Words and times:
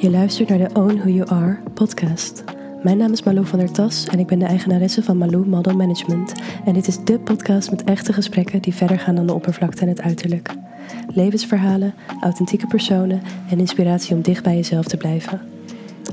Je 0.00 0.10
luistert 0.10 0.48
naar 0.48 0.58
de 0.58 0.70
Own 0.74 0.96
Who 0.96 1.08
You 1.08 1.28
Are 1.28 1.58
podcast. 1.74 2.44
Mijn 2.82 2.96
naam 2.96 3.12
is 3.12 3.22
Malou 3.22 3.46
van 3.46 3.58
der 3.58 3.72
Tas 3.72 4.06
en 4.06 4.18
ik 4.18 4.26
ben 4.26 4.38
de 4.38 4.44
eigenaresse 4.44 5.02
van 5.02 5.18
Malou 5.18 5.46
Model 5.46 5.76
Management. 5.76 6.32
En 6.64 6.74
dit 6.74 6.86
is 6.86 7.04
de 7.04 7.18
podcast 7.18 7.70
met 7.70 7.84
echte 7.84 8.12
gesprekken 8.12 8.62
die 8.62 8.74
verder 8.74 8.98
gaan 8.98 9.14
dan 9.14 9.26
de 9.26 9.32
oppervlakte 9.34 9.82
en 9.82 9.88
het 9.88 10.00
uiterlijk. 10.00 10.54
Levensverhalen, 11.14 11.94
authentieke 12.20 12.66
personen 12.66 13.22
en 13.50 13.58
inspiratie 13.58 14.14
om 14.14 14.22
dicht 14.22 14.42
bij 14.42 14.54
jezelf 14.54 14.86
te 14.86 14.96
blijven. 14.96 15.40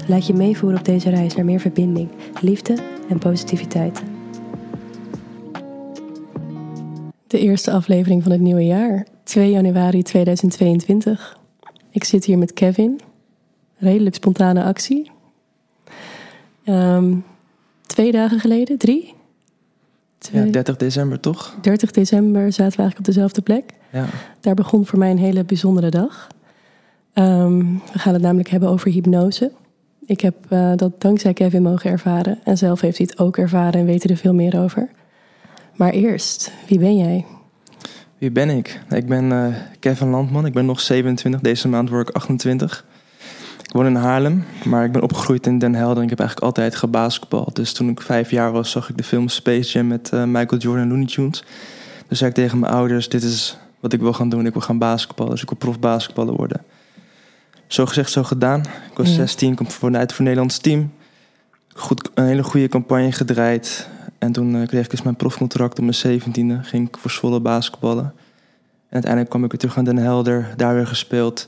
Laat 0.08 0.28
je 0.28 0.34
meevoeren 0.34 0.80
op 0.80 0.86
deze 0.86 1.10
reis 1.10 1.36
naar 1.36 1.46
meer 1.46 1.60
verbinding, 1.60 2.10
liefde 2.42 2.78
en 3.10 3.20
positiviteit. 3.20 4.04
De 7.28 7.40
eerste 7.40 7.72
aflevering 7.72 8.24
van 8.24 8.32
het 8.32 8.42
nieuwe 8.42 8.66
jaar, 8.66 9.06
2 9.24 9.52
januari 9.52 10.04
2022. 10.04 11.40
Ik 11.90 12.04
zit 12.04 12.26
hier 12.26 12.38
met 12.38 12.54
Kevin. 12.54 13.00
Redelijk 13.86 14.16
spontane 14.16 14.64
actie. 14.64 15.12
Ehm, 16.64 17.16
twee 17.82 18.12
dagen 18.12 18.40
geleden, 18.40 18.78
drie? 18.78 19.14
Ja, 20.32 20.44
30 20.44 20.76
december 20.78 21.20
toch? 21.20 21.56
30 21.62 21.92
december 21.92 22.42
zaten 22.42 22.78
we 22.78 22.82
eigenlijk 22.82 22.98
op 22.98 23.06
dezelfde 23.06 23.42
plek. 23.42 23.74
Ja. 23.92 24.06
Daar 24.40 24.54
begon 24.54 24.86
voor 24.86 25.00
mij 25.00 25.12
een 25.12 25.18
hele 25.18 25.44
bijzondere 25.44 25.90
dag. 25.90 26.28
Ehm, 27.14 27.58
we 27.92 28.00
gaan 28.00 28.14
het 28.14 28.22
namelijk 28.22 28.50
hebben 28.50 28.70
over 28.70 28.92
hypnose. 28.92 29.52
Ik 30.06 30.22
heb 30.22 30.36
eh, 30.50 30.72
dat 30.76 31.02
dankzij 31.02 31.34
Kevin 31.34 31.62
mogen 31.62 31.90
ervaren. 31.90 32.40
En 32.44 32.58
zelf 32.58 32.82
heeft 32.82 32.98
hij 32.98 33.08
het 33.10 33.20
ook 33.20 33.38
ervaren 33.38 33.80
en 33.80 33.86
weet 33.86 34.10
er 34.10 34.18
veel 34.18 34.34
meer 34.34 34.60
over. 34.60 34.90
Maar 35.76 35.92
eerst, 35.92 36.52
wie 36.68 36.80
ben 36.80 36.98
jij? 36.98 37.26
Wie 38.18 38.32
ben 38.32 38.50
ik? 38.50 38.82
Ik 38.90 39.08
ben 39.08 39.32
eh, 39.32 39.56
Kevin 39.80 40.10
Landman. 40.10 40.46
Ik 40.46 40.54
ben 40.54 40.66
nog 40.66 40.82
27. 40.82 41.42
Deze 41.42 41.68
maand 41.68 41.90
word 41.90 42.10
ik 42.10 42.16
28. 42.16 42.86
Ik 43.76 43.82
woon 43.82 43.90
in 43.90 44.02
Haarlem, 44.02 44.46
maar 44.66 44.86
ik 44.86 44.92
ben 44.92 45.02
opgegroeid 45.02 45.48
in 45.48 45.58
Den 45.58 45.76
Helder. 45.76 45.98
En 45.98 46.04
ik 46.04 46.10
heb 46.10 46.20
eigenlijk 46.20 46.48
altijd 46.48 46.76
gebasketbald. 46.76 47.56
Dus 47.56 47.74
toen 47.74 47.90
ik 47.90 48.02
vijf 48.02 48.32
jaar 48.32 48.52
was, 48.52 48.72
zag 48.72 48.90
ik 48.90 48.98
de 48.98 49.04
film 49.04 49.28
Space 49.28 49.72
Jam 49.72 49.88
met 49.88 50.12
uh, 50.14 50.24
Michael 50.24 50.62
Jordan 50.62 50.84
en 50.84 50.90
Looney 50.90 51.06
Tunes. 51.06 51.44
Dus 52.08 52.18
zei 52.18 52.30
ik 52.30 52.36
tegen 52.36 52.60
mijn 52.60 52.74
ouders, 52.74 53.10
dit 53.10 53.24
is 53.24 53.58
wat 53.80 53.94
ik 53.94 54.00
wil 54.00 54.14
gaan 54.14 54.30
doen. 54.30 54.46
Ik 54.46 54.54
wil 54.54 54.62
gaan 54.62 54.78
basketballen, 54.78 55.32
dus 55.32 55.42
ik 55.42 55.50
wil 55.50 55.58
profbasketballer 55.58 56.34
worden. 56.34 56.62
Zo 57.68 57.86
gezegd, 57.86 58.12
zo 58.12 58.24
gedaan. 58.24 58.60
Ik 58.60 58.98
was 58.98 59.10
Ja. 59.10 59.14
16, 59.14 59.56
kom 59.56 59.70
vanuit 59.70 60.10
voor 60.10 60.18
het 60.18 60.28
Nederlands 60.28 60.58
team. 60.58 60.92
Goed, 61.74 62.10
een 62.14 62.26
hele 62.26 62.44
goede 62.44 62.68
campagne 62.68 63.12
gedraaid. 63.12 63.90
En 64.18 64.32
toen 64.32 64.56
eh, 64.56 64.68
kreeg 64.68 64.84
ik 64.84 64.92
dus 64.92 65.02
mijn 65.02 65.16
profcontract 65.16 65.80
op 65.80 65.86
mijn 65.86 66.22
17e. 66.22 66.68
Ging 66.68 66.88
ik 66.88 66.98
voor 66.98 67.12
Zwolle 67.12 67.40
basketballen. 67.40 68.04
En 68.06 68.14
uiteindelijk 68.92 69.30
kwam 69.30 69.44
ik 69.44 69.52
weer 69.52 69.60
terug 69.60 69.76
naar 69.76 69.86
Den 69.86 69.98
Helder. 69.98 70.54
Daar 70.56 70.76
weer 70.76 70.88
gespeeld. 70.88 71.48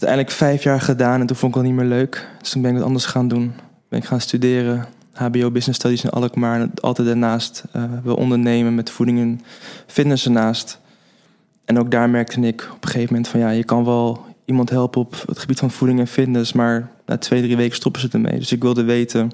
Uiteindelijk 0.00 0.30
vijf 0.38 0.62
jaar 0.62 0.80
gedaan 0.80 1.20
en 1.20 1.26
toen 1.26 1.36
vond 1.36 1.54
ik 1.54 1.60
het 1.60 1.68
niet 1.70 1.78
meer 1.80 1.88
leuk. 1.88 2.28
Dus 2.40 2.50
toen 2.50 2.62
ben 2.62 2.70
ik 2.70 2.76
wat 2.76 2.86
anders 2.86 3.04
gaan 3.06 3.28
doen. 3.28 3.52
Ben 3.88 3.98
ik 3.98 4.04
gaan 4.04 4.20
studeren. 4.20 4.86
HBO 5.12 5.50
Business 5.50 5.78
Studies 5.78 6.04
in 6.04 6.10
Alkmaar. 6.10 6.60
En 6.60 6.70
altijd 6.80 7.08
daarnaast 7.08 7.64
eh 7.72 7.82
wil 8.02 8.14
ondernemen 8.14 8.74
met 8.74 8.90
voeding 8.90 9.18
en 9.18 9.40
fitness 9.86 10.24
ernaast. 10.24 10.80
En 11.64 11.78
ook 11.78 11.90
daar 11.90 12.10
merkte 12.10 12.40
ik 12.40 12.68
op 12.74 12.84
een 12.84 12.88
gegeven 12.90 13.14
moment 13.14 13.28
van 13.30 13.40
ja, 13.40 13.50
je 13.50 13.64
kan 13.64 13.84
wel 13.84 14.26
iemand 14.44 14.70
helpen 14.70 15.00
op 15.00 15.22
het 15.26 15.38
gebied 15.38 15.58
van 15.58 15.70
voeding 15.70 16.00
en 16.00 16.06
fitness, 16.06 16.52
maar 16.52 16.90
na 17.06 17.18
twee, 17.18 17.42
drie 17.42 17.56
weken 17.56 17.76
stoppen 17.76 18.00
ze 18.00 18.08
ermee. 18.12 18.38
Dus 18.38 18.52
ik 18.52 18.62
wilde 18.62 18.82
weten 18.82 19.30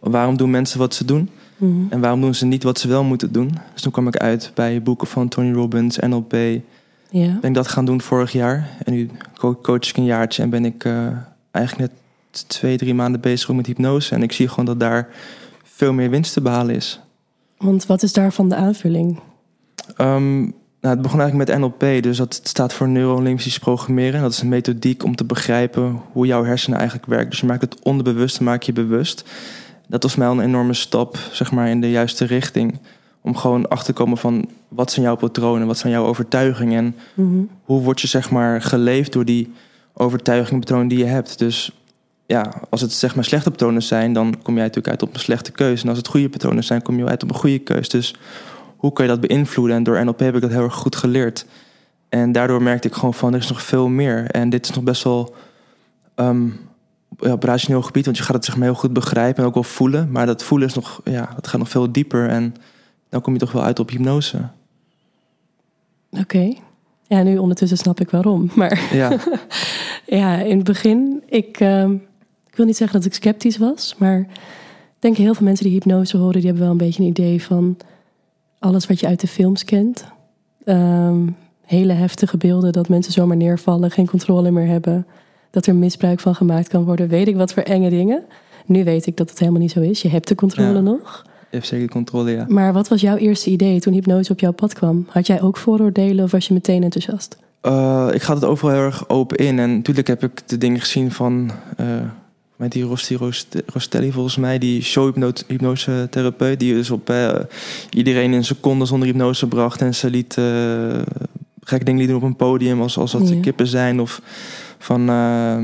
waarom 0.00 0.36
doen 0.36 0.50
mensen 0.50 0.78
wat 0.78 0.94
ze 0.94 1.04
doen 1.04 1.30
Mhm. 1.56 1.72
en 1.90 2.00
waarom 2.00 2.20
doen 2.20 2.34
ze 2.34 2.46
niet 2.46 2.62
wat 2.62 2.78
ze 2.78 2.88
wel 2.88 3.04
moeten 3.04 3.32
doen. 3.32 3.58
Dus 3.72 3.82
toen 3.82 3.92
kwam 3.92 4.06
ik 4.08 4.16
uit 4.16 4.50
bij 4.54 4.82
boeken 4.82 5.06
van 5.06 5.28
Tony 5.28 5.52
Robbins, 5.52 5.98
NLP. 5.98 6.36
Ben 7.20 7.22
Ja. 7.22 7.38
ik 7.48 7.54
dat 7.54 7.68
gaan 7.68 7.84
doen 7.84 8.00
vorig 8.00 8.32
jaar 8.32 8.68
en 8.84 8.92
nu 8.92 9.10
co- 9.38 9.56
coach 9.62 9.88
ik 9.88 9.96
een 9.96 10.04
jaartje 10.04 10.42
en 10.42 10.50
ben 10.50 10.64
ik 10.64 10.84
eh, 10.84 11.06
eigenlijk 11.50 11.90
net 11.90 12.44
twee, 12.48 12.76
drie 12.76 12.94
maanden 12.94 13.20
bezig 13.20 13.48
met 13.52 13.66
hypnose. 13.66 14.14
En 14.14 14.22
ik 14.22 14.32
zie 14.32 14.48
gewoon 14.48 14.64
dat 14.64 14.80
daar 14.80 15.08
veel 15.64 15.92
meer 15.92 16.10
winst 16.10 16.32
te 16.32 16.40
behalen 16.40 16.74
is. 16.74 17.00
Want 17.58 17.86
wat 17.86 18.02
is 18.02 18.12
daarvan 18.12 18.48
de 18.48 18.54
aanvulling? 18.54 19.20
Ehm, 19.96 20.40
nou, 20.40 20.94
het 20.94 21.02
begon 21.02 21.20
eigenlijk 21.20 21.50
met 21.50 21.58
NLP, 21.58 22.02
dus 22.02 22.16
dat 22.16 22.40
staat 22.42 22.72
voor 22.72 22.88
neuro-linguistisch 22.88 23.58
programmeren. 23.58 24.20
Dat 24.22 24.32
is 24.32 24.40
een 24.42 24.48
methodiek 24.48 25.04
om 25.04 25.16
te 25.16 25.24
begrijpen 25.24 26.00
hoe 26.12 26.26
jouw 26.26 26.44
hersenen 26.44 26.78
eigenlijk 26.78 27.08
werken. 27.08 27.30
Dus 27.30 27.40
je 27.40 27.46
maakt 27.46 27.60
het 27.60 27.82
onbewuste, 27.82 28.42
maak 28.42 28.62
je 28.62 28.72
bewust. 28.72 29.24
Dat 29.86 30.02
was 30.02 30.16
mij 30.16 30.26
al 30.26 30.32
een 30.32 30.44
enorme 30.44 30.74
stap, 30.74 31.18
zeg 31.32 31.52
maar, 31.52 31.68
in 31.68 31.80
de 31.80 31.90
juiste 31.90 32.24
richting. 32.24 32.78
Om 33.26 33.36
gewoon 33.36 33.68
achter 33.68 33.94
te 33.94 34.00
komen 34.00 34.18
van 34.18 34.48
wat 34.68 34.90
zijn 34.92 35.04
jouw 35.04 35.16
patronen, 35.16 35.66
wat 35.66 35.78
zijn 35.78 35.92
jouw 35.92 36.04
overtuigingen 36.04 36.78
en 36.84 36.94
Mhm. 37.14 37.42
hoe 37.64 37.82
word 37.82 38.00
je 38.00 38.06
zeg 38.06 38.30
maar 38.30 38.62
geleefd 38.62 39.12
door 39.12 39.24
die 39.24 39.52
overtuigingen, 39.92 40.60
patronen 40.60 40.88
die 40.88 40.98
je 40.98 41.04
hebt. 41.04 41.38
Dus 41.38 41.72
ja, 42.26 42.52
als 42.70 42.80
het 42.80 42.92
zeg 42.92 43.14
maar 43.14 43.24
slechte 43.24 43.50
patronen 43.50 43.82
zijn, 43.82 44.12
dan 44.12 44.34
kom 44.42 44.54
jij 44.54 44.62
natuurlijk 44.62 44.88
uit 44.88 45.02
op 45.02 45.14
een 45.14 45.20
slechte 45.20 45.52
keuze. 45.52 45.82
En 45.82 45.88
als 45.88 45.98
het 45.98 46.08
goede 46.08 46.28
patronen 46.28 46.64
zijn, 46.64 46.82
kom 46.82 46.96
je 46.98 47.04
uit 47.06 47.22
op 47.22 47.28
een 47.30 47.36
goede 47.36 47.58
keuze. 47.58 47.90
Dus 47.90 48.14
hoe 48.76 48.92
kan 48.92 49.04
je 49.04 49.10
dat 49.10 49.20
beïnvloeden? 49.20 49.76
En 49.76 49.82
door 49.82 50.04
NLP 50.04 50.18
heb 50.18 50.34
ik 50.34 50.40
dat 50.40 50.50
heel 50.50 50.62
erg 50.62 50.74
goed 50.74 50.96
geleerd. 50.96 51.46
En 52.08 52.32
daardoor 52.32 52.62
merkte 52.62 52.88
ik 52.88 52.94
gewoon 52.94 53.14
van, 53.14 53.32
er 53.32 53.38
is 53.40 53.48
nog 53.48 53.62
veel 53.62 53.88
meer. 53.88 54.30
En 54.30 54.50
dit 54.50 54.68
is 54.68 54.74
nog 54.74 54.84
best 54.84 55.02
wel 55.04 55.34
ehm, 56.14 56.46
ja, 57.18 57.32
op 57.32 57.42
rationeel 57.42 57.82
gebied, 57.82 58.04
want 58.04 58.16
je 58.16 58.22
gaat 58.22 58.34
het 58.34 58.44
zeg 58.44 58.56
maar 58.56 58.64
heel 58.64 58.74
goed 58.74 58.92
begrijpen 58.92 59.42
en 59.42 59.48
ook 59.48 59.54
wel 59.54 59.62
voelen. 59.62 60.10
Maar 60.10 60.26
dat 60.26 60.42
voelen 60.42 60.68
is 60.68 60.74
nog, 60.74 61.00
ja, 61.04 61.28
dat 61.34 61.46
gaat 61.46 61.58
nog 61.58 61.68
veel 61.68 61.92
dieper. 61.92 62.28
En 62.28 62.54
dan 63.14 63.22
kom 63.22 63.32
je 63.32 63.38
toch 63.38 63.52
wel 63.52 63.62
uit 63.62 63.78
op 63.78 63.90
hypnose. 63.90 64.38
Oké. 66.10 66.52
Ja, 67.06 67.22
nu 67.22 67.36
ondertussen 67.38 67.78
snap 67.78 68.00
ik 68.00 68.10
waarom. 68.10 68.50
Maar 68.54 68.88
Ja, 68.92 69.16
ja, 70.20 70.36
in 70.38 70.56
het 70.56 70.64
begin, 70.66 71.22
ik, 71.28 71.60
ehm, 71.60 71.92
ik 72.46 72.56
wil 72.56 72.66
niet 72.66 72.76
zeggen 72.76 72.96
dat 73.00 73.06
ik 73.06 73.14
sceptisch 73.14 73.58
was, 73.58 73.94
maar 73.98 74.18
ik 74.18 74.28
denk 74.98 75.16
heel 75.16 75.34
veel 75.34 75.46
mensen 75.46 75.64
die 75.64 75.74
hypnose 75.74 76.16
horen, 76.16 76.32
die 76.34 76.44
hebben 76.44 76.62
wel 76.62 76.70
een 76.72 76.76
beetje 76.76 77.02
een 77.02 77.08
idee 77.08 77.42
van 77.42 77.76
alles 78.58 78.86
wat 78.86 79.00
je 79.00 79.06
uit 79.06 79.20
de 79.20 79.26
films 79.26 79.64
kent. 79.64 80.04
Ehm, 80.64 81.26
hele 81.64 81.92
heftige 81.92 82.36
beelden, 82.36 82.72
dat 82.72 82.88
mensen 82.88 83.12
zomaar 83.12 83.36
neervallen, 83.36 83.90
geen 83.90 84.08
controle 84.08 84.50
meer 84.50 84.66
hebben, 84.66 85.06
dat 85.50 85.66
er 85.66 85.74
misbruik 85.74 86.20
van 86.20 86.34
gemaakt 86.34 86.68
kan 86.68 86.84
worden. 86.84 87.08
Weet 87.08 87.28
ik 87.28 87.36
wat 87.36 87.52
voor 87.52 87.62
enge 87.62 87.90
dingen. 87.90 88.22
Nu 88.66 88.84
weet 88.84 89.06
ik 89.06 89.16
dat 89.16 89.30
het 89.30 89.38
helemaal 89.38 89.60
niet 89.60 89.70
zo 89.72 89.80
is. 89.80 90.02
Je 90.02 90.08
hebt 90.08 90.28
de 90.28 90.34
controle 90.34 90.72
Ja. 90.74 90.80
nog. 90.80 91.24
Je 91.54 91.60
hebt 91.60 91.72
zeker 91.72 91.88
controle, 91.88 92.30
ja. 92.30 92.44
Maar 92.48 92.72
wat 92.72 92.88
was 92.88 93.00
jouw 93.00 93.16
eerste 93.16 93.50
idee 93.50 93.80
toen 93.80 93.92
hypnose 93.92 94.32
op 94.32 94.40
jouw 94.40 94.52
pad 94.52 94.72
kwam? 94.74 95.06
Had 95.08 95.26
jij 95.26 95.42
ook 95.42 95.56
vooroordelen 95.56 96.24
of 96.24 96.30
was 96.30 96.46
je 96.46 96.54
meteen 96.54 96.82
enthousiast? 96.82 97.36
Eh, 97.60 98.08
ik 98.12 98.22
ga 98.22 98.34
het 98.34 98.44
overal 98.44 98.74
heel 98.74 98.84
erg 98.84 99.08
open 99.08 99.36
in. 99.36 99.58
En 99.58 99.74
natuurlijk 99.76 100.06
heb 100.06 100.22
ik 100.22 100.48
de 100.48 100.58
dingen 100.58 100.80
gezien 100.80 101.12
van... 101.12 101.50
eh, 101.76 101.86
met 102.56 102.72
die 102.72 102.82
Rosti 102.82 103.16
Rost- 103.16 103.62
Rostelli 103.66 104.12
volgens 104.12 104.36
mij, 104.36 104.58
die 104.58 104.82
show-hypnose-therapeut... 104.82 106.60
die 106.60 106.74
dus 106.74 106.90
op 106.90 107.10
eh, 107.10 107.34
iedereen 107.90 108.32
in 108.32 108.44
seconden 108.44 108.86
zonder 108.86 109.08
hypnose 109.08 109.46
bracht... 109.46 109.80
en 109.80 109.94
ze 109.94 110.10
liet 110.10 110.34
gekke 111.60 111.84
dingen 111.84 112.00
liet 112.00 112.08
doen 112.08 112.16
op 112.16 112.22
een 112.22 112.36
podium... 112.36 112.80
als, 112.82 112.98
als 112.98 113.12
dat 113.12 113.28
Ja. 113.28 113.40
kippen 113.40 113.66
zijn 113.66 114.00
of 114.00 114.20
van... 114.84 115.08
eh, 115.08 115.56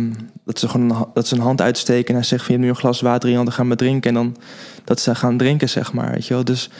dat, 0.44 0.58
ze 0.58 0.68
gewoon 0.68 1.08
dat 1.14 1.26
ze 1.26 1.34
een 1.34 1.40
hand 1.40 1.60
uitsteken 1.60 2.08
en 2.08 2.14
hij 2.14 2.24
zegt 2.24 2.44
van... 2.44 2.54
je 2.54 2.60
hebt 2.60 2.72
nu 2.72 2.76
een 2.76 2.80
glas 2.80 3.00
water 3.00 3.24
in 3.24 3.30
je 3.30 3.36
handen, 3.36 3.54
gaan 3.54 3.68
we 3.68 3.76
drinken. 3.76 4.08
En 4.08 4.14
dan 4.14 4.36
dat 4.84 5.00
ze 5.00 5.14
gaan 5.14 5.36
drinken, 5.36 5.68
zeg 5.68 5.92
maar. 5.92 6.12
Weet 6.12 6.26
je 6.26 6.34
wel? 6.34 6.44
Dus 6.44 6.70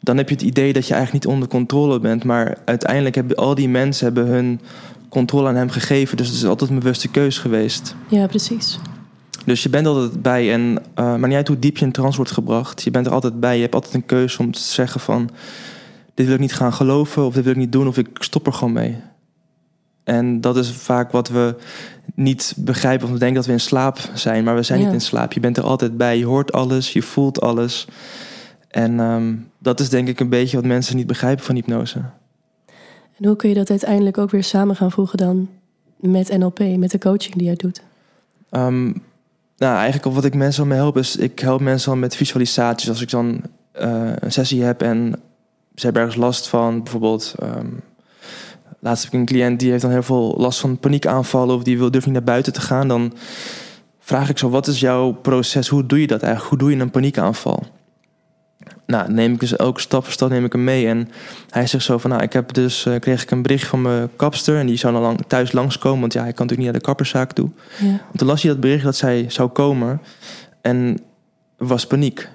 dan 0.00 0.16
heb 0.16 0.28
je 0.28 0.34
het 0.34 0.44
idee 0.44 0.72
dat 0.72 0.86
je 0.86 0.94
eigenlijk 0.94 1.24
niet 1.24 1.34
onder 1.34 1.48
controle 1.48 2.00
bent. 2.00 2.24
Maar 2.24 2.58
uiteindelijk 2.64 3.14
hebben 3.14 3.36
al 3.36 3.54
die 3.54 3.68
mensen 3.68 4.04
hebben 4.04 4.26
hun 4.26 4.60
controle 5.08 5.48
aan 5.48 5.56
hem 5.56 5.70
gegeven. 5.70 6.16
Dus 6.16 6.26
het 6.26 6.36
is 6.36 6.44
altijd 6.44 6.70
een 6.70 6.78
bewuste 6.78 7.08
keus 7.08 7.38
geweest. 7.38 7.94
Ja, 8.08 8.26
precies. 8.26 8.78
Dus 9.44 9.62
je 9.62 9.68
bent 9.68 9.86
altijd 9.86 10.22
bij 10.22 10.52
en 10.52 10.78
eh 10.94 11.04
maar 11.16 11.28
niet 11.28 11.36
uit 11.36 11.48
hoe 11.48 11.58
diep 11.58 11.76
je 11.76 11.84
in 11.84 11.92
trance 11.92 12.16
wordt 12.16 12.32
gebracht. 12.32 12.82
Je 12.82 12.90
bent 12.90 13.06
er 13.06 13.12
altijd 13.12 13.40
bij. 13.40 13.54
Je 13.54 13.62
hebt 13.62 13.74
altijd 13.74 13.94
een 13.94 14.06
keuze 14.06 14.38
om 14.38 14.52
te 14.52 14.60
zeggen 14.60 15.00
van... 15.00 15.30
dit 16.14 16.26
wil 16.26 16.34
ik 16.34 16.40
niet 16.40 16.54
gaan 16.54 16.72
geloven 16.72 17.24
of 17.26 17.34
dit 17.34 17.44
wil 17.44 17.52
ik 17.52 17.58
niet 17.58 17.72
doen 17.72 17.86
of 17.86 17.98
ik 17.98 18.08
stop 18.12 18.46
er 18.46 18.52
gewoon 18.52 18.72
mee. 18.72 18.96
En 20.04 20.40
dat 20.40 20.56
is 20.56 20.70
vaak 20.72 21.10
wat 21.12 21.28
we 21.28 21.54
niet 22.14 22.54
begrijpen. 22.56 23.00
Want 23.00 23.12
we 23.12 23.18
denken 23.18 23.36
dat 23.36 23.46
we 23.46 23.52
in 23.52 23.60
slaap 23.60 23.98
zijn, 24.14 24.44
maar 24.44 24.54
we 24.54 24.62
zijn 24.62 24.78
Ja. 24.78 24.84
niet 24.84 24.94
in 24.94 25.00
slaap. 25.00 25.32
Je 25.32 25.40
bent 25.40 25.56
er 25.56 25.64
altijd 25.64 25.96
bij. 25.96 26.18
Je 26.18 26.26
hoort 26.26 26.52
alles, 26.52 26.92
je 26.92 27.02
voelt 27.02 27.40
alles. 27.40 27.86
En 28.68 29.00
ehm, 29.00 29.34
dat 29.58 29.80
is 29.80 29.88
denk 29.88 30.08
ik 30.08 30.20
een 30.20 30.28
beetje 30.28 30.56
wat 30.56 30.66
mensen 30.66 30.96
niet 30.96 31.06
begrijpen 31.06 31.44
van 31.44 31.54
hypnose. 31.54 31.98
En 33.18 33.26
hoe 33.26 33.36
kun 33.36 33.48
je 33.48 33.54
dat 33.54 33.70
uiteindelijk 33.70 34.18
ook 34.18 34.30
weer 34.30 34.44
samen 34.44 34.76
gaan 34.76 34.90
voegen 34.92 35.18
dan 35.18 35.48
met 35.96 36.38
NLP, 36.38 36.58
met 36.76 36.90
de 36.90 36.98
coaching 36.98 37.34
die 37.34 37.46
jij 37.46 37.56
doet? 37.56 37.82
Ehm, 38.50 38.84
nou, 39.56 39.76
eigenlijk 39.76 40.14
wat 40.14 40.24
ik 40.24 40.34
mensen 40.34 40.62
al 40.62 40.68
mee 40.68 40.78
help 40.78 40.96
is... 40.96 41.16
ik 41.16 41.38
help 41.38 41.60
mensen 41.60 41.90
al 41.90 41.96
met 41.98 42.16
visualisaties. 42.16 42.88
Als 42.88 43.00
ik 43.02 43.10
dan 43.10 43.40
eh, 43.72 44.10
een 44.18 44.32
sessie 44.32 44.62
heb 44.62 44.82
en 44.82 45.14
ze 45.74 45.84
hebben 45.84 46.02
ergens 46.02 46.20
last 46.20 46.48
van... 46.48 46.82
bijvoorbeeld... 46.82 47.34
ehm, 47.38 47.66
laatst 48.84 49.04
heb 49.04 49.12
ik 49.12 49.18
een 49.18 49.26
cliënt 49.26 49.60
die 49.60 49.70
heeft 49.70 49.82
dan 49.82 49.90
heel 49.90 50.02
veel 50.02 50.34
last 50.38 50.60
van 50.60 50.78
paniekaanvallen... 50.78 51.54
of 51.54 51.62
die 51.62 51.78
wil, 51.78 51.90
durft 51.90 52.06
niet 52.06 52.14
naar 52.14 52.24
buiten 52.24 52.52
te 52.52 52.60
gaan. 52.60 52.88
Dan 52.88 53.12
vraag 53.98 54.28
ik 54.28 54.38
zo, 54.38 54.50
wat 54.50 54.66
is 54.66 54.80
jouw 54.80 55.12
proces? 55.12 55.68
Hoe 55.68 55.86
doe 55.86 56.00
je 56.00 56.06
dat 56.06 56.22
eigenlijk? 56.22 56.50
Hoe 56.50 56.58
doe 56.68 56.76
je 56.76 56.82
een 56.82 56.90
paniekaanval? 56.90 57.62
nou, 58.86 59.12
neem 59.12 59.32
ik 59.32 59.40
dus 59.40 59.56
elke 59.56 59.80
stap 59.80 60.04
voor 60.04 60.12
stap 60.12 60.28
neem 60.28 60.44
ik 60.44 60.52
hem 60.52 60.64
mee. 60.64 60.86
En 60.86 61.08
hij 61.50 61.66
zegt 61.66 61.84
zo 61.84 61.98
van, 61.98 62.10
nou, 62.10 62.22
ik 62.22 62.32
heb 62.32 62.52
dus, 62.52 62.84
uh, 62.84 62.98
kreeg 62.98 63.22
ik 63.22 63.30
een 63.30 63.42
bericht 63.42 63.66
van 63.66 63.82
mijn 63.82 64.08
kapster... 64.16 64.58
en 64.58 64.66
die 64.66 64.76
zou 64.76 64.92
dan 64.92 65.02
lang, 65.02 65.24
thuis 65.26 65.52
langskomen, 65.52 66.00
want 66.00 66.12
ja, 66.12 66.22
hij 66.22 66.32
kan 66.32 66.46
natuurlijk 66.46 66.58
niet 66.58 66.70
naar 66.70 66.80
de 66.80 66.86
kapperszaak 66.86 67.32
toe. 67.32 67.50
Ja. 67.80 67.86
Want 67.86 68.18
toen 68.18 68.26
las 68.26 68.42
hij 68.42 68.50
dat 68.50 68.60
bericht 68.60 68.84
dat 68.84 68.96
zij 68.96 69.24
zou 69.28 69.48
komen 69.48 70.00
en 70.60 71.00
was 71.56 71.86
paniek. 71.86 72.28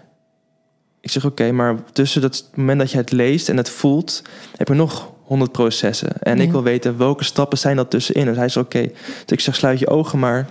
Ik 1.02 1.12
zeg, 1.12 1.26
oké, 1.26 1.52
maar 1.52 1.76
tussen 1.92 2.22
dat 2.22 2.50
moment 2.54 2.80
dat 2.80 2.92
je 2.92 2.98
het 2.98 3.12
leest 3.12 3.50
en 3.50 3.58
het 3.58 3.70
voelt... 3.70 4.24
heb 4.58 4.68
je 4.68 4.74
nog 4.74 5.12
honderd 5.30 5.52
processen. 5.52 6.22
En 6.22 6.38
Ja. 6.38 6.44
ik 6.44 6.52
wil 6.52 6.64
weten, 6.64 6.98
welke 6.98 7.24
stappen 7.24 7.58
zijn 7.58 7.76
dat 7.76 7.90
tussenin? 7.90 8.26
Dus 8.26 8.36
hij 8.38 8.50
zegt, 8.50 8.66
oké. 8.66 8.82
Dus 8.82 9.26
ik 9.26 9.40
zeg, 9.40 9.56
sluit 9.56 9.80
je 9.80 9.88
ogen 9.88 10.20
maar. 10.20 10.50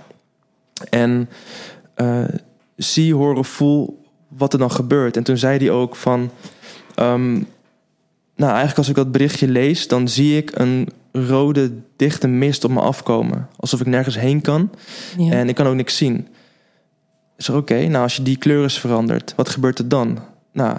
En 0.89 1.29
eh, 1.93 2.23
zie, 2.75 3.13
hoor 3.15 3.35
of 3.35 3.47
voel 3.47 4.03
wat 4.27 4.53
er 4.53 4.59
dan 4.59 4.71
gebeurt. 4.71 5.17
En 5.17 5.23
toen 5.23 5.37
zei 5.37 5.57
hij 5.57 5.71
ook 5.71 5.95
van... 5.95 6.31
ehm, 6.95 7.31
nou, 8.35 8.51
eigenlijk 8.51 8.77
als 8.77 8.89
ik 8.89 8.95
dat 8.95 9.11
berichtje 9.11 9.47
lees... 9.47 9.87
dan 9.87 10.07
zie 10.07 10.37
ik 10.37 10.51
een 10.53 10.89
rode, 11.11 11.71
dichte 11.95 12.27
mist 12.27 12.63
op 12.63 12.71
me 12.71 12.79
afkomen. 12.79 13.47
Alsof 13.55 13.79
ik 13.79 13.87
nergens 13.87 14.19
heen 14.19 14.41
kan. 14.41 14.69
Ja. 15.17 15.31
En 15.31 15.49
ik 15.49 15.55
kan 15.55 15.67
ook 15.67 15.75
niks 15.75 15.97
zien. 15.97 16.27
Ik 17.37 17.45
zeg, 17.45 17.55
oké, 17.55 17.87
nou 17.87 18.03
als 18.03 18.15
je 18.15 18.23
die 18.23 18.37
kleur 18.37 18.65
is 18.65 18.79
veranderd, 18.79 19.33
wat 19.35 19.49
gebeurt 19.49 19.79
er 19.79 19.87
dan? 19.87 20.19
Nou, 20.53 20.77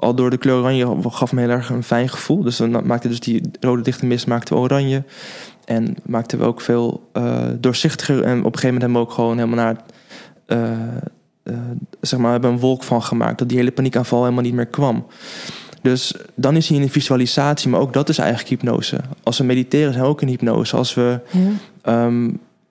al 0.00 0.14
door 0.14 0.30
de 0.30 0.36
kleur 0.36 0.56
oranje 0.58 0.96
gaf 1.10 1.32
me 1.32 1.40
heel 1.40 1.50
erg 1.50 1.70
een 1.70 1.82
fijn 1.82 2.08
gevoel. 2.08 2.42
Dus 2.42 2.56
dan 2.56 2.86
maakte 2.86 3.08
dus 3.08 3.20
die 3.20 3.50
rode 3.60 3.82
dichte 3.82 4.06
mist 4.06 4.26
maakte 4.26 4.54
oranje. 4.54 5.02
En 5.64 5.96
maakten 6.06 6.38
we 6.38 6.44
ook 6.44 6.60
veel 6.60 7.08
eh, 7.12 7.46
doorzichtiger. 7.58 8.22
En 8.22 8.38
op 8.38 8.52
een 8.52 8.58
gegeven 8.58 8.66
moment 8.66 8.82
hebben 8.82 9.00
we 9.00 9.06
ook 9.06 9.12
gewoon 9.12 9.38
helemaal 9.38 9.64
naar... 9.64 9.76
eh, 10.46 10.72
eh, 11.42 11.54
zeg 12.00 12.18
maar, 12.18 12.26
we 12.26 12.32
hebben 12.32 12.50
een 12.50 12.58
wolk 12.58 12.82
van 12.82 13.02
gemaakt. 13.02 13.38
Dat 13.38 13.48
die 13.48 13.58
hele 13.58 13.70
paniekaanval 13.70 14.22
helemaal 14.22 14.42
niet 14.44 14.54
meer 14.54 14.66
kwam. 14.66 15.06
Dus 15.82 16.14
dan 16.34 16.56
is 16.56 16.68
hij 16.68 16.76
in 16.76 16.82
een 16.82 16.90
visualisatie. 16.90 17.70
Maar 17.70 17.80
ook 17.80 17.92
dat 17.92 18.08
is 18.08 18.18
eigenlijk 18.18 18.48
hypnose. 18.48 19.00
Als 19.22 19.38
we 19.38 19.44
mediteren 19.44 19.92
zijn 19.92 20.04
we 20.04 20.10
ook 20.10 20.22
in 20.22 20.28
hypnose. 20.28 20.76
Als 20.76 20.94
we 20.94 21.20
Ja. 21.30 21.40
Ehm, 21.82 22.30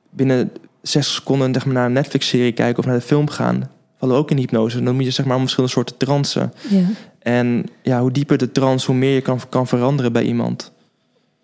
binnen 0.10 0.52
60 0.82 1.14
seconden 1.14 1.54
zeg 1.54 1.66
maar, 1.66 1.74
naar 1.74 1.86
een 1.86 1.92
Netflix-serie 1.94 2.52
kijken 2.52 2.80
of 2.80 2.86
naar 2.86 2.96
de 3.00 3.02
film 3.06 3.30
gaan, 3.30 3.70
vallen 3.98 4.16
we 4.16 4.22
ook 4.22 4.32
in 4.32 4.38
hypnose. 4.38 4.84
Dan 4.84 4.96
moet 4.96 5.04
je 5.04 5.12
zeg 5.12 5.26
maar 5.26 5.36
om 5.36 5.42
verschillende 5.42 5.74
soorten 5.76 5.98
transen. 5.98 6.54
Ja. 6.70 6.84
En 7.20 7.66
ja, 7.82 8.02
hoe 8.02 8.12
dieper 8.12 8.38
de 8.38 8.52
trance, 8.52 8.86
hoe 8.86 8.96
meer 8.96 9.14
je 9.14 9.22
kan, 9.22 9.40
kan 9.50 9.68
veranderen 9.68 10.14
bij 10.14 10.24
iemand. 10.24 10.72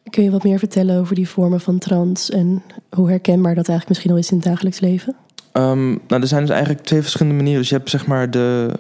Kun 0.10 0.24
je 0.24 0.32
wat 0.32 0.44
meer 0.44 0.60
vertellen 0.60 1.00
over 1.00 1.16
die 1.16 1.30
vormen 1.30 1.60
van 1.60 1.78
trance 1.78 2.34
en 2.34 2.64
hoe 2.90 3.10
herkenbaar 3.10 3.56
dat 3.56 3.68
eigenlijk 3.68 3.88
misschien 3.88 4.12
al 4.12 4.18
is 4.18 4.32
in 4.32 4.38
het 4.38 4.46
dagelijks 4.46 4.80
leven? 4.80 5.16
Ehm, 5.52 5.88
nou, 5.88 6.22
er 6.22 6.28
zijn 6.28 6.42
dus 6.42 6.50
eigenlijk 6.50 6.86
twee 6.86 7.02
verschillende 7.02 7.36
manieren. 7.36 7.60
Dus 7.60 7.70
je 7.70 7.76
hebt 7.76 7.90
zeg 7.90 8.08
maar 8.08 8.32
de 8.32 8.72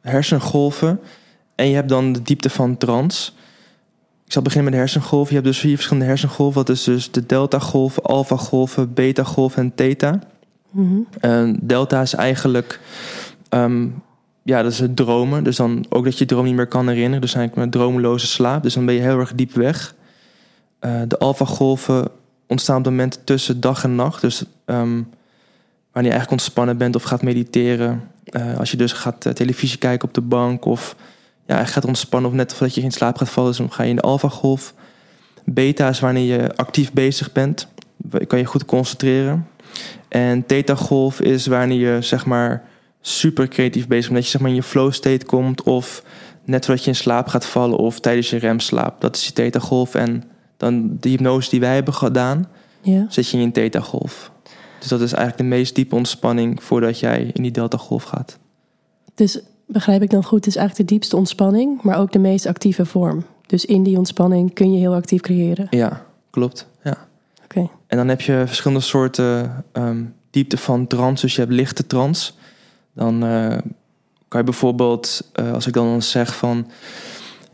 hersengolven 0.00 1.00
en 1.54 1.68
je 1.68 1.74
hebt 1.74 1.88
dan 1.88 2.12
de 2.12 2.22
diepte 2.22 2.50
van 2.50 2.76
trance. 2.76 3.32
Ik 4.24 4.32
zal 4.32 4.42
beginnen 4.42 4.70
met 4.70 4.80
de 4.80 4.86
hersengolven. 4.86 5.28
Je 5.28 5.40
hebt 5.40 5.46
dus 5.46 5.58
vier 5.58 5.74
verschillende 5.74 6.08
hersengolven. 6.08 6.64
Dat 6.64 6.76
is 6.76 6.84
dus 6.84 7.10
de 7.10 7.26
delta-golven, 7.26 8.02
alpha-golven, 8.02 8.94
beta-golven 8.94 9.62
en 9.62 9.74
theta. 9.74 10.20
En 11.20 11.58
delta 11.62 12.00
is 12.00 12.14
eigenlijk, 12.14 12.80
ehm, 13.48 13.88
ja, 14.42 14.62
dat 14.62 14.72
is 14.72 14.78
het 14.78 14.96
dromen. 14.96 15.44
Dus 15.44 15.56
dan 15.56 15.84
ook 15.88 16.04
dat 16.04 16.18
je 16.18 16.24
droom 16.24 16.44
niet 16.44 16.54
meer 16.54 16.66
kan 16.66 16.88
herinneren. 16.88 17.20
Dus 17.20 17.34
eigenlijk 17.34 17.66
een 17.66 17.80
dromeloze 17.80 18.26
slaap. 18.26 18.62
Dus 18.62 18.74
dan 18.74 18.86
ben 18.86 18.94
je 18.94 19.00
heel 19.00 19.18
erg 19.18 19.34
diep 19.34 19.52
weg. 19.52 19.94
Eh, 20.78 21.00
de 21.08 21.18
alpha-golven 21.18 22.08
ontstaan 22.46 22.76
op 22.76 22.84
momenten 22.84 23.24
tussen 23.24 23.60
dag 23.60 23.84
en 23.84 23.94
nacht. 23.94 24.20
Dus 24.20 24.44
ehm, 24.64 25.02
wanneer 25.92 26.12
je 26.12 26.18
eigenlijk 26.18 26.30
ontspannen 26.30 26.76
bent 26.76 26.94
of 26.94 27.02
gaat 27.02 27.22
mediteren. 27.22 28.10
Eh, 28.24 28.58
als 28.58 28.70
je 28.70 28.76
dus 28.76 28.92
gaat 28.92 29.26
eh, 29.26 29.32
televisie 29.32 29.78
kijken 29.78 30.08
op 30.08 30.14
de 30.14 30.20
bank 30.20 30.64
of 30.64 30.96
ja, 31.46 31.64
gaat 31.64 31.84
ontspannen 31.84 32.30
of 32.30 32.36
net 32.36 32.54
voordat 32.54 32.74
je 32.74 32.80
in 32.80 32.90
slaap 32.90 33.16
gaat 33.16 33.28
vallen, 33.28 33.50
dus 33.50 33.58
dan 33.58 33.72
ga 33.72 33.82
je 33.82 33.88
in 33.88 33.96
de 33.96 34.02
alpha-golf. 34.02 34.74
Beta 35.44 35.88
is 35.88 36.00
wanneer 36.00 36.40
je 36.40 36.56
actief 36.56 36.92
bezig 36.92 37.32
bent. 37.32 37.68
Kan 38.26 38.38
je 38.38 38.44
goed 38.44 38.64
concentreren. 38.64 39.46
En 40.08 40.46
theta-golf 40.46 41.20
is 41.20 41.46
wanneer 41.46 41.94
je 41.94 42.02
zeg 42.02 42.26
maar 42.26 42.62
super 43.04 43.48
creatief 43.48 43.86
bezig 43.86 44.04
bent. 44.10 44.14
Dat 44.14 44.24
je 44.24 44.30
zeg 44.30 44.40
maar 44.40 44.50
in 44.50 44.56
je 44.56 44.62
flow 44.62 44.92
state 44.92 45.26
komt 45.26 45.62
of 45.62 46.02
net 46.44 46.64
voordat 46.64 46.84
je 46.84 46.90
in 46.90 46.96
slaap 46.96 47.26
gaat 47.26 47.46
vallen 47.46 47.76
of 47.78 48.00
tijdens 48.00 48.30
je 48.30 48.36
remslaap. 48.36 49.00
Dat 49.00 49.16
is 49.16 49.22
die 49.22 49.32
theta-golf. 49.32 49.94
En 49.94 50.24
dan 50.56 50.96
de 51.00 51.08
hypnose 51.08 51.50
die 51.50 51.60
wij 51.60 51.74
hebben 51.74 51.94
gedaan, 51.94 52.48
Ja. 52.80 53.06
zet 53.08 53.28
je 53.28 53.36
in 53.36 53.42
een 53.42 53.52
theta-golf. 53.52 54.30
Dus 54.78 54.88
dat 54.88 55.00
is 55.00 55.12
eigenlijk 55.12 55.42
de 55.50 55.56
meest 55.56 55.74
diepe 55.74 55.94
ontspanning 55.94 56.62
voordat 56.62 56.98
jij 56.98 57.30
in 57.32 57.42
die 57.42 57.50
delta-golf 57.50 58.02
gaat. 58.02 58.38
Dus 59.14 59.40
begrijp 59.66 60.02
ik 60.02 60.10
dan 60.10 60.24
goed, 60.24 60.38
het 60.38 60.46
is 60.46 60.56
eigenlijk 60.56 60.88
de 60.88 60.94
diepste 60.94 61.16
ontspanning, 61.16 61.82
maar 61.82 61.98
ook 61.98 62.12
de 62.12 62.18
meest 62.18 62.46
actieve 62.46 62.84
vorm. 62.86 63.24
Dus 63.46 63.64
in 63.64 63.82
die 63.82 63.96
ontspanning 63.98 64.54
kun 64.54 64.72
je 64.72 64.78
heel 64.78 64.94
actief 64.94 65.20
creëren. 65.20 65.66
Ja, 65.70 66.06
klopt. 66.30 66.66
Ja. 66.84 67.06
Oké. 67.44 67.68
En 67.86 67.96
dan 67.96 68.08
heb 68.08 68.20
je 68.20 68.42
verschillende 68.46 68.82
soorten 68.82 69.64
ehm, 69.72 70.02
diepte 70.30 70.56
van 70.56 70.86
trance. 70.86 71.24
Dus 71.26 71.34
je 71.34 71.40
hebt 71.40 71.52
lichte 71.52 71.86
trance. 71.86 72.32
Dan 72.94 73.24
eh, 73.24 73.56
kan 74.28 74.40
je 74.40 74.44
bijvoorbeeld, 74.46 75.30
eh, 75.32 75.52
als 75.52 75.66
ik 75.66 75.72
dan, 75.72 76.02
zeg 76.02 76.36
van... 76.36 76.66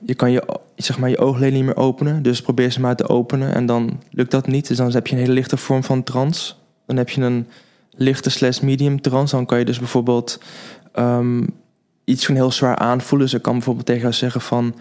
je 0.04 0.14
kan 0.14 0.30
je, 0.30 0.42
zeg 0.76 0.98
maar, 0.98 1.10
je 1.10 1.18
oogleden 1.18 1.54
niet 1.54 1.64
meer 1.64 1.76
openen. 1.76 2.22
Dus 2.22 2.42
probeer 2.42 2.70
ze 2.72 2.80
maar 2.80 2.96
te 2.96 3.08
openen. 3.08 3.54
En 3.54 3.66
dan 3.66 4.00
lukt 4.10 4.30
dat 4.30 4.46
niet. 4.46 4.68
Dus 4.68 4.76
dan 4.76 4.90
heb 4.92 5.06
je 5.06 5.14
een 5.14 5.20
hele 5.20 5.32
lichte 5.32 5.56
vorm 5.56 5.84
van 5.84 6.02
trance. 6.02 6.54
Dan 6.86 6.96
heb 6.96 7.08
je 7.08 7.20
een 7.20 7.46
lichte 7.90 8.30
slash 8.30 8.60
medium 8.60 9.00
trance. 9.00 9.36
Dan 9.36 9.46
kan 9.46 9.58
je 9.58 9.64
dus 9.64 9.78
bijvoorbeeld 9.78 10.40
ehm, 10.92 11.46
iets 12.04 12.26
van 12.26 12.34
heel 12.34 12.52
zwaar 12.52 12.76
aanvoelen. 12.76 13.26
Dus 13.28 13.36
ik 13.36 13.42
kan 13.42 13.52
bijvoorbeeld 13.52 13.86
tegen 13.86 14.00
jou 14.02 14.12
zeggen 14.14 14.40
van... 14.40 14.74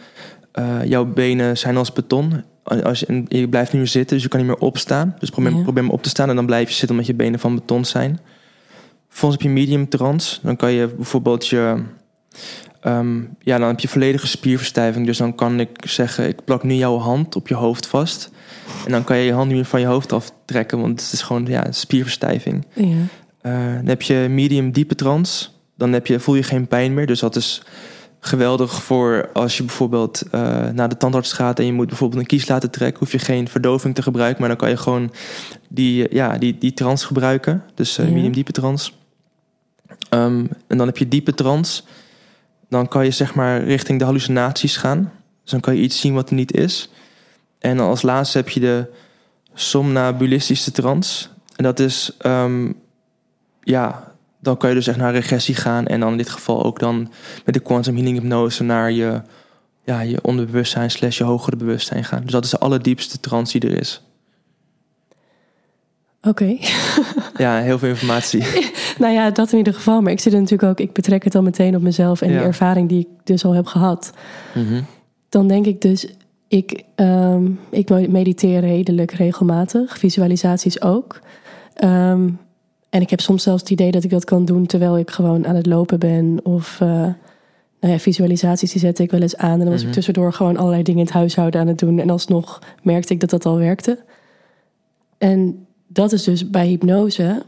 eh, 0.51 0.83
jouw 0.83 1.05
benen 1.05 1.57
zijn 1.57 1.77
als 1.77 1.93
beton. 1.93 2.43
Als 2.83 2.99
je, 2.99 3.23
je 3.27 3.49
blijft 3.49 3.71
niet 3.71 3.81
meer 3.81 3.91
zitten, 3.91 4.13
dus 4.15 4.23
je 4.23 4.29
kan 4.29 4.39
niet 4.39 4.49
meer 4.49 4.57
opstaan. 4.59 5.15
Dus 5.19 5.29
probeer, 5.29 5.55
Ja. 5.55 5.61
probeer 5.63 5.83
maar 5.83 5.93
op 5.93 6.03
te 6.03 6.09
staan 6.09 6.29
en 6.29 6.35
dan 6.35 6.45
blijf 6.45 6.67
je 6.67 6.73
zitten 6.75 6.89
omdat 6.89 7.05
je 7.05 7.13
benen 7.13 7.39
van 7.39 7.55
beton 7.55 7.85
zijn. 7.85 8.19
Vervolgens 9.17 9.43
heb 9.43 9.53
je 9.53 9.59
medium 9.59 9.89
trance. 9.89 10.39
Dan 10.41 10.55
kan 10.55 10.71
je 10.71 10.87
bijvoorbeeld 10.87 11.47
je... 11.47 11.83
ehm, 12.81 13.21
ja, 13.39 13.57
dan 13.57 13.67
heb 13.67 13.79
je 13.79 13.87
volledige 13.87 14.27
spierverstijving. 14.27 15.05
Dus 15.05 15.17
dan 15.17 15.35
kan 15.35 15.59
ik 15.59 15.69
zeggen, 15.81 16.27
ik 16.27 16.43
plak 16.45 16.63
nu 16.63 16.73
jouw 16.73 16.97
hand 16.97 17.35
op 17.35 17.47
je 17.47 17.53
hoofd 17.53 17.87
vast. 17.87 18.31
En 18.85 18.91
dan 18.91 19.03
kan 19.03 19.17
je 19.17 19.25
je 19.25 19.33
hand 19.33 19.47
niet 19.47 19.55
meer 19.55 19.65
van 19.65 19.79
je 19.79 19.85
hoofd 19.85 20.11
aftrekken, 20.13 20.79
want 20.79 21.01
het 21.01 21.11
is 21.11 21.21
gewoon 21.21 21.45
ja, 21.45 21.71
spierverstijving. 21.71 22.65
Ja. 22.73 22.95
Eh, 23.41 23.75
dan 23.75 23.85
heb 23.85 24.01
je 24.01 24.27
medium 24.29 24.71
diepe 24.71 24.95
trance. 24.95 25.47
Dan 25.75 25.93
heb 25.93 26.07
je, 26.07 26.19
voel 26.19 26.35
je 26.35 26.43
geen 26.43 26.67
pijn 26.67 26.93
meer. 26.93 27.07
Dus 27.07 27.19
dat 27.19 27.35
is 27.35 27.63
geweldig 28.19 28.83
voor 28.83 29.29
als 29.33 29.57
je 29.57 29.63
bijvoorbeeld 29.63 30.21
eh, 30.31 30.69
naar 30.69 30.89
de 30.89 30.97
tandarts 30.97 31.33
gaat... 31.33 31.59
en 31.59 31.65
je 31.65 31.73
moet 31.73 31.87
bijvoorbeeld 31.87 32.21
een 32.21 32.27
kies 32.27 32.47
laten 32.47 32.71
trekken... 32.71 32.99
hoef 32.99 33.11
je 33.11 33.19
geen 33.19 33.47
verdoving 33.47 33.95
te 33.95 34.01
gebruiken... 34.01 34.39
maar 34.39 34.49
dan 34.49 34.57
kan 34.57 34.69
je 34.69 34.77
gewoon 34.77 35.11
die, 35.69 36.07
ja, 36.15 36.37
die, 36.37 36.57
die 36.57 36.73
trance 36.73 37.05
gebruiken. 37.05 37.63
Dus 37.75 37.97
eh, 37.97 38.07
medium 38.07 38.33
diepe 38.33 38.51
trance. 38.51 38.91
Ehm, 40.09 40.45
en 40.67 40.77
dan 40.77 40.87
heb 40.87 40.97
je 40.97 41.07
diepe 41.07 41.33
trance. 41.33 41.83
Dan 42.69 42.87
kan 42.87 43.05
je 43.05 43.11
zeg 43.11 43.35
maar 43.35 43.63
richting 43.63 43.99
de 43.99 44.05
hallucinaties 44.05 44.77
gaan. 44.77 45.11
Dus 45.41 45.51
dan 45.51 45.59
kan 45.59 45.75
je 45.75 45.81
iets 45.81 45.99
zien 45.99 46.13
wat 46.13 46.29
er 46.29 46.35
niet 46.35 46.53
is. 46.53 46.89
En 47.59 47.79
als 47.79 48.01
laatste 48.01 48.37
heb 48.37 48.49
je 48.49 48.59
de 48.59 48.85
somnabulistische 49.53 50.71
trance. 50.71 51.27
En 51.55 51.63
dat 51.63 51.79
is, 51.79 52.11
ehm, 52.17 52.71
ja, 53.61 54.13
dan 54.39 54.57
kan 54.57 54.69
je 54.69 54.75
dus 54.75 54.87
echt 54.87 54.97
naar 54.97 55.13
regressie 55.13 55.55
gaan. 55.55 55.85
En 55.85 55.99
dan 55.99 56.11
in 56.11 56.17
dit 56.17 56.29
geval 56.29 56.63
ook 56.63 56.79
dan 56.79 57.11
met 57.45 57.53
de 57.53 57.59
quantum 57.59 57.95
healing 57.95 58.19
hypnose 58.19 58.63
naar 58.63 58.91
je, 58.91 59.21
ja, 59.83 60.01
je 60.01 60.21
onderbewustzijn 60.21 60.91
slash 60.91 61.17
je 61.17 61.23
hogere 61.23 61.55
bewustzijn 61.55 62.03
gaan. 62.03 62.21
Dus 62.21 62.31
dat 62.31 62.43
is 62.43 62.49
de 62.49 62.59
allerdiepste 62.59 63.19
trance 63.19 63.59
die 63.59 63.69
er 63.69 63.77
is. 63.77 64.01
Oké. 66.27 66.57
Ja, 67.37 67.57
heel 67.59 67.79
veel 67.79 67.89
informatie. 67.89 68.43
nou 68.99 69.13
ja, 69.13 69.29
dat 69.31 69.51
in 69.51 69.57
ieder 69.57 69.73
geval. 69.73 70.01
Maar 70.01 70.11
ik 70.11 70.19
zit 70.19 70.33
er 70.33 70.39
natuurlijk 70.39 70.69
ook, 70.71 70.79
ik 70.79 70.93
betrek 70.93 71.23
het 71.23 71.33
dan 71.33 71.43
meteen 71.43 71.75
op 71.75 71.81
mezelf 71.81 72.21
en 72.21 72.31
Ja. 72.31 72.37
die 72.37 72.45
ervaring 72.47 72.89
die 72.89 72.99
ik 72.99 73.07
dus 73.23 73.45
al 73.45 73.51
heb 73.53 73.65
gehad. 73.65 74.11
Mhm. 74.55 74.81
Dan 75.29 75.47
denk 75.47 75.65
ik 75.65 75.81
dus, 75.81 76.07
ik, 76.47 76.83
ehm, 76.95 77.45
ik 77.69 77.89
mediteer 78.09 78.59
redelijk 78.59 79.11
regelmatig, 79.11 79.97
visualisaties 79.97 80.81
ook. 80.81 81.19
Ehm, 81.73 82.29
en 82.89 83.01
ik 83.01 83.09
heb 83.09 83.19
soms 83.19 83.43
zelfs 83.43 83.61
het 83.61 83.71
idee 83.71 83.91
dat 83.91 84.03
ik 84.03 84.09
dat 84.09 84.25
kan 84.25 84.45
doen 84.45 84.65
terwijl 84.65 84.97
ik 84.97 85.11
gewoon 85.11 85.47
aan 85.47 85.55
het 85.55 85.65
lopen 85.65 85.99
ben. 85.99 86.39
Of 86.43 86.77
eh, 86.81 86.87
nou 87.79 87.93
ja, 87.93 87.99
visualisaties 87.99 88.71
die 88.71 88.81
zette 88.81 89.03
ik 89.03 89.11
wel 89.11 89.21
eens 89.21 89.37
aan. 89.37 89.51
En 89.51 89.59
dan 89.59 89.69
was 89.69 89.79
Mhm. 89.79 89.87
ik 89.87 89.93
tussendoor 89.93 90.33
gewoon 90.33 90.57
allerlei 90.57 90.83
dingen 90.83 90.99
in 90.99 91.05
het 91.05 91.15
huishouden 91.15 91.59
aan 91.61 91.67
het 91.67 91.79
doen. 91.79 91.99
En 91.99 92.09
alsnog 92.09 92.59
merkte 92.81 93.13
ik 93.13 93.19
dat 93.19 93.29
dat 93.29 93.45
al 93.45 93.57
werkte. 93.57 93.99
En 95.17 95.66
dat 95.87 96.11
is 96.11 96.23
dus 96.23 96.49
bij 96.49 96.67
hypnose. 96.67 97.43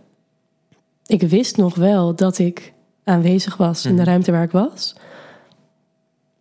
Ik 1.06 1.22
wist 1.22 1.58
nog 1.58 1.76
wel 1.76 2.16
dat 2.16 2.38
ik 2.40 2.74
aanwezig 3.04 3.58
was 3.58 3.86
in 3.86 3.92
de 3.96 4.02
Mhm. 4.02 4.10
ruimte 4.10 4.32
waar 4.32 4.44
ik 4.44 4.52
was. 4.52 4.96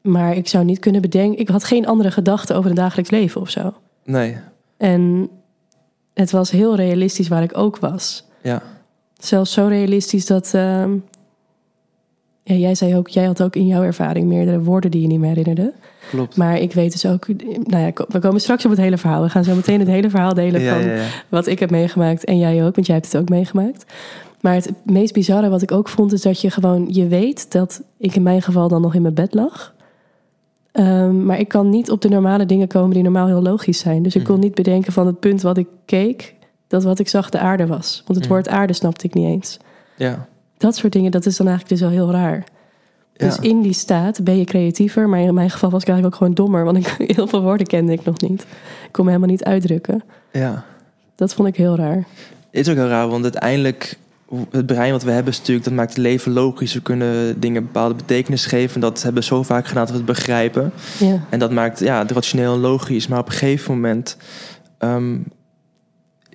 Maar 0.00 0.36
ik 0.36 0.48
zou 0.48 0.64
niet 0.64 0.78
kunnen 0.78 1.00
bedenken. 1.00 1.38
Ik 1.40 1.48
had 1.48 1.64
geen 1.64 1.86
andere 1.86 2.10
gedachten 2.10 2.56
over 2.56 2.70
het 2.70 2.78
dagelijks 2.78 3.10
leven 3.10 3.40
of 3.40 3.50
zo. 3.50 3.74
Nee, 4.04 4.36
En 4.76 5.28
het 6.14 6.30
was 6.30 6.50
heel 6.50 6.74
realistisch 6.76 7.28
waar 7.28 7.42
ik 7.42 7.56
ook 7.56 7.78
was. 7.78 8.24
ja. 8.42 8.62
Zelfs 9.18 9.52
zo 9.52 9.66
realistisch 9.66 10.26
dat. 10.26 10.54
ehm, 10.54 10.96
Ja, 12.48 12.54
jij 12.54 12.74
zei 12.74 12.96
ook, 12.96 13.08
jij 13.08 13.24
had 13.24 13.42
ook 13.42 13.56
in 13.56 13.66
jouw 13.66 13.82
ervaring 13.82 14.26
meerdere 14.26 14.60
woorden 14.62 14.90
die 14.90 15.00
je 15.00 15.06
niet 15.06 15.18
meer 15.18 15.28
herinnerde. 15.28 15.72
Klopt. 16.10 16.36
Maar 16.36 16.58
ik 16.58 16.72
weet 16.72 16.92
dus 16.92 17.06
ook, 17.06 17.26
nou 17.64 17.82
ja, 17.84 17.90
we 18.08 18.18
komen 18.18 18.40
straks 18.40 18.64
op 18.64 18.70
het 18.70 18.80
hele 18.80 18.98
verhaal. 18.98 19.22
We 19.22 19.28
gaan 19.28 19.44
zo 19.44 19.54
meteen 19.54 19.78
het 19.78 19.88
hele 19.88 20.10
verhaal 20.10 20.34
delen 20.34 20.60
Ja, 20.60 20.74
van 20.74 20.84
ja, 20.88 20.94
ja. 20.94 21.02
wat 21.28 21.46
ik 21.46 21.58
heb 21.58 21.70
meegemaakt 21.70 22.24
en 22.24 22.38
jij 22.38 22.64
ook, 22.66 22.74
want 22.74 22.86
jij 22.86 22.96
hebt 22.96 23.12
het 23.12 23.20
ook 23.22 23.28
meegemaakt. 23.28 23.84
Maar 24.40 24.54
het 24.54 24.72
meest 24.84 25.12
bizarre 25.12 25.48
wat 25.48 25.62
ik 25.62 25.72
ook 25.72 25.88
vond, 25.88 26.12
is 26.12 26.22
dat 26.22 26.40
je 26.40 26.50
gewoon, 26.50 26.86
je 26.90 27.06
weet 27.06 27.52
dat 27.52 27.82
ik 27.98 28.14
in 28.16 28.22
mijn 28.22 28.42
geval 28.42 28.68
dan 28.68 28.80
nog 28.82 28.94
in 28.94 29.02
mijn 29.02 29.14
bed 29.14 29.34
lag. 29.34 29.74
Ehm, 30.72 31.24
maar 31.24 31.38
ik 31.38 31.48
kan 31.48 31.68
niet 31.68 31.90
op 31.90 32.00
de 32.02 32.08
normale 32.08 32.46
dingen 32.46 32.68
komen 32.68 32.94
die 32.94 33.02
normaal 33.02 33.26
heel 33.26 33.42
logisch 33.42 33.78
zijn. 33.78 34.02
Dus 34.02 34.14
ik 34.16 34.24
kon 34.24 34.34
Mhm. 34.34 34.44
niet 34.44 34.54
bedenken 34.54 34.92
van 34.92 35.06
het 35.06 35.20
punt 35.20 35.42
wat 35.42 35.56
ik 35.58 35.66
keek, 35.84 36.34
dat 36.66 36.84
wat 36.84 36.98
ik 36.98 37.08
zag 37.08 37.30
de 37.30 37.38
aarde 37.38 37.66
was. 37.66 38.02
Want 38.06 38.18
het 38.18 38.28
Mhm. 38.28 38.28
woord 38.28 38.48
aarde 38.48 38.72
snapte 38.72 39.06
ik 39.06 39.14
niet 39.14 39.26
eens. 39.26 39.56
Ja. 39.96 40.26
Dat 40.58 40.76
soort 40.76 40.92
dingen, 40.92 41.10
dat 41.10 41.26
is 41.26 41.36
dan 41.36 41.46
eigenlijk 41.46 41.80
dus 41.80 41.88
wel 41.88 41.98
heel 41.98 42.10
raar. 42.12 42.44
Dus 43.16 43.38
in 43.38 43.62
die 43.62 43.72
staat 43.72 44.24
ben 44.24 44.38
je 44.38 44.44
creatiever, 44.44 45.08
maar 45.08 45.20
in 45.20 45.34
mijn 45.34 45.50
geval 45.50 45.70
was 45.70 45.82
ik 45.82 45.88
eigenlijk 45.88 46.14
ook 46.14 46.20
gewoon 46.22 46.46
dommer, 46.46 46.64
want 46.64 46.76
ik, 46.76 46.94
heel 47.16 47.26
veel 47.26 47.42
woorden 47.42 47.66
kende 47.66 47.92
ik 47.92 48.04
nog 48.04 48.20
niet. 48.20 48.42
Ik 48.42 48.92
kon 48.92 49.04
me 49.04 49.10
helemaal 49.10 49.30
niet 49.30 49.44
uitdrukken. 49.44 50.02
ja. 50.32 50.64
Dat 51.14 51.34
vond 51.34 51.48
ik 51.48 51.56
heel 51.56 51.76
raar. 51.76 51.96
Het 52.50 52.66
is 52.66 52.68
ook 52.68 52.76
heel 52.76 52.88
raar, 52.88 53.08
want 53.08 53.22
uiteindelijk, 53.22 53.98
het 54.50 54.66
brein 54.66 54.92
wat 54.92 55.02
we 55.02 55.10
hebben 55.10 55.32
is 55.32 55.38
natuurlijk, 55.38 55.66
dat 55.66 55.74
maakt 55.74 55.88
het 55.88 55.98
leven 55.98 56.32
logisch. 56.32 56.74
We 56.74 56.82
kunnen 56.82 57.40
dingen 57.40 57.62
bepaalde 57.62 57.94
betekenis 57.94 58.46
geven. 58.46 58.74
En 58.74 58.80
dat 58.80 59.02
hebben 59.02 59.22
we 59.22 59.28
zo 59.28 59.42
vaak 59.42 59.66
gedaan 59.66 59.82
dat 59.82 59.90
we 59.90 59.96
het 59.96 60.06
begrijpen. 60.06 60.72
Ja, 60.98 61.20
En 61.28 61.38
dat 61.38 61.52
maakt 61.52 61.78
ja, 61.78 61.98
het 61.98 62.10
rationeel 62.10 62.54
en 62.54 62.60
logisch. 62.60 63.06
Maar 63.06 63.18
op 63.18 63.26
een 63.26 63.32
gegeven 63.32 63.74
moment, 63.74 64.16
ehm, 64.78 65.16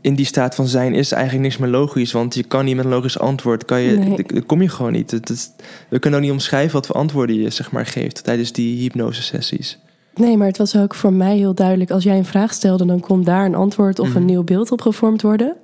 in 0.04 0.16
die 0.16 0.26
staat 0.26 0.56
van 0.56 0.68
zijn, 0.68 0.94
is 0.94 1.12
eigenlijk 1.12 1.44
niks 1.44 1.58
meer 1.58 1.70
logisch. 1.70 2.12
Want 2.12 2.36
je 2.36 2.44
kan 2.44 2.66
niet 2.66 2.76
met 2.76 2.86
een 2.86 2.92
logisch 2.92 3.20
antwoord, 3.20 3.66
kan 3.66 3.82
je, 3.82 3.98
Nee. 3.98 4.24
daar 4.28 4.42
kom 4.42 4.62
je 4.62 4.70
gewoon 4.70 4.92
niet. 4.92 5.12
Het 5.12 5.54
we 5.90 6.00
kunnen 6.00 6.20
ook 6.20 6.26
niet 6.26 6.34
omschrijven 6.34 6.74
wat 6.74 6.86
voor 6.86 6.96
antwoorden 6.96 7.36
je 7.36 7.50
zeg 7.50 7.72
maar, 7.72 7.86
geeft 7.86 8.24
tijdens 8.24 8.52
die 8.52 8.78
hypnosesessies. 8.80 9.80
nee, 10.16 10.38
maar 10.38 10.48
het 10.48 10.58
was 10.58 10.78
ook 10.78 10.96
voor 10.96 11.14
mij 11.14 11.38
heel 11.38 11.54
duidelijk. 11.54 11.92
Als 11.92 12.04
jij 12.04 12.18
een 12.18 12.26
vraag 12.26 12.54
stelde, 12.54 12.86
dan 12.86 13.00
kon 13.00 13.24
daar 13.24 13.46
een 13.46 13.56
antwoord 13.56 14.00
of 14.00 14.08
een 14.08 14.22
Mhm. 14.22 14.26
nieuw 14.26 14.44
beeld 14.44 14.72
op 14.72 14.82
gevormd 14.82 15.22
worden. 15.22 15.56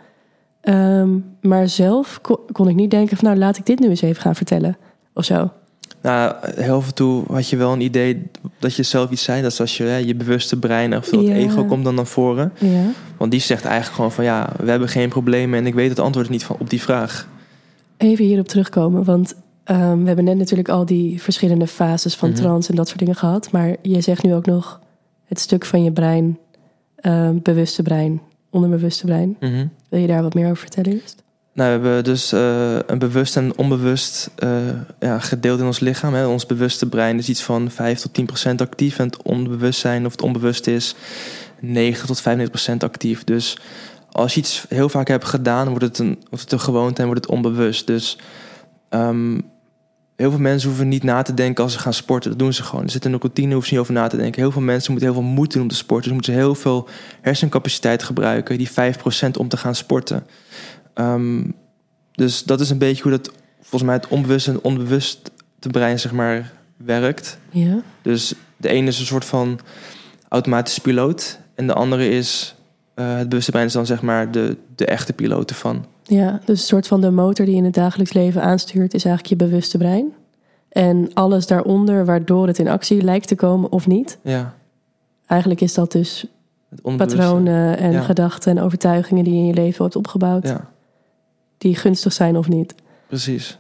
Ehm, 0.62 1.10
maar 1.41 1.67
zelf 1.69 2.19
kon, 2.22 2.38
kon 2.51 2.67
ik 2.67 2.75
niet 2.75 2.91
denken 2.91 3.17
van, 3.17 3.27
nou 3.27 3.39
laat 3.39 3.58
ik 3.58 3.65
dit 3.65 3.79
nu 3.79 3.89
eens 3.89 4.01
even 4.01 4.22
gaan 4.22 4.36
vertellen. 4.36 4.77
Of 5.13 5.25
zo. 5.25 5.51
Nou, 6.01 6.36
heel 6.56 6.84
en 6.88 6.94
toe 6.94 7.24
had 7.32 7.50
je 7.50 7.58
wel 7.58 7.74
een 7.74 7.82
idee 7.82 8.24
dat 8.60 8.75
je 8.75 8.84
zelf 8.84 9.10
iets 9.10 9.24
zei. 9.24 9.41
Dat 9.41 9.51
is 9.51 9.60
als 9.60 9.77
je 9.77 9.84
hè, 9.84 9.96
je 9.98 10.15
bewuste 10.15 10.60
brein 10.60 10.98
of 10.98 11.10
dat 11.10 11.22
Ja. 11.22 11.34
ego 11.34 11.65
komt 11.65 11.84
dan 11.84 11.96
naar 11.96 12.06
voren. 12.06 12.51
Ja, 12.60 12.84
Want 13.18 13.32
die 13.32 13.39
zegt 13.39 13.65
eigenlijk 13.65 13.96
gewoon 13.96 14.12
van 14.12 14.24
ja, 14.24 14.50
we 14.60 14.70
hebben 14.70 14.88
geen 14.89 15.10
problemen 15.10 15.60
en 15.60 15.65
ik 15.68 15.74
weet 15.74 15.89
het 15.89 16.00
antwoord 16.00 16.29
niet 16.29 16.44
van, 16.44 16.56
op 16.60 16.70
die 16.70 16.82
vraag. 16.82 17.27
even 17.98 18.25
hierop 18.25 18.48
terugkomen. 18.48 19.03
Want 19.03 19.36
ehm, 19.63 20.00
we 20.01 20.06
hebben 20.08 20.25
net 20.25 20.38
natuurlijk 20.38 20.70
al 20.70 20.86
die 20.86 21.22
verschillende 21.22 21.68
fases 21.68 22.15
van 22.15 22.29
Mhm. 22.29 22.38
trance 22.38 22.70
en 22.70 22.75
dat 22.75 22.88
soort 22.88 23.00
dingen 23.00 23.15
gehad. 23.15 23.51
Maar 23.51 23.75
je 23.82 24.01
zegt 24.01 24.24
nu 24.24 24.34
ook 24.34 24.46
nog 24.46 24.79
het 25.25 25.39
stuk 25.39 25.65
van 25.65 25.84
je 25.84 25.91
brein, 25.91 26.38
ehm, 26.96 27.36
bewuste 27.44 27.82
brein, 27.84 28.22
onderbewuste 28.50 29.06
brein. 29.06 29.36
Mhm. 29.39 29.65
Wil 29.89 30.00
je 30.00 30.08
daar 30.08 30.22
wat 30.24 30.34
meer 30.34 30.46
over 30.46 30.58
vertellen 30.58 30.91
eerst? 30.94 31.24
Nou, 31.60 31.80
we 31.80 31.88
hebben 31.88 32.04
dus 32.04 32.32
eh, 32.32 32.75
een 32.86 33.00
bewust 33.00 33.36
en 33.36 33.58
onbewust 33.58 34.30
eh, 34.36 34.50
ja, 35.00 35.20
gedeeld 35.20 35.60
in 35.60 35.66
ons 35.66 35.80
lichaam. 35.80 36.13
Hè. 36.13 36.28
Ons 36.28 36.46
bewuste 36.46 36.89
brein 36.89 37.18
is 37.18 37.30
iets 37.30 37.44
van 37.44 37.72
5 37.72 38.00
tot 38.00 38.13
10 38.13 38.25
procent 38.25 38.62
actief. 38.62 39.00
En 39.00 39.06
het 39.06 39.22
onbewustzijn 39.22 40.06
of 40.06 40.12
het 40.12 40.22
onbewust 40.22 40.68
is 40.68 40.96
9 41.60 42.08
tot 42.08 42.22
95 42.22 42.50
procent 42.50 42.84
actief. 42.84 43.24
Dus 43.24 43.58
als 44.12 44.34
je 44.34 44.39
iets 44.39 44.66
heel 44.70 44.89
vaak 44.89 45.08
hebt 45.08 45.25
gedaan, 45.25 45.70
wordt 45.70 45.84
het 45.84 46.00
een, 46.00 46.18
wordt 46.30 46.44
het 46.44 46.51
een 46.51 46.60
gewoonte 46.60 47.01
en 47.01 47.08
wordt 47.08 47.25
het 47.25 47.34
onbewust. 47.34 47.88
Dus 47.88 48.18
ehm, 48.89 49.39
heel 50.16 50.30
veel 50.30 50.39
mensen 50.39 50.70
hoeven 50.70 50.88
niet 50.88 51.04
na 51.04 51.22
te 51.22 51.34
denken 51.34 51.63
als 51.63 51.74
ze 51.74 51.80
gaan 51.80 51.94
sporten. 51.94 52.30
Dat 52.30 52.39
doen 52.39 52.54
ze 52.54 52.63
gewoon. 52.63 52.84
Er 52.84 52.92
zit 52.92 53.06
in 53.06 53.13
een 53.13 53.20
routine, 53.20 53.51
hoeven 53.51 53.68
ze 53.68 53.74
niet 53.74 53.84
over 53.84 53.94
na 53.94 54.08
te 54.08 54.18
denken. 54.18 54.42
Heel 54.42 54.51
veel 54.51 54.62
mensen 54.62 54.92
moeten 54.92 55.12
heel 55.12 55.22
veel 55.22 55.30
moeite 55.30 55.54
doen 55.54 55.63
om 55.63 55.70
te 55.70 55.75
sporten. 55.75 56.04
Dus 56.04 56.13
moeten 56.13 56.34
ze 56.34 56.39
heel 56.39 56.56
veel 56.56 56.88
hersencapaciteit 57.22 58.04
gebruiken, 58.04 58.58
die 58.58 58.72
5 58.72 58.98
procent 58.98 59.38
om 59.38 59.48
te 59.48 59.58
gaan 59.58 59.75
sporten. 59.75 60.24
Ehm, 61.00 61.44
dus 62.12 62.44
dat 62.44 62.60
is 62.60 62.70
een 62.70 62.77
beetje 62.77 63.03
hoe 63.03 63.12
dat 63.12 63.32
volgens 63.60 63.84
mij 63.84 63.94
het 63.96 64.08
onbewust 64.08 64.48
en 64.48 64.62
onbewust 64.63 65.32
te 65.60 65.70
brein 65.70 66.00
zeg 66.00 66.12
maar 66.12 66.51
werkt. 66.77 67.38
Ja. 67.50 67.82
Dus 68.01 68.34
de 68.58 68.70
ene 68.70 68.88
is 68.88 69.00
een 69.00 69.06
soort 69.06 69.25
van 69.25 69.60
automatische 70.29 70.82
piloot 70.82 71.39
en 71.56 71.68
de 71.68 71.74
andere 71.74 72.10
is 72.10 72.56
eh, 72.94 73.18
het 73.18 73.29
bewuste 73.29 73.51
brein 73.51 73.65
is 73.65 73.74
dan 73.74 73.86
zeg 73.86 74.01
maar 74.01 74.32
de, 74.32 74.58
de 74.75 74.86
echte 74.86 75.13
piloot 75.13 75.50
ervan. 75.50 75.86
Ja, 76.03 76.39
dus 76.46 76.60
een 76.60 76.68
soort 76.68 76.88
van 76.88 77.01
de 77.01 77.12
motor 77.12 77.46
die 77.46 77.56
in 77.56 77.63
het 77.63 77.74
dagelijks 77.74 78.13
leven 78.13 78.41
aanstuurt, 78.41 78.94
is 78.94 79.06
eigenlijk 79.06 79.41
je 79.41 79.48
bewuste 79.48 79.77
brein. 79.77 80.13
En 80.70 81.10
alles 81.13 81.48
daaronder, 81.48 82.06
waardoor 82.06 82.48
het 82.48 82.60
in 82.60 82.68
actie 82.68 83.01
lijkt 83.01 83.27
te 83.27 83.36
komen 83.36 83.72
of 83.72 83.88
niet. 83.88 84.18
Ja, 84.24 84.53
Eigenlijk 85.25 85.62
is 85.62 85.74
dat 85.74 85.91
dus 85.91 86.25
patronen 86.98 87.77
en 87.77 87.91
Ja. 87.91 88.01
gedachten 88.01 88.58
en 88.58 88.63
overtuigingen 88.63 89.24
die 89.24 89.34
je 89.34 89.39
in 89.39 89.46
je 89.46 89.53
leven 89.53 89.84
hebt 89.84 89.96
opgebouwd, 89.96 90.48
Ja, 90.48 90.70
die 91.60 91.75
gunstig 91.75 92.13
zijn 92.13 92.38
of 92.38 92.48
niet. 92.48 92.75
precies. 93.08 93.58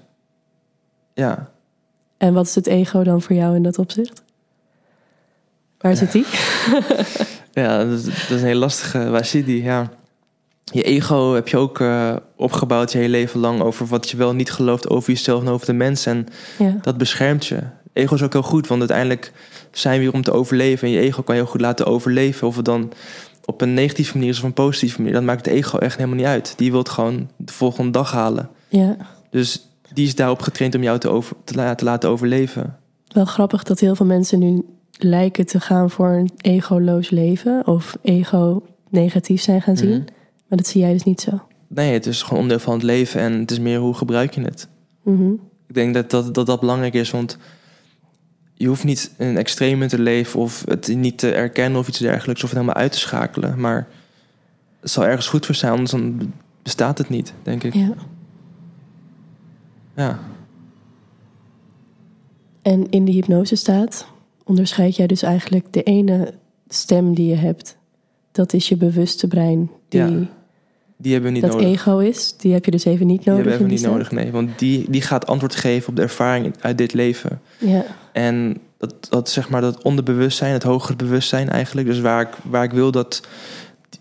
Ja, 1.13 1.49
En 2.17 2.33
wat 2.33 2.45
is 2.45 2.55
het 2.55 2.67
ego 2.67 3.03
dan 3.03 3.21
voor 3.21 3.35
jou 3.35 3.55
in 3.55 3.63
dat 3.63 3.77
opzicht? 3.79 4.21
Waar 5.77 5.95
zit 5.95 6.11
die? 6.11 6.25
ja 7.63 7.83
dat, 7.85 7.97
is- 7.99 8.03
dat 8.03 8.13
is 8.13 8.41
een 8.41 8.47
heel 8.47 8.55
lastige. 8.59 9.09
Waar 9.09 9.25
zit 9.25 9.45
die? 9.45 9.63
Ja. 9.63 9.89
Je 10.63 10.81
ego 10.83 11.33
heb 11.33 11.47
je 11.47 11.57
ook 11.57 11.79
eh, 11.79 12.15
opgebouwd 12.35 12.91
je 12.91 12.97
hele 12.97 13.09
leven 13.09 13.39
lang 13.39 13.61
over 13.61 13.85
wat 13.85 14.09
je 14.09 14.17
wel 14.17 14.33
niet 14.33 14.51
gelooft 14.51 14.89
over 14.89 15.11
jezelf 15.13 15.41
en 15.41 15.47
over 15.47 15.65
de 15.65 15.73
mens. 15.73 16.05
En 16.05 16.27
Ja, 16.57 16.75
dat 16.81 16.97
beschermt 16.97 17.45
je. 17.45 17.59
Ego 17.93 18.15
is 18.15 18.21
ook 18.23 18.33
heel 18.33 18.41
goed, 18.41 18.67
want 18.67 18.79
uiteindelijk 18.79 19.31
zijn 19.71 19.97
we 19.97 20.03
hier 20.03 20.13
om 20.13 20.21
te 20.23 20.31
overleven. 20.31 20.87
En 20.87 20.93
je 20.93 20.99
ego 20.99 21.21
kan 21.21 21.35
je 21.35 21.41
heel 21.41 21.51
goed 21.51 21.61
laten 21.61 21.85
overleven. 21.85 22.47
Of 22.47 22.55
het 22.55 22.65
dan 22.65 22.91
op 23.49 23.61
een 23.61 23.73
negatieve 23.73 24.17
manier 24.17 24.31
is 24.31 24.37
of 24.37 24.43
een 24.43 24.53
positieve 24.53 24.97
manier. 24.97 25.13
Dat 25.13 25.23
maakt 25.23 25.45
het 25.45 25.55
ego 25.55 25.77
echt 25.77 25.95
helemaal 25.97 26.17
niet 26.17 26.25
uit. 26.25 26.53
Die 26.57 26.69
wil 26.71 26.79
het 26.79 26.89
gewoon 26.89 27.29
de 27.37 27.53
volgende 27.53 27.91
dag 27.91 28.11
halen. 28.11 28.49
ja. 28.67 28.95
Dus 29.29 29.67
die 29.93 30.05
is 30.07 30.15
daarop 30.15 30.41
getraind 30.41 30.75
om 30.75 30.83
jou 30.83 30.99
te, 30.99 31.09
over, 31.09 31.35
te, 31.43 31.53
la- 31.55 31.75
te 31.75 31.83
laten 31.83 32.09
overleven. 32.09 32.77
Wel 33.07 33.25
grappig 33.25 33.63
dat 33.63 33.79
heel 33.79 33.95
veel 33.95 34.05
mensen 34.05 34.39
nu 34.39 34.65
lijken 34.91 35.45
te 35.45 35.59
gaan 35.59 35.89
voor 35.89 36.09
een 36.09 36.29
egoloos 36.37 37.09
leven 37.09 37.67
of 37.67 37.97
ego 38.01 38.63
negatief 38.89 39.41
zijn 39.41 39.61
gaan 39.61 39.77
zien. 39.77 39.89
Mhm. 39.89 39.99
Maar 40.47 40.57
dat 40.57 40.67
zie 40.67 40.81
jij 40.81 40.93
dus 40.93 41.03
niet 41.03 41.21
zo. 41.21 41.41
Nee, 41.67 41.93
het 41.93 42.05
is 42.05 42.21
gewoon 42.21 42.39
onderdeel 42.41 42.65
van 42.65 42.73
het 42.73 42.83
leven. 42.83 43.21
En 43.21 43.33
het 43.33 43.51
is 43.51 43.59
meer 43.59 43.79
hoe 43.79 43.93
gebruik 43.93 44.33
je 44.33 44.41
het. 44.41 44.67
Mhm. 45.03 45.31
Ik 45.67 45.73
denk 45.75 45.93
dat 45.93 46.09
dat, 46.11 46.33
dat 46.33 46.45
dat 46.45 46.59
belangrijk 46.59 46.93
is, 46.93 47.11
want 47.11 47.37
je 48.59 48.67
hoeft 48.67 48.83
niet 48.83 49.11
in 49.17 49.37
extreme 49.37 49.87
te 49.87 49.99
leven 49.99 50.39
of 50.39 50.63
het 50.67 50.87
niet 50.87 51.17
te 51.17 51.31
erkennen 51.31 51.79
of 51.79 51.87
iets 51.87 51.99
dergelijks 51.99 52.43
of 52.43 52.49
het 52.49 52.59
helemaal 52.59 52.81
uit 52.81 52.91
te 52.91 52.99
schakelen. 52.99 53.59
Maar 53.59 53.87
het 54.79 54.91
zal 54.91 55.05
ergens 55.05 55.27
goed 55.27 55.45
voor 55.45 55.55
zijn, 55.55 55.71
anders 55.71 55.91
dan 55.91 56.33
bestaat 56.63 56.97
het 56.97 57.09
niet, 57.09 57.33
denk 57.43 57.63
ik. 57.63 57.73
Ja. 57.73 57.93
Ja, 59.95 60.19
En 62.61 62.89
in 62.89 63.05
de 63.05 63.11
hypnosestaat 63.11 64.07
onderscheid 64.43 64.95
jij 64.95 65.07
dus 65.07 65.21
eigenlijk 65.21 65.73
de 65.73 65.83
ene 65.83 66.33
stem 66.67 67.13
die 67.13 67.29
je 67.29 67.35
hebt. 67.35 67.77
Dat 68.31 68.53
is 68.53 68.69
je 68.69 68.77
bewuste 68.77 69.27
brein. 69.27 69.69
Die, 69.89 70.01
Ja, 70.01 70.27
die 71.01 71.13
hebben 71.13 71.31
we 71.31 71.37
niet 71.39 71.47
dat 71.51 71.59
nodig. 71.61 71.79
ego 71.79 71.97
is, 71.97 72.33
die 72.37 72.53
heb 72.53 72.65
je 72.65 72.71
dus 72.71 72.85
even 72.85 73.07
niet 73.07 73.23
die 73.23 73.29
nodig. 73.29 73.45
hebben 73.45 73.67
we 73.67 73.73
even 73.73 73.83
niet 73.83 73.93
nodig, 73.93 74.11
nee. 74.11 74.31
Want 74.31 74.59
die, 74.59 74.85
die 74.89 75.01
gaat 75.01 75.27
antwoord 75.27 75.55
geven 75.55 75.89
op 75.89 75.95
de 75.95 76.01
ervaring 76.01 76.55
uit 76.59 76.77
dit 76.77 76.93
leven. 76.93 77.41
Ja, 77.57 77.85
En 78.11 78.57
dat, 78.77 78.93
dat 79.09 79.29
zeg 79.29 79.49
maar 79.49 79.61
dat 79.61 79.83
onderbewustzijn, 79.83 80.53
het 80.53 80.63
hogere 80.63 80.95
bewustzijn 80.95 81.49
eigenlijk. 81.49 81.87
Dus 81.87 81.99
waar 81.99 82.21
ik, 82.21 82.29
waar 82.43 82.63
ik 82.63 82.71
wil 82.71 82.91
dat 82.91 83.27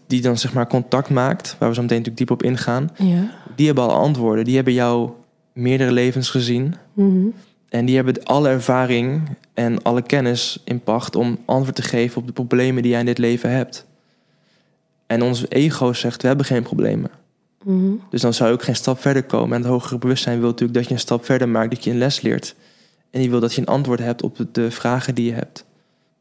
die 0.07 0.21
dan 0.21 0.39
zeg 0.39 0.53
maar 0.53 0.67
contact 0.67 1.11
maakt, 1.11 1.57
waar 1.59 1.69
we 1.69 1.75
zo 1.75 1.83
meteen 1.83 1.99
natuurlijk 1.99 2.29
diep 2.29 2.37
op 2.41 2.43
ingaan. 2.43 2.91
ja. 2.97 3.31
Die 3.57 3.67
hebben 3.67 3.85
al 3.85 3.93
antwoorden. 3.93 4.45
Die 4.45 4.55
hebben 4.55 4.73
jou 4.73 5.11
meerdere 5.53 5.93
levens 5.93 6.31
gezien. 6.31 6.75
Mhm. 6.93 7.27
En 7.69 7.85
die 7.85 7.97
hebben 7.97 8.25
alle 8.25 8.49
ervaring 8.49 9.29
en 9.55 9.83
alle 9.83 10.03
kennis 10.03 10.61
in 10.65 10.81
pacht 10.81 11.17
om 11.17 11.39
antwoord 11.45 11.75
te 11.75 11.83
geven 11.83 12.21
op 12.21 12.27
de 12.27 12.33
problemen 12.33 12.83
die 12.83 12.91
jij 12.91 13.01
in 13.01 13.07
dit 13.07 13.19
leven 13.19 13.51
hebt. 13.51 13.87
En 15.09 15.23
ons 15.23 15.45
ego 15.49 15.93
zegt, 15.93 16.23
we 16.23 16.29
hebben 16.29 16.47
geen 16.47 16.63
problemen. 16.63 17.11
Mhm. 17.65 17.93
Dus 18.11 18.21
dan 18.21 18.35
zou 18.35 18.49
je 18.49 18.55
ook 18.55 18.63
geen 18.63 18.77
stap 18.77 19.01
verder 19.01 19.23
komen. 19.23 19.57
En 19.57 19.63
het 19.63 19.71
hogere 19.71 19.99
bewustzijn 19.99 20.39
wil 20.41 20.49
natuurlijk 20.49 20.79
dat 20.79 20.89
je 20.89 20.95
een 20.95 21.01
stap 21.01 21.25
verder 21.25 21.49
maakt, 21.49 21.71
dat 21.71 21.85
je 21.85 21.91
een 21.91 21.99
les 21.99 22.21
leert. 22.21 22.55
En 23.11 23.21
die 23.21 23.31
wil 23.31 23.41
dat 23.41 23.55
je 23.55 23.61
een 23.61 23.67
antwoord 23.67 23.99
hebt 24.01 24.23
op 24.23 24.39
de- 24.53 24.71
vragen 24.71 25.15
die 25.15 25.25
je 25.25 25.33
hebt. 25.33 25.65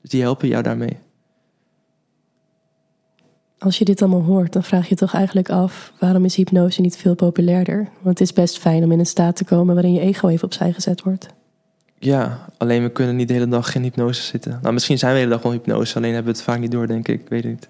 Dus 0.02 0.10
die 0.10 0.22
helpen 0.22 0.48
jou 0.48 0.64
daarmee. 0.64 0.98
Als 3.60 3.78
je 3.78 3.86
dit 3.86 4.02
allemaal 4.02 4.22
hoort, 4.22 4.54
dan 4.54 4.64
vraag 4.64 4.90
je 4.90 4.96
toch 4.96 5.14
eigenlijk 5.14 5.50
af... 5.50 5.94
waarom 6.00 6.26
is 6.26 6.36
hypnose 6.36 6.82
niet 6.82 6.98
veel 6.98 7.16
populairder? 7.16 7.78
Want 8.02 8.20
het 8.20 8.22
is 8.22 8.34
best 8.34 8.58
fijn 8.58 8.84
om 8.84 8.92
in 8.92 9.00
een 9.00 9.06
staat 9.06 9.36
te 9.36 9.44
komen... 9.46 9.74
waarin 9.74 9.94
je 9.94 10.00
ego 10.00 10.28
even 10.28 10.46
opzij 10.46 10.74
gezet 10.74 11.02
wordt. 11.04 11.28
Ja, 12.00 12.50
alleen 12.58 12.84
we 12.84 12.90
kunnen 12.90 13.16
niet 13.16 13.28
de 13.28 13.34
hele 13.34 13.48
dag 13.48 13.76
in 13.76 13.82
hypnose 13.82 14.22
zitten. 14.22 14.60
Nou, 14.62 14.74
misschien 14.74 14.98
zijn 14.98 15.12
we 15.12 15.18
de 15.18 15.24
hele 15.24 15.36
dag 15.36 15.44
wel 15.44 15.54
in 15.54 15.58
hypnose, 15.64 15.96
alleen 15.96 16.14
hebben 16.14 16.32
we 16.32 16.38
het 16.38 16.48
vaak 16.48 16.60
niet 16.60 16.72
door, 16.72 16.88
denk 16.88 17.08
ik. 17.08 17.22
Ik 17.22 17.30
weet 17.30 17.44
het 17.44 17.52
niet. 17.52 17.70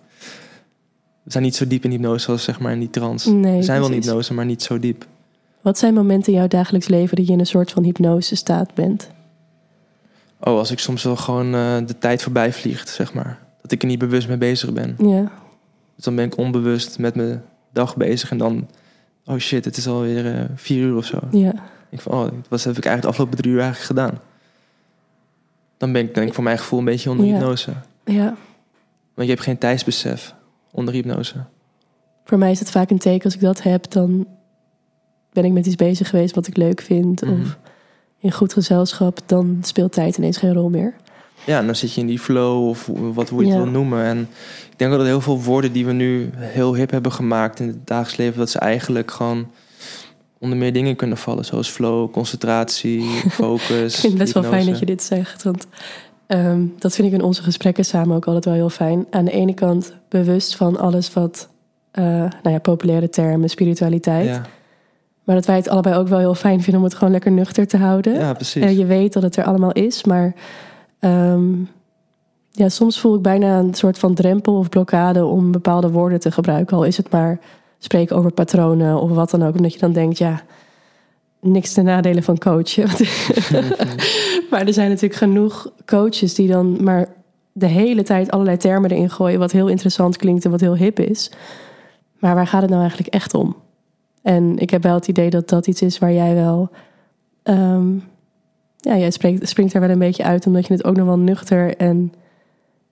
We 1.28 1.34
zijn 1.34 1.44
niet 1.44 1.56
zo 1.56 1.68
diep 1.68 1.84
in 1.84 1.92
hypnose 1.92 2.32
als 2.32 2.44
zeg 2.44 2.60
maar 2.60 2.72
in 2.72 2.80
die 2.80 2.90
trance. 2.90 3.32
Nee, 3.34 3.58
we 3.58 3.64
zijn 3.64 3.80
wel 3.80 3.90
in 3.92 4.02
hypnose, 4.02 4.34
maar 4.34 4.46
niet 4.46 4.64
zo 4.64 4.80
diep. 4.80 5.06
Wat 5.62 5.78
zijn 5.78 5.94
momenten 5.94 6.32
in 6.34 6.38
jouw 6.40 6.48
dagelijks 6.48 6.88
leven 6.88 7.16
dat 7.18 7.28
je 7.28 7.34
in 7.34 7.40
een 7.40 7.46
soort 7.46 7.72
van 7.72 7.84
hypnose 7.84 8.36
staat 8.36 8.74
bent? 8.74 9.10
Oh, 10.40 10.58
als 10.58 10.72
ik 10.72 10.80
soms 10.80 11.04
wel 11.04 11.16
gewoon 11.16 11.54
eh, 11.56 11.78
de 11.86 11.98
tijd 11.98 12.24
voorbij 12.24 12.54
vliegt, 12.54 12.90
zeg 12.90 13.14
maar. 13.14 13.40
Dat 13.62 13.72
ik 13.72 13.82
er 13.82 13.88
niet 13.88 14.00
bewust 14.00 14.28
mee 14.28 14.38
bezig 14.38 14.74
ben. 14.74 14.96
Ja, 14.98 15.32
Dus 15.96 16.04
dan 16.04 16.16
ben 16.16 16.26
ik 16.26 16.38
onbewust 16.38 17.00
met 17.00 17.16
mijn 17.16 17.44
dag 17.72 17.96
bezig 17.96 18.32
en 18.32 18.38
dan... 18.38 18.68
Oh 19.26 19.38
shit, 19.38 19.66
het 19.66 19.78
is 19.78 19.88
alweer 19.88 20.36
eh 20.36 20.44
vier 20.56 20.84
uur 20.84 20.96
of 20.96 21.06
zo. 21.06 21.20
ja, 21.32 21.54
Ik 21.90 22.02
van, 22.02 22.12
oh, 22.12 22.20
wat 22.50 22.64
heb 22.64 22.78
ik 22.78 22.86
eigenlijk 22.86 23.02
de 23.02 23.08
afgelopen 23.08 23.38
drie 23.38 23.52
uur 23.54 23.60
eigenlijk 23.62 23.88
gedaan? 23.88 24.20
Dan 25.78 25.92
ben 25.92 26.02
ik 26.02 26.14
denk 26.16 26.28
ik 26.28 26.34
voor 26.34 26.44
mijn 26.44 26.58
gevoel 26.58 26.80
een 26.80 26.86
beetje 26.86 27.10
onder 27.10 27.26
Ja. 27.26 27.32
hypnose. 27.34 27.72
ja. 28.06 28.36
Want 29.14 29.28
je 29.30 29.34
hebt 29.34 29.42
geen 29.46 29.58
tijdsbesef 29.58 30.34
onder 30.78 30.94
hypnose. 30.94 31.34
Voor 32.24 32.38
mij 32.38 32.52
is 32.52 32.60
het 32.60 32.72
vaak 32.72 32.90
een 32.90 32.98
teken 32.98 33.24
als 33.24 33.34
ik 33.34 33.42
dat 33.42 33.64
heb, 33.64 33.92
dan 33.92 34.28
ben 35.34 35.46
ik 35.46 35.52
met 35.52 35.66
iets 35.66 35.76
bezig 35.76 36.10
geweest 36.10 36.36
wat 36.36 36.48
ik 36.48 36.58
leuk 36.58 36.82
vind. 36.82 37.22
Mhm. 37.22 37.42
Of 37.42 37.58
in 38.20 38.32
goed 38.32 38.54
gezelschap, 38.54 39.20
dan 39.26 39.58
speelt 39.62 39.92
tijd 39.92 40.18
ineens 40.18 40.38
geen 40.38 40.54
rol 40.54 40.70
meer. 40.70 40.94
Ja, 41.46 41.62
dan 41.62 41.76
zit 41.76 41.94
je 41.94 42.02
in 42.02 42.08
die 42.08 42.20
flow 42.20 42.68
of 42.68 42.90
wat 43.14 43.30
hoe 43.30 43.40
je 43.40 43.48
het 43.48 43.58
Ja. 43.58 43.64
wil 43.64 43.72
noemen. 43.72 44.04
En 44.04 44.20
ik 44.72 44.78
denk 44.78 44.92
dat 44.92 45.06
heel 45.06 45.22
veel 45.22 45.42
woorden 45.42 45.72
die 45.72 45.86
we 45.86 45.92
nu 45.92 46.30
heel 46.36 46.76
hip 46.76 46.92
hebben 46.92 47.12
gemaakt 47.12 47.60
in 47.60 47.68
het 47.68 47.88
dagelijks 47.88 48.18
leven, 48.18 48.38
dat 48.38 48.50
ze 48.50 48.60
eigenlijk 48.60 49.12
gewoon 49.12 49.48
onder 50.40 50.58
meer 50.58 50.74
dingen 50.74 50.96
kunnen 50.96 51.18
vallen. 51.18 51.46
Zoals 51.46 51.70
flow, 51.70 52.12
concentratie, 52.12 53.04
focus. 53.30 53.94
Ik 53.96 54.00
vind 54.00 54.14
het 54.14 54.22
best 54.22 54.34
wel 54.34 54.44
fijn 54.44 54.66
dat 54.66 54.80
je 54.80 54.86
dit 54.86 55.04
zegt. 55.04 55.44
Want 55.44 55.68
ehm, 56.28 56.66
dat 56.78 56.96
vind 56.96 57.08
ik 57.08 57.14
in 57.14 57.24
onze 57.24 57.44
gesprekken 57.44 57.86
samen 57.86 58.16
ook 58.16 58.26
altijd 58.26 58.46
wel 58.46 58.54
heel 58.54 58.70
fijn. 58.70 59.06
Aan 59.10 59.26
de 59.26 59.32
ene 59.32 59.54
kant 59.54 59.94
bewust 60.10 60.56
van 60.56 60.78
alles 60.78 61.14
wat, 61.14 61.50
eh, 61.92 62.04
nou 62.04 62.50
ja, 62.50 62.60
populaire 62.60 63.10
termen, 63.10 63.50
spiritualiteit. 63.50 64.28
Ja, 64.28 64.42
Maar 65.24 65.36
dat 65.36 65.46
wij 65.46 65.56
het 65.56 65.70
allebei 65.70 65.96
ook 65.96 66.08
wel 66.08 66.20
heel 66.20 66.36
fijn 66.36 66.62
vinden 66.62 66.82
om 66.82 66.88
het 66.88 66.98
gewoon 66.98 67.14
lekker 67.14 67.32
nuchter 67.32 67.68
te 67.68 67.78
houden. 67.78 68.14
ja, 68.14 68.34
precies. 68.34 68.64
En 68.64 68.78
je 68.78 68.86
weet 68.86 69.14
dat 69.14 69.24
het 69.24 69.36
er 69.36 69.44
allemaal 69.44 69.72
is, 69.72 70.04
maar 70.04 70.34
ehm, 71.00 71.54
ja, 72.52 72.70
soms 72.70 73.00
voel 73.00 73.16
ik 73.16 73.22
bijna 73.22 73.60
een 73.60 73.74
soort 73.74 74.00
van 74.00 74.14
drempel 74.14 74.58
of 74.58 74.70
blokkade 74.70 75.26
om 75.26 75.52
bepaalde 75.52 75.92
woorden 75.92 76.20
te 76.20 76.32
gebruiken. 76.32 76.78
Al 76.78 76.84
is 76.84 76.98
het 76.98 77.12
maar 77.12 77.40
spreken 77.78 78.16
over 78.16 78.32
patronen 78.32 79.02
of 79.02 79.10
wat 79.10 79.30
dan 79.30 79.44
ook. 79.44 79.56
Omdat 79.56 79.74
je 79.74 79.80
dan 79.80 79.92
denkt, 79.92 80.18
ja, 80.18 80.42
niks 81.52 81.74
ten 81.74 81.84
nadele 81.84 82.24
van 82.24 82.38
coachen. 82.38 82.88
maar 84.50 84.68
er 84.68 84.74
zijn 84.74 84.90
natuurlijk 84.90 85.20
genoeg 85.20 85.72
coaches 85.86 86.34
die 86.34 86.48
dan 86.48 86.84
maar 86.84 87.08
de 87.52 87.68
hele 87.68 88.04
tijd 88.04 88.32
allerlei 88.32 88.58
termen 88.58 88.92
erin 88.92 89.10
gooien, 89.10 89.40
wat 89.40 89.52
heel 89.52 89.68
interessant 89.68 90.18
klinkt 90.18 90.46
en 90.46 90.52
wat 90.52 90.60
heel 90.60 90.76
hip 90.76 91.00
is. 91.00 91.32
Maar 92.20 92.36
waar 92.36 92.48
gaat 92.48 92.62
het 92.62 92.70
nou 92.70 92.82
eigenlijk 92.82 93.14
echt 93.14 93.34
om? 93.34 93.56
En 94.22 94.58
ik 94.58 94.70
heb 94.70 94.84
wel 94.84 94.94
het 94.94 95.08
idee 95.08 95.30
dat 95.30 95.50
dat 95.50 95.68
iets 95.68 95.82
is 95.82 96.00
waar 96.00 96.14
jij 96.14 96.36
wel. 96.36 96.70
ehm, 97.44 97.96
ja, 98.78 98.98
jij 98.98 99.12
springt 99.42 99.74
er 99.74 99.80
wel 99.80 99.90
een 99.90 100.00
beetje 100.00 100.24
uit 100.24 100.46
omdat 100.46 100.68
je 100.68 100.74
het 100.74 100.84
ook 100.84 100.96
nog 100.96 101.06
wel 101.06 101.18
nuchter 101.18 101.78
en 101.78 102.14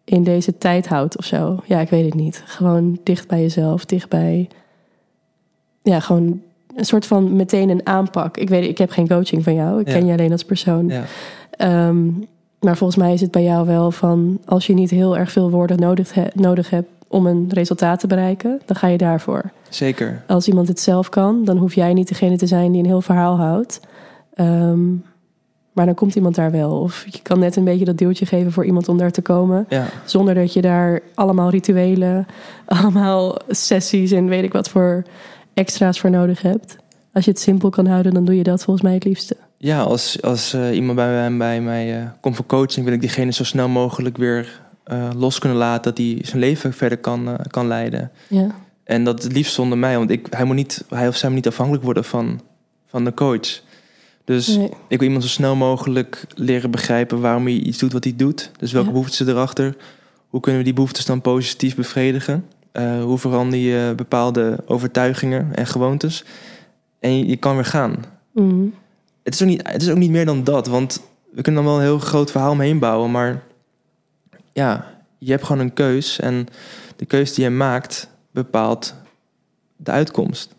in 0.04 0.24
deze 0.24 0.58
tijd 0.58 0.88
houdt 0.88 1.18
of 1.18 1.26
zo. 1.26 1.60
Ja, 1.66 1.80
ik 1.80 1.90
weet 1.90 2.06
het 2.06 2.14
niet. 2.14 2.44
Gewoon 2.46 3.00
dicht 3.04 3.28
bij 3.28 3.42
jezelf, 3.42 3.86
dicht 3.86 4.10
bij. 4.10 4.50
Ja, 5.82 6.00
gewoon 6.00 6.42
een 6.76 6.86
soort 6.86 7.06
van 7.06 7.36
meteen 7.36 7.70
een 7.70 7.86
aanpak. 7.88 8.38
Ik 8.38 8.50
weet, 8.50 8.70
ik 8.70 8.78
heb 8.78 8.90
geen 8.90 9.08
coaching 9.08 9.44
van 9.44 9.54
jou. 9.54 9.80
Ik 9.80 9.88
Ja. 9.88 9.94
ken 9.94 10.06
je 10.06 10.12
alleen 10.14 10.32
als 10.32 10.44
persoon. 10.46 10.88
Ja. 10.88 11.04
Ehm, 11.52 12.06
maar 12.60 12.78
volgens 12.78 13.00
mij 13.00 13.14
is 13.14 13.22
het 13.22 13.32
bij 13.32 13.44
jou 13.44 13.66
wel 13.68 13.92
van 13.92 14.40
als 14.46 14.68
je 14.68 14.74
niet 14.74 14.90
heel 14.90 15.18
erg 15.18 15.32
veel 15.32 15.50
woorden 15.52 15.80
nodig, 15.80 16.14
he- 16.14 16.28
nodig 16.34 16.70
hebt 16.70 16.88
om 17.08 17.26
een 17.26 17.46
resultaat 17.54 18.00
te 18.00 18.08
bereiken, 18.08 18.62
dan 18.66 18.76
ga 18.76 18.88
je 18.88 18.98
daarvoor. 18.98 19.52
Zeker. 19.70 20.24
Als 20.28 20.48
iemand 20.48 20.68
het 20.68 20.80
zelf 20.80 21.10
kan, 21.10 21.44
dan 21.46 21.58
hoef 21.58 21.74
jij 21.76 21.94
niet 21.94 22.08
degene 22.08 22.38
te 22.38 22.48
zijn 22.48 22.72
die 22.72 22.82
een 22.82 22.88
heel 22.88 23.02
verhaal 23.02 23.38
houdt. 23.38 23.80
Ehm, 24.34 24.90
maar 25.72 25.86
dan 25.86 25.94
komt 25.96 26.16
iemand 26.16 26.36
daar 26.36 26.52
wel. 26.52 26.80
Of 26.80 27.06
je 27.10 27.20
kan 27.22 27.40
net 27.40 27.56
een 27.56 27.64
beetje 27.64 27.86
dat 27.86 27.98
duwtje 27.98 28.26
geven 28.26 28.52
voor 28.52 28.66
iemand 28.66 28.90
om 28.90 28.98
daar 28.98 29.12
te 29.12 29.22
komen. 29.22 29.66
Ja. 29.70 29.86
Zonder 30.06 30.34
dat 30.36 30.54
je 30.54 30.62
daar 30.62 31.00
allemaal 31.14 31.50
rituelen, 31.50 32.26
allemaal 32.66 33.38
sessies 33.48 34.12
en 34.12 34.28
weet 34.28 34.44
ik 34.44 34.54
wat 34.54 34.70
voor 34.70 35.04
extra's 35.56 36.00
voor 36.00 36.10
nodig 36.10 36.42
hebt. 36.42 36.76
Als 37.14 37.26
je 37.26 37.32
het 37.32 37.40
simpel 37.40 37.70
kan 37.70 37.86
houden, 37.86 38.14
dan 38.14 38.26
doe 38.26 38.36
je 38.36 38.44
dat 38.44 38.64
volgens 38.64 38.86
mij 38.86 38.94
het 38.94 39.04
liefste. 39.04 39.38
Ja, 39.58 39.82
als, 39.82 40.22
als 40.22 40.54
eh, 40.54 40.76
iemand 40.76 40.96
bij 40.96 41.30
mij, 41.30 41.38
bij 41.38 41.62
mij 41.62 42.00
eh, 42.02 42.08
komt 42.22 42.36
voor 42.36 42.46
coaching, 42.46 42.86
wil 42.86 42.94
ik 42.94 43.02
diegene 43.02 43.32
zo 43.32 43.44
snel 43.44 43.68
mogelijk 43.70 44.18
weer 44.18 44.62
eh, 44.84 45.10
los 45.16 45.40
kunnen 45.40 45.58
laten, 45.58 45.84
dat 45.84 45.98
hij 45.98 46.20
zijn 46.22 46.40
leven 46.40 46.74
verder 46.74 46.98
kan, 46.98 47.38
kan 47.48 47.68
leiden. 47.68 48.12
Ja, 48.28 48.48
En 48.84 49.04
dat 49.04 49.24
het 49.24 49.32
liefst 49.32 49.54
zonder 49.54 49.78
mij, 49.78 49.98
want 49.98 50.10
ik, 50.10 50.28
hij, 50.30 50.46
moet 50.46 50.56
niet, 50.56 50.84
hij 50.90 51.08
of 51.08 51.16
zij 51.16 51.30
moet 51.30 51.38
niet 51.38 51.48
afhankelijk 51.48 51.84
worden 51.84 52.04
van, 52.04 52.42
van 52.88 53.04
de 53.04 53.14
coach. 53.14 53.62
Dus 54.26 54.48
nee. 54.48 54.70
ik 54.88 55.00
wil 55.00 55.08
iemand 55.08 55.24
zo 55.24 55.30
snel 55.30 55.56
mogelijk 55.56 56.26
leren 56.36 56.72
begrijpen 56.72 57.22
waarom 57.22 57.44
hij 57.44 57.54
iets 57.54 57.78
doet 57.78 57.94
wat 57.94 58.04
hij 58.04 58.14
doet. 58.16 58.52
Dus 58.58 58.72
welke 58.72 58.88
Ja. 58.88 58.94
behoeften 58.94 59.30
erachter? 59.30 59.76
Hoe 60.28 60.40
kunnen 60.40 60.60
we 60.60 60.66
die 60.66 60.76
behoeftes 60.76 61.06
dan 61.06 61.22
positief 61.22 61.76
bevredigen? 61.76 62.46
Eh, 62.76 63.04
hoe 63.04 63.18
verander 63.18 63.60
je 63.60 63.94
bepaalde 63.96 64.58
overtuigingen 64.66 65.56
en 65.56 65.68
gewoontes? 65.68 66.24
En 67.00 67.18
je, 67.18 67.28
je 67.28 67.36
kan 67.36 67.56
weer 67.56 67.66
gaan. 67.66 67.96
Mhm. 68.32 68.66
Het 69.24 69.34
is, 69.34 69.42
ook 69.42 69.48
niet, 69.48 69.68
het 69.68 69.82
is 69.82 69.90
ook 69.90 69.98
niet 69.98 70.10
meer 70.10 70.26
dan 70.26 70.44
dat, 70.44 70.68
want 70.68 71.02
we 71.32 71.42
kunnen 71.42 71.64
dan 71.64 71.72
wel 71.72 71.82
een 71.82 71.88
heel 71.88 72.00
groot 72.00 72.32
verhaal 72.32 72.52
omheen 72.52 72.80
bouwen, 72.80 73.12
maar 73.12 73.44
ja, 74.54 74.86
je 75.18 75.32
hebt 75.32 75.44
gewoon 75.44 75.62
een 75.62 75.74
keus 75.74 76.20
en 76.20 76.48
de 76.96 77.06
keus 77.06 77.34
die 77.34 77.44
je 77.44 77.50
maakt 77.50 78.10
bepaalt 78.32 78.94
de 79.76 79.92
uitkomst. 79.92 80.56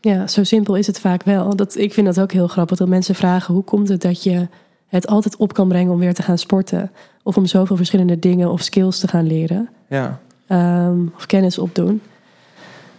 Ja, 0.00 0.26
zo 0.26 0.44
simpel 0.44 0.76
is 0.76 0.86
het 0.86 1.00
vaak 1.00 1.22
wel. 1.22 1.56
Dat, 1.56 1.76
ik 1.76 1.92
vind 1.92 2.06
dat 2.06 2.20
ook 2.20 2.32
heel 2.32 2.48
grappig 2.48 2.78
dat 2.78 2.88
mensen 2.88 3.14
vragen: 3.14 3.54
hoe 3.54 3.64
komt 3.64 3.88
het 3.88 4.00
dat 4.00 4.22
je 4.22 4.48
het 4.86 5.06
altijd 5.06 5.36
op 5.36 5.52
kan 5.52 5.68
brengen 5.68 5.92
om 5.92 5.98
weer 5.98 6.14
te 6.14 6.22
gaan 6.22 6.38
sporten? 6.38 6.90
Of 7.22 7.36
om 7.36 7.46
zoveel 7.46 7.76
verschillende 7.76 8.18
dingen 8.18 8.50
of 8.50 8.62
skills 8.62 8.98
te 8.98 9.08
gaan 9.08 9.26
leren 9.26 9.68
Ja, 9.88 10.20
ehm, 10.46 10.98
of 11.16 11.26
kennis 11.26 11.58
opdoen? 11.58 12.00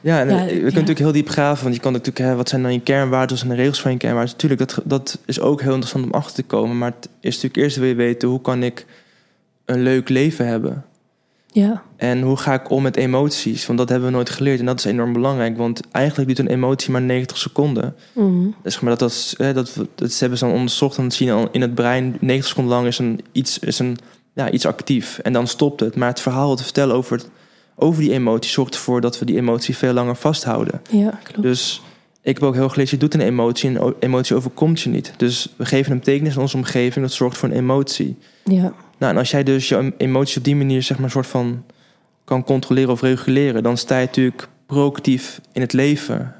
ja 0.01 0.19
en 0.19 0.29
Ja, 0.29 0.35
eh, 0.35 0.41
we 0.41 0.47
kunnen 0.47 0.59
ja. 0.65 0.71
natuurlijk 0.71 0.99
heel 0.99 1.11
diep 1.11 1.29
graven, 1.29 1.63
want 1.63 1.75
je 1.75 1.81
kan 1.81 1.91
natuurlijk, 1.91 2.25
hè, 2.25 2.35
wat 2.35 2.49
zijn 2.49 2.61
dan 2.61 2.73
je 2.73 2.79
kernwaarden 2.81 3.37
en 3.41 3.47
de 3.47 3.55
regels 3.55 3.81
van 3.81 3.91
je 3.91 3.97
kernwaarden? 3.97 4.31
Natuurlijk, 4.33 4.61
dat, 4.61 4.81
dat 4.85 5.19
is 5.25 5.39
ook 5.39 5.59
heel 5.61 5.69
interessant 5.71 6.05
om 6.05 6.11
achter 6.11 6.33
te 6.35 6.43
komen, 6.43 6.77
maar 6.77 6.91
het 6.99 7.09
is 7.19 7.33
natuurlijk 7.35 7.55
eerst 7.63 7.77
wil 7.77 7.87
je 7.87 7.95
weten 7.95 8.29
hoe 8.29 8.41
kan 8.41 8.63
ik 8.63 8.85
een 9.65 9.81
leuk 9.83 10.09
leven 10.09 10.47
hebben? 10.47 10.85
Ja, 11.47 11.83
En 11.95 12.21
hoe 12.21 12.37
ga 12.37 12.53
ik 12.53 12.69
om 12.69 12.83
met 12.83 12.95
emoties? 12.95 13.65
Want 13.65 13.79
dat 13.79 13.89
hebben 13.89 14.07
we 14.09 14.15
nooit 14.15 14.29
geleerd 14.29 14.59
en 14.59 14.65
dat 14.65 14.79
is 14.79 14.85
enorm 14.85 15.13
belangrijk, 15.13 15.57
want 15.57 15.81
eigenlijk 15.91 16.27
duurt 16.35 16.39
een 16.49 16.55
emotie 16.55 16.91
maar 16.91 17.01
90 17.01 17.37
seconden. 17.37 17.95
Mhm. 18.13 18.47
Dus 18.63 18.79
maar 18.79 18.89
dat, 18.97 18.99
dat, 18.99 19.33
hè, 19.37 19.53
dat, 19.53 19.73
dat 19.95 20.19
hebben 20.19 20.37
ze 20.37 20.45
dan 20.45 20.53
onderzocht. 20.53 20.95
Dan 20.95 21.11
zien 21.11 21.31
al 21.31 21.47
in 21.51 21.61
het 21.61 21.75
brein 21.75 22.17
90 22.19 22.47
seconden 22.49 22.73
lang 22.73 22.87
is 22.87 22.99
een, 22.99 23.19
iets, 23.31 23.59
is 23.59 23.79
een, 23.79 23.97
ja, 24.33 24.51
iets 24.51 24.65
actief. 24.65 25.17
En 25.19 25.33
dan 25.33 25.47
stopt 25.47 25.79
het. 25.79 25.95
Maar 25.95 26.09
het 26.09 26.19
verhaal 26.19 26.55
te 26.55 26.63
vertellen 26.63 26.95
over, 26.95 27.17
het- 27.17 27.29
over 27.75 28.01
die 28.01 28.11
emotie 28.11 28.51
zorgt 28.51 28.73
ervoor 28.73 29.01
dat 29.01 29.19
we 29.19 29.25
die 29.25 29.37
emotie 29.37 29.77
veel 29.77 29.93
langer 29.93 30.15
vasthouden. 30.15 30.81
ja 30.89 31.19
klopt. 31.23 31.41
Dus 31.41 31.81
ik 32.21 32.33
heb 32.33 32.43
ook 32.43 32.53
heel 32.53 32.69
gelezen, 32.69 32.97
je 32.97 33.03
doet 33.03 33.13
een 33.13 33.27
emotie 33.27 33.79
en 33.79 33.95
emotie 33.99 34.35
overkomt 34.35 34.81
je 34.81 34.89
niet. 34.89 35.13
Dus 35.17 35.53
we 35.57 35.65
geven 35.65 35.91
een 35.91 35.97
betekenis 35.97 36.35
aan 36.35 36.41
onze 36.41 36.57
omgeving, 36.57 37.05
dat 37.05 37.13
zorgt 37.13 37.37
voor 37.37 37.49
een 37.49 37.55
emotie. 37.55 38.17
Ja, 38.43 38.73
Nou, 38.97 39.11
en 39.11 39.17
als 39.17 39.31
jij 39.31 39.43
dus 39.43 39.69
je 39.69 39.93
emotie 39.97 40.37
op 40.37 40.43
die 40.43 40.55
manier 40.55 40.83
zeg 40.83 40.97
maar 40.97 41.05
een 41.05 41.11
soort 41.11 41.27
van 41.27 41.63
kan 42.23 42.43
controleren 42.43 42.91
of 42.91 43.01
reguleren, 43.01 43.63
dan 43.63 43.77
sta 43.77 43.97
je 43.99 44.05
natuurlijk 44.05 44.47
proactief 44.65 45.41
in 45.51 45.61
het 45.61 45.73
leven. 45.73 46.33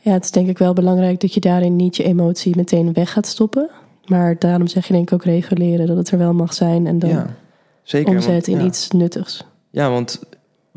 ja, 0.00 0.12
het 0.12 0.24
is 0.24 0.30
denk 0.30 0.48
ik 0.48 0.58
wel 0.58 0.72
belangrijk 0.72 1.20
dat 1.20 1.34
je 1.34 1.40
daarin 1.40 1.76
niet 1.76 1.96
je 1.96 2.02
emotie 2.02 2.56
meteen 2.56 2.92
weg 2.92 3.12
gaat 3.12 3.26
stoppen. 3.26 3.70
Maar 4.06 4.38
daarom 4.38 4.66
zeg 4.66 4.86
je 4.86 4.92
denk 4.92 5.10
ik 5.10 5.14
ook 5.14 5.24
reguleren, 5.24 5.86
dat 5.86 5.96
het 5.96 6.10
er 6.10 6.18
wel 6.18 6.34
mag 6.34 6.54
zijn 6.54 6.86
en 6.86 6.98
dan 6.98 7.10
ja, 7.10 7.36
zeker. 7.82 8.12
want- 8.12 8.26
omzetten 8.26 8.52
in 8.52 8.58
ja. 8.58 8.64
iets 8.64 8.90
nuttigs. 8.90 9.44
Ja, 9.70 9.90
want 9.90 10.20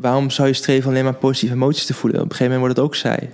waarom 0.02 0.30
zou 0.30 0.48
je 0.48 0.54
streven 0.54 0.90
alleen 0.90 1.04
maar 1.04 1.14
positieve 1.14 1.54
emoties 1.54 1.86
te 1.86 1.94
voelen? 1.94 2.20
Op 2.20 2.30
een 2.30 2.36
gegeven 2.36 2.52
moment 2.58 2.74
wordt 2.74 2.92
het 2.92 3.06
ook 3.06 3.14
saai. 3.14 3.30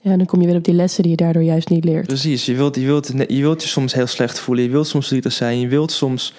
Ja, 0.00 0.10
en 0.10 0.18
dan 0.18 0.26
kom 0.26 0.40
je 0.40 0.46
weer 0.46 0.56
op 0.56 0.64
die 0.64 0.74
lessen 0.74 1.02
die 1.02 1.10
je 1.10 1.16
daardoor 1.16 1.42
juist 1.42 1.68
niet 1.68 1.84
leert. 1.84 2.06
Precies, 2.06 2.46
je 2.46 2.54
wilt 2.54 2.74
je, 2.76 2.84
wilt, 2.84 3.12
je 3.28 3.40
wilt 3.40 3.62
je 3.62 3.68
soms 3.68 3.94
heel 3.94 4.06
slecht 4.06 4.38
voelen. 4.38 4.64
Je 4.64 4.70
wilt 4.70 4.86
soms 4.86 5.06
verdrietig 5.06 5.32
zijn. 5.32 5.60
Je 5.60 5.68
wilt 5.68 5.92
soms 5.92 6.34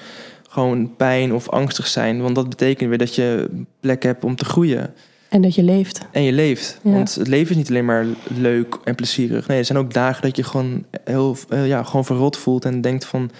gewoon 0.49 0.95
pijn 0.95 1.33
of 1.33 1.49
angstig 1.49 1.87
zijn. 1.87 2.21
Want 2.21 2.35
dat 2.35 2.49
betekent 2.49 2.89
weer 2.89 2.97
dat 2.97 3.15
je 3.15 3.49
plek 3.79 4.03
hebt 4.03 4.23
om 4.23 4.35
te 4.35 4.45
groeien. 4.45 4.93
En 5.29 5.41
dat 5.41 5.55
je 5.55 5.63
leeft. 5.63 6.01
En 6.11 6.23
je 6.23 6.31
leeft. 6.31 6.79
Ja. 6.83 6.91
Want 6.91 7.15
het 7.15 7.27
leven 7.27 7.51
is 7.51 7.57
niet 7.57 7.69
alleen 7.69 7.85
maar 7.85 8.05
leuk 8.27 8.77
en 8.83 8.95
plezierig. 8.95 9.47
Nee, 9.47 9.57
er 9.57 9.65
zijn 9.65 9.77
ook 9.77 9.93
dagen 9.93 10.21
dat 10.21 10.35
je 10.35 10.43
gewoon 10.43 10.85
heel 11.03 11.37
eh, 11.49 11.67
ja, 11.67 11.83
gewoon 11.83 12.05
verrot 12.05 12.37
voelt. 12.37 12.65
En 12.65 12.81
denkt 12.81 13.05
van, 13.05 13.31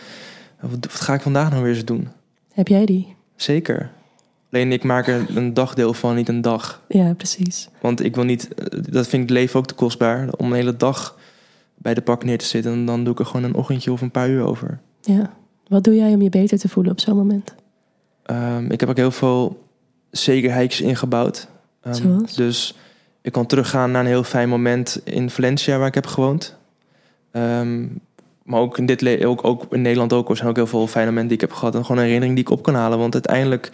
wat, 0.60 0.72
wat 0.72 1.02
ga 1.02 1.13
ik 1.13 1.22
vandaag 1.22 1.50
nou 1.50 1.63
weer 1.63 1.74
eens 1.74 1.86
doen? 1.86 2.08
Heb 2.54 2.68
jij 2.68 2.86
die? 2.86 3.16
Zeker. 3.36 3.92
Alleen 4.52 4.72
ik 4.72 4.84
maak 4.84 5.08
er 5.08 5.38
een 5.38 5.54
dagdeel 5.54 5.94
van, 5.94 6.16
niet 6.16 6.30
een 6.30 6.42
dag. 6.42 6.82
Ja, 6.88 7.14
precies. 7.14 7.70
Want 7.82 8.04
ik 8.04 8.16
wil 8.16 8.24
niet, 8.24 8.54
eh, 8.54 8.66
dat 8.70 9.08
vind 9.08 9.24
ik 9.24 9.30
het 9.30 9.38
leven 9.38 9.60
ook 9.60 9.68
te 9.68 9.74
kostbaar, 9.74 10.30
om 10.38 10.46
een 10.46 10.58
hele 10.58 10.78
dag 10.78 11.18
bij 11.76 11.94
de 11.94 12.02
pak 12.02 12.24
neer 12.24 12.38
te 12.38 12.46
zitten. 12.46 12.72
En 12.72 12.86
dan 12.86 13.04
doe 13.04 13.14
ik 13.14 13.20
er 13.20 13.26
gewoon 13.26 13.44
een 13.44 13.56
ochtendje 13.56 13.92
of 13.92 14.02
een 14.02 14.12
paar 14.12 14.30
uur 14.30 14.44
over. 14.44 14.80
Ja. 15.02 15.34
Wat 15.68 15.84
doe 15.84 15.96
jij 15.96 16.14
om 16.14 16.22
je 16.22 16.30
beter 16.30 16.58
te 16.58 16.70
voelen 16.70 16.92
op 16.92 17.00
zo'n 17.00 17.16
moment? 17.16 17.56
Ehm, 18.24 18.72
ik 18.72 18.80
heb 18.80 18.90
ook 18.90 18.98
heel 18.98 19.12
veel 19.12 19.64
zekerheidjes 20.12 20.88
ingebouwd. 20.88 21.48
Ehm, 21.82 21.94
Zoals? 21.94 22.36
Dus 22.36 22.76
ik 23.22 23.32
kan 23.32 23.46
teruggaan 23.46 23.92
naar 23.92 24.02
een 24.02 24.08
heel 24.08 24.24
fijn 24.24 24.50
moment 24.50 25.02
in 25.04 25.30
Valencia 25.30 25.78
waar 25.78 25.88
ik 25.88 25.94
heb 25.94 26.06
gewoond. 26.06 26.56
Ehm, 27.32 27.86
maar 28.44 28.60
ook 28.60 28.78
in, 28.78 28.86
dit 28.86 29.26
ook, 29.26 29.44
ook 29.44 29.66
in 29.70 29.82
Nederland 29.82 30.14
ook. 30.14 30.30
Er 30.30 30.36
zijn 30.36 30.50
ook 30.50 30.56
heel 30.56 30.68
veel 30.68 30.88
fijne 30.88 31.10
momenten 31.10 31.28
die 31.28 31.38
ik 31.44 31.50
heb 31.50 31.58
gehad. 31.58 31.76
En 31.76 31.82
gewoon 31.82 31.98
een 31.98 32.04
herinnering 32.04 32.36
die 32.36 32.46
ik 32.46 32.52
op 32.52 32.64
kan 32.64 32.76
halen. 32.76 32.98
Want 32.98 33.14
uiteindelijk, 33.14 33.72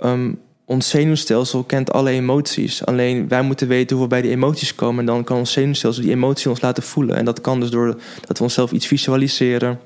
ehm, 0.00 0.32
ons 0.70 0.88
zenuwstelsel 0.88 1.62
kent 1.62 1.92
alle 1.92 2.10
emoties. 2.10 2.86
Alleen 2.86 3.28
wij 3.28 3.42
moeten 3.42 3.68
weten 3.68 3.96
hoe 3.96 4.04
we 4.04 4.10
bij 4.10 4.22
die 4.22 4.30
emoties 4.30 4.74
komen. 4.74 5.00
En 5.00 5.06
dan 5.06 5.24
kan 5.24 5.36
ons 5.36 5.52
zenuwstelsel 5.52 6.02
die 6.02 6.12
emotie 6.12 6.50
ons 6.50 6.60
laten 6.60 6.82
voelen. 6.82 7.16
En 7.16 7.24
dat 7.24 7.40
kan 7.40 7.60
dus 7.60 7.70
door 7.70 8.00
dat 8.26 8.38
we 8.38 8.44
onszelf 8.44 8.72
iets 8.72 8.86
visualiseren. 8.86 9.78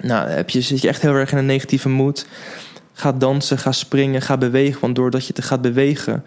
Nou, 0.00 0.28
heb 0.28 0.50
je, 0.50 0.60
zit 0.60 0.80
je 0.80 0.88
echt 0.88 1.02
heel 1.02 1.14
erg 1.14 1.32
in 1.32 1.38
een 1.38 1.46
negatieve 1.46 1.88
mood. 1.88 2.26
Ga 2.92 3.12
dansen, 3.12 3.58
ga 3.58 3.72
springen, 3.72 4.22
ga 4.22 4.36
bewegen. 4.36 4.80
Want 4.80 4.94
doordat 4.94 5.26
je 5.26 5.32
te 5.32 5.42
gaat 5.42 5.62
bewegen, 5.62 6.24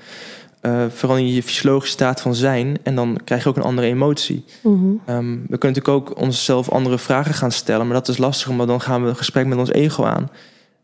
eh 0.61 0.85
verander 0.89 1.25
je 1.25 1.33
je 1.33 1.43
fysiologische 1.43 1.93
staat 1.93 2.21
van 2.21 2.35
zijn. 2.35 2.77
En 2.83 2.95
dan 2.95 3.19
krijg 3.23 3.43
je 3.43 3.49
ook 3.49 3.57
een 3.57 3.63
andere 3.63 3.87
emotie. 3.87 4.45
Mhm. 4.61 4.75
Ehm, 5.05 5.31
we 5.31 5.57
kunnen 5.57 5.77
natuurlijk 5.77 5.87
ook 5.87 6.19
onszelf 6.19 6.69
andere 6.69 6.97
vragen 6.97 7.33
gaan 7.33 7.51
stellen, 7.51 7.85
maar 7.85 7.95
dat 7.95 8.07
is 8.07 8.17
lastig, 8.17 8.51
maar 8.51 8.67
dan 8.67 8.81
gaan 8.81 9.03
we 9.03 9.09
een 9.09 9.15
gesprek 9.15 9.45
met 9.45 9.57
ons 9.57 9.71
ego 9.71 10.03
aan. 10.03 10.29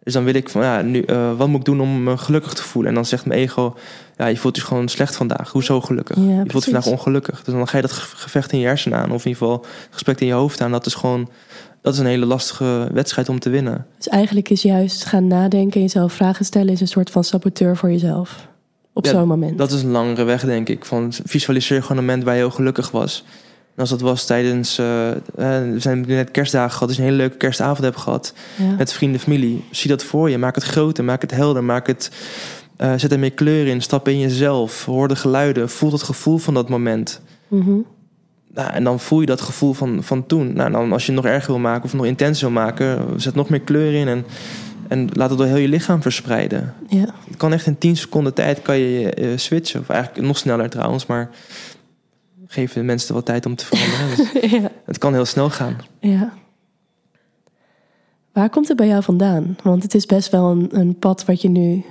Dus 0.04 0.14
dan 0.14 0.24
wil 0.24 0.34
ik 0.34 0.50
van, 0.50 0.62
ja, 0.64 0.82
nu, 0.82 1.02
eh, 1.02 1.38
wat 1.38 1.48
moet 1.48 1.60
ik 1.60 1.66
doen 1.66 1.82
om 1.82 2.04
me 2.04 2.18
gelukkig 2.18 2.54
te 2.54 2.64
voelen? 2.64 2.90
En 2.90 2.96
dan 2.96 3.06
zegt 3.06 3.26
mijn 3.26 3.40
ego, 3.40 3.76
ja, 4.18 4.26
je 4.26 4.38
voelt 4.38 4.56
je 4.56 4.62
gewoon 4.62 4.88
slecht 4.88 5.16
vandaag. 5.16 5.52
Hoezo 5.52 5.82
gelukkig? 5.82 6.18
Ja, 6.18 6.24
je 6.24 6.44
voelt 6.52 6.66
je 6.66 6.72
vandaag 6.72 6.92
ongelukkig. 6.92 7.44
Dus 7.44 7.54
dan 7.54 7.68
ga 7.68 7.76
je 7.76 7.82
dat 7.82 7.92
ge- 7.92 8.16
gevecht 8.16 8.52
in 8.52 8.60
je 8.60 8.66
hersenen 8.66 8.98
aan, 9.00 9.12
of 9.12 9.26
in 9.26 9.32
ieder 9.32 9.44
geval 9.44 9.60
het 9.62 9.88
gesprek 9.94 10.20
in 10.20 10.28
je 10.28 10.34
hoofd 10.34 10.62
aan. 10.62 10.72
Dat 10.72 10.86
is 10.86 10.94
gewoon, 10.94 11.30
dat 11.82 11.94
is 11.94 12.00
een 12.00 12.06
hele 12.06 12.26
lastige 12.26 12.88
wedstrijd 12.94 13.30
om 13.30 13.40
te 13.40 13.50
winnen. 13.50 13.86
Dus 13.98 14.08
eigenlijk 14.08 14.50
is 14.50 14.62
juist 14.62 15.06
gaan 15.06 15.28
nadenken 15.28 15.76
en 15.76 15.82
jezelf 15.82 16.14
vragen 16.14 16.46
stellen... 16.46 16.74
is 16.74 16.82
een 16.82 16.88
soort 16.88 17.10
van 17.10 17.24
saboteur 17.24 17.78
voor 17.78 17.92
jezelf. 17.92 18.48
Op 18.94 19.06
Ja, 19.06 19.12
zo'n 19.12 19.28
moment. 19.28 19.58
Dat 19.58 19.72
is 19.72 19.84
een 19.84 19.92
langere 19.92 20.24
weg, 20.24 20.44
denk 20.46 20.70
ik. 20.70 20.86
Van 20.86 21.14
visualiseer 21.26 21.82
gewoon 21.82 21.98
een 21.98 22.06
moment 22.06 22.24
waar 22.24 22.34
je 22.34 22.40
heel 22.40 22.52
gelukkig 22.52 22.92
was. 22.92 23.24
Als 23.82 23.90
dat 23.90 24.02
was 24.02 24.26
tijdens, 24.26 24.78
eh, 24.78 25.10
eh, 25.12 25.18
we 25.36 25.80
zijn 25.80 26.06
net 26.08 26.32
kerstdagen 26.32 26.72
gehad, 26.72 26.88
dus 26.88 26.98
een 26.98 27.04
hele 27.04 27.16
leuke 27.16 27.38
kerstavond 27.38 27.84
hebt 27.84 27.98
gehad. 27.98 28.34
ja. 28.56 28.76
met 28.78 28.94
vrienden, 28.94 29.20
familie. 29.20 29.64
Zie 29.72 29.90
dat 29.90 30.04
voor 30.04 30.30
je. 30.30 30.38
Maak 30.38 30.56
het 30.56 30.64
groter, 30.64 31.04
maak 31.04 31.22
het 31.22 31.32
helder, 31.32 31.64
maak 31.64 31.88
het, 31.88 32.12
eh, 32.78 32.94
zet 32.96 33.12
er 33.12 33.20
meer 33.20 33.32
kleur 33.32 33.68
in. 33.68 33.82
Stap 33.82 34.08
in 34.08 34.20
jezelf, 34.20 34.86
hoor 34.86 35.08
de 35.08 35.16
geluiden, 35.16 35.70
voel 35.70 35.92
het 35.92 36.04
gevoel 36.04 36.38
van 36.38 36.54
dat 36.54 36.70
moment. 36.70 37.22
Mhm. 37.48 37.72
Nou, 38.54 38.72
en 38.72 38.84
dan 38.84 39.00
voel 39.00 39.20
je 39.20 39.26
dat 39.26 39.42
gevoel 39.42 39.74
van, 39.74 40.04
van 40.04 40.26
toen. 40.26 40.54
Nou, 40.54 40.72
dan 40.72 40.92
als 40.92 41.06
je 41.06 41.12
het 41.12 41.22
nog 41.24 41.32
erger 41.32 41.52
wil 41.52 41.62
maken 41.62 41.84
of 41.84 41.94
nog 41.94 42.06
intenser 42.06 42.52
wil 42.52 42.62
maken, 42.62 43.06
zet 43.18 43.36
nog 43.36 43.50
meer 43.50 43.62
kleur 43.62 43.94
in 43.94 44.08
en, 44.08 44.26
en 44.88 45.10
laat 45.14 45.30
het 45.30 45.38
door 45.38 45.48
heel 45.48 45.58
je 45.58 45.68
lichaam 45.68 46.02
verspreiden. 46.02 46.74
ja. 46.88 47.06
Het 47.28 47.38
kan 47.38 47.54
echt 47.54 47.66
in 47.66 47.78
10 47.78 47.98
seconden 47.98 48.34
tijd 48.34 48.62
kan 48.62 48.78
je 48.78 49.34
switchen. 49.36 49.80
Of 49.80 49.90
eigenlijk 49.90 50.28
nog 50.28 50.38
sneller 50.38 50.70
trouwens, 50.70 51.06
maar 51.06 51.30
geef 52.52 52.74
de 52.74 52.84
mensen 52.84 53.14
wat 53.14 53.26
tijd 53.26 53.46
om 53.46 53.56
te 53.56 53.66
veranderen. 53.66 54.18
Dus 54.42 54.52
ja. 54.52 54.72
het 54.86 54.98
kan 54.98 55.14
heel 55.14 55.26
snel 55.26 55.50
gaan. 55.50 55.76
Ja. 56.00 56.34
Waar 58.32 58.50
komt 58.50 58.68
het 58.68 58.78
bij 58.78 58.88
jou 58.88 59.04
vandaan? 59.04 59.58
Want 59.64 59.84
het 59.84 59.94
is 59.94 60.06
best 60.06 60.32
wel 60.32 60.52
een, 60.52 60.80
een 60.80 61.00
pad 61.00 61.26
wat 61.26 61.42
je 61.42 61.50
nu... 61.50 61.84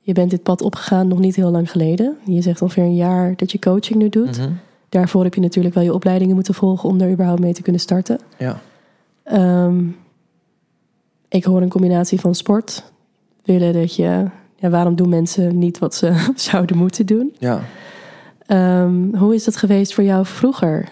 Je 0.00 0.12
bent 0.12 0.30
dit 0.30 0.42
pad 0.42 0.62
opgegaan 0.62 1.08
nog 1.08 1.18
niet 1.18 1.36
heel 1.36 1.50
lang 1.50 1.70
geleden. 1.70 2.16
Je 2.24 2.42
zegt 2.42 2.62
ongeveer 2.62 2.82
een 2.82 2.94
jaar 2.94 3.36
dat 3.36 3.52
je 3.52 3.58
coaching 3.58 3.98
nu 3.98 4.08
doet. 4.08 4.38
Mhm. 4.38 4.50
Daarvoor 4.88 5.24
heb 5.24 5.34
je 5.34 5.40
natuurlijk 5.40 5.74
wel 5.74 5.84
je 5.84 5.94
opleidingen 5.94 6.34
moeten 6.34 6.54
volgen... 6.54 6.88
om 6.88 6.98
daar 6.98 7.10
überhaupt 7.10 7.40
mee 7.40 7.54
te 7.54 7.62
kunnen 7.62 7.80
starten. 7.80 8.20
Ja. 8.38 8.60
Ehm, 9.22 9.84
ik 11.28 11.44
hoor 11.44 11.62
een 11.62 11.68
combinatie 11.68 12.20
van 12.20 12.34
sport. 12.34 12.92
Willen 13.44 13.72
dat 13.72 13.96
je... 13.96 14.24
Ja, 14.56 14.70
waarom 14.70 14.96
doen 14.96 15.08
mensen 15.08 15.58
niet 15.58 15.78
wat 15.78 15.94
ze 15.94 16.26
zouden 16.34 16.76
moeten 16.76 17.06
doen? 17.06 17.34
ja. 17.38 17.62
Ehm, 18.46 19.14
hoe 19.14 19.34
is 19.34 19.44
dat 19.44 19.56
geweest 19.56 19.94
voor 19.94 20.04
jou 20.04 20.26
vroeger? 20.26 20.88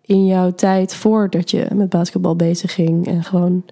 In 0.00 0.26
jouw 0.26 0.50
tijd 0.50 0.94
voordat 0.94 1.50
je 1.50 1.66
met 1.74 1.88
basketbal 1.88 2.36
bezig 2.36 2.74
ging 2.74 3.06
en 3.06 3.24
gewoon 3.24 3.64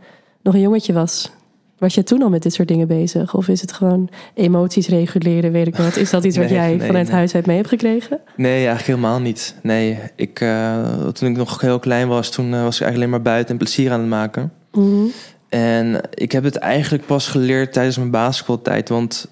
nog 0.42 0.54
een 0.54 0.60
jongetje 0.60 0.92
was? 0.92 1.30
Was 1.78 1.94
je 1.94 2.02
toen 2.02 2.22
al 2.22 2.28
met 2.28 2.42
dit 2.42 2.52
soort 2.52 2.68
dingen 2.68 2.87
bezig? 2.87 3.34
Of 3.34 3.48
is 3.48 3.60
het 3.60 3.72
gewoon 3.72 4.08
emoties 4.34 4.88
reguleren, 4.88 5.52
weet 5.52 5.66
ik 5.66 5.76
wat? 5.76 5.96
Is 5.96 6.10
dat 6.10 6.24
iets 6.24 6.37
wat 6.37 6.50
jij 6.60 6.76
nee, 6.76 6.87
vanuit 6.87 7.06
nee. 7.06 7.16
huis 7.16 7.34
uit 7.34 7.46
mee 7.46 7.56
hebt 7.56 7.68
gekregen? 7.68 8.20
Nee, 8.37 8.66
eigenlijk 8.66 8.87
helemaal 8.87 9.20
niet. 9.20 9.54
Nee, 9.62 9.98
ik, 10.16 10.40
eh, 10.40 11.06
toen 11.08 11.28
ik 11.28 11.37
nog 11.37 11.60
heel 11.60 11.78
klein 11.78 12.08
was, 12.08 12.30
toen 12.30 12.54
eh, 12.54 12.62
was 12.62 12.76
ik 12.76 12.82
eigenlijk 12.82 12.94
alleen 12.96 13.10
maar 13.10 13.32
buiten 13.32 13.50
en 13.50 13.58
plezier 13.58 13.92
aan 13.92 14.00
het 14.00 14.08
maken. 14.08 14.52
Mhm. 14.72 15.04
En 15.48 16.00
ik 16.14 16.32
heb 16.32 16.44
het 16.44 16.56
eigenlijk 16.56 17.06
pas 17.06 17.28
geleerd 17.28 17.72
tijdens 17.72 17.96
mijn 17.96 18.10
basketbaltijd. 18.10 18.88
Want 18.88 19.28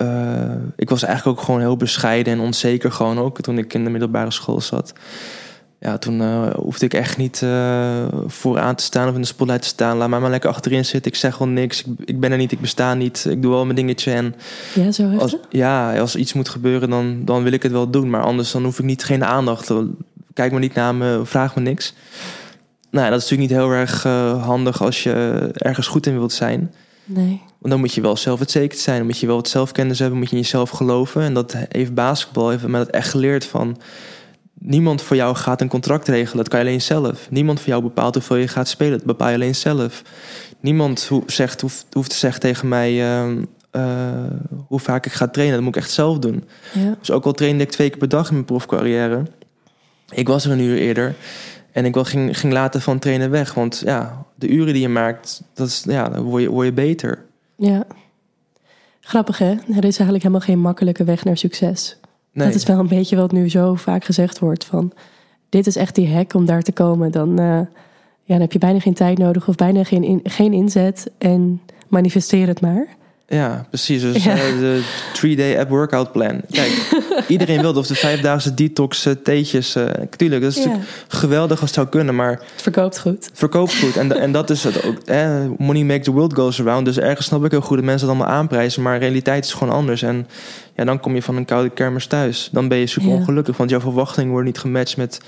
eh, 0.00 0.52
ik 0.76 0.90
was 0.90 1.02
eigenlijk 1.02 1.38
ook 1.38 1.44
gewoon 1.44 1.60
heel 1.60 1.76
bescheiden 1.76 2.32
en 2.32 2.40
onzeker 2.40 2.92
gewoon 2.92 3.18
ook 3.18 3.40
toen 3.40 3.58
ik 3.58 3.74
in 3.74 3.84
de 3.84 3.90
middelbare 3.90 4.30
school 4.30 4.60
zat. 4.60 4.92
Ja, 5.80 5.98
toen 5.98 6.20
eh, 6.20 6.50
hoefde 6.54 6.84
ik 6.84 6.94
echt 6.94 7.16
niet 7.16 7.42
eh, 7.42 8.04
vooraan 8.26 8.74
te 8.74 8.82
staan 8.82 9.08
of 9.08 9.14
in 9.14 9.20
de 9.20 9.26
spotlight 9.26 9.62
te 9.62 9.68
staan. 9.68 9.96
Laat 9.96 10.08
mij 10.08 10.18
maar 10.18 10.30
lekker 10.30 10.50
achterin 10.50 10.84
zitten. 10.84 11.12
Ik 11.12 11.18
zeg 11.18 11.34
gewoon 11.34 11.52
niks. 11.52 11.84
Ik, 11.84 11.86
ik 12.04 12.20
ben 12.20 12.32
er 12.32 12.38
niet, 12.38 12.52
ik 12.52 12.60
besta 12.60 12.94
niet. 12.94 13.26
Ik 13.28 13.42
doe 13.42 13.50
wel 13.50 13.64
mijn 13.64 13.76
dingetje 13.76 14.12
en 14.12 14.34
Ja, 14.74 14.92
zo 14.92 15.16
als, 15.16 15.36
ja, 15.50 15.98
als 15.98 16.16
iets 16.16 16.32
moet 16.32 16.48
gebeuren, 16.48 16.90
dan, 16.90 17.24
dan 17.24 17.42
wil 17.42 17.52
ik 17.52 17.62
het 17.62 17.72
wel 17.72 17.90
doen. 17.90 18.10
Maar 18.10 18.22
anders 18.22 18.50
dan 18.50 18.64
hoef 18.64 18.78
ik 18.78 18.84
niet 18.84 19.04
geen 19.04 19.24
aandacht. 19.24 19.72
Kijk 20.34 20.50
maar 20.50 20.60
niet 20.60 20.74
naar 20.74 20.94
me, 20.94 21.20
vraag 21.24 21.54
me 21.54 21.60
niks. 21.60 21.94
Nou, 22.90 23.04
ja, 23.04 23.10
dat 23.10 23.22
is 23.22 23.30
natuurlijk 23.30 23.50
niet 23.50 23.60
heel 23.60 23.78
erg 23.78 24.02
handig 24.44 24.82
als 24.82 25.02
je 25.02 25.48
ergens 25.52 25.86
goed 25.86 26.06
in 26.06 26.18
wilt 26.18 26.32
zijn. 26.32 26.70
Nee. 27.14 27.40
Want 27.58 27.72
dan 27.72 27.78
moet 27.80 27.94
je 27.94 28.00
wel 28.00 28.16
zelfverzekerd 28.16 28.80
zijn. 28.80 28.96
Dan 28.96 29.06
moet 29.06 29.18
je 29.18 29.26
wel 29.26 29.36
wat 29.36 29.48
zelfkennis 29.48 29.98
hebben. 29.98 30.18
Moet 30.18 30.30
je 30.30 30.36
in 30.36 30.42
jezelf 30.42 30.70
geloven. 30.70 31.22
En 31.22 31.34
dat 31.34 31.56
heeft 31.68 31.94
basketbal 31.94 32.48
heeft 32.48 32.66
mij 32.66 32.80
dat 32.80 32.90
echt 32.90 33.08
geleerd 33.10 33.44
van... 33.44 33.80
Niemand 34.62 35.02
voor 35.02 35.16
jou 35.16 35.36
gaat 35.36 35.60
een 35.60 35.68
contract 35.68 36.08
regelen. 36.08 36.36
Dat 36.36 36.48
kan 36.48 36.60
je 36.60 36.66
alleen 36.66 36.80
zelf. 36.80 37.26
Niemand 37.30 37.60
voor 37.60 37.68
jou 37.68 37.82
bepaalt 37.82 38.14
hoeveel 38.14 38.36
je 38.36 38.48
gaat 38.48 38.68
spelen. 38.68 38.96
Dat 38.98 39.06
bepaal 39.06 39.28
je 39.28 39.34
alleen 39.34 39.54
zelf. 39.54 40.02
Niemand 40.60 41.06
ho- 41.06 41.22
zegt, 41.26 41.60
hoeft, 41.60 41.86
hoeft 41.92 42.10
te 42.10 42.16
zeggen 42.16 42.40
tegen 42.40 42.68
mij... 42.68 43.00
ehm, 43.18 43.44
eh, 43.70 43.82
hoe 44.66 44.80
vaak 44.80 45.06
ik 45.06 45.12
ga 45.12 45.28
trainen. 45.28 45.56
Dat 45.56 45.64
moet 45.64 45.76
ik 45.76 45.82
echt 45.82 45.90
zelf 45.90 46.18
doen. 46.18 46.44
Ja. 46.72 46.96
Dus 46.98 47.10
ook 47.10 47.24
al 47.24 47.32
trainde 47.32 47.62
ik 47.64 47.70
twee 47.70 47.88
keer 47.88 47.98
per 47.98 48.08
dag 48.08 48.26
in 48.28 48.34
mijn 48.34 48.44
profcarrière. 48.46 49.22
Ik 50.10 50.28
was 50.28 50.44
er 50.44 50.50
een 50.50 50.60
uur 50.60 50.76
eerder. 50.76 51.14
En 51.72 51.84
ik 51.84 51.96
ging, 51.98 52.38
ging 52.38 52.52
later 52.52 52.80
van 52.80 52.98
trainen 52.98 53.30
weg. 53.30 53.54
Want 53.54 53.82
ja, 53.84 54.24
de 54.40 54.48
uren 54.48 54.72
die 54.72 54.82
je 54.82 54.88
maakt, 54.88 55.42
dat 55.54 55.66
is, 55.66 55.84
ja, 55.88 56.08
dan 56.08 56.22
word 56.22 56.42
je, 56.42 56.50
word 56.50 56.66
je 56.66 56.72
beter. 56.72 57.24
ja. 57.56 57.86
Grappig 59.00 59.38
hè? 59.38 59.50
Er 59.50 59.58
is 59.68 59.82
eigenlijk 59.82 60.22
helemaal 60.22 60.40
geen 60.40 60.58
makkelijke 60.60 61.04
weg 61.04 61.24
naar 61.24 61.36
succes. 61.36 61.98
Nee. 62.32 62.46
Dat 62.46 62.54
is 62.56 62.64
wel 62.64 62.78
een 62.78 62.88
beetje 62.88 63.16
wat 63.16 63.32
nu 63.32 63.48
zo 63.50 63.74
vaak 63.74 64.04
gezegd 64.04 64.38
wordt 64.38 64.64
van... 64.64 64.92
dit 65.48 65.66
is 65.66 65.76
echt 65.76 65.94
die 65.94 66.12
hack 66.14 66.34
om 66.34 66.44
daar 66.44 66.62
te 66.62 66.72
komen. 66.72 67.10
Dan, 67.10 67.38
eh, 67.38 67.44
ja, 67.44 67.66
dan 68.24 68.40
heb 68.40 68.52
je 68.52 68.58
bijna 68.58 68.80
geen 68.80 68.94
tijd 68.94 69.18
nodig 69.18 69.48
of 69.48 69.54
bijna 69.54 69.84
geen, 69.84 70.04
in- 70.04 70.20
geen 70.22 70.52
inzet. 70.52 71.10
En 71.18 71.60
manifesteer 71.88 72.46
het 72.46 72.60
maar. 72.60 72.86
Ja, 73.32 73.66
precies. 73.68 74.00
Dus 74.02 74.24
Ja. 74.24 74.30
eh, 74.36 74.38
de 74.58 74.82
three-day 75.12 75.58
app 75.58 75.68
workout 75.70 76.12
plan. 76.12 76.40
Kijk, 76.50 76.90
iedereen 77.28 77.60
wil 77.60 77.74
of 77.76 77.86
de 77.86 77.94
vijfdaagse 77.94 78.54
detox 78.54 79.06
eh, 79.06 79.12
theetjes. 79.12 79.74
eh 79.74 79.84
tuurlijk, 80.16 80.42
dat 80.42 80.50
is 80.50 80.56
Ja, 80.56 80.64
natuurlijk 80.64 80.90
geweldig 81.08 81.50
als 81.60 81.70
het 81.70 81.74
zou 81.74 81.86
kunnen, 81.88 82.14
maar 82.14 82.30
het 82.30 82.62
verkoopt 82.62 82.98
goed. 83.00 83.30
verkoopt 83.32 83.78
goed. 83.78 83.96
En, 83.96 84.20
en 84.20 84.32
dat 84.32 84.50
is 84.50 84.64
het 84.64 84.84
ook. 84.84 84.98
Eh, 84.98 85.44
money 85.58 85.82
makes 85.84 86.04
the 86.04 86.10
world 86.10 86.34
goes 86.34 86.60
around. 86.60 86.84
Dus 86.84 86.98
ergens 86.98 87.26
snap 87.26 87.44
ik 87.44 87.50
heel 87.50 87.60
goed 87.60 87.76
dat 87.76 87.84
mensen 87.86 88.08
het 88.08 88.16
allemaal 88.16 88.34
aanprijzen, 88.36 88.82
maar 88.82 88.98
realiteit 88.98 89.44
is 89.44 89.52
gewoon 89.52 89.74
anders. 89.74 90.02
En 90.02 90.26
ja, 90.76 90.84
dan 90.84 91.00
kom 91.00 91.14
je 91.14 91.22
van 91.22 91.36
een 91.36 91.44
koude 91.44 91.70
kermis 91.70 92.06
thuis. 92.06 92.48
Dan 92.52 92.68
ben 92.68 92.78
je 92.78 92.86
super 92.86 93.08
Ja. 93.10 93.14
ongelukkig, 93.16 93.56
want 93.56 93.70
jouw 93.70 93.80
verwachtingen 93.80 94.28
worden 94.30 94.46
niet 94.46 94.58
gematcht 94.60 94.96
met 94.96 95.20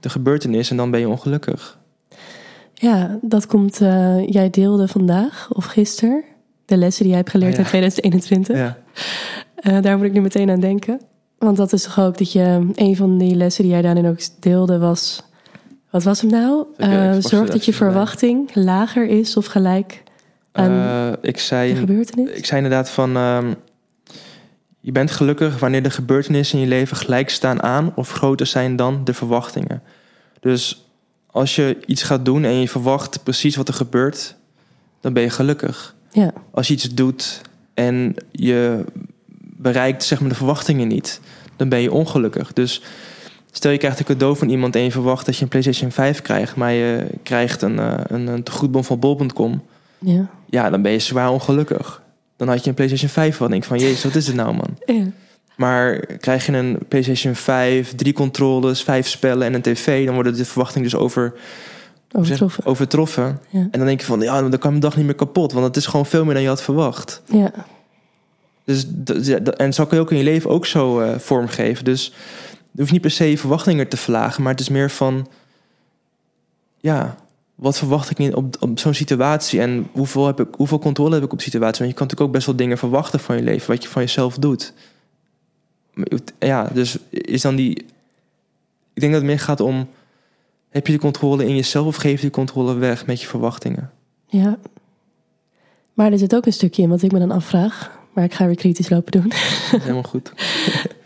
de 0.00 0.08
gebeurtenis 0.08 0.70
en 0.70 0.76
dan 0.76 0.90
ben 0.90 1.00
je 1.00 1.08
ongelukkig. 1.08 1.78
Ja, 2.74 3.18
dat 3.22 3.46
komt... 3.46 3.76
jij 4.26 4.48
deelde 4.50 4.88
vandaag 4.88 5.48
of 5.52 5.64
gisteren... 5.64 6.22
de 6.72 6.78
lessen 6.78 7.02
die 7.02 7.10
jij 7.12 7.20
hebt 7.20 7.30
geleerd 7.30 7.52
Oh, 7.52 7.58
ja. 7.58 7.64
in 7.64 7.68
2021. 7.68 8.56
Ja. 8.56 8.78
Eh, 9.54 9.82
daar 9.82 9.96
moet 9.96 10.06
ik 10.06 10.12
nu 10.12 10.20
meteen 10.20 10.50
aan 10.50 10.60
denken. 10.60 11.00
Want 11.38 11.56
dat 11.56 11.72
is 11.72 11.82
toch 11.82 12.00
ook 12.00 12.18
dat 12.18 12.32
je... 12.32 12.70
een 12.74 12.96
van 12.96 13.18
die 13.18 13.34
lessen 13.34 13.62
die 13.62 13.72
jij 13.72 13.82
daarin 13.82 14.06
ook 14.06 14.18
deelde 14.40 14.78
was... 14.78 15.22
Wat 15.90 16.02
was 16.02 16.20
hem 16.20 16.30
nou? 16.30 16.66
Eh, 16.76 17.14
zorg 17.18 17.50
dat 17.50 17.64
je 17.64 17.72
verwachting 17.72 18.54
lager 18.54 19.08
is 19.08 19.36
of 19.36 19.46
gelijk 19.46 20.02
aan 20.52 20.70
Eh, 20.70 21.12
ik 21.28 21.34
de 21.34 21.40
zei 21.40 21.74
gebeurtenis. 21.74 22.30
Ik 22.30 22.46
zei 22.46 22.62
inderdaad 22.62 22.90
van... 22.90 23.16
ehm, 23.16 23.54
je 24.80 24.92
bent 24.92 25.10
gelukkig 25.10 25.58
wanneer 25.58 25.82
de 25.82 25.90
gebeurtenissen 25.90 26.58
in 26.58 26.64
je 26.64 26.70
leven 26.70 26.96
gelijk 26.96 27.30
staan 27.30 27.62
aan... 27.62 27.92
of 27.94 28.10
groter 28.12 28.46
zijn 28.46 28.76
dan 28.76 29.04
de 29.04 29.14
verwachtingen. 29.14 29.82
Dus 30.40 30.86
als 31.30 31.56
je 31.56 31.78
iets 31.86 32.02
gaat 32.02 32.24
doen 32.24 32.44
en 32.44 32.54
je 32.54 32.68
verwacht 32.68 33.22
precies 33.22 33.56
wat 33.56 33.68
er 33.68 33.74
gebeurt... 33.74 34.36
dan 35.00 35.12
ben 35.12 35.22
je 35.22 35.30
gelukkig. 35.30 35.94
Ja, 36.12 36.32
Als 36.50 36.68
je 36.68 36.74
iets 36.74 36.94
doet 36.94 37.40
en 37.74 38.14
je 38.30 38.84
bereikt 39.56 40.04
zeg 40.04 40.20
maar, 40.20 40.28
de 40.28 40.34
verwachtingen 40.34 40.88
niet... 40.88 41.20
dan 41.56 41.68
ben 41.68 41.80
je 41.80 41.92
ongelukkig. 41.92 42.52
Dus 42.52 42.82
stel 43.50 43.70
je 43.70 43.78
krijgt 43.78 43.98
een 43.98 44.04
cadeau 44.04 44.36
van 44.36 44.48
iemand... 44.48 44.76
en 44.76 44.82
je 44.82 44.90
verwacht 44.90 45.26
dat 45.26 45.36
je 45.36 45.42
een 45.42 45.48
PlayStation 45.48 45.90
5 45.90 46.22
krijgt... 46.22 46.56
maar 46.56 46.72
je 46.72 47.06
krijgt 47.22 47.62
een, 47.62 47.78
eh, 47.78 47.94
een, 48.06 48.26
een 48.26 48.42
tegoedbon 48.42 48.84
van 48.84 48.98
bol.com 48.98 49.62
ja, 49.98 50.30
ja, 50.50 50.70
dan 50.70 50.82
ben 50.82 50.92
je 50.92 50.98
zwaar 50.98 51.30
ongelukkig. 51.30 52.02
Dan 52.36 52.48
had 52.48 52.62
je 52.62 52.68
een 52.68 52.74
PlayStation 52.74 53.10
5 53.10 53.36
van 53.36 53.50
denk 53.50 53.64
van, 53.64 53.78
jezus, 53.78 54.04
wat 54.04 54.14
is 54.14 54.24
dit 54.24 54.34
nou, 54.34 54.54
man? 54.54 54.78
ja. 54.86 55.04
Maar 55.56 56.06
krijg 56.06 56.46
je 56.46 56.52
een 56.52 56.78
PlayStation 56.88 57.34
5, 57.34 57.94
drie 57.94 58.12
controles, 58.12 58.82
vijf 58.82 59.08
spellen 59.08 59.46
en 59.46 59.54
een 59.54 59.62
tv, 59.62 60.04
dan 60.04 60.14
worden 60.14 60.36
de 60.36 60.44
verwachtingen 60.44 60.90
dus 60.90 61.00
over, 61.00 61.34
Overtroffen. 62.12 62.64
overtroffen. 62.64 63.40
Ja. 63.48 63.58
En 63.58 63.70
dan 63.70 63.86
denk 63.86 64.00
je 64.00 64.06
van, 64.06 64.20
ja, 64.20 64.40
dan 64.40 64.58
kan 64.58 64.70
mijn 64.70 64.82
dag 64.82 64.96
niet 64.96 65.04
meer 65.04 65.14
kapot, 65.14 65.52
want 65.52 65.66
het 65.66 65.76
is 65.76 65.86
gewoon 65.86 66.06
veel 66.06 66.24
meer 66.24 66.34
dan 66.34 66.42
je 66.42 66.48
had 66.48 66.62
verwacht. 66.62 67.22
Ja. 67.26 67.52
Dus, 68.64 68.86
en 69.56 69.72
zo 69.72 69.86
kun 69.86 69.96
je 69.96 70.02
ook 70.02 70.10
in 70.10 70.16
je 70.16 70.24
leven 70.24 70.50
ook 70.50 70.66
zo 70.66 71.00
eh, 71.00 71.18
vormgeven. 71.18 71.84
Dus 71.84 72.12
je 72.70 72.80
hoeft 72.80 72.92
niet 72.92 73.00
per 73.00 73.10
se 73.10 73.30
je 73.30 73.38
verwachtingen 73.38 73.88
te 73.88 73.96
verlagen, 73.96 74.42
maar 74.42 74.52
het 74.52 74.60
is 74.60 74.68
meer 74.68 74.90
van, 74.90 75.28
ja, 76.80 77.16
wat 77.54 77.78
verwacht 77.78 78.10
ik 78.10 78.18
in, 78.18 78.36
op, 78.36 78.56
op 78.60 78.78
zo'n 78.78 78.94
situatie 78.94 79.60
en 79.60 79.88
hoeveel, 79.92 80.26
heb 80.26 80.40
ik, 80.40 80.54
hoeveel 80.54 80.78
controle 80.78 81.14
heb 81.14 81.24
ik 81.24 81.32
op 81.32 81.38
de 81.38 81.44
situatie? 81.44 81.78
Want 81.78 81.90
je 81.90 81.96
kan 81.96 82.06
natuurlijk 82.06 82.28
ook 82.28 82.32
best 82.32 82.46
wel 82.46 82.56
dingen 82.56 82.78
verwachten 82.78 83.20
van 83.20 83.36
je 83.36 83.42
leven, 83.42 83.70
wat 83.70 83.82
je 83.82 83.88
van 83.88 84.02
jezelf 84.02 84.36
doet. 84.38 84.72
Ja, 86.38 86.68
dus 86.72 86.98
is 87.10 87.42
dan 87.42 87.56
die. 87.56 87.76
Ik 88.94 89.00
denk 89.00 89.12
dat 89.12 89.22
het 89.22 89.30
meer 89.30 89.40
gaat 89.40 89.60
om. 89.60 89.88
Heb 90.72 90.86
je 90.86 90.92
de 90.92 90.98
controle 90.98 91.46
in 91.46 91.54
jezelf 91.54 91.86
of 91.86 91.96
geef 91.96 92.14
je 92.14 92.20
die 92.20 92.30
controle 92.30 92.74
weg 92.74 93.06
met 93.06 93.20
je 93.20 93.26
verwachtingen? 93.26 93.90
ja. 94.26 94.58
Maar 95.92 96.12
er 96.12 96.18
zit 96.18 96.34
ook 96.34 96.46
een 96.46 96.52
stukje 96.52 96.82
in 96.82 96.88
wat 96.88 97.02
ik 97.02 97.12
me 97.12 97.18
dan 97.18 97.30
afvraag. 97.30 98.00
Maar 98.12 98.24
ik 98.24 98.34
ga 98.34 98.46
weer 98.46 98.54
kritisch 98.54 98.88
lopen 98.88 99.12
doen. 99.12 99.28
Dat 99.28 99.78
is 99.78 99.82
helemaal 99.82 100.02
goed. 100.02 100.32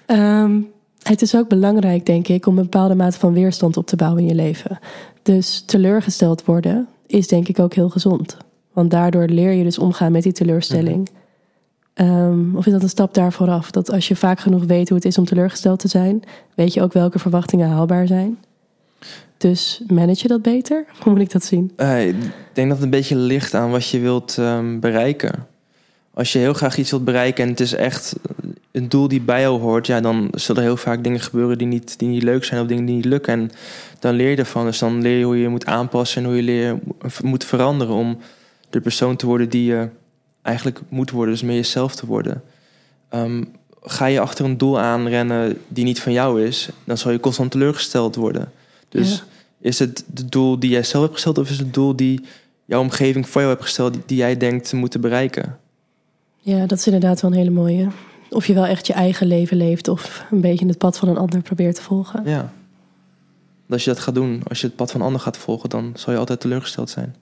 Ehm, 0.06 0.60
het 1.02 1.22
is 1.22 1.36
ook 1.36 1.48
belangrijk, 1.48 2.06
denk 2.06 2.28
ik, 2.28 2.46
om 2.46 2.56
een 2.56 2.62
bepaalde 2.62 2.94
mate 2.94 3.18
van 3.18 3.32
weerstand 3.32 3.76
op 3.76 3.86
te 3.86 3.96
bouwen 3.96 4.22
in 4.22 4.28
je 4.28 4.34
leven. 4.34 4.78
Dus 5.22 5.62
teleurgesteld 5.66 6.44
worden 6.44 6.88
is 7.06 7.28
denk 7.28 7.48
ik 7.48 7.58
ook 7.58 7.74
heel 7.74 7.88
gezond. 7.88 8.36
Want 8.72 8.90
daardoor 8.90 9.26
leer 9.26 9.52
je 9.52 9.64
dus 9.64 9.78
omgaan 9.78 10.12
met 10.12 10.22
die 10.22 10.32
teleurstelling. 10.32 11.08
Ehm, 11.94 12.56
of 12.56 12.66
is 12.66 12.72
dat 12.72 12.82
een 12.82 12.88
stap 12.88 13.14
daar 13.14 13.32
vooraf? 13.32 13.70
Dat 13.70 13.90
als 13.90 14.08
je 14.08 14.16
vaak 14.16 14.40
genoeg 14.40 14.64
weet 14.64 14.88
hoe 14.88 14.98
het 14.98 15.06
is 15.06 15.18
om 15.18 15.24
teleurgesteld 15.24 15.78
te 15.78 15.88
zijn, 15.88 16.22
weet 16.54 16.74
je 16.74 16.82
ook 16.82 16.92
welke 16.92 17.18
verwachtingen 17.18 17.68
haalbaar 17.68 18.06
zijn. 18.06 18.38
Dus 19.36 19.82
manage 19.86 20.22
je 20.22 20.28
dat 20.28 20.42
beter? 20.42 20.84
Hoe 21.02 21.12
moet 21.12 21.22
ik 21.22 21.32
dat 21.32 21.44
zien? 21.44 21.72
Eh, 21.76 22.06
ik 22.06 22.14
denk 22.52 22.68
dat 22.68 22.76
het 22.76 22.82
een 22.82 22.90
beetje 22.90 23.16
ligt 23.16 23.54
aan 23.54 23.70
wat 23.70 23.88
je 23.88 23.98
wilt 23.98 24.38
ehm, 24.38 24.78
bereiken. 24.78 25.46
Als 26.14 26.32
je 26.32 26.38
heel 26.38 26.54
graag 26.54 26.76
iets 26.76 26.90
wilt 26.90 27.04
bereiken 27.04 27.44
en 27.44 27.50
het 27.50 27.60
is 27.60 27.72
echt 27.72 28.14
een 28.72 28.88
doel 28.88 29.08
die 29.08 29.20
bij 29.20 29.40
jou 29.40 29.60
hoort, 29.60 29.86
ja, 29.86 30.00
dan 30.00 30.28
zullen 30.32 30.62
er 30.62 30.68
heel 30.68 30.76
vaak 30.76 31.04
dingen 31.04 31.20
gebeuren 31.20 31.58
die 31.58 31.66
niet, 31.66 31.98
die 31.98 32.08
niet 32.08 32.22
leuk 32.22 32.44
zijn 32.44 32.60
of 32.60 32.66
dingen 32.66 32.84
die 32.84 32.94
niet 32.94 33.04
lukken. 33.04 33.32
En 33.32 33.50
dan 33.98 34.14
leer 34.14 34.30
je 34.30 34.36
ervan. 34.36 34.64
Dus 34.64 34.78
dan 34.78 35.02
leer 35.02 35.18
je 35.18 35.24
hoe 35.24 35.40
je 35.40 35.48
moet 35.48 35.66
aanpassen 35.66 36.22
en 36.22 36.28
hoe 36.28 36.44
je 36.44 36.76
moet 37.22 37.44
veranderen 37.44 37.94
om 37.94 38.18
de 38.70 38.80
persoon 38.80 39.16
te 39.16 39.26
worden 39.26 39.48
die 39.48 39.64
je 39.64 39.88
eigenlijk 40.42 40.80
moet 40.88 41.10
worden. 41.10 41.32
Dus 41.32 41.42
meer 41.42 41.56
jezelf 41.56 41.94
te 41.94 42.06
worden. 42.06 42.42
Ehm, 43.08 43.44
ga 43.82 44.06
je 44.06 44.20
achter 44.20 44.44
een 44.44 44.58
doel 44.58 44.80
aanrennen 44.80 45.58
die 45.68 45.84
niet 45.84 46.00
van 46.00 46.12
jou 46.12 46.42
is, 46.42 46.68
dan 46.84 46.98
zal 46.98 47.12
je 47.12 47.20
constant 47.20 47.50
teleurgesteld 47.50 48.14
worden. 48.14 48.52
Dus 48.88 49.24
is 49.58 49.78
het 49.78 50.04
het 50.14 50.32
doel 50.32 50.58
die 50.58 50.70
jij 50.70 50.82
zelf 50.82 51.02
hebt 51.02 51.14
gesteld 51.14 51.38
of 51.38 51.44
is 51.44 51.56
het 51.56 51.66
het 51.66 51.74
doel 51.74 51.96
die 51.96 52.24
jouw 52.64 52.80
omgeving 52.80 53.28
voor 53.28 53.40
jou 53.40 53.52
hebt 53.52 53.64
gesteld, 53.64 53.92
die, 53.92 54.02
die 54.06 54.16
jij 54.16 54.36
denkt 54.36 54.68
te 54.68 54.76
moeten 54.76 55.00
bereiken? 55.00 55.58
Ja, 56.38 56.66
dat 56.66 56.78
is 56.78 56.86
inderdaad 56.86 57.20
wel 57.20 57.30
een 57.30 57.36
hele 57.36 57.50
mooie. 57.50 57.88
Of 58.30 58.46
je 58.46 58.54
wel 58.54 58.66
echt 58.66 58.86
je 58.86 58.92
eigen 58.92 59.26
leven 59.26 59.56
leeft 59.56 59.88
of 59.88 60.26
een 60.30 60.40
beetje 60.40 60.66
het 60.66 60.78
pad 60.78 60.98
van 60.98 61.08
een 61.08 61.16
ander 61.16 61.42
probeert 61.42 61.74
te 61.74 61.82
volgen. 61.82 62.22
Ja. 62.24 62.52
Als 63.68 63.84
je 63.84 63.90
dat 63.90 63.98
gaat 63.98 64.14
doen, 64.14 64.42
als 64.48 64.60
je 64.60 64.66
het 64.66 64.76
pad 64.76 64.90
van 64.90 65.00
een 65.00 65.06
ander 65.06 65.20
gaat 65.20 65.36
volgen, 65.36 65.68
dan 65.68 65.92
zal 65.94 66.12
je 66.12 66.18
altijd 66.18 66.40
teleurgesteld 66.40 66.90
zijn. 66.90 67.14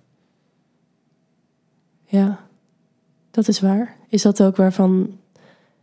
Ja, 2.07 2.41
dat 3.31 3.49
is 3.49 3.61
waar. 3.61 3.97
Is 4.09 4.23
dat 4.23 4.43
ook 4.43 4.57
waarvan. 4.57 5.19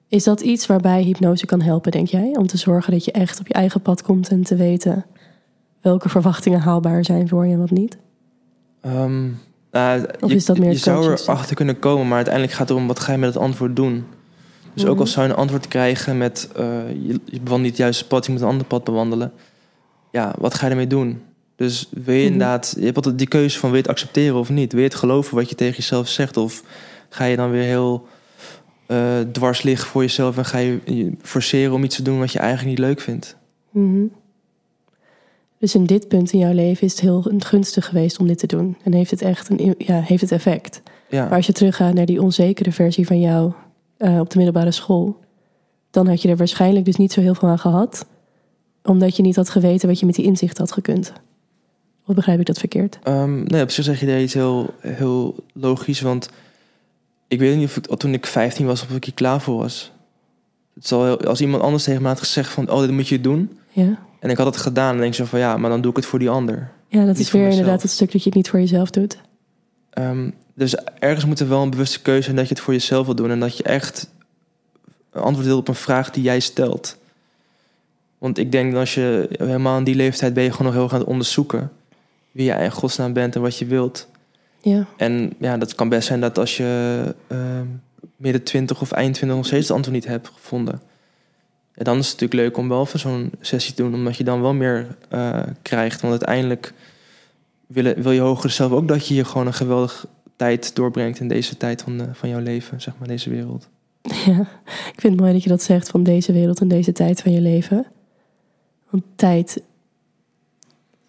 Is 0.07 0.23
dat 0.23 0.41
iets 0.41 0.65
waarbij 0.65 1.03
hypnose 1.03 1.45
kan 1.45 1.61
helpen, 1.61 1.91
denk 1.91 2.07
jij? 2.07 2.35
Om 2.37 2.47
te 2.47 2.57
zorgen 2.57 2.91
dat 2.91 3.05
je 3.05 3.11
echt 3.11 3.39
op 3.39 3.47
je 3.47 3.53
eigen 3.53 3.81
pad 3.81 4.01
komt 4.01 4.29
en 4.29 4.43
te 4.43 4.55
weten 4.55 5.05
welke 5.81 6.09
verwachtingen 6.09 6.59
haalbaar 6.59 7.05
zijn 7.05 7.27
voor 7.27 7.45
je 7.47 7.53
en 7.53 7.59
wat 7.59 7.69
niet? 7.71 7.97
Ehm, 8.81 9.23
nou, 9.71 10.05
Of 10.19 10.29
je, 10.29 10.35
is 10.35 10.45
dat 10.45 10.57
meer 10.57 10.69
je 10.71 10.77
zou 10.77 10.97
coaching? 11.05 11.19
erachter 11.27 11.55
kunnen 11.55 11.79
komen, 11.79 12.07
maar 12.07 12.15
uiteindelijk 12.15 12.53
gaat 12.53 12.67
het 12.67 12.77
erom 12.77 12.87
wat 12.87 12.99
ga 12.99 13.11
je 13.11 13.17
met 13.17 13.33
het 13.33 13.43
antwoord 13.43 13.75
doen. 13.75 14.03
Dus 14.73 14.83
ook 14.85 14.91
Mhm. 14.91 14.99
als 15.01 15.11
zou 15.11 15.25
je 15.27 15.31
een 15.31 15.37
antwoord 15.39 15.67
krijgen 15.67 16.17
met 16.17 16.49
eh, 16.55 16.65
je, 16.89 17.19
je 17.25 17.39
bewandelt 17.41 17.59
niet 17.61 17.67
het 17.69 17.77
juiste 17.77 18.07
pad, 18.07 18.25
je 18.25 18.31
moet 18.31 18.41
een 18.41 18.47
ander 18.47 18.65
pad 18.67 18.83
bewandelen. 18.83 19.31
Ja, 20.11 20.35
wat 20.39 20.53
ga 20.53 20.65
je 20.65 20.71
ermee 20.71 20.87
doen? 20.87 21.21
Dus 21.55 21.89
wil 21.91 22.13
je 22.15 22.21
Mhm. 22.23 22.31
inderdaad, 22.31 22.73
je 22.77 22.83
hebt 22.85 22.95
altijd 22.95 23.17
die 23.17 23.27
keuze 23.27 23.59
van 23.59 23.69
wil 23.69 23.77
je 23.77 23.83
het 23.83 23.91
accepteren 23.91 24.35
of 24.35 24.49
niet? 24.49 24.71
Wil 24.71 24.81
je 24.81 24.87
het 24.87 24.97
geloven 24.97 25.35
wat 25.35 25.49
je 25.49 25.55
tegen 25.55 25.75
jezelf 25.75 26.07
zegt? 26.07 26.37
Of 26.37 26.63
ga 27.09 27.25
je 27.25 27.35
dan 27.35 27.51
weer 27.51 27.63
heel 27.63 28.07
eh, 28.87 29.19
dwars 29.31 29.61
liggen 29.61 29.87
voor 29.87 30.01
jezelf 30.01 30.37
en 30.37 30.45
ga 30.45 30.57
je 30.57 30.79
je 30.85 31.11
forceren 31.21 31.73
om 31.73 31.83
iets 31.83 31.95
te 31.95 32.01
doen 32.01 32.19
wat 32.19 32.31
je 32.31 32.39
eigenlijk 32.39 32.69
niet 32.69 32.87
leuk 32.87 33.01
vindt? 33.01 33.35
Mhm. 33.69 34.03
Dus 35.61 35.75
in 35.75 35.85
dit 35.85 36.07
punt 36.07 36.31
in 36.31 36.39
jouw 36.39 36.53
leven 36.53 36.85
is 36.85 36.91
het 36.91 37.01
heel 37.01 37.25
gunstig 37.37 37.85
geweest 37.85 38.19
om 38.19 38.27
dit 38.27 38.37
te 38.37 38.47
doen. 38.47 38.77
En 38.83 38.93
heeft 38.93 39.11
het 39.11 39.21
echt 39.21 39.49
een, 39.49 39.75
ja, 39.77 39.99
heeft 40.01 40.21
het 40.21 40.31
effect. 40.31 40.81
Ja, 41.09 41.23
Maar 41.25 41.35
als 41.35 41.45
je 41.45 41.53
teruggaat 41.53 41.93
naar 41.93 42.05
die 42.05 42.21
onzekere 42.21 42.71
versie 42.71 43.05
van 43.07 43.19
jou 43.19 43.51
eh, 43.97 44.19
op 44.19 44.29
de 44.29 44.35
middelbare 44.35 44.71
school, 44.71 45.19
dan 45.91 46.07
had 46.07 46.21
je 46.21 46.29
er 46.29 46.35
waarschijnlijk 46.37 46.85
dus 46.85 46.95
niet 46.95 47.11
zo 47.11 47.21
heel 47.21 47.35
veel 47.35 47.49
aan 47.49 47.59
gehad, 47.59 48.05
omdat 48.83 49.15
je 49.15 49.21
niet 49.21 49.35
had 49.35 49.49
geweten 49.49 49.87
wat 49.87 49.99
je 49.99 50.05
met 50.05 50.15
die 50.15 50.25
inzicht 50.25 50.57
had 50.57 50.71
gekund. 50.71 51.13
Of 52.05 52.15
begrijp 52.15 52.39
ik 52.39 52.45
dat 52.45 52.59
verkeerd? 52.59 52.99
Ehm, 53.03 53.43
nee, 53.43 53.63
op 53.63 53.69
zich 53.71 53.83
zeg 53.85 53.99
je 53.99 54.05
daar 54.05 54.21
iets 54.21 54.33
heel, 54.33 54.69
heel 54.79 55.35
logisch. 55.53 56.01
Want 56.01 56.29
ik 57.27 57.39
weet 57.39 57.57
niet 57.57 57.67
of 57.67 57.77
ik 57.77 57.95
toen 57.97 58.13
ik 58.13 58.25
15 58.25 58.65
was, 58.65 58.81
of 58.81 58.95
ik 58.95 59.03
hier 59.03 59.13
klaar 59.13 59.41
voor 59.41 59.57
was. 59.57 59.91
Het 60.73 60.87
zal 60.87 61.03
heel- 61.03 61.19
als 61.19 61.41
iemand 61.41 61.63
anders 61.63 61.83
tegen 61.83 62.01
me 62.01 62.07
had 62.07 62.19
gezegd 62.19 62.49
van, 62.51 62.69
oh, 62.71 62.79
dit 62.79 62.91
moet 62.91 63.07
je 63.07 63.21
doen. 63.21 63.57
Ja, 63.71 63.99
En 64.21 64.29
ik 64.29 64.37
had 64.37 64.45
het 64.45 64.57
gedaan, 64.57 64.91
dan 64.91 65.01
denk 65.01 65.13
zo 65.13 65.25
van, 65.25 65.39
ja, 65.39 65.57
maar 65.57 65.69
dan 65.69 65.81
doe 65.81 65.91
ik 65.91 65.97
het 65.97 66.05
voor 66.05 66.19
die 66.19 66.29
ander. 66.29 66.71
ja 66.87 67.05
dat 67.05 67.17
is 67.17 67.31
weer 67.31 67.49
inderdaad 67.49 67.81
het 67.81 67.91
stuk 67.91 68.11
dat 68.11 68.23
je 68.23 68.27
het 68.29 68.37
niet 68.37 68.49
voor 68.49 68.59
jezelf 68.59 68.89
doet. 68.89 69.17
Ehm, 69.89 70.29
dus 70.53 70.75
ergens 70.99 71.25
moet 71.25 71.39
er 71.39 71.49
wel 71.49 71.61
een 71.61 71.69
bewuste 71.69 72.01
keuze 72.01 72.23
zijn 72.23 72.35
dat 72.35 72.47
je 72.47 72.53
het 72.53 72.63
voor 72.63 72.73
jezelf 72.73 73.05
wil 73.05 73.15
doen. 73.15 73.29
En 73.29 73.39
dat 73.39 73.57
je 73.57 73.63
echt 73.63 74.09
een 75.11 75.21
antwoord 75.21 75.47
wil 75.47 75.57
op 75.57 75.67
een 75.67 75.75
vraag 75.75 76.09
die 76.09 76.23
jij 76.23 76.39
stelt. 76.39 76.97
Want 78.17 78.37
ik 78.37 78.51
denk 78.51 78.71
dat 78.71 78.79
als 78.79 78.93
je 78.93 79.29
helemaal 79.31 79.77
in 79.77 79.83
die 79.83 79.95
leeftijd 79.95 80.33
ben 80.33 80.43
je 80.43 80.51
gewoon 80.51 80.65
nog 80.65 80.73
heel 80.73 80.83
erg 80.83 80.93
aan 80.93 80.99
het 80.99 81.07
onderzoeken. 81.07 81.71
Wie 82.31 82.45
je 82.45 82.51
in 82.53 82.71
godsnaam 82.71 83.13
bent 83.13 83.35
en 83.35 83.41
wat 83.41 83.57
je 83.57 83.65
wilt. 83.65 84.07
Ja, 84.61 84.85
En 84.97 85.33
ja, 85.39 85.57
dat 85.57 85.75
kan 85.75 85.89
best 85.89 86.07
zijn 86.07 86.21
dat 86.21 86.37
als 86.37 86.57
je 86.57 87.15
ehm, 87.27 87.65
midden 88.15 88.43
20 88.43 88.81
of 88.81 88.91
eind 88.91 89.13
20 89.13 89.37
nog 89.37 89.47
steeds 89.47 89.67
het 89.67 89.75
antwoord 89.75 89.95
niet 89.97 90.07
hebt 90.07 90.27
gevonden. 90.33 90.81
Ja, 91.81 91.87
dan 91.87 91.97
is 91.97 92.09
het 92.11 92.19
natuurlijk 92.19 92.49
leuk 92.49 92.57
om 92.57 92.69
wel 92.69 92.85
voor 92.85 92.99
zo'n 92.99 93.31
sessie 93.39 93.73
te 93.73 93.81
doen, 93.81 93.93
omdat 93.93 94.17
je 94.17 94.23
dan 94.23 94.41
wel 94.41 94.53
meer 94.53 94.87
eh, 95.09 95.39
krijgt. 95.61 96.01
Want 96.01 96.13
uiteindelijk 96.13 96.73
wil, 97.67 97.93
wil 97.97 98.11
je 98.11 98.19
hogere 98.19 98.49
zelf 98.49 98.71
ook 98.71 98.87
dat 98.87 99.07
je 99.07 99.13
hier 99.13 99.25
gewoon 99.25 99.47
een 99.47 99.53
geweldige 99.53 100.07
tijd 100.35 100.75
doorbrengt 100.75 101.19
in 101.19 101.27
deze 101.27 101.57
tijd 101.57 101.81
van, 101.81 101.97
de, 101.97 102.05
van 102.13 102.29
jouw 102.29 102.39
leven, 102.39 102.81
zeg 102.81 102.93
maar, 102.97 103.07
deze 103.07 103.29
wereld. 103.29 103.67
ja, 104.25 104.39
ik 104.65 104.95
vind 104.97 105.13
het 105.13 105.19
mooi 105.19 105.33
dat 105.33 105.43
je 105.43 105.49
dat 105.49 105.63
zegt 105.63 105.89
van 105.89 106.03
deze 106.03 106.33
wereld 106.33 106.59
en 106.59 106.67
deze 106.67 106.91
tijd 106.91 107.21
van 107.21 107.31
je 107.31 107.41
leven. 107.41 107.85
Want 108.89 109.03
tijd, 109.15 109.61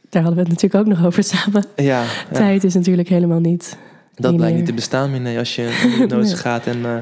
daar 0.08 0.22
hadden 0.22 0.44
we 0.44 0.50
het 0.50 0.62
natuurlijk 0.62 0.88
ook 0.88 0.96
nog 0.96 1.06
over 1.06 1.24
samen. 1.34 1.64
Ja, 1.76 2.02
ja, 2.02 2.08
Tijd 2.32 2.64
is 2.64 2.74
natuurlijk 2.74 3.08
helemaal 3.08 3.40
niet. 3.40 3.76
dat 4.14 4.36
blijkt 4.36 4.56
niet 4.56 4.66
te 4.66 4.74
bestaan 4.74 5.10
meer 5.10 5.20
nee, 5.20 5.38
als 5.38 5.54
je 5.54 5.62
in 5.82 5.90
hypnose 5.90 6.28
Nee. 6.28 6.36
gaat 6.36 6.66
en 6.66 6.84
eh 6.84 6.96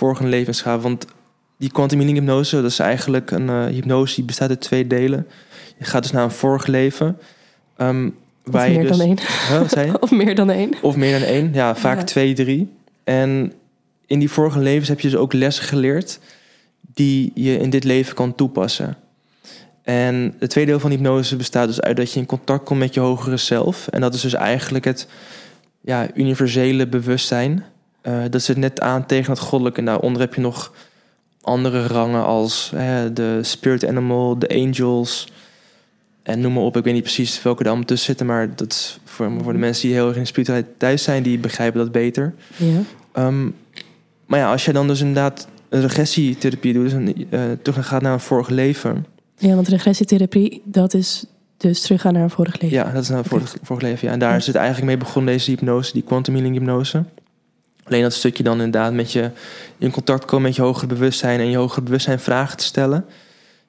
vorige 0.00 0.26
levens 0.26 0.60
gaat. 0.62 0.82
Want 0.82 1.06
die 1.60 1.70
quantum 1.70 1.98
healing 1.98 2.18
hypnose, 2.18 2.56
dat 2.56 2.70
is 2.70 2.78
eigenlijk 2.78 3.30
een 3.30 3.48
eh, 3.48 3.64
hypnose 3.64 4.14
die 4.14 4.24
bestaat 4.24 4.48
uit 4.48 4.60
twee 4.60 4.86
delen. 4.86 5.26
Je 5.78 5.84
gaat 5.84 6.02
dus 6.02 6.12
naar 6.12 6.24
een 6.24 6.30
vorig 6.30 6.66
leven. 6.66 7.18
ehm, 7.76 8.06
Of 8.46 8.52
waar 8.52 8.70
je 8.70 8.78
meer 8.78 8.88
dus, 8.88 8.96
dan 8.98 9.06
één. 9.06 9.18
Huh, 9.48 9.58
wat 9.58 9.70
zei 9.70 9.86
je? 9.86 10.00
Of 10.02 10.10
meer 10.10 10.34
dan 10.34 10.50
één. 10.50 10.74
Of 10.82 10.96
meer 10.96 11.18
dan 11.18 11.28
één, 11.28 11.50
ja, 11.52 11.74
vaak 11.76 11.98
Ja. 11.98 12.04
twee, 12.04 12.32
drie. 12.34 12.72
En 13.04 13.52
in 14.06 14.18
die 14.18 14.30
vorige 14.30 14.58
levens 14.58 14.88
heb 14.88 15.00
je 15.00 15.08
dus 15.10 15.18
ook 15.18 15.32
lessen 15.32 15.64
geleerd 15.64 16.18
die 16.94 17.30
je 17.34 17.58
in 17.58 17.70
dit 17.70 17.84
leven 17.84 18.14
kan 18.14 18.34
toepassen. 18.34 18.96
En 19.82 20.34
het 20.38 20.50
tweede 20.50 20.70
deel 20.70 20.80
van 20.80 20.90
hypnose 20.90 21.36
bestaat 21.36 21.66
dus 21.66 21.80
uit 21.80 21.96
dat 21.96 22.12
je 22.12 22.20
in 22.20 22.26
contact 22.26 22.64
komt 22.64 22.78
met 22.80 22.94
je 22.94 23.00
hogere 23.00 23.36
zelf. 23.36 23.88
En 23.88 24.00
dat 24.00 24.14
is 24.14 24.20
dus 24.20 24.34
eigenlijk 24.34 24.84
het 24.84 25.06
ja, 25.80 26.06
universele 26.14 26.86
bewustzijn. 26.86 27.64
Eh, 28.00 28.14
dat 28.30 28.42
zit 28.42 28.56
net 28.56 28.80
aan 28.80 29.06
tegen 29.06 29.30
het 29.30 29.40
goddelijke. 29.40 29.78
En 29.80 29.84
daaronder 29.86 30.20
heb 30.20 30.34
je 30.34 30.40
nog 30.40 30.72
andere 31.40 31.86
rangen 31.86 32.24
als 32.24 32.72
hè, 32.76 33.12
de 33.12 33.38
spirit 33.42 33.86
animal, 33.86 34.38
de 34.38 34.48
angels. 34.48 35.28
En 36.22 36.40
noem 36.40 36.52
maar 36.52 36.62
op, 36.62 36.76
ik 36.76 36.84
weet 36.84 36.94
niet 36.94 37.02
precies 37.02 37.42
welke 37.42 37.60
er 37.62 37.68
allemaal 37.68 37.86
tussen 37.86 38.06
zitten. 38.06 38.26
Maar 38.26 38.54
dat 38.56 38.72
is 38.72 38.98
voor, 39.04 39.30
voor 39.42 39.52
de 39.52 39.58
mensen 39.58 39.86
die 39.88 39.96
heel 39.96 40.06
erg 40.06 40.14
in 40.16 40.22
de 40.22 40.28
spiritualiteit 40.28 40.78
thuis 40.78 41.02
zijn, 41.02 41.22
die 41.22 41.38
begrijpen 41.38 41.80
dat 41.80 41.92
beter. 41.92 42.34
Ja. 42.56 42.80
Ehm, 43.12 43.48
maar 44.26 44.38
ja, 44.38 44.50
als 44.50 44.64
je 44.64 44.72
dan 44.72 44.86
dus 44.86 45.00
inderdaad 45.00 45.48
een 45.68 45.80
regressietherapie 45.80 46.72
doet, 46.72 46.82
dus 46.82 46.92
een, 46.92 47.26
eh, 47.30 47.40
terug 47.62 47.86
gaat 47.86 48.02
naar 48.02 48.12
een 48.12 48.20
vorig 48.20 48.48
leven. 48.48 49.06
ja, 49.36 49.54
want 49.54 49.68
regressietherapie, 49.68 50.62
dat 50.64 50.94
is 50.94 51.24
dus 51.56 51.80
teruggaan 51.80 52.12
naar 52.12 52.22
een 52.22 52.30
vorig 52.30 52.60
leven. 52.60 52.76
Ja, 52.76 52.90
dat 52.92 53.02
is 53.02 53.08
naar 53.08 53.18
een 53.18 53.24
vorig, 53.24 53.56
vorig 53.62 53.82
leven. 53.82 54.06
Ja. 54.06 54.12
En 54.12 54.18
daar 54.18 54.30
Ja. 54.30 54.36
is 54.36 54.46
het 54.46 54.56
eigenlijk 54.56 54.86
mee 54.86 54.96
begonnen, 54.96 55.32
deze 55.32 55.50
hypnose, 55.50 55.92
die 55.92 56.02
quantum 56.02 56.34
healing 56.34 56.54
hypnose. 56.54 57.04
Alleen 57.84 58.02
dat 58.02 58.12
stukje 58.12 58.42
dan 58.42 58.60
inderdaad 58.60 58.92
met 58.92 59.12
je 59.12 59.30
in 59.78 59.90
contact 59.90 60.24
komen 60.24 60.42
met 60.42 60.56
je 60.56 60.62
hogere 60.62 60.86
bewustzijn 60.86 61.40
en 61.40 61.50
je 61.50 61.56
hogere 61.56 61.82
bewustzijn 61.82 62.20
vragen 62.20 62.56
te 62.56 62.64
stellen. 62.64 63.04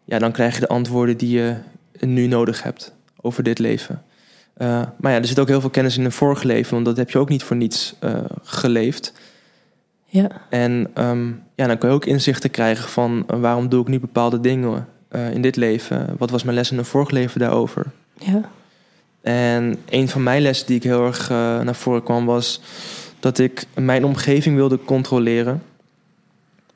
Ja, 0.03 0.19
dan 0.19 0.31
krijg 0.31 0.53
je 0.53 0.59
de 0.59 0.67
antwoorden 0.67 1.17
die 1.17 1.37
je 1.37 1.55
nu 1.99 2.27
nodig 2.27 2.63
hebt 2.63 2.93
over 3.21 3.43
dit 3.43 3.59
leven. 3.59 4.03
Uh, 4.57 4.81
maar 4.97 5.11
ja, 5.11 5.17
er 5.17 5.27
zit 5.27 5.39
ook 5.39 5.47
heel 5.47 5.61
veel 5.61 5.69
kennis 5.69 5.97
in 5.97 6.05
een 6.05 6.11
vorige 6.11 6.47
leven, 6.47 6.73
want 6.73 6.85
dat 6.85 6.97
heb 6.97 7.09
je 7.09 7.17
ook 7.17 7.29
niet 7.29 7.43
voor 7.43 7.55
niets 7.55 7.95
uh, 8.03 8.15
geleefd. 8.43 9.13
Ja. 10.05 10.29
En 10.49 10.91
um, 10.95 11.43
ja, 11.55 11.67
dan 11.67 11.77
kan 11.77 11.89
je 11.89 11.95
ook 11.95 12.05
inzichten 12.05 12.51
krijgen 12.51 12.89
van 12.89 13.25
uh, 13.31 13.39
waarom 13.39 13.69
doe 13.69 13.81
ik 13.81 13.87
nu 13.87 13.99
bepaalde 13.99 14.39
dingen 14.39 14.87
in 15.33 15.41
dit 15.41 15.55
leven? 15.55 16.15
Wat 16.17 16.29
was 16.29 16.43
mijn 16.43 16.55
les 16.55 16.71
in 16.71 16.77
een 16.77 16.85
vorig 16.85 17.09
leven 17.09 17.39
daarover? 17.39 17.85
Ja. 18.13 18.41
En 19.21 19.77
een 19.89 20.09
van 20.09 20.23
mijn 20.23 20.41
lessen 20.41 20.67
die 20.67 20.75
ik 20.75 20.83
heel 20.83 21.05
erg 21.05 21.29
naar 21.29 21.75
voren 21.75 22.03
kwam 22.03 22.25
was 22.25 22.61
dat 23.21 23.39
ik 23.39 23.65
mijn 23.75 24.05
omgeving 24.05 24.55
wilde 24.55 24.79
controleren. 24.85 25.63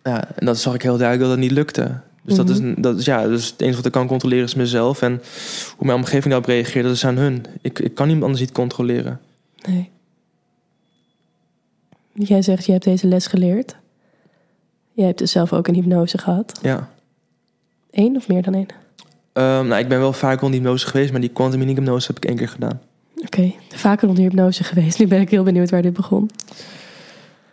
Ja, 0.03 0.27
en 0.35 0.45
dat 0.45 0.57
zag 0.57 0.73
ik 0.73 0.81
heel 0.81 0.97
duidelijk 0.97 1.29
dat 1.29 1.37
dat 1.37 1.47
niet 1.47 1.57
lukte. 1.57 1.99
Dus, 2.21 2.35
dat 2.35 2.49
is, 2.49 2.59
Mhm. 2.59 2.81
dat 2.81 2.97
is, 2.97 3.05
ja, 3.05 3.27
dus 3.27 3.49
het 3.49 3.61
enige 3.61 3.75
wat 3.77 3.85
ik 3.85 3.91
kan 3.91 4.07
controleren 4.07 4.43
is 4.43 4.55
mezelf. 4.55 5.01
En 5.01 5.21
hoe 5.77 5.85
mijn 5.85 5.97
omgeving 5.97 6.25
daarop 6.25 6.45
reageert, 6.45 6.85
dat 6.85 6.93
is 6.93 7.05
aan 7.05 7.17
hun. 7.17 7.45
Ik, 7.61 7.79
ik 7.79 7.95
kan 7.95 8.05
niemand 8.05 8.25
anders 8.25 8.41
niet 8.41 8.51
controleren. 8.51 9.19
Nee. 9.67 9.89
Jij 12.13 12.41
zegt, 12.41 12.65
je 12.65 12.71
hebt 12.71 12.83
deze 12.83 13.07
les 13.07 13.27
geleerd. 13.27 13.75
Jij 14.93 15.05
hebt 15.05 15.17
dus 15.17 15.31
zelf 15.31 15.53
ook 15.53 15.67
een 15.67 15.73
hypnose 15.73 16.17
gehad. 16.17 16.59
Ja. 16.61 16.89
Eén 17.91 18.15
of 18.15 18.27
meer 18.27 18.41
dan 18.41 18.53
één? 18.53 18.67
Um, 19.33 19.67
nou, 19.67 19.75
ik 19.75 19.87
ben 19.87 19.99
wel 19.99 20.13
vaak 20.13 20.41
onder 20.41 20.59
hypnose 20.59 20.87
geweest, 20.87 21.11
maar 21.11 21.21
die 21.21 21.29
quantum 21.29 21.61
hypnose 21.61 22.07
heb 22.07 22.17
ik 22.17 22.25
één 22.25 22.35
keer 22.37 22.49
gedaan. 22.49 22.81
Oké, 23.25 23.37
okay. 23.37 23.55
vaker 23.69 24.07
onder 24.07 24.23
hypnose 24.23 24.63
geweest. 24.63 24.99
Nu 24.99 25.07
ben 25.07 25.21
ik 25.21 25.29
heel 25.29 25.43
benieuwd 25.43 25.69
waar 25.69 25.81
dit 25.81 25.93
begon. 25.93 26.29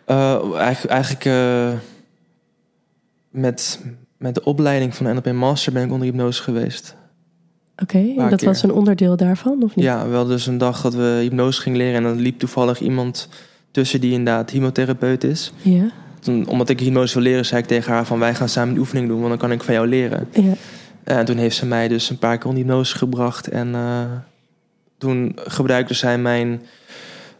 Uh, 0.07 0.55
eigenlijk 0.87 1.25
uh, 1.25 1.69
met, 3.29 3.79
met 4.17 4.35
de 4.35 4.43
opleiding 4.43 4.95
van 4.95 5.13
NLP 5.13 5.31
Master 5.31 5.73
ben 5.73 5.83
ik 5.83 5.91
onder 5.91 6.07
hypnose 6.07 6.43
geweest. 6.43 6.95
Oké, 7.81 7.97
okay, 7.97 8.29
dat 8.29 8.39
keer. 8.39 8.47
was 8.47 8.63
een 8.63 8.71
onderdeel 8.71 9.17
daarvan, 9.17 9.63
of 9.63 9.75
niet? 9.75 9.85
Ja, 9.85 10.07
wel 10.07 10.25
dus 10.25 10.47
een 10.47 10.57
dag 10.57 10.81
dat 10.81 10.93
we 10.93 11.19
hypnose 11.21 11.61
gingen 11.61 11.77
leren... 11.77 11.95
en 11.95 12.03
dan 12.03 12.19
liep 12.19 12.39
toevallig 12.39 12.79
iemand 12.79 13.29
tussen 13.71 14.01
die 14.01 14.11
inderdaad 14.11 14.49
hypnotherapeut 14.49 15.23
is. 15.23 15.53
Ja. 15.61 15.91
Toen, 16.19 16.47
omdat 16.47 16.69
ik 16.69 16.79
hypnose 16.79 17.13
wil 17.13 17.23
leren, 17.23 17.45
zei 17.45 17.61
ik 17.61 17.67
tegen 17.67 17.93
haar 17.93 18.05
van... 18.05 18.19
wij 18.19 18.35
gaan 18.35 18.49
samen 18.49 18.73
een 18.73 18.79
oefening 18.79 19.07
doen, 19.07 19.17
want 19.17 19.29
dan 19.29 19.37
kan 19.37 19.51
ik 19.51 19.63
van 19.63 19.73
jou 19.73 19.87
leren. 19.87 20.27
Ja. 20.31 20.53
En 21.03 21.25
toen 21.25 21.37
heeft 21.37 21.55
ze 21.55 21.65
mij 21.65 21.87
dus 21.87 22.09
een 22.09 22.17
paar 22.17 22.37
keer 22.37 22.47
onder 22.47 22.63
hypnose 22.63 22.97
gebracht... 22.97 23.47
en 23.47 23.67
uh, 23.67 24.01
toen 25.03 25.35
gebruikte 25.47 25.93
zij 25.93 26.17
mijn 26.17 26.61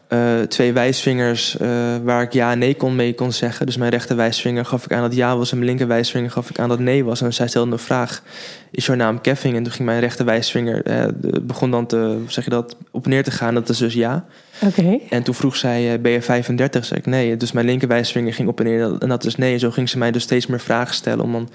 uh, 0.09 0.41
twee 0.41 0.73
wijsvingers 0.73 1.57
uh, 1.61 1.67
waar 2.03 2.21
ik 2.21 2.33
ja 2.33 2.51
en 2.51 2.59
nee 2.59 2.75
kon 2.75 2.95
mee 2.95 3.13
kon 3.13 3.31
zeggen. 3.31 3.65
Dus 3.65 3.77
mijn 3.77 3.91
rechter 3.91 4.15
wijsvinger 4.15 4.65
gaf 4.65 4.85
ik 4.85 4.93
aan 4.93 5.01
dat 5.01 5.15
ja 5.15 5.37
was 5.37 5.51
en 5.51 5.57
mijn 5.57 5.69
linker 5.69 5.87
wijsvinger 5.87 6.31
gaf 6.31 6.49
ik 6.49 6.59
aan 6.59 6.69
dat 6.69 6.79
nee 6.79 7.03
was. 7.03 7.21
En 7.21 7.33
zij 7.33 7.47
stelde 7.47 7.71
een 7.71 7.79
vraag, 7.79 8.23
is 8.71 8.85
jouw 8.85 8.95
naam 8.95 9.21
Kevin? 9.21 9.55
En 9.55 9.63
toen 9.63 9.71
ging 9.71 9.85
mijn 9.85 9.99
rechter 9.99 10.25
wijsvinger, 10.25 10.87
uh, 10.87 11.05
begon 11.41 11.71
dan 11.71 11.85
te, 11.85 12.23
zeg 12.27 12.43
je 12.43 12.49
dat, 12.49 12.75
op 12.91 13.07
neer 13.07 13.23
te 13.23 13.31
gaan. 13.31 13.53
Dat 13.53 13.69
is 13.69 13.77
dus 13.77 13.93
ja. 13.93 14.25
Oké. 14.61 14.79
Okay. 14.79 15.01
En 15.09 15.23
toen 15.23 15.35
vroeg 15.35 15.55
zij, 15.55 16.01
ben 16.01 16.11
je 16.11 16.21
35? 16.21 16.85
Zeg 16.85 16.97
ik 16.97 17.05
nee. 17.05 17.37
Dus 17.37 17.51
mijn 17.51 17.65
linker 17.65 17.87
wijsvinger 17.87 18.33
ging 18.33 18.47
op 18.47 18.59
en 18.59 18.65
neer 18.65 18.97
en 18.99 19.09
dat 19.09 19.25
is 19.25 19.35
nee. 19.35 19.53
En 19.53 19.59
zo 19.59 19.71
ging 19.71 19.89
ze 19.89 19.97
mij 19.97 20.11
dus 20.11 20.23
steeds 20.23 20.47
meer 20.47 20.59
vragen 20.59 20.95
stellen 20.95 21.23
om 21.23 21.31
dan 21.31 21.49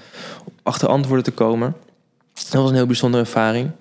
achter 0.63 0.87
antwoorden 0.87 1.23
te 1.23 1.31
komen. 1.31 1.75
Dat 2.33 2.61
was 2.61 2.69
een 2.69 2.75
heel 2.75 2.85
bijzondere 2.85 3.23
ervaring. 3.23 3.71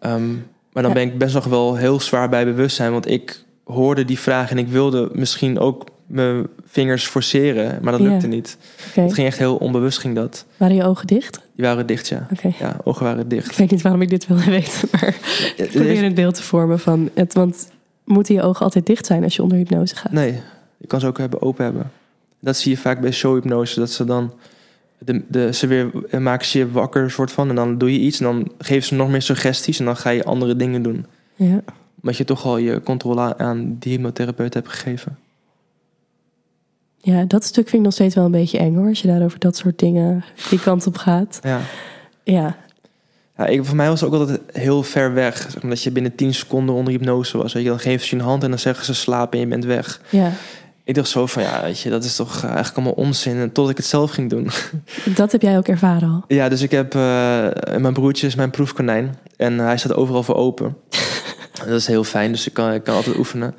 Um, 0.00 0.46
maar 0.76 0.84
dan 0.84 0.94
Ja. 0.94 0.98
ben 1.04 1.12
ik 1.12 1.18
best 1.18 1.34
nog 1.34 1.44
wel 1.44 1.76
heel 1.76 2.00
zwaar 2.00 2.28
bij 2.28 2.44
bewustzijn. 2.44 2.92
Want 2.92 3.10
ik 3.10 3.44
hoorde 3.64 4.04
die 4.04 4.18
vraag 4.18 4.50
en 4.50 4.58
ik 4.58 4.68
wilde 4.68 5.08
misschien 5.12 5.58
ook 5.58 5.84
mijn 6.06 6.46
vingers 6.66 7.06
forceren. 7.06 7.78
Maar 7.82 7.92
dat 7.92 8.00
Ja. 8.00 8.08
lukte 8.08 8.26
niet. 8.26 8.56
Het 8.92 9.14
ging 9.14 9.26
echt 9.26 9.38
heel 9.38 9.56
onbewust 9.56 9.98
ging 9.98 10.14
dat. 10.14 10.44
Waren 10.56 10.76
je 10.76 10.84
ogen 10.84 11.06
dicht? 11.06 11.40
Die 11.54 11.64
waren 11.64 11.86
dicht, 11.86 12.08
ja. 12.08 12.26
Ja, 12.58 12.76
ogen 12.84 13.04
waren 13.04 13.22
Ik 13.22 13.30
dicht. 13.30 13.56
weet 13.56 13.70
niet 13.70 13.82
waarom 13.82 14.02
ik 14.02 14.08
dit 14.08 14.26
wilde 14.26 14.44
weten, 14.60 14.88
maar 14.92 15.16
ik 15.56 15.68
probeer 15.70 16.04
een 16.04 16.14
beeld 16.14 16.34
te 16.34 16.42
vormen 16.42 16.78
van 16.78 17.10
het. 17.14 17.34
Want 17.34 17.68
moeten 18.04 18.34
je 18.34 18.42
ogen 18.42 18.64
altijd 18.64 18.86
dicht 18.86 19.06
zijn 19.06 19.24
als 19.24 19.36
je 19.36 19.42
onder 19.42 19.58
hypnose 19.58 19.96
gaat? 19.96 20.12
Nee, 20.12 20.40
je 20.76 20.86
kan 20.86 21.00
ze 21.00 21.06
ook 21.06 21.18
hebben 21.18 21.42
open 21.42 21.64
hebben. 21.64 21.90
Dat 22.40 22.56
zie 22.56 22.70
je 22.70 22.78
vaak 22.78 23.00
bij 23.00 23.10
showhypnose. 23.12 23.80
Dat 23.80 23.90
ze 23.90 24.04
dan... 24.04 24.32
De, 24.98 25.22
de, 25.28 25.52
ze 25.52 25.66
weer 25.66 25.90
eh, 26.10 26.20
maken 26.20 26.46
ze 26.46 26.58
je 26.58 26.70
wakker 26.70 27.10
soort 27.10 27.32
van. 27.32 27.48
En 27.48 27.54
dan 27.54 27.78
doe 27.78 27.92
je 27.92 27.98
iets 27.98 28.18
en 28.18 28.24
dan 28.24 28.50
geven 28.58 28.86
ze 28.86 28.94
nog 28.94 29.08
meer 29.08 29.22
suggesties. 29.22 29.78
En 29.78 29.84
dan 29.84 29.96
ga 29.96 30.10
je 30.10 30.24
andere 30.24 30.56
dingen 30.56 30.82
doen. 30.82 31.06
Ja. 31.34 31.60
Omdat 32.00 32.16
je 32.16 32.24
toch 32.24 32.44
al 32.44 32.56
je 32.56 32.82
controle 32.82 33.38
aan 33.38 33.76
die 33.78 33.92
hypnotherapeut 33.92 34.54
hebt 34.54 34.68
gegeven. 34.68 35.18
ja, 37.00 37.24
dat 37.24 37.44
stuk 37.44 37.64
vind 37.64 37.76
ik 37.76 37.82
nog 37.82 37.92
steeds 37.92 38.14
wel 38.14 38.24
een 38.24 38.30
beetje 38.30 38.58
eng 38.58 38.74
hoor. 38.74 38.88
Als 38.88 39.00
je 39.00 39.08
daarover 39.08 39.38
dat 39.38 39.56
soort 39.56 39.78
dingen 39.78 40.24
die 40.50 40.60
kant 40.60 40.86
op 40.86 40.96
gaat. 40.96 41.38
Ja. 41.42 41.60
Ja, 42.24 42.56
Ja, 43.36 43.46
ik, 43.46 43.64
voor 43.64 43.76
mij 43.76 43.88
was 43.88 44.00
het 44.00 44.12
ook 44.12 44.20
altijd 44.20 44.40
heel 44.52 44.82
ver 44.82 45.14
weg. 45.14 45.36
Zeg 45.36 45.62
maar, 45.62 45.70
dat 45.70 45.82
je 45.82 45.90
binnen 45.90 46.14
10 46.14 46.34
seconden 46.34 46.74
onder 46.74 46.92
hypnose 46.92 47.38
was. 47.38 47.52
Weet 47.52 47.62
je, 47.62 47.68
dan 47.68 47.78
geven 47.78 48.06
ze 48.06 48.16
je 48.16 48.22
een 48.22 48.28
hand 48.28 48.42
en 48.42 48.48
dan 48.50 48.58
zeggen 48.58 48.84
ze 48.84 48.94
slaap 48.94 49.32
en 49.32 49.38
je 49.40 49.46
bent 49.46 49.64
weg. 49.64 50.00
ja. 50.10 50.32
Ik 50.86 50.94
dacht 50.94 51.08
zo 51.08 51.26
van, 51.26 51.42
ja, 51.42 51.62
weet 51.62 51.80
je, 51.80 51.90
dat 51.90 52.04
is 52.04 52.16
toch 52.16 52.42
eigenlijk 52.44 52.74
allemaal 52.76 52.92
onzin. 52.92 53.36
En 53.36 53.52
tot 53.52 53.70
ik 53.70 53.76
het 53.76 53.86
zelf 53.86 54.10
ging 54.10 54.30
doen. 54.30 54.50
Dat 55.14 55.32
heb 55.32 55.42
jij 55.42 55.56
ook 55.56 55.68
ervaren 55.68 56.08
al. 56.08 56.24
Ja, 56.28 56.48
dus 56.48 56.62
ik 56.62 56.70
heb... 56.70 56.94
eh, 56.94 57.00
mijn 57.78 57.92
broertje 57.92 58.26
is 58.26 58.34
mijn 58.34 58.50
proefkonijn. 58.50 59.16
En 59.36 59.58
hij 59.58 59.78
staat 59.78 59.94
overal 59.94 60.22
voor 60.22 60.34
open. 60.34 60.76
dat 61.58 61.68
is 61.68 61.86
heel 61.86 62.04
fijn, 62.04 62.32
dus 62.32 62.46
ik 62.46 62.52
kan, 62.52 62.72
ik 62.72 62.82
kan 62.84 62.94
altijd 62.94 63.16
oefenen. 63.16 63.54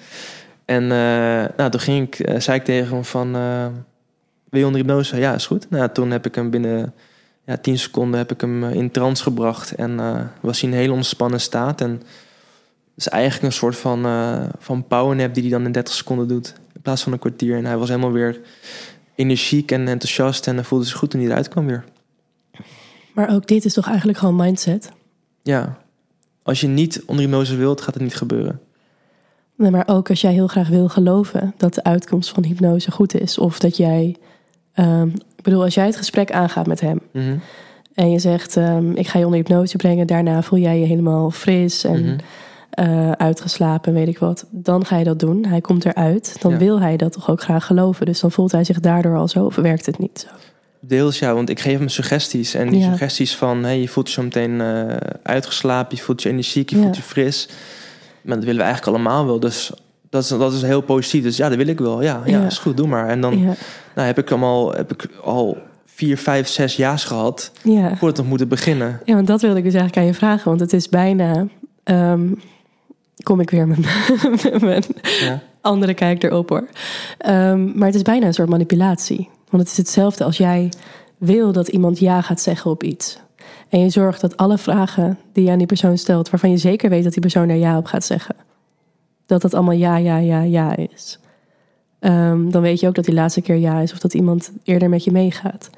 En 0.66 0.84
eh, 0.84 1.46
nou, 1.58 1.70
toen 1.70 1.80
ging 1.80 2.08
ik, 2.08 2.20
eh, 2.20 2.40
zei 2.40 2.58
ik 2.58 2.64
tegen 2.66 2.94
hem 2.94 3.06
van... 3.06 3.36
eh, 3.36 3.66
wil 4.50 4.60
je 4.60 4.66
onder 4.66 4.82
hypnose? 4.82 5.18
Ja, 5.18 5.34
is 5.34 5.46
goed. 5.46 5.70
Nou, 5.70 5.90
toen 5.92 6.12
heb 6.12 6.26
ik 6.26 6.36
hem 6.36 6.50
binnen 6.50 6.94
ja, 7.46 7.58
10 7.58 7.78
seconden 7.80 8.18
heb 8.20 8.32
ik 8.32 8.42
hem 8.42 8.64
eh, 8.64 8.74
in 8.74 8.92
trance 8.92 9.24
gebracht. 9.24 9.72
En 9.76 10.00
eh, 10.00 10.16
was 10.42 10.62
hij 10.62 10.70
in 10.70 10.76
een 10.76 10.82
hele 10.82 10.94
ontspannen 10.94 11.42
staat. 11.42 11.82
En 11.82 11.92
het 11.92 13.06
is 13.06 13.08
eigenlijk 13.08 13.44
een 13.44 13.52
soort 13.60 13.78
van, 13.78 14.06
eh 14.06 14.44
van 14.60 14.88
powernap 14.88 15.34
die 15.34 15.44
hij 15.44 15.52
dan 15.52 15.66
in 15.66 15.72
30 15.72 15.94
seconden 15.94 16.28
doet. 16.28 16.54
In 16.78 16.84
plaats 16.84 17.04
van 17.04 17.12
een 17.14 17.20
kwartier. 17.20 17.58
En 17.58 17.66
hij 17.66 17.78
was 17.78 17.90
helemaal 17.90 18.12
weer 18.12 18.40
energiek 19.16 19.72
en 19.72 19.88
enthousiast. 19.88 20.48
En 20.48 20.56
hij 20.56 20.64
voelde 20.64 20.86
zich 20.86 20.98
goed 20.98 21.10
toen 21.10 21.20
hij 21.22 21.30
eruit 21.30 21.48
kwam 21.48 21.66
weer. 21.66 21.84
Maar 23.14 23.30
ook 23.34 23.48
dit 23.48 23.66
is 23.66 23.74
toch 23.74 23.88
eigenlijk 23.88 24.18
gewoon 24.18 24.36
mindset? 24.36 24.92
Ja. 25.44 25.78
Als 26.44 26.62
je 26.62 26.68
niet 26.68 27.04
onder 27.06 27.24
hypnose 27.26 27.56
wilt, 27.56 27.82
gaat 27.82 27.94
het 27.94 28.04
niet 28.04 28.16
gebeuren. 28.16 28.60
Nee, 29.56 29.72
maar 29.72 29.88
ook 29.88 30.10
als 30.10 30.22
jij 30.22 30.34
heel 30.34 30.48
graag 30.48 30.68
wil 30.68 30.90
geloven 30.90 31.54
dat 31.58 31.74
de 31.74 31.84
uitkomst 31.84 32.30
van 32.30 32.44
hypnose 32.46 32.92
goed 32.92 33.20
is. 33.20 33.38
Of 33.38 33.60
dat 33.60 33.78
jij, 33.78 34.16
ehm, 34.74 35.08
ik 35.08 35.42
bedoel, 35.44 35.64
als 35.64 35.74
jij 35.74 35.86
het 35.86 35.96
gesprek 35.96 36.32
aangaat 36.32 36.68
met 36.68 36.82
hem 36.82 37.00
Mhm. 37.12 37.38
en 37.94 38.12
je 38.12 38.20
zegt, 38.20 38.58
ehm, 38.58 38.92
ik 38.92 39.08
ga 39.08 39.20
je 39.20 39.26
onder 39.26 39.40
hypnose 39.40 39.78
brengen, 39.78 40.08
daarna 40.08 40.42
voel 40.42 40.60
jij 40.60 40.80
je 40.80 40.86
helemaal 40.86 41.32
fris 41.32 41.84
en 41.84 42.04
Mhm. 42.06 42.18
Eh, 42.78 43.12
uitgeslapen, 43.12 43.94
weet 43.94 44.08
ik 44.08 44.18
wat. 44.20 44.46
Dan 44.50 44.86
ga 44.86 44.98
je 44.98 45.04
dat 45.04 45.20
doen. 45.20 45.46
Hij 45.46 45.62
komt 45.62 45.86
eruit. 45.86 46.36
Dan 46.42 46.52
Ja. 46.52 46.58
wil 46.58 46.80
hij 46.82 46.98
dat 46.98 47.12
toch 47.14 47.30
ook 47.30 47.42
graag 47.42 47.66
geloven. 47.66 48.06
Dus 48.06 48.20
dan 48.20 48.32
voelt 48.32 48.52
hij 48.52 48.64
zich 48.64 48.80
daardoor 48.80 49.16
al 49.18 49.28
zo, 49.28 49.46
of 49.46 49.56
werkt 49.56 49.86
het 49.86 50.00
niet 50.00 50.26
zo? 50.28 50.36
Deels 50.82 51.20
ja, 51.20 51.34
want 51.34 51.50
ik 51.50 51.60
geef 51.60 51.78
hem 51.80 51.90
suggesties. 51.90 52.54
En 52.54 52.70
die 52.70 52.80
Ja. 52.80 52.90
suggesties 52.90 53.36
van 53.36 53.64
hey, 53.64 53.80
je 53.82 53.88
voelt 53.88 54.08
je 54.08 54.14
zo 54.14 54.22
meteen 54.24 54.62
eh, 54.62 54.96
uitgeslapen, 55.24 55.98
je 55.98 56.04
voelt 56.04 56.22
je 56.22 56.30
energiek, 56.30 56.70
je 56.70 56.76
Ja. 56.76 56.82
voelt 56.82 56.96
je 56.96 57.02
fris. 57.02 57.48
Maar 58.22 58.36
dat 58.36 58.44
willen 58.46 58.60
we 58.62 58.68
eigenlijk 58.68 58.98
allemaal 58.98 59.26
wel. 59.26 59.40
Dus 59.40 59.72
dat 60.10 60.24
is, 60.24 60.30
dat 60.30 60.54
is 60.54 60.62
heel 60.62 60.82
positief. 60.82 61.24
Dus 61.24 61.38
ja, 61.38 61.50
dat 61.50 61.58
wil 61.58 61.68
ik 61.68 61.80
wel. 61.80 62.02
Ja, 62.02 62.22
ja, 62.26 62.46
is 62.46 62.58
goed, 62.58 62.78
doe 62.78 62.88
maar. 62.88 63.08
En 63.08 63.22
dan 63.22 63.40
nou, 63.96 64.08
heb 64.08 64.18
ik 64.18 64.30
allemaal 64.32 64.72
heb 64.74 64.92
ik 64.94 65.08
al 65.24 65.58
vier, 65.86 66.18
vijf, 66.18 66.48
zes 66.48 66.76
jaars 66.76 67.04
gehad 67.04 67.52
ja. 67.64 67.96
voordat 67.96 68.18
nog 68.18 68.28
moeten 68.28 68.48
beginnen. 68.48 69.00
ja, 69.06 69.14
want 69.16 69.28
dat 69.28 69.42
wilde 69.42 69.58
ik 69.58 69.64
dus 69.64 69.74
eigenlijk 69.74 70.02
aan 70.02 70.12
je 70.14 70.18
vragen. 70.18 70.48
Want 70.50 70.60
het 70.60 70.74
is 70.74 70.90
bijna, 70.90 71.48
ehm, 71.84 72.28
kom 73.28 73.40
ik 73.40 73.50
weer 73.50 73.68
met 74.44 74.62
mijn 74.62 74.84
Ja. 75.20 75.42
andere 75.62 75.94
kijk 75.94 76.24
erop 76.24 76.50
hoor. 76.50 76.68
Ehm, 77.18 77.78
maar 77.78 77.86
het 77.88 77.96
is 77.96 78.02
bijna 78.02 78.26
een 78.26 78.34
soort 78.34 78.50
manipulatie. 78.50 79.30
Want 79.50 79.64
het 79.64 79.72
is 79.72 79.78
hetzelfde 79.78 80.24
als 80.24 80.38
jij 80.38 80.70
wil 81.18 81.52
dat 81.52 81.68
iemand 81.68 82.00
ja 82.00 82.22
gaat 82.22 82.42
zeggen 82.42 82.72
op 82.72 82.84
iets. 82.84 83.20
En 83.70 83.80
je 83.80 83.90
zorgt 83.90 84.22
dat 84.22 84.38
alle 84.38 84.58
vragen 84.58 85.18
die 85.34 85.44
je 85.44 85.52
aan 85.52 85.58
die 85.58 85.68
persoon 85.68 85.98
stelt, 85.98 86.30
waarvan 86.30 86.50
je 86.50 86.58
zeker 86.58 86.90
weet 86.90 87.04
dat 87.04 87.12
die 87.12 87.22
persoon 87.22 87.50
er 87.50 87.56
ja 87.56 87.78
op 87.78 87.86
gaat 87.86 88.06
zeggen, 88.06 88.36
dat 89.26 89.42
dat 89.42 89.54
allemaal 89.54 89.74
ja, 89.74 89.98
ja, 89.98 90.18
ja, 90.18 90.42
ja 90.42 90.76
is. 90.76 91.20
Ehm, 92.00 92.50
dan 92.50 92.62
weet 92.62 92.80
je 92.80 92.88
ook 92.88 92.96
dat 92.96 93.06
die 93.06 93.14
laatste 93.14 93.42
keer 93.42 93.56
ja 93.56 93.80
is 93.80 93.94
of 93.94 94.00
dat 94.00 94.14
iemand 94.14 94.52
eerder 94.64 94.90
met 94.90 95.04
je 95.04 95.12
meegaat. 95.12 95.70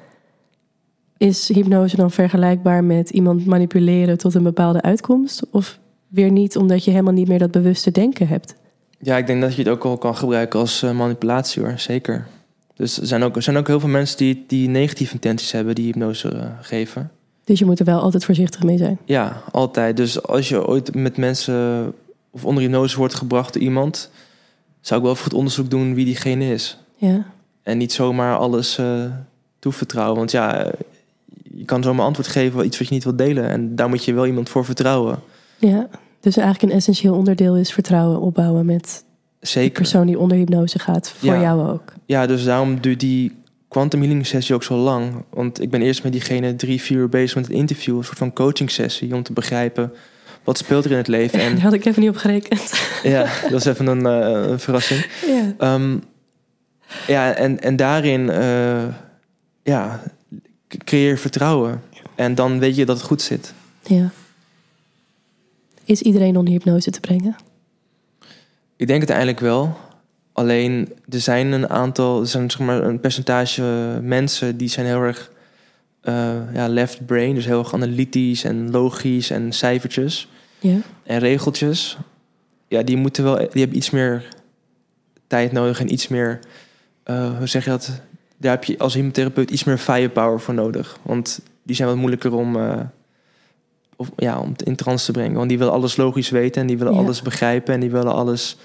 Is 1.16 1.48
hypnose 1.48 1.96
dan 1.96 2.10
vergelijkbaar 2.10 2.84
met 2.84 3.10
iemand 3.10 3.46
manipuleren 3.46 4.18
tot 4.18 4.34
een 4.34 4.42
bepaalde 4.42 4.82
uitkomst? 4.82 5.46
Of 5.50 5.78
weer 6.10 6.30
niet, 6.30 6.56
omdat 6.56 6.84
je 6.84 6.90
helemaal 6.90 7.12
niet 7.12 7.28
meer 7.28 7.38
dat 7.38 7.50
bewuste 7.50 7.90
denken 7.90 8.28
hebt? 8.28 8.54
Ja, 8.98 9.16
ik 9.16 9.26
denk 9.26 9.40
dat 9.40 9.54
je 9.54 9.62
het 9.62 9.70
ook 9.70 9.84
al 9.84 9.98
kan 9.98 10.16
gebruiken 10.16 10.60
als 10.60 10.82
eh, 10.82 10.92
manipulatie 10.92 11.62
hoor, 11.62 11.78
zeker. 11.78 12.26
Dus 12.74 13.00
er 13.00 13.06
zijn 13.06 13.22
ook, 13.22 13.36
er 13.36 13.42
zijn 13.42 13.56
ook 13.56 13.66
heel 13.66 13.80
veel 13.80 13.88
mensen 13.88 14.16
die, 14.16 14.44
die 14.46 14.68
negatieve 14.68 15.14
intenties 15.14 15.52
hebben 15.52 15.74
die 15.74 15.84
hypnose 15.84 16.28
eh, 16.28 16.46
geven. 16.60 17.10
Dus 17.44 17.58
je 17.58 17.64
moet 17.64 17.78
er 17.78 17.84
wel 17.84 18.00
altijd 18.00 18.24
voorzichtig 18.24 18.62
mee 18.62 18.78
zijn. 18.78 18.98
Ja, 19.04 19.42
altijd. 19.52 19.96
Dus 19.96 20.22
als 20.22 20.48
je 20.48 20.66
ooit 20.66 20.94
met 20.94 21.16
mensen 21.16 21.92
of 22.30 22.44
onder 22.44 22.62
hypnose 22.62 22.96
wordt 22.96 23.14
gebracht 23.14 23.52
door 23.52 23.62
iemand, 23.62 24.10
zou 24.80 25.00
ik 25.00 25.06
wel 25.06 25.14
even 25.14 25.24
goed 25.24 25.38
onderzoek 25.38 25.70
doen 25.70 25.94
wie 25.94 26.04
diegene 26.04 26.52
is. 26.52 26.78
Ja. 26.96 27.26
En 27.62 27.78
niet 27.78 27.92
zomaar 27.92 28.36
alles 28.36 28.78
eh, 28.78 29.04
toevertrouwen. 29.58 30.16
Want 30.16 30.30
ja, 30.30 30.72
je 31.54 31.64
kan 31.64 31.82
zomaar 31.82 32.06
antwoord 32.06 32.28
geven 32.28 32.58
op 32.58 32.64
iets 32.64 32.78
wat 32.78 32.88
je 32.88 32.94
niet 32.94 33.04
wilt 33.04 33.18
delen. 33.18 33.48
En 33.48 33.76
daar 33.76 33.88
moet 33.88 34.04
je 34.04 34.12
wel 34.12 34.26
iemand 34.26 34.48
voor 34.48 34.64
vertrouwen. 34.64 35.18
Ja. 35.60 35.88
Dus 36.20 36.36
eigenlijk 36.36 36.72
een 36.72 36.78
essentieel 36.78 37.14
onderdeel 37.14 37.56
is 37.56 37.72
vertrouwen 37.72 38.20
opbouwen 38.20 38.66
met 38.66 39.04
de 39.40 39.70
persoon 39.70 40.06
die 40.06 40.18
onder 40.18 40.36
hypnose 40.36 40.78
gaat. 40.78 41.08
Voor 41.16 41.34
Ja. 41.34 41.40
jou 41.40 41.68
ook. 41.70 41.92
Ja, 42.06 42.26
dus 42.26 42.44
daarom 42.44 42.80
duurt 42.80 43.00
die 43.00 43.38
quantum 43.68 44.00
healing 44.00 44.26
sessie 44.26 44.54
ook 44.54 44.62
zo 44.62 44.76
lang. 44.76 45.12
Want 45.30 45.60
ik 45.62 45.70
ben 45.70 45.82
eerst 45.82 46.02
met 46.02 46.12
diegene 46.12 46.56
drie, 46.56 46.80
vier 46.80 46.98
uur 46.98 47.08
bezig 47.08 47.34
met 47.36 47.46
het 47.46 47.54
interview. 47.56 47.96
Een 47.96 48.04
soort 48.04 48.18
van 48.18 48.32
coaching 48.32 48.70
sessie. 48.70 49.14
Om 49.14 49.22
te 49.22 49.32
begrijpen 49.32 49.92
wat 50.44 50.58
speelt 50.58 50.84
er 50.84 50.90
in 50.90 50.96
het 50.96 51.08
leven. 51.08 51.40
En 51.44 51.52
Daar 51.54 51.62
had 51.62 51.72
ik 51.72 51.84
even 51.84 52.00
niet 52.00 52.10
op 52.10 52.16
gerekend. 52.16 52.72
ja, 53.02 53.26
dat 53.50 53.60
is 53.60 53.64
even 53.64 53.86
een, 53.86 54.06
eh, 54.06 54.50
een 54.50 54.60
verrassing. 54.60 55.06
Ja. 55.26 55.54
Ehm, 55.58 55.96
ja, 57.06 57.32
en, 57.32 57.60
en 57.60 57.76
daarin 57.76 58.30
eh, 58.30 58.82
ja, 59.62 60.00
creëer 60.84 61.18
vertrouwen. 61.18 61.82
En 62.14 62.34
dan 62.34 62.58
weet 62.58 62.76
je 62.76 62.84
dat 62.86 62.96
het 62.96 63.06
goed 63.06 63.22
zit. 63.22 63.54
ja. 63.86 64.10
Is 65.90 66.02
iedereen 66.02 66.36
onder 66.36 66.52
hypnose 66.52 66.90
te 66.90 67.00
brengen? 67.00 67.36
Ik 68.76 68.86
denk 68.86 69.00
het 69.00 69.10
eigenlijk 69.10 69.40
wel. 69.40 69.76
Alleen 70.32 70.92
er 71.08 71.20
zijn 71.20 71.52
een 71.52 71.68
aantal, 71.68 72.20
er 72.20 72.26
zijn 72.26 72.50
zeg 72.50 72.60
maar 72.60 72.82
een 72.82 73.00
percentage 73.00 73.62
mensen 74.02 74.56
die 74.56 74.68
zijn 74.68 74.86
heel 74.86 75.00
erg 75.02 75.30
eh, 76.00 76.54
ja, 76.54 76.68
left 76.68 77.06
brain, 77.06 77.34
dus 77.34 77.44
heel 77.44 77.58
erg 77.58 77.74
analytisch 77.74 78.44
en 78.44 78.70
logisch 78.70 79.30
en 79.30 79.52
cijfertjes 79.52 80.28
Ja. 80.60 80.76
en 81.02 81.18
regeltjes. 81.18 81.98
Ja, 82.68 82.82
die 82.82 82.96
moeten 82.96 83.24
wel, 83.24 83.36
die 83.36 83.60
hebben 83.60 83.76
iets 83.76 83.90
meer 83.90 84.28
tijd 85.26 85.52
nodig 85.52 85.80
en 85.80 85.92
iets 85.92 86.08
meer, 86.08 86.38
eh, 87.02 87.38
hoe 87.38 87.46
zeg 87.46 87.64
je 87.64 87.70
dat? 87.70 88.00
Daar 88.36 88.52
heb 88.52 88.64
je 88.64 88.78
als 88.78 88.94
hypnotherapeut 88.94 89.50
iets 89.50 89.64
meer 89.64 89.78
firepower 89.78 90.40
voor 90.40 90.54
nodig. 90.54 90.98
Want 91.02 91.40
die 91.62 91.76
zijn 91.76 91.88
wat 91.88 91.96
moeilijker 91.96 92.34
om, 92.34 92.56
eh, 92.56 92.80
of, 94.00 94.10
ja, 94.16 94.38
om 94.40 94.52
in 94.64 94.76
trance 94.76 95.04
te 95.04 95.12
brengen. 95.12 95.36
Want 95.36 95.48
die 95.48 95.58
willen 95.58 95.72
alles 95.72 95.96
logisch 95.96 96.30
weten 96.30 96.60
en 96.60 96.66
die 96.66 96.78
willen 96.78 96.92
Ja. 96.94 96.98
alles 96.98 97.22
begrijpen 97.22 97.74
en 97.74 97.80
die 97.80 97.90
willen 97.90 98.12
alles 98.12 98.56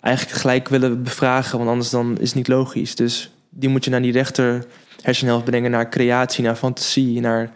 eigenlijk 0.00 0.36
gelijk 0.38 0.68
willen 0.68 1.02
bevragen, 1.02 1.58
want 1.58 1.70
anders 1.70 1.90
dan 1.90 2.18
is 2.18 2.26
het 2.26 2.34
niet 2.36 2.48
logisch. 2.48 2.94
Dus 2.94 3.32
die 3.48 3.68
moet 3.68 3.84
je 3.84 3.90
naar 3.90 4.02
die 4.02 4.12
rechter 4.12 4.66
hersenhelft 5.02 5.44
brengen, 5.44 5.70
naar 5.70 5.88
creatie, 5.88 6.44
naar 6.44 6.56
fantasie, 6.56 7.20
naar 7.20 7.52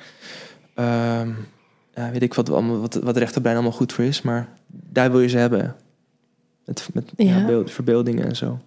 ehm, 0.74 1.28
ja, 1.94 2.10
weet 2.10 2.22
ik 2.22 2.34
wat, 2.34 2.50
allemaal, 2.50 2.80
wat, 2.80 2.94
wat 2.94 3.14
de 3.14 3.20
rechterbrein 3.20 3.56
allemaal 3.56 3.76
goed 3.76 3.92
voor 3.92 4.04
is, 4.04 4.22
maar 4.22 4.48
daar 4.66 5.10
wil 5.10 5.20
je 5.20 5.28
ze 5.28 5.38
hebben. 5.38 5.74
Met, 6.64 6.88
met 6.92 7.12
ja. 7.16 7.38
Ja. 7.38 7.46
beeld- 7.46 7.70
verbeeldingen 7.70 8.24
en 8.24 8.36
zo. 8.36 8.58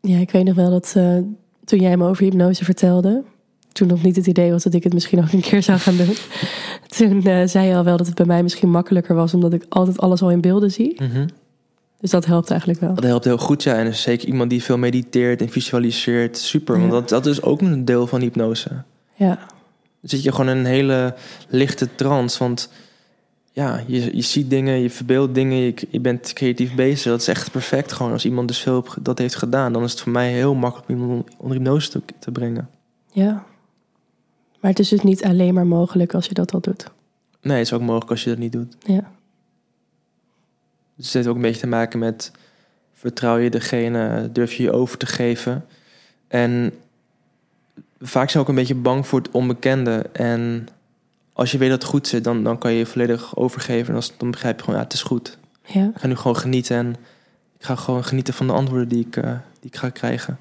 Ja, 0.00 0.18
ik 0.18 0.30
weet 0.30 0.44
nog 0.44 0.54
wel 0.54 0.70
dat 0.70 0.92
eh, 0.96 1.16
toen 1.64 1.78
jij 1.80 1.96
me 1.96 2.08
over 2.08 2.24
hypnose 2.24 2.64
vertelde, 2.64 3.22
toen 3.72 3.88
nog 3.88 4.02
niet 4.02 4.16
het 4.16 4.26
idee 4.26 4.50
was 4.50 4.62
dat 4.62 4.74
ik 4.74 4.84
het 4.84 4.92
misschien 4.92 5.18
ook 5.18 5.32
een 5.32 5.40
keer 5.40 5.62
zou 5.62 5.78
gaan 5.78 5.96
doen. 5.96 6.14
toen 6.96 7.22
eh, 7.22 7.46
zei 7.46 7.66
je 7.68 7.74
al 7.74 7.84
wel 7.84 7.96
dat 7.96 8.06
het 8.06 8.14
bij 8.14 8.26
mij 8.26 8.42
misschien 8.42 8.70
makkelijker 8.70 9.14
was, 9.14 9.34
omdat 9.34 9.52
ik 9.52 9.64
altijd 9.68 9.98
alles 9.98 10.22
al 10.22 10.30
in 10.30 10.40
beelden 10.40 10.70
zie. 10.70 10.96
Dus 12.00 12.10
dat 12.10 12.24
helpt 12.24 12.50
eigenlijk 12.50 12.80
wel. 12.80 12.94
Dat 12.94 13.04
helpt 13.04 13.24
heel 13.24 13.38
goed, 13.38 13.62
ja. 13.62 13.74
En 13.74 13.94
zeker 13.94 14.28
iemand 14.28 14.50
die 14.50 14.62
veel 14.62 14.78
mediteert 14.78 15.40
en 15.40 15.48
visualiseert. 15.48 16.38
Super, 16.38 16.74
Ja. 16.74 16.80
want 16.80 16.92
dat, 16.92 17.08
dat 17.08 17.26
is 17.26 17.42
ook 17.42 17.60
een 17.60 17.84
deel 17.84 18.06
van 18.06 18.20
hypnose. 18.20 18.82
Ja, 19.14 19.34
Dan 20.00 20.10
zit 20.10 20.22
je 20.22 20.30
gewoon 20.32 20.48
in 20.50 20.56
een 20.56 20.64
hele 20.64 21.14
lichte 21.48 21.88
trance. 21.94 22.38
Want 22.38 22.70
ja, 23.52 23.82
je, 23.86 24.16
je 24.16 24.22
ziet 24.22 24.50
dingen, 24.50 24.78
je 24.80 24.90
verbeeldt 24.90 25.34
dingen, 25.34 25.56
je, 25.58 25.74
je 25.90 26.00
bent 26.00 26.32
creatief 26.32 26.74
bezig. 26.74 27.10
Dat 27.10 27.20
is 27.20 27.28
echt 27.28 27.50
perfect 27.50 27.92
gewoon. 27.92 28.12
Als 28.12 28.24
iemand 28.24 28.48
dus 28.48 28.58
veel 28.58 28.84
dat 29.00 29.18
heeft 29.18 29.34
gedaan, 29.36 29.72
dan 29.72 29.82
is 29.84 29.90
het 29.90 30.00
voor 30.00 30.12
mij 30.12 30.32
heel 30.32 30.54
makkelijk 30.54 30.88
om 30.88 30.94
iemand 31.00 31.28
onder 31.36 31.56
hypnose 31.56 31.90
te, 31.90 32.00
te 32.18 32.30
brengen. 32.30 32.68
ja. 33.12 33.44
Maar 34.60 34.70
het 34.70 34.78
is 34.80 34.88
dus 34.88 35.02
niet 35.02 35.24
alleen 35.24 35.54
maar 35.54 35.66
mogelijk 35.66 36.14
als 36.14 36.26
je 36.26 36.34
dat 36.34 36.52
al 36.52 36.60
doet. 36.60 36.90
Nee, 37.40 37.56
het 37.56 37.66
is 37.66 37.72
ook 37.72 37.80
mogelijk 37.80 38.10
als 38.10 38.24
je 38.24 38.30
dat 38.30 38.38
niet 38.38 38.52
doet. 38.52 38.76
Ja, 38.80 39.10
Dus 40.96 41.04
het 41.04 41.14
heeft 41.14 41.26
ook 41.26 41.34
een 41.36 41.42
beetje 41.42 41.60
te 41.60 41.66
maken 41.66 41.98
met... 41.98 42.32
vertrouw 42.94 43.36
je 43.36 43.50
degene, 43.50 44.28
durf 44.32 44.52
je 44.52 44.62
je 44.62 44.72
over 44.72 44.98
te 44.98 45.06
geven. 45.06 45.64
En 46.28 46.72
vaak 48.00 48.30
zijn 48.30 48.44
we 48.44 48.50
ook 48.50 48.56
een 48.56 48.60
beetje 48.60 48.74
bang 48.74 49.06
voor 49.06 49.18
het 49.18 49.30
onbekende. 49.30 50.06
En 50.12 50.68
als 51.32 51.50
je 51.52 51.58
weet 51.58 51.70
dat 51.70 51.82
het 51.82 51.90
goed 51.90 52.06
zit, 52.06 52.24
dan, 52.24 52.42
dan 52.44 52.58
kan 52.58 52.72
je 52.72 52.78
je 52.78 52.86
volledig 52.86 53.36
overgeven. 53.36 53.88
En 53.88 53.94
als, 53.94 54.16
dan 54.16 54.30
begrijp 54.30 54.56
je 54.56 54.64
gewoon, 54.64 54.78
ja, 54.78 54.84
het 54.84 54.92
is 54.92 55.02
goed. 55.02 55.38
ja. 55.62 55.84
Ik 55.94 56.00
ga 56.00 56.06
nu 56.06 56.16
gewoon 56.16 56.36
genieten 56.36 56.76
en 56.76 56.90
ik 57.58 57.64
ga 57.64 57.74
gewoon 57.76 58.04
genieten 58.04 58.34
van 58.34 58.46
de 58.46 58.52
antwoorden 58.52 58.88
die 58.88 59.06
ik, 59.06 59.16
eh, 59.16 59.30
die 59.60 59.70
ik 59.70 59.76
ga 59.76 59.90
krijgen. 59.90 60.38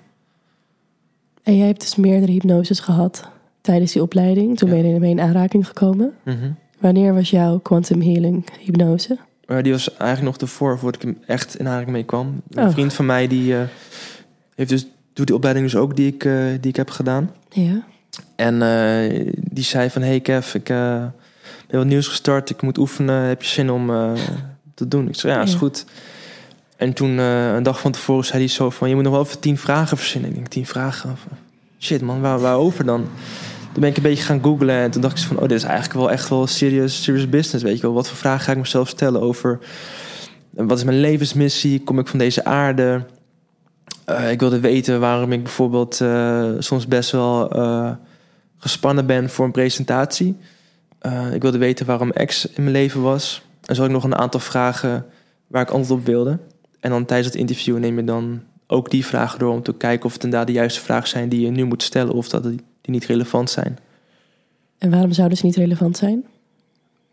En 1.43 1.57
jij 1.57 1.68
hebt 1.68 1.82
dus 1.82 1.95
meerdere 1.95 2.32
hypnoses 2.32 2.80
gehad 2.80 3.30
tijdens 3.68 3.91
die 3.91 4.01
opleiding. 4.01 4.57
Toen 4.57 4.70
ben 4.70 4.86
je 4.88 4.93
ermee 4.93 5.11
in 5.11 5.20
aanraking 5.22 5.68
gekomen. 5.68 6.13
Wanneer 6.80 7.13
was 7.13 7.30
jouw 7.30 7.59
quantum 7.59 8.01
healing 8.01 8.45
hypnose? 8.59 9.18
Maar 9.47 9.63
die 9.63 9.72
was 9.72 9.89
eigenlijk 9.97 10.24
nog 10.32 10.49
ervoor, 10.49 10.80
voordat 10.80 11.01
ik 11.03 11.07
hem 11.07 11.18
echt 11.26 11.59
in 11.59 11.68
aanraking 11.68 11.91
mee 11.91 12.03
kwam. 12.03 12.41
Een 12.49 12.63
Oh. 12.65 12.72
vriend 12.72 12.93
van 12.93 13.05
mij 13.05 13.28
die 13.28 13.55
eh, 13.55 13.61
heeft 14.55 14.70
dus, 14.70 14.88
doet 15.13 15.28
die 15.28 15.36
opleiding 15.36 15.65
dus 15.72 15.76
ook 15.76 15.95
die 15.95 16.13
ik, 16.13 16.24
eh, 16.26 16.34
die 16.61 16.70
ik 16.70 16.76
heb 16.76 16.89
gedaan. 16.89 17.32
Ja. 17.49 17.84
En 18.36 18.61
eh, 18.61 19.34
die 19.51 19.63
zei 19.63 19.89
van, 19.89 20.01
hey 20.01 20.20
Kev, 20.20 20.53
ik 20.53 20.70
eh, 20.70 21.05
ben 21.68 21.78
wat 21.80 21.86
nieuws 21.86 22.07
gestart. 22.07 22.49
Ik 22.49 22.61
moet 22.61 22.78
oefenen. 22.78 23.22
Heb 23.24 23.41
je 23.41 23.47
zin 23.47 23.70
om 23.72 23.89
eh, 23.89 24.11
te 24.74 24.88
doen? 24.88 25.07
Ik 25.07 25.15
zei, 25.15 25.34
ja, 25.34 25.41
is 25.41 25.51
Ja. 25.51 25.57
goed. 25.57 25.86
En 26.78 26.93
toen, 26.93 27.20
eh, 27.20 27.53
een 27.53 27.63
dag 27.63 27.80
van 27.80 27.91
tevoren, 27.91 28.26
zei 28.26 28.39
hij 28.39 28.47
zo 28.47 28.70
van... 28.70 28.89
je 28.89 28.95
moet 28.95 29.03
nog 29.03 29.13
wel 29.13 29.24
even 29.24 29.39
tien 29.39 29.57
vragen 29.57 29.97
verzinnen. 29.97 30.30
Ik 30.30 30.36
denk, 30.36 30.47
tien 30.47 30.65
vragen? 30.65 31.15
Shit 31.80 32.01
man, 32.01 32.22
waar, 32.22 32.39
waarover 32.39 32.86
dan? 32.86 33.05
Toen 33.78 33.86
ben 33.86 33.95
ik 33.95 34.03
een 34.03 34.09
beetje 34.09 34.23
gaan 34.23 34.43
googlen 34.43 34.75
en 34.75 34.91
toen 34.91 35.01
dacht 35.01 35.19
ik 35.19 35.25
van... 35.25 35.36
oh, 35.36 35.41
dit 35.41 35.57
is 35.57 35.63
eigenlijk 35.63 35.93
wel 35.93 36.11
echt 36.11 36.30
wel 36.30 36.47
serious, 36.47 37.03
serious 37.03 37.30
business, 37.30 37.63
weet 37.63 37.75
je 37.75 37.82
wel. 37.82 37.93
Wat 37.93 38.07
voor 38.07 38.17
vragen 38.17 38.39
ga 38.39 38.51
ik 38.51 38.57
mezelf 38.57 38.89
stellen 38.89 39.21
over... 39.21 39.59
eh, 40.55 40.65
wat 40.65 40.78
is 40.78 40.84
mijn 40.84 40.99
levensmissie? 40.99 41.84
Kom 41.84 41.99
ik 41.99 42.07
van 42.07 42.19
deze 42.19 42.45
aarde? 42.45 43.05
Eh, 44.05 44.32
ik 44.32 44.39
wilde 44.39 44.59
weten 44.59 44.99
waarom 44.99 45.32
ik 45.32 45.43
bijvoorbeeld 45.43 46.01
eh, 46.01 46.51
soms 46.59 46.88
best 46.88 47.11
wel 47.11 47.47
gespannen 48.57 49.05
ben 49.05 49.30
voor 49.30 49.45
een 49.45 49.51
presentatie. 49.51 50.38
Ik 51.34 51.41
wilde 51.41 51.57
weten 51.57 51.86
waarom 51.86 52.11
ex 52.11 52.45
in 52.45 52.63
mijn 52.63 52.75
leven 52.75 53.01
was. 53.01 53.41
En 53.65 53.75
zo 53.75 53.84
ik 53.84 53.91
nog 53.91 54.03
een 54.03 54.17
aantal 54.17 54.39
vragen 54.39 55.05
waar 55.47 55.61
ik 55.61 55.69
antwoord 55.69 55.99
op 55.99 56.05
wilde. 56.05 56.39
En 56.80 56.89
dan 56.89 57.05
tijdens 57.05 57.30
het 57.30 57.39
interview 57.39 57.78
neem 57.78 57.97
je 57.97 58.03
dan 58.03 58.41
ook 58.67 58.89
die 58.89 59.05
vragen 59.05 59.39
door 59.39 59.51
om 59.51 59.63
te 59.63 59.73
kijken 59.73 60.05
of 60.05 60.13
het 60.13 60.23
inderdaad 60.23 60.47
de 60.47 60.53
juiste 60.53 60.82
vragen 60.82 61.09
zijn 61.09 61.30
die 61.30 61.41
je 61.41 61.51
nu 61.51 61.63
moet 61.63 61.84
stellen 61.84 62.13
of 62.13 62.30
dat 62.30 62.43
die 62.88 62.95
niet 62.95 63.05
relevant 63.05 63.49
zijn. 63.49 63.77
En 64.77 64.89
waarom 64.91 65.11
zouden 65.11 65.38
ze 65.38 65.45
niet 65.45 65.55
relevant 65.55 65.97
zijn? 65.97 66.25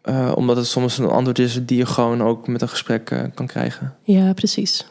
Eh, 0.03 0.33
omdat 0.35 0.57
het 0.57 0.67
soms 0.67 0.99
een 0.99 1.09
antwoord 1.09 1.39
is 1.39 1.67
die 1.67 1.77
je 1.79 1.87
gewoon 1.87 2.23
ook 2.23 2.47
met 2.49 2.63
een 2.63 2.69
gesprek 2.69 3.11
eh, 3.11 3.23
kan 3.35 3.47
krijgen. 3.47 3.95
Ja, 4.03 4.33
precies. 4.33 4.77
Dus 4.77 4.87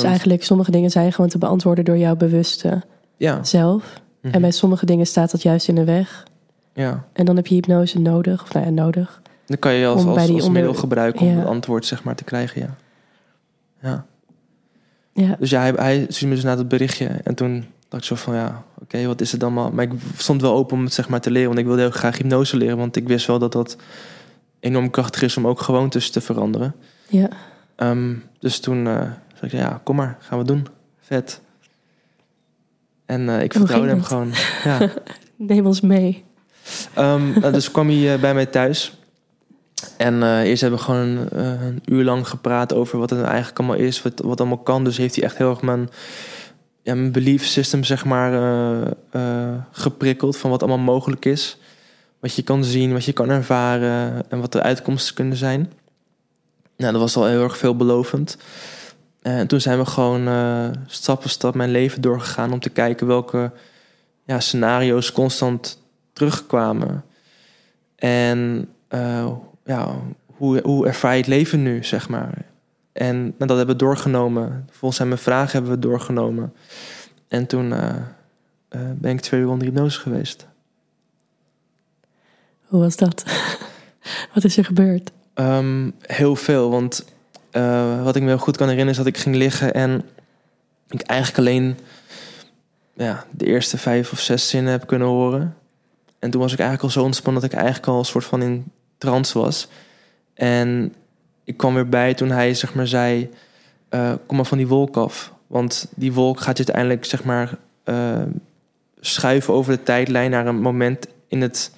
Want- 0.00 0.04
eigenlijk 0.04 0.44
sommige 0.44 0.70
dingen 0.70 0.90
zijn 0.90 1.12
gewoon 1.12 1.30
te 1.30 1.38
beantwoorden 1.38 1.84
door 1.84 1.96
jouw 1.98 2.16
bewuste 2.16 2.82
Ja. 3.16 3.44
zelf. 3.44 4.00
Mhm. 4.22 4.34
En 4.34 4.40
bij 4.40 4.50
sommige 4.50 4.86
dingen 4.86 5.06
staat 5.06 5.30
dat 5.30 5.42
juist 5.42 5.68
in 5.68 5.74
de 5.74 5.84
weg. 5.84 6.26
ja. 6.74 7.04
En 7.12 7.24
dan 7.24 7.36
heb 7.36 7.46
je 7.46 7.54
hypnose 7.54 7.98
nodig. 7.98 8.42
Of 8.42 8.52
nou 8.52 8.64
ja, 8.66 8.72
nodig. 8.72 9.22
Dan 9.46 9.58
kan 9.58 9.72
je 9.74 9.86
als, 9.86 10.04
als, 10.04 10.16
als 10.18 10.30
onder- 10.30 10.50
middel 10.50 10.74
gebruiken 10.74 11.20
om 11.26 11.32
Ja. 11.32 11.38
het 11.38 11.46
antwoord 11.48 11.86
zeg 11.86 12.04
maar 12.04 12.14
te 12.14 12.24
krijgen. 12.24 12.60
Ja. 12.60 12.76
ja. 13.82 14.06
Ja, 15.12 15.36
Dus 15.38 15.50
ja, 15.50 15.60
hij, 15.60 15.70
hij 15.76 16.00
stuurde 16.08 16.26
me 16.26 16.34
dus 16.34 16.44
naar 16.44 16.56
dat 16.56 16.68
berichtje. 16.68 17.06
En 17.06 17.34
toen 17.34 17.64
dacht 17.90 18.02
ik 18.02 18.08
zo 18.08 18.14
van, 18.14 18.34
ja, 18.34 18.64
oké, 18.78 19.06
wat 19.06 19.20
is 19.20 19.32
het 19.32 19.40
dan 19.40 19.52
maar? 19.52 19.74
Maar 19.74 19.84
ik 19.84 19.92
stond 20.16 20.40
wel 20.40 20.54
open 20.54 20.76
om 20.76 20.84
het 20.84 20.92
zeg 20.92 21.08
maar 21.08 21.20
te 21.20 21.30
leren. 21.30 21.48
Want 21.48 21.58
ik 21.58 21.66
wilde 21.66 21.80
heel 21.80 21.90
graag 21.90 22.16
hypnose 22.16 22.56
leren. 22.56 22.76
Want 22.76 22.96
ik 22.96 23.08
wist 23.08 23.26
wel 23.26 23.38
dat 23.38 23.52
dat 23.52 23.76
enorm 24.60 24.90
krachtig 24.90 25.22
is 25.22 25.36
om 25.36 25.46
ook 25.46 25.60
gewoontes 25.60 26.10
te 26.10 26.20
veranderen. 26.20 26.74
ja. 27.08 27.28
Ehm, 27.76 28.14
dus 28.38 28.60
toen 28.60 28.86
eh, 28.86 28.94
zei 29.38 29.50
ik, 29.50 29.52
ja, 29.52 29.80
kom 29.84 29.96
maar, 29.96 30.16
gaan 30.20 30.38
we 30.38 30.44
doen. 30.44 30.66
Vet. 31.00 31.40
En 33.06 33.28
eh, 33.28 33.42
ik 33.42 33.52
vertrouwde 33.52 33.88
hem 33.88 34.02
gewoon. 34.02 34.32
Ja. 34.64 34.90
Neem 35.36 35.66
ons 35.66 35.80
mee. 35.80 36.24
Ehm, 36.94 37.40
nou, 37.40 37.52
dus 37.52 37.70
kwam 37.70 37.88
hij 37.88 38.14
eh, 38.14 38.20
bij 38.20 38.34
mij 38.34 38.46
thuis. 38.46 38.98
En 39.96 40.42
eerst 40.42 40.60
hebben 40.60 40.78
we 40.78 40.84
gewoon 40.84 41.28
een 41.30 41.82
uur 41.84 42.04
lang 42.04 42.28
gepraat 42.28 42.74
over 42.74 42.98
wat 42.98 43.10
het 43.10 43.18
nou 43.18 43.30
eigenlijk 43.30 43.58
allemaal 43.58 43.86
is, 43.86 44.02
wat, 44.02 44.20
wat 44.24 44.40
allemaal 44.40 44.58
kan. 44.58 44.84
Dus 44.84 44.96
heeft 44.96 45.14
hij 45.14 45.24
echt 45.24 45.36
heel 45.36 45.50
erg 45.50 45.62
mijn, 45.62 45.88
ja, 46.82 46.94
mijn 46.94 47.12
belief 47.12 47.46
system, 47.46 47.84
zeg 47.84 48.04
maar, 48.04 48.32
eh, 48.32 48.90
eh, 49.10 49.58
geprikkeld 49.72 50.36
van 50.36 50.50
wat 50.50 50.62
allemaal 50.62 50.94
mogelijk 50.94 51.24
is. 51.24 51.58
Wat 52.20 52.34
je 52.34 52.42
kan 52.42 52.64
zien, 52.64 52.92
wat 52.92 53.04
je 53.04 53.12
kan 53.12 53.30
ervaren 53.30 54.30
en 54.30 54.40
wat 54.40 54.52
de 54.52 54.62
uitkomsten 54.62 55.14
kunnen 55.14 55.36
zijn. 55.36 55.72
Nou, 56.76 56.92
dat 56.92 57.00
was 57.00 57.16
al 57.16 57.26
heel 57.26 57.42
erg 57.42 57.58
veelbelovend. 57.58 58.36
En 59.22 59.46
toen 59.46 59.60
zijn 59.60 59.78
we 59.78 59.86
gewoon 59.86 60.28
eh, 60.28 60.68
stap 60.86 61.20
voor 61.20 61.30
stap 61.30 61.54
mijn 61.54 61.70
leven 61.70 62.00
doorgegaan 62.00 62.52
om 62.52 62.60
te 62.60 62.70
kijken 62.70 63.06
welke 63.06 63.52
ja, 64.24 64.40
scenario's 64.40 65.12
constant 65.12 65.82
terugkwamen. 66.12 67.04
En 67.96 68.68
ja, 69.64 69.94
hoe, 70.26 70.60
hoe 70.62 70.86
ervaar 70.86 71.12
je 71.12 71.18
het 71.18 71.26
leven 71.26 71.62
nu, 71.62 71.84
zeg 71.84 72.08
maar. 72.08 72.49
En 72.92 73.20
nou, 73.22 73.34
dat 73.38 73.56
hebben 73.56 73.76
we 73.76 73.82
doorgenomen. 73.82 74.68
Volgens 74.70 74.96
zijn 74.96 75.08
mijn 75.08 75.20
vragen 75.20 75.52
hebben 75.52 75.70
we 75.70 75.78
doorgenomen. 75.78 76.54
En 77.28 77.46
toen 77.46 77.72
eh, 77.72 77.96
eh, 78.68 78.80
ben 78.94 79.10
ik 79.10 79.20
twee 79.20 79.40
uur 79.40 79.48
onder 79.48 79.66
hypnose 79.66 80.00
geweest. 80.00 80.46
Hoe 82.64 82.80
was 82.80 82.96
dat? 82.96 83.24
Wat 84.34 84.44
is 84.44 84.56
er 84.56 84.64
gebeurd? 84.64 85.10
Ehm, 85.34 85.90
heel 86.00 86.36
veel, 86.36 86.70
want 86.70 87.04
eh, 87.50 88.02
wat 88.02 88.16
ik 88.16 88.22
me 88.22 88.28
heel 88.28 88.38
goed 88.38 88.56
kan 88.56 88.68
herinneren 88.68 88.98
is 88.98 89.04
dat 89.04 89.14
ik 89.14 89.22
ging 89.22 89.36
liggen 89.36 89.74
en 89.74 90.04
ik 90.88 91.00
eigenlijk 91.00 91.38
alleen 91.38 91.78
ja, 92.94 93.24
de 93.30 93.44
eerste 93.44 93.78
vijf 93.78 94.12
of 94.12 94.20
zes 94.20 94.48
zinnen 94.48 94.72
heb 94.72 94.86
kunnen 94.86 95.08
horen. 95.08 95.56
En 96.18 96.30
toen 96.30 96.40
was 96.40 96.52
ik 96.52 96.58
eigenlijk 96.58 96.88
al 96.88 97.00
zo 97.00 97.06
ontspannen 97.06 97.42
dat 97.42 97.50
ik 97.50 97.56
eigenlijk 97.56 97.86
al 97.86 97.98
een 97.98 98.04
soort 98.04 98.24
van 98.24 98.42
in 98.42 98.72
trance 98.98 99.38
was. 99.38 99.68
En 100.34 100.94
ik 101.50 101.56
kwam 101.56 101.74
weer 101.74 101.88
bij 101.88 102.14
toen 102.14 102.30
hij 102.30 102.54
zeg 102.54 102.74
maar 102.74 102.86
zei, 102.86 103.30
eh, 103.88 104.12
kom 104.26 104.36
maar 104.36 104.46
van 104.46 104.58
die 104.58 104.66
wolk 104.66 104.96
af. 104.96 105.32
Want 105.46 105.86
die 105.96 106.12
wolk 106.12 106.40
gaat 106.40 106.58
je 106.58 106.64
uiteindelijk 106.64 107.04
zeg 107.04 107.24
maar 107.24 107.58
eh, 107.84 108.22
schuiven 109.00 109.54
over 109.54 109.72
de 109.72 109.82
tijdlijn 109.82 110.30
naar 110.30 110.46
een 110.46 110.60
moment 110.60 111.06
in, 111.28 111.40
het, 111.42 111.72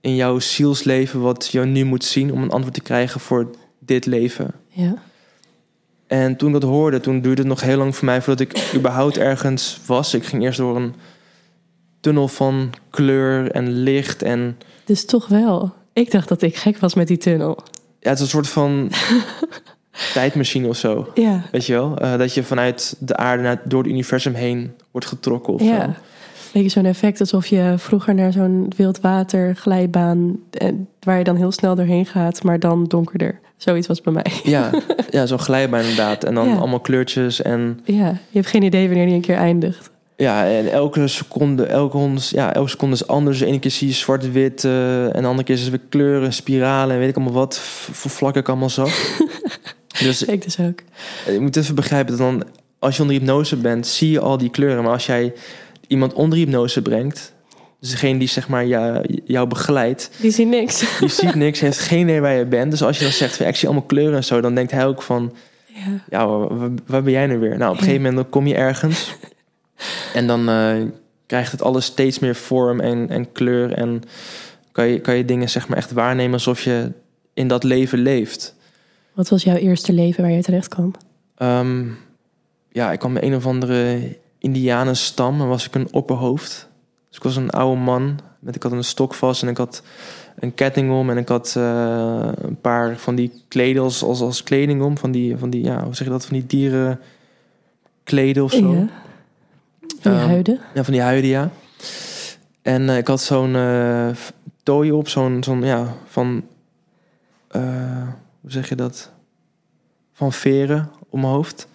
in 0.00 0.14
jouw 0.14 0.38
zielsleven 0.38 1.20
wat 1.20 1.48
je 1.50 1.60
nu 1.60 1.84
moet 1.84 2.04
zien 2.04 2.32
om 2.32 2.42
een 2.42 2.50
antwoord 2.50 2.74
te 2.74 2.80
krijgen 2.80 3.20
voor 3.20 3.50
dit 3.78 4.06
leven. 4.06 4.50
Ja. 4.68 4.94
En 6.06 6.36
toen 6.36 6.54
ik 6.54 6.60
dat 6.60 6.70
hoorde, 6.70 7.00
toen 7.00 7.20
duurde 7.20 7.40
het 7.40 7.50
nog 7.50 7.60
heel 7.60 7.78
lang 7.78 7.96
voor 7.96 8.04
mij 8.04 8.22
voordat 8.22 8.48
ik 8.48 8.72
überhaupt 8.74 9.18
ergens 9.18 9.80
was. 9.86 10.14
Ik 10.14 10.24
ging 10.24 10.42
eerst 10.42 10.58
door 10.58 10.76
een 10.76 10.94
tunnel 12.00 12.28
van 12.28 12.70
kleur 12.90 13.50
en 13.50 13.68
licht 13.68 14.22
en 14.22 14.58
Dus 14.84 15.04
toch 15.04 15.26
wel. 15.26 15.72
Ik 15.92 16.10
dacht 16.10 16.28
dat 16.28 16.42
ik 16.42 16.56
gek 16.56 16.78
was 16.78 16.94
met 16.94 17.08
die 17.08 17.16
tunnel. 17.16 17.62
Ja, 18.00 18.08
het 18.08 18.18
is 18.18 18.20
een 18.24 18.30
soort 18.30 18.48
van 18.48 18.90
tijdmachine 20.14 20.68
of 20.68 20.76
zo. 20.76 21.08
Ja. 21.14 21.42
Weet 21.52 21.66
je 21.66 21.72
wel? 21.72 21.98
Eh, 21.98 22.18
dat 22.18 22.34
je 22.34 22.42
vanuit 22.42 22.96
de 22.98 23.16
aarde 23.16 23.42
naar, 23.42 23.60
door 23.64 23.82
het 23.82 23.92
universum 23.92 24.34
heen 24.34 24.72
wordt 24.90 25.06
getrokken 25.06 25.52
of 25.54 25.62
Ja. 25.62 25.84
zo. 25.84 25.90
Beetje 26.52 26.68
zo'n 26.68 26.84
effect 26.84 27.20
alsof 27.20 27.46
je 27.46 27.74
vroeger 27.76 28.14
naar 28.14 28.32
zo'n 28.32 28.72
wildwater 28.76 29.56
glijbaan... 29.56 30.36
eh, 30.50 30.68
waar 31.00 31.18
je 31.18 31.24
dan 31.24 31.36
heel 31.36 31.52
snel 31.52 31.74
doorheen 31.74 32.06
gaat, 32.06 32.42
maar 32.42 32.58
dan 32.58 32.84
donkerder. 32.84 33.40
Zoiets 33.56 33.86
was 33.86 34.00
bij 34.00 34.12
mij. 34.12 34.26
Ja, 34.42 34.70
ja 35.10 35.26
zo'n 35.26 35.38
glijbaan 35.38 35.80
inderdaad. 35.80 36.24
En 36.24 36.34
dan 36.34 36.48
Ja. 36.48 36.54
allemaal 36.56 36.80
kleurtjes 36.80 37.42
en 37.42 37.80
Ja, 37.84 38.06
je 38.08 38.38
hebt 38.38 38.46
geen 38.46 38.62
idee 38.62 38.86
wanneer 38.86 39.06
die 39.06 39.14
een 39.14 39.20
keer 39.20 39.36
eindigt. 39.36 39.90
Ja, 40.20 40.46
en 40.46 40.70
elke 40.72 41.08
seconde, 41.08 41.64
elke, 41.64 41.96
hond, 41.96 42.28
ja, 42.28 42.54
elke 42.54 42.68
seconde 42.70 42.94
is 42.94 43.06
anders. 43.06 43.38
De 43.38 43.46
ene 43.46 43.58
keer 43.58 43.70
zie 43.70 43.88
je 43.88 43.94
zwart-wit 43.94 44.64
eh, 44.64 45.04
en 45.16 45.22
de 45.22 45.28
andere 45.28 45.42
keer 45.42 45.54
is 45.54 45.60
het 45.60 45.70
weer 45.70 45.80
kleuren, 45.88 46.32
spiralen 46.32 46.94
en 46.94 47.00
weet 47.00 47.08
ik 47.08 47.16
allemaal 47.16 47.34
wat 47.34 47.58
voor 47.92 48.10
vlakken 48.10 48.40
ik 48.40 48.48
allemaal 48.48 48.70
zag. 48.70 49.18
dus 50.04 50.22
Ik 50.22 50.42
dus 50.42 50.60
ook. 50.60 50.80
je 51.26 51.40
moet 51.40 51.56
even 51.56 51.74
begrijpen 51.74 52.16
dat 52.16 52.26
dan, 52.26 52.42
als 52.78 52.96
je 52.96 53.02
onder 53.02 53.16
hypnose 53.18 53.56
bent, 53.56 53.86
zie 53.86 54.10
je 54.10 54.20
al 54.20 54.38
die 54.38 54.50
kleuren. 54.50 54.82
Maar 54.82 54.92
als 54.92 55.06
jij 55.06 55.32
iemand 55.86 56.12
onder 56.12 56.38
hypnose 56.38 56.82
brengt, 56.82 57.32
dus 57.80 57.90
degene 57.90 58.18
die 58.18 58.28
zeg 58.28 58.48
maar 58.48 58.66
jou, 58.66 59.04
jou 59.24 59.46
begeleidt, 59.48 60.10
Die 60.20 60.30
zien 60.30 60.48
niks. 60.48 60.98
die 61.00 61.08
ziet 61.08 61.34
niks, 61.34 61.60
heeft 61.60 61.78
geen 61.78 62.00
idee 62.02 62.20
waar 62.20 62.34
je 62.34 62.46
bent. 62.46 62.70
Dus 62.70 62.82
als 62.82 62.96
je 62.98 63.02
dan 63.04 63.12
zegt, 63.12 63.36
van, 63.36 63.46
ik 63.46 63.56
zie 63.56 63.68
allemaal 63.68 63.86
kleuren 63.86 64.16
en 64.16 64.24
zo, 64.24 64.40
dan 64.40 64.54
denkt 64.54 64.70
hij 64.72 64.86
ook 64.86 65.02
van, 65.02 65.32
Ja. 65.66 65.80
ja, 66.10 66.26
waar, 66.26 66.58
waar- 66.58 66.70
waar 66.86 67.02
ben 67.02 67.12
jij 67.12 67.26
nu 67.26 67.38
weer? 67.38 67.56
Nou, 67.58 67.70
op 67.70 67.76
een 67.76 67.82
gegeven 67.82 68.02
moment 68.02 68.16
dan 68.22 68.30
kom 68.30 68.46
je 68.46 68.54
ergens 68.54 69.14
en 70.14 70.26
dan 70.26 70.48
eh, 70.48 70.82
krijgt 71.26 71.52
het 71.52 71.62
alles 71.62 71.84
steeds 71.84 72.18
meer 72.18 72.34
vorm 72.34 72.80
en, 72.80 73.08
en 73.08 73.32
kleur 73.32 73.72
en 73.72 74.02
kan 74.72 74.86
je, 74.86 75.00
kan 75.00 75.16
je 75.16 75.24
dingen 75.24 75.48
zeg 75.48 75.68
maar 75.68 75.76
echt 75.76 75.92
waarnemen 75.92 76.32
alsof 76.32 76.62
je 76.62 76.92
in 77.34 77.48
dat 77.48 77.64
leven 77.64 77.98
leeft. 77.98 78.54
Wat 79.12 79.28
was 79.28 79.42
jouw 79.42 79.56
eerste 79.56 79.92
leven 79.92 80.22
waar 80.22 80.32
je 80.32 80.42
terecht 80.42 80.68
kwam? 80.68 80.94
Ehm, 81.36 81.86
ja, 82.72 82.92
ik 82.92 82.98
kwam 82.98 83.12
bij 83.12 83.22
een 83.22 83.34
of 83.34 83.46
andere 83.46 84.16
indianenstam 84.38 85.40
en 85.40 85.48
was 85.48 85.66
ik 85.66 85.74
een 85.74 85.92
opperhoofd. 85.92 86.68
Dus 87.08 87.16
ik 87.16 87.22
was 87.22 87.36
een 87.36 87.50
oude 87.50 87.80
man. 87.80 88.20
Met, 88.38 88.56
ik 88.56 88.62
had 88.62 88.72
een 88.72 88.84
stok 88.84 89.14
vast 89.14 89.42
en 89.42 89.48
ik 89.48 89.56
had 89.56 89.82
een 90.38 90.54
ketting 90.54 90.90
om. 90.90 91.10
En 91.10 91.16
ik 91.16 91.28
had 91.28 91.54
eh, 91.56 92.28
een 92.36 92.60
paar 92.60 92.96
van 92.96 93.14
die 93.14 93.32
kleden 93.48 93.82
als, 93.82 94.02
als, 94.02 94.20
als 94.20 94.42
kleding 94.42 94.82
om. 94.82 94.98
Van 94.98 95.10
die, 95.10 95.36
van 95.36 95.50
die, 95.50 95.64
ja, 95.64 95.84
hoe 95.84 95.94
zeg 95.94 96.06
je 96.06 96.12
dat? 96.12 96.26
Van 96.26 96.36
die 96.36 96.46
dieren 96.46 97.00
kleden 98.04 98.44
of 98.44 98.52
zo. 98.52 98.72
Ja. 98.72 98.86
Van 100.00 100.12
Ehm, 100.12 100.26
huiden? 100.26 100.60
Ja, 100.74 100.84
van 100.84 100.92
die 100.92 101.02
huiden, 101.02 101.30
ja. 101.30 101.50
En 102.62 102.88
eh, 102.88 102.96
ik 102.96 103.06
had 103.06 103.20
zo'n 103.20 103.56
eh 103.56 104.08
tooi 104.62 104.92
op, 104.92 105.08
zo'n, 105.08 105.44
zo'n 105.44 105.62
ja, 105.62 105.94
van, 106.06 106.44
eh, 107.48 108.08
hoe 108.40 108.50
zeg 108.50 108.68
je 108.68 108.74
dat? 108.74 109.10
Van 110.12 110.32
veren 110.32 110.90
om 111.08 111.20
mijn 111.20 111.32
hoofd. 111.32 111.68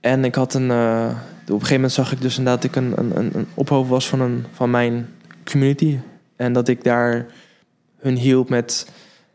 En 0.00 0.24
ik 0.24 0.34
had 0.34 0.54
een, 0.54 0.70
op 0.70 0.70
een 0.70 1.54
gegeven 1.54 1.74
moment 1.74 1.92
zag 1.92 2.12
ik 2.12 2.20
dus 2.20 2.38
inderdaad 2.38 2.62
dat 2.62 2.70
ik 2.70 2.76
een, 2.76 2.92
een, 2.98 3.18
een, 3.18 3.30
een 3.34 3.46
ophoofd 3.54 3.88
was 3.88 4.08
van, 4.08 4.20
een, 4.20 4.44
van 4.52 4.70
mijn 4.70 5.08
community. 5.44 5.98
En 6.36 6.52
dat 6.52 6.68
ik 6.68 6.84
daar 6.84 7.26
hun 7.98 8.16
hielp 8.16 8.48
met 8.48 8.90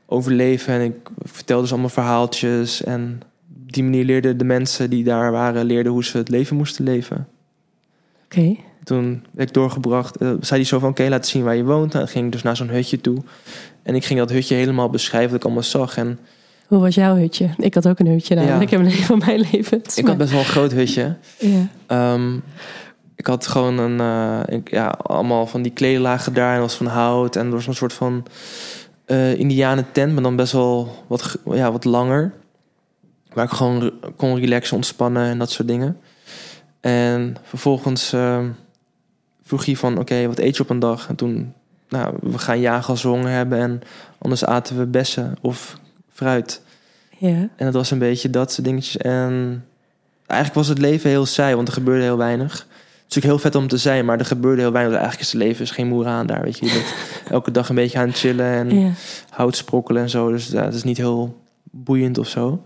overleven. 0.05 0.73
En 0.73 0.81
ik 0.81 1.09
vertelde 1.23 1.61
dus 1.61 1.71
allemaal 1.71 1.89
verhaaltjes. 1.89 2.83
En 2.83 3.21
op 3.65 3.71
die 3.71 3.83
manier 3.83 4.05
leerden 4.05 4.37
de 4.37 4.43
mensen 4.43 4.89
die 4.89 5.03
daar 5.03 5.31
waren, 5.31 5.65
leerden 5.65 5.91
hoe 5.91 6.03
ze 6.03 6.17
het 6.17 6.29
leven 6.29 6.55
moesten 6.55 6.83
leven. 6.83 7.27
Oké. 8.31 8.55
Toen 8.83 9.25
werd 9.31 9.47
ik 9.49 9.55
doorgebracht. 9.55 10.15
eh, 10.17 10.27
zei 10.27 10.59
hij 10.59 10.63
zo 10.69 10.79
van, 10.79 10.89
oké, 10.89 11.07
laat 11.09 11.27
zien 11.27 11.43
waar 11.43 11.55
je 11.55 11.63
woont. 11.63 11.93
En 11.93 11.99
dan 11.99 12.07
ging 12.07 12.25
ik 12.25 12.31
dus 12.31 12.41
naar 12.43 12.55
zo'n 12.55 12.69
hutje 12.69 13.01
toe. 13.01 13.17
En 13.83 13.95
ik 13.95 14.05
ging 14.05 14.19
dat 14.19 14.29
hutje 14.29 14.55
helemaal 14.55 14.89
beschrijven 14.89 15.29
wat 15.29 15.39
ik 15.39 15.43
allemaal 15.45 15.63
zag. 15.63 15.97
En 15.97 16.19
Hoe 16.67 16.79
was 16.79 16.95
jouw 16.95 17.15
hutje? 17.15 17.49
Ik 17.57 17.73
had 17.73 17.87
ook 17.87 17.99
een 17.99 18.07
hutje 18.07 18.35
namelijk. 18.35 18.69
Ja. 18.69 18.77
Ik 18.77 18.83
heb 18.83 18.93
een 18.99 19.03
van 19.05 19.17
mijn 19.17 19.39
levens. 19.51 19.97
ik 19.97 20.07
had 20.07 20.17
best 20.17 20.31
wel 20.31 20.39
een 20.39 20.45
groot 20.45 20.71
hutje. 20.71 21.15
Ja. 21.39 21.67
Ehm, 21.87 22.35
ik 23.15 23.27
had 23.27 23.47
gewoon 23.47 23.77
een, 23.77 23.99
eh, 23.99 24.55
ik, 24.57 24.71
ja, 24.71 24.87
allemaal 24.87 25.47
van 25.47 25.61
die 25.61 25.71
kleedlagen 25.71 26.33
daar. 26.33 26.55
En 26.55 26.61
was 26.61 26.75
van 26.75 26.85
hout. 26.85 27.35
En 27.35 27.45
er 27.45 27.51
was 27.51 27.67
een 27.67 27.73
soort 27.75 27.93
van 27.93 28.25
eh 29.05 29.39
indianen 29.39 29.85
tent, 29.91 30.13
maar 30.13 30.23
dan 30.23 30.35
best 30.35 30.51
wel 30.53 31.03
wat, 31.07 31.37
ja, 31.51 31.71
wat 31.71 31.85
langer. 31.85 32.33
Waar 33.33 33.45
ik 33.45 33.51
gewoon 33.51 33.91
kon 34.15 34.39
relaxen, 34.39 34.75
ontspannen 34.75 35.23
en 35.29 35.37
dat 35.39 35.51
soort 35.51 35.67
dingen. 35.67 35.97
En 36.81 37.35
vervolgens 37.43 38.13
ehm, 38.13 38.49
vroeg 39.43 39.65
hij 39.65 39.75
van, 39.75 39.97
oké, 39.97 40.27
wat 40.27 40.39
eet 40.39 40.55
je 40.55 40.63
op 40.63 40.69
een 40.69 40.79
dag? 40.79 41.07
En 41.09 41.15
toen, 41.15 41.53
nou, 41.89 42.15
we 42.21 42.37
gaan 42.37 42.59
jagen 42.59 42.89
als 42.89 43.03
we 43.03 43.09
honger 43.09 43.31
hebben. 43.31 43.59
En 43.59 43.81
anders 44.17 44.45
aten 44.45 44.77
we 44.77 44.85
bessen 44.85 45.35
of 45.41 45.77
fruit. 46.11 46.61
ja. 47.17 47.27
En 47.27 47.65
dat 47.65 47.73
was 47.73 47.91
een 47.91 47.99
beetje 47.99 48.29
dat 48.29 48.51
soort 48.51 48.67
dingetjes. 48.67 48.97
En 48.97 49.65
eigenlijk 50.25 50.59
was 50.59 50.67
het 50.67 50.77
leven 50.77 51.09
heel 51.09 51.25
saai, 51.25 51.55
want 51.55 51.67
er 51.67 51.73
gebeurde 51.73 52.03
heel 52.03 52.17
weinig. 52.17 52.51
Het 52.51 53.17
is 53.17 53.23
natuurlijk 53.23 53.43
heel 53.43 53.51
vet 53.51 53.55
om 53.55 53.67
te 53.67 53.77
zijn, 53.77 54.05
maar 54.05 54.19
er 54.19 54.25
gebeurde 54.25 54.61
heel 54.61 54.71
weinig. 54.71 54.93
Eigenlijk 54.93 55.25
is 55.25 55.33
het 55.33 55.41
leven 55.41 55.63
is 55.63 55.71
geen 55.71 55.87
moer 55.87 56.05
aan 56.05 56.27
daar, 56.27 56.41
weet 56.41 56.57
je. 56.57 56.65
Je 56.65 56.71
bent 56.71 56.93
elke 57.35 57.51
dag 57.51 57.69
een 57.69 57.75
beetje 57.75 57.99
aan 57.99 58.07
het 58.07 58.17
chillen 58.17 58.45
en 58.45 58.79
ja. 58.79 58.91
hout 59.29 59.55
sprokkelen 59.55 60.01
en 60.01 60.09
zo. 60.09 60.31
Dus 60.31 60.47
ja, 60.47 60.63
het 60.63 60.73
is 60.73 60.83
niet 60.83 60.97
heel 60.97 61.41
boeiend 61.63 62.17
of 62.17 62.27
zo. 62.27 62.63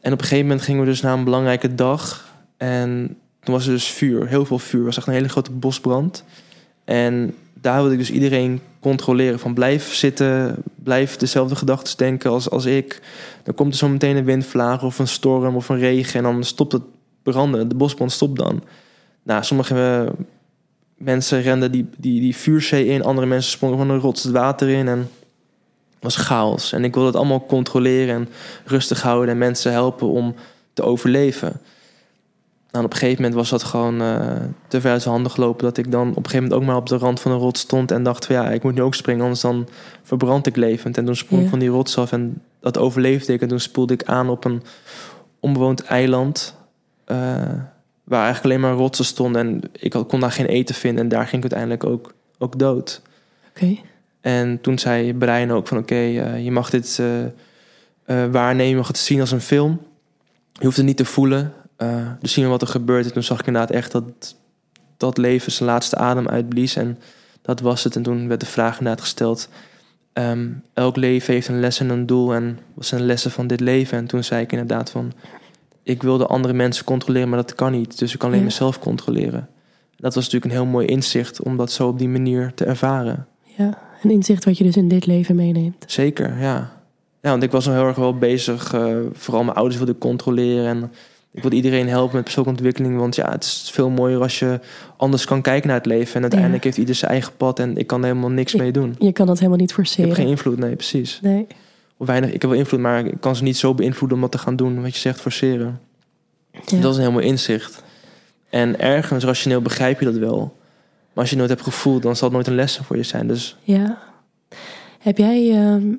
En 0.00 0.12
op 0.12 0.18
een 0.18 0.24
gegeven 0.24 0.46
moment 0.46 0.64
gingen 0.64 0.80
we 0.80 0.86
dus 0.86 1.00
naar 1.00 1.16
een 1.16 1.24
belangrijke 1.24 1.74
dag. 1.74 2.23
En 2.56 3.18
toen 3.40 3.54
was 3.54 3.66
er 3.66 3.72
dus 3.72 3.86
vuur, 3.86 4.28
heel 4.28 4.44
veel 4.44 4.58
vuur. 4.58 4.76
Het 4.76 4.86
was 4.86 4.96
echt 4.96 5.06
een 5.06 5.12
hele 5.12 5.28
grote 5.28 5.50
bosbrand. 5.50 6.24
En 6.84 7.34
daar 7.54 7.76
wilde 7.76 7.92
ik 7.92 7.98
dus 7.98 8.10
iedereen 8.10 8.60
controleren. 8.80 9.38
Van 9.38 9.54
blijf 9.54 9.94
zitten, 9.94 10.56
blijf 10.74 11.16
dezelfde 11.16 11.56
gedachten 11.56 11.96
denken 11.96 12.30
als, 12.30 12.50
als 12.50 12.64
ik. 12.64 13.02
Dan 13.42 13.54
komt 13.54 13.72
er 13.72 13.78
zo 13.78 13.88
meteen 13.88 14.16
een 14.16 14.24
windvlaag 14.24 14.82
of 14.82 14.98
een 14.98 15.08
storm 15.08 15.56
of 15.56 15.68
een 15.68 15.78
regen. 15.78 16.14
En 16.14 16.22
dan 16.22 16.44
stopt 16.44 16.72
het 16.72 16.82
branden. 17.22 17.68
De 17.68 17.74
bosbrand 17.74 18.12
stopt 18.12 18.38
dan. 18.38 18.62
Nou, 19.22 19.44
sommige 19.44 20.08
mensen 20.96 21.42
renden 21.42 21.72
die, 21.72 21.88
die, 21.98 22.20
die 22.20 22.36
vuurzee 22.36 22.86
in. 22.86 23.04
Andere 23.04 23.26
mensen 23.26 23.50
sprongen 23.50 23.78
van 23.78 23.90
een 23.90 24.00
rots 24.00 24.22
het 24.22 24.32
water 24.32 24.68
in. 24.68 24.88
En 24.88 24.98
het 24.98 25.08
was 26.00 26.16
chaos. 26.16 26.72
En 26.72 26.84
ik 26.84 26.94
wilde 26.94 27.08
het 27.08 27.18
allemaal 27.18 27.46
controleren 27.46 28.14
en 28.14 28.28
rustig 28.64 29.02
houden. 29.02 29.28
En 29.28 29.38
mensen 29.38 29.72
helpen 29.72 30.08
om 30.08 30.34
te 30.72 30.82
overleven. 30.82 31.60
Nou, 32.74 32.86
op 32.86 32.92
een 32.92 32.98
gegeven 32.98 33.22
moment 33.22 33.40
was 33.40 33.50
dat 33.50 33.62
gewoon 33.62 34.00
eh, 34.02 34.36
te 34.68 34.80
ver 34.80 34.90
uit 34.90 35.02
zijn 35.02 35.14
handen 35.14 35.32
gelopen. 35.32 35.64
Dat 35.64 35.76
ik 35.76 35.90
dan 35.90 36.08
op 36.10 36.16
een 36.16 36.24
gegeven 36.24 36.42
moment 36.42 36.60
ook 36.60 36.66
maar 36.66 36.76
op 36.76 36.88
de 36.88 36.96
rand 36.96 37.20
van 37.20 37.32
een 37.32 37.38
rots 37.38 37.60
stond. 37.60 37.90
En 37.90 38.02
dacht 38.02 38.26
van 38.26 38.34
ja, 38.34 38.50
ik 38.50 38.62
moet 38.62 38.74
nu 38.74 38.82
ook 38.82 38.94
springen, 38.94 39.22
anders 39.22 39.40
dan 39.40 39.68
verbrand 40.02 40.46
ik 40.46 40.56
levend. 40.56 40.98
En 40.98 41.04
toen 41.04 41.16
sprong 41.16 41.38
ik 41.38 41.44
Ja. 41.44 41.50
van 41.50 41.58
die 41.58 41.68
rots 41.68 41.98
af 41.98 42.12
en 42.12 42.42
dat 42.60 42.78
overleefde 42.78 43.32
ik. 43.32 43.40
En 43.42 43.48
toen 43.48 43.60
spoelde 43.60 43.94
ik 43.94 44.04
aan 44.04 44.28
op 44.28 44.44
een 44.44 44.62
onbewoond 45.40 45.84
eiland. 45.84 46.56
eh, 47.04 47.16
waar 48.04 48.24
eigenlijk 48.24 48.44
alleen 48.44 48.60
maar 48.60 48.80
rotsen 48.82 49.04
stonden. 49.04 49.40
En 49.46 49.60
ik 49.72 49.90
kon 50.08 50.20
daar 50.20 50.32
geen 50.32 50.46
eten 50.46 50.74
vinden. 50.74 51.02
En 51.02 51.08
daar 51.08 51.26
ging 51.26 51.44
ik 51.44 51.52
uiteindelijk 51.52 51.84
ook, 51.84 52.14
ook 52.38 52.58
dood. 52.58 53.02
Oké. 53.48 53.76
En 54.20 54.60
toen 54.60 54.78
zei 54.78 55.14
Brian 55.14 55.50
ook 55.50 55.68
van 55.68 55.78
oké, 55.78 55.94
eh, 55.94 56.44
je 56.44 56.50
mag 56.50 56.70
dit 56.70 57.02
waarnemen, 58.30 58.66
je 58.68 58.76
mag 58.76 58.86
het 58.86 58.98
zien 58.98 59.20
als 59.20 59.30
een 59.30 59.40
film. 59.40 59.80
Je 60.52 60.64
hoeft 60.64 60.76
het 60.76 60.86
niet 60.86 60.96
te 60.96 61.04
voelen. 61.04 61.52
Eh, 61.76 62.06
dus 62.20 62.32
zien 62.32 62.44
we 62.44 62.50
wat 62.50 62.62
er 62.62 62.68
gebeurt. 62.68 63.06
En 63.06 63.12
toen 63.12 63.22
zag 63.22 63.40
ik 63.40 63.46
inderdaad 63.46 63.70
echt 63.70 63.92
dat 63.92 64.36
dat 64.96 65.18
leven 65.18 65.52
zijn 65.52 65.68
laatste 65.68 65.96
adem 65.96 66.28
uitblies. 66.28 66.76
En 66.76 66.98
dat 67.42 67.60
was 67.60 67.84
het. 67.84 67.96
En 67.96 68.02
toen 68.02 68.28
werd 68.28 68.40
de 68.40 68.46
vraag 68.46 68.78
inderdaad 68.78 69.00
gesteld. 69.02 69.48
ehm, 70.12 70.48
elk 70.74 70.96
leven 70.96 71.34
heeft 71.34 71.48
een 71.48 71.60
les 71.60 71.80
en 71.80 71.88
een 71.88 72.06
doel. 72.06 72.34
En 72.34 72.58
wat 72.74 72.86
zijn 72.86 73.00
de 73.00 73.06
lessen 73.06 73.30
van 73.30 73.46
dit 73.46 73.60
leven? 73.60 73.98
En 73.98 74.06
toen 74.06 74.24
zei 74.24 74.42
ik 74.42 74.52
inderdaad 74.52 74.90
van... 74.90 75.12
ik 75.82 76.02
wilde 76.02 76.26
andere 76.26 76.54
mensen 76.54 76.84
controleren, 76.84 77.28
maar 77.28 77.38
dat 77.38 77.54
kan 77.54 77.72
niet. 77.72 77.98
Dus 77.98 78.12
ik 78.12 78.18
kan 78.18 78.28
alleen 78.28 78.40
Ja. 78.40 78.46
mezelf 78.46 78.78
controleren. 78.78 79.48
Dat 79.96 80.14
was 80.14 80.24
natuurlijk 80.24 80.44
een 80.52 80.60
heel 80.60 80.70
mooi 80.70 80.86
inzicht 80.86 81.42
om 81.42 81.56
dat 81.56 81.72
zo 81.72 81.88
op 81.88 81.98
die 81.98 82.08
manier 82.08 82.52
te 82.54 82.64
ervaren. 82.64 83.26
Ja, 83.56 83.78
een 84.02 84.10
inzicht 84.10 84.44
wat 84.44 84.58
je 84.58 84.64
dus 84.64 84.76
in 84.76 84.88
dit 84.88 85.06
leven 85.06 85.36
meeneemt. 85.36 85.84
Zeker, 85.86 86.38
ja. 86.40 86.82
Ja, 87.20 87.30
want 87.30 87.42
ik 87.42 87.50
was 87.50 87.66
nog 87.66 87.74
heel 87.74 87.86
erg 87.86 87.96
wel 87.96 88.18
bezig. 88.18 88.72
eh, 88.74 88.96
vooral 89.12 89.44
mijn 89.44 89.56
ouders 89.56 89.76
wilde 89.76 89.92
ik 89.92 89.98
controleren. 89.98 90.66
En 90.66 90.92
ik 91.34 91.40
wilde 91.42 91.56
iedereen 91.56 91.88
helpen 91.88 92.14
met 92.14 92.24
persoonlijke 92.24 92.60
ontwikkeling. 92.60 92.98
Want 93.00 93.14
ja, 93.14 93.30
het 93.30 93.44
is 93.44 93.70
veel 93.72 93.90
mooier 93.90 94.20
als 94.20 94.38
je 94.38 94.60
anders 94.96 95.24
kan 95.24 95.42
kijken 95.42 95.68
naar 95.68 95.76
het 95.76 95.86
leven. 95.86 96.14
En 96.14 96.20
uiteindelijk 96.20 96.62
Ja. 96.62 96.68
heeft 96.68 96.80
ieder 96.80 96.94
zijn 96.94 97.10
eigen 97.10 97.36
pad. 97.36 97.58
En 97.58 97.76
ik 97.76 97.86
kan 97.86 98.00
er 98.00 98.06
helemaal 98.06 98.30
niks 98.30 98.54
mee 98.54 98.72
doen. 98.72 98.96
Je 98.98 99.12
kan 99.12 99.26
dat 99.26 99.36
helemaal 99.38 99.58
niet 99.58 99.70
Ik 99.70 99.76
heb 99.76 99.86
forceren. 99.86 100.14
geen 100.14 100.26
invloed, 100.26 100.58
nee, 100.58 100.74
precies. 100.76 101.18
Nee. 101.22 101.46
Of 101.96 102.06
weinig, 102.06 102.32
ik 102.32 102.40
heb 102.42 102.50
wel 102.50 102.60
invloed, 102.60 102.80
maar 102.80 103.06
ik 103.06 103.20
kan 103.20 103.36
ze 103.36 103.42
niet 103.42 103.56
zo 103.56 103.74
beïnvloeden 103.74 104.16
om 104.16 104.22
dat 104.22 104.32
te 104.32 104.38
gaan 104.38 104.56
doen. 104.56 104.82
Wat 104.82 104.94
je 104.94 105.00
zegt, 105.00 105.20
forceren. 105.20 105.80
Ja. 106.66 106.80
Dat 106.80 106.98
is 106.98 107.04
een 107.04 107.12
mooi 107.12 107.26
inzicht. 107.26 107.82
En 108.50 108.80
ergens 108.80 109.24
rationeel 109.24 109.62
begrijp 109.62 109.98
je 109.98 110.04
dat 110.04 110.14
wel. 110.16 110.38
Maar 110.38 111.22
als 111.24 111.30
je 111.30 111.36
het 111.38 111.46
nooit 111.46 111.50
hebt 111.60 111.74
gevoeld, 111.74 112.02
dan 112.02 112.16
zal 112.16 112.28
het 112.28 112.36
nooit 112.36 112.46
een 112.46 112.54
les 112.54 112.76
voor 112.82 112.96
je 112.96 113.02
zijn. 113.02 113.26
Dus 113.28 113.56
Ja. 113.62 113.98
Heb 114.98 115.18
jij 115.18 115.50
ehm, 115.52 115.92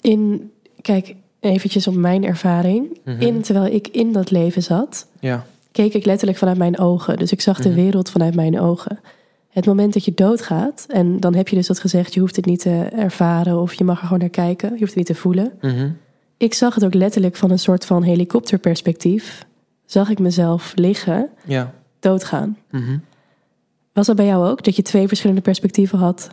in, 0.00 0.50
kijk, 0.80 1.14
eventjes 1.46 1.86
op 1.86 1.94
mijn 1.94 2.24
ervaring. 2.24 2.98
Mhm. 3.04 3.20
In, 3.20 3.42
terwijl 3.42 3.74
ik 3.74 3.88
in 3.88 4.12
dat 4.12 4.30
leven 4.30 4.62
zat, 4.62 5.06
ja, 5.20 5.46
keek 5.72 5.94
ik 5.94 6.04
letterlijk 6.04 6.38
vanuit 6.38 6.58
mijn 6.58 6.78
ogen. 6.78 7.16
Dus 7.16 7.32
ik 7.32 7.40
zag 7.40 7.60
de 7.60 7.68
Mhm. 7.68 7.78
wereld 7.78 8.10
vanuit 8.10 8.34
mijn 8.34 8.60
ogen. 8.60 8.98
Het 9.48 9.66
moment 9.66 9.92
dat 9.92 10.04
je 10.04 10.12
doodgaat, 10.14 10.86
en 10.88 11.20
dan 11.20 11.34
heb 11.34 11.48
je 11.48 11.56
dus 11.56 11.66
dat 11.66 11.80
gezegd, 11.80 12.14
je 12.14 12.20
hoeft 12.20 12.36
het 12.36 12.44
niet 12.46 12.60
te 12.60 12.88
ervaren 12.92 13.60
of 13.60 13.74
je 13.74 13.84
mag 13.84 13.96
er 13.98 14.02
gewoon 14.04 14.18
naar 14.18 14.28
kijken, 14.28 14.68
je 14.72 14.78
hoeft 14.78 14.94
het 14.94 14.96
niet 14.96 15.06
te 15.06 15.14
voelen. 15.14 15.52
Mhm. 15.60 15.88
Ik 16.36 16.54
zag 16.54 16.74
het 16.74 16.84
ook 16.84 16.94
letterlijk 16.94 17.36
van 17.36 17.50
een 17.50 17.58
soort 17.58 17.84
van 17.84 18.02
helikopterperspectief. 18.02 19.46
Zag 19.86 20.10
ik 20.10 20.18
mezelf 20.18 20.72
liggen, 20.74 21.28
ja. 21.44 21.74
doodgaan. 22.00 22.56
Was 23.92 24.06
dat 24.06 24.16
bij 24.16 24.26
jou 24.26 24.46
ook, 24.48 24.64
dat 24.64 24.76
je 24.76 24.82
twee 24.82 25.08
verschillende 25.08 25.42
perspectieven 25.42 25.98
had? 25.98 26.28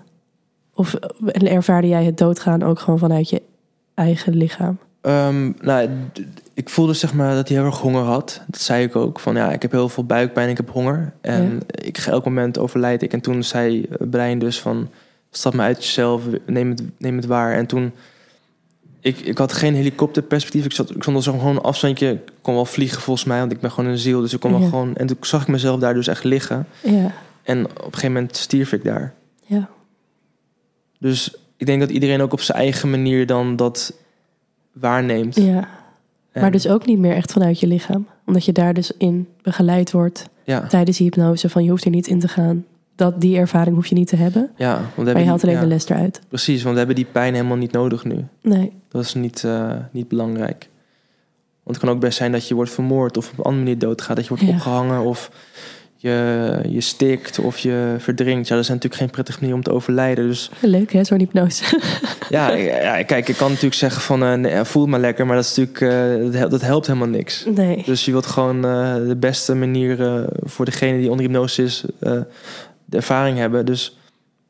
Of 0.73 0.93
ervaarde 1.33 1.87
jij 1.87 2.03
het 2.03 2.17
doodgaan 2.17 2.63
ook 2.63 2.79
gewoon 2.79 2.99
vanuit 2.99 3.29
je 3.29 3.41
eigen 3.93 4.33
lichaam? 4.35 4.77
Ehm, 5.03 5.51
nou, 5.61 5.89
ik 6.53 6.69
voelde 6.69 6.93
zeg 6.93 7.13
maar 7.13 7.35
dat 7.35 7.47
hij 7.47 7.57
heel 7.57 7.65
erg 7.65 7.79
honger 7.79 8.01
had. 8.03 8.41
Dat 8.47 8.61
zei 8.61 8.83
ik 8.83 8.95
ook. 8.95 9.19
Van 9.19 9.35
ja, 9.35 9.51
ik 9.51 9.61
heb 9.61 9.71
heel 9.71 9.89
veel 9.89 10.05
buikpijn, 10.05 10.49
ik 10.49 10.57
heb 10.57 10.69
honger. 10.69 11.13
En 11.21 11.59
ik 11.67 11.97
ga 11.97 12.11
elk 12.11 12.25
moment 12.25 12.57
overlijd 12.57 13.01
ik. 13.01 13.13
En 13.13 13.21
toen 13.21 13.43
zei 13.43 13.83
eh, 13.83 14.07
Brein 14.09 14.39
dus 14.39 14.59
van... 14.59 14.89
Stap 15.31 15.53
maar 15.53 15.65
uit 15.65 15.83
jezelf, 15.85 16.21
neem 16.45 16.69
het, 16.69 16.81
neem 16.97 17.15
het 17.15 17.25
waar. 17.25 17.53
En 17.53 17.65
toen... 17.65 17.91
Ik, 18.99 19.19
ik 19.19 19.37
had 19.37 19.53
geen 19.53 19.75
helikopterperspectief. 19.75 20.65
Ik, 20.65 20.71
zat, 20.71 20.89
ik 20.95 21.01
stond 21.01 21.15
al 21.15 21.21
zo 21.23 21.31
gewoon 21.31 21.55
een 21.55 21.61
afstandje. 21.61 22.11
Ik 22.11 22.31
kon 22.41 22.53
wel 22.53 22.65
vliegen 22.65 23.01
volgens 23.01 23.25
mij, 23.25 23.39
want 23.39 23.51
ik 23.51 23.59
ben 23.59 23.71
gewoon 23.71 23.89
een 23.89 23.97
ziel. 23.97 24.21
Dus 24.21 24.33
ik 24.33 24.39
kon 24.39 24.51
wel 24.51 24.59
Ja. 24.59 24.67
gewoon... 24.69 24.95
En 24.95 25.07
toen 25.07 25.17
zag 25.21 25.41
ik 25.41 25.47
mezelf 25.47 25.79
daar 25.79 25.93
dus 25.93 26.07
echt 26.07 26.23
liggen. 26.23 26.67
Ja, 26.81 27.11
En 27.43 27.65
op 27.65 27.77
een 27.77 27.83
gegeven 27.83 28.11
moment 28.11 28.35
stierf 28.37 28.71
ik 28.73 28.83
daar. 28.83 29.13
ja, 29.45 29.69
Dus 30.99 31.35
ik 31.57 31.65
denk 31.65 31.79
dat 31.79 31.89
iedereen 31.89 32.21
ook 32.21 32.33
op 32.33 32.41
zijn 32.41 32.57
eigen 32.57 32.89
manier 32.89 33.25
dan 33.25 33.55
dat 33.55 33.93
waarneemt. 34.73 35.35
ja. 35.35 35.67
En- 36.31 36.41
Maar 36.41 36.51
dus 36.51 36.67
ook 36.67 36.85
niet 36.85 36.99
meer 36.99 37.15
echt 37.15 37.31
vanuit 37.31 37.59
je 37.59 37.67
lichaam. 37.67 38.07
Omdat 38.25 38.45
je 38.45 38.51
daar 38.51 38.73
dus 38.73 38.91
in 38.97 39.27
begeleid 39.41 39.91
wordt 39.91 40.29
ja, 40.43 40.67
tijdens 40.67 40.97
die 40.97 41.05
hypnose. 41.05 41.49
Van 41.49 41.63
je 41.63 41.69
hoeft 41.69 41.85
er 41.85 41.91
niet 41.91 42.07
in 42.07 42.19
te 42.19 42.27
gaan. 42.27 42.65
Dat, 42.95 43.21
die 43.21 43.37
ervaring 43.37 43.75
hoef 43.75 43.87
je 43.87 43.95
niet 43.95 44.07
te 44.07 44.15
hebben. 44.15 44.51
ja, 44.55 44.81
want 44.95 45.07
Maar 45.13 45.19
je 45.21 45.27
haalt 45.27 45.43
alleen 45.43 45.55
ja, 45.55 45.61
de 45.61 45.67
les 45.67 45.89
eruit. 45.89 46.21
Precies, 46.27 46.61
want 46.61 46.71
we 46.71 46.77
hebben 46.77 46.95
die 46.95 47.05
pijn 47.11 47.33
helemaal 47.33 47.57
niet 47.57 47.71
nodig 47.71 48.03
nu. 48.05 48.25
Nee, 48.41 48.71
Dat 48.89 49.01
is 49.03 49.13
niet, 49.13 49.43
eh, 49.43 49.71
niet 49.91 50.07
belangrijk. 50.07 50.69
Want 51.63 51.75
het 51.77 51.85
kan 51.85 51.95
ook 51.95 52.01
best 52.01 52.17
zijn 52.17 52.31
dat 52.31 52.47
je 52.47 52.55
wordt 52.55 52.71
vermoord 52.71 53.17
of 53.17 53.31
op 53.31 53.37
een 53.37 53.43
andere 53.43 53.63
manier 53.63 53.77
doodgaat. 53.79 54.15
Dat 54.15 54.25
je 54.25 54.29
wordt 54.35 54.43
Ja. 54.49 54.53
opgehangen 54.55 55.01
of 55.01 55.31
je, 56.03 56.59
je 56.69 56.81
stikt 56.81 57.39
of 57.39 57.57
je 57.57 57.95
verdrinkt. 57.97 58.47
Ja, 58.47 58.53
dat 58.55 58.63
is 58.63 58.69
natuurlijk 58.69 59.01
geen 59.01 59.09
prettige 59.09 59.37
manier 59.39 59.55
om 59.55 59.63
te 59.63 59.71
overlijden. 59.71 60.27
Dus 60.27 60.49
leuk 60.61 60.93
hè, 60.93 61.03
zo'n 61.03 61.19
hypnose. 61.19 61.63
ja, 62.29 62.51
ja, 62.53 63.03
kijk, 63.03 63.27
ik 63.27 63.35
kan 63.37 63.47
natuurlijk 63.47 63.75
zeggen 63.75 64.01
van 64.01 64.23
eh, 64.23 64.33
nee, 64.33 64.63
voel 64.63 64.85
maar 64.85 64.99
lekker. 64.99 65.25
Maar 65.25 65.35
dat, 65.35 65.45
is 65.45 65.55
natuurlijk, 65.55 65.81
eh, 65.81 66.23
dat, 66.23 66.33
hel- 66.33 66.49
dat 66.49 66.61
helpt 66.61 66.87
helemaal 66.87 67.07
niks. 67.07 67.45
Nee, 67.55 67.83
Dus 67.85 68.05
je 68.05 68.11
wilt 68.11 68.25
gewoon 68.25 68.65
eh, 68.65 68.95
de 69.07 69.15
beste 69.19 69.55
manier 69.55 70.25
voor 70.43 70.65
degene 70.65 70.97
die 70.99 71.09
onder 71.09 71.25
hypnose 71.25 71.63
is, 71.63 71.83
de 71.99 72.25
ervaring 72.97 73.37
hebben. 73.37 73.65
Dus 73.65 73.97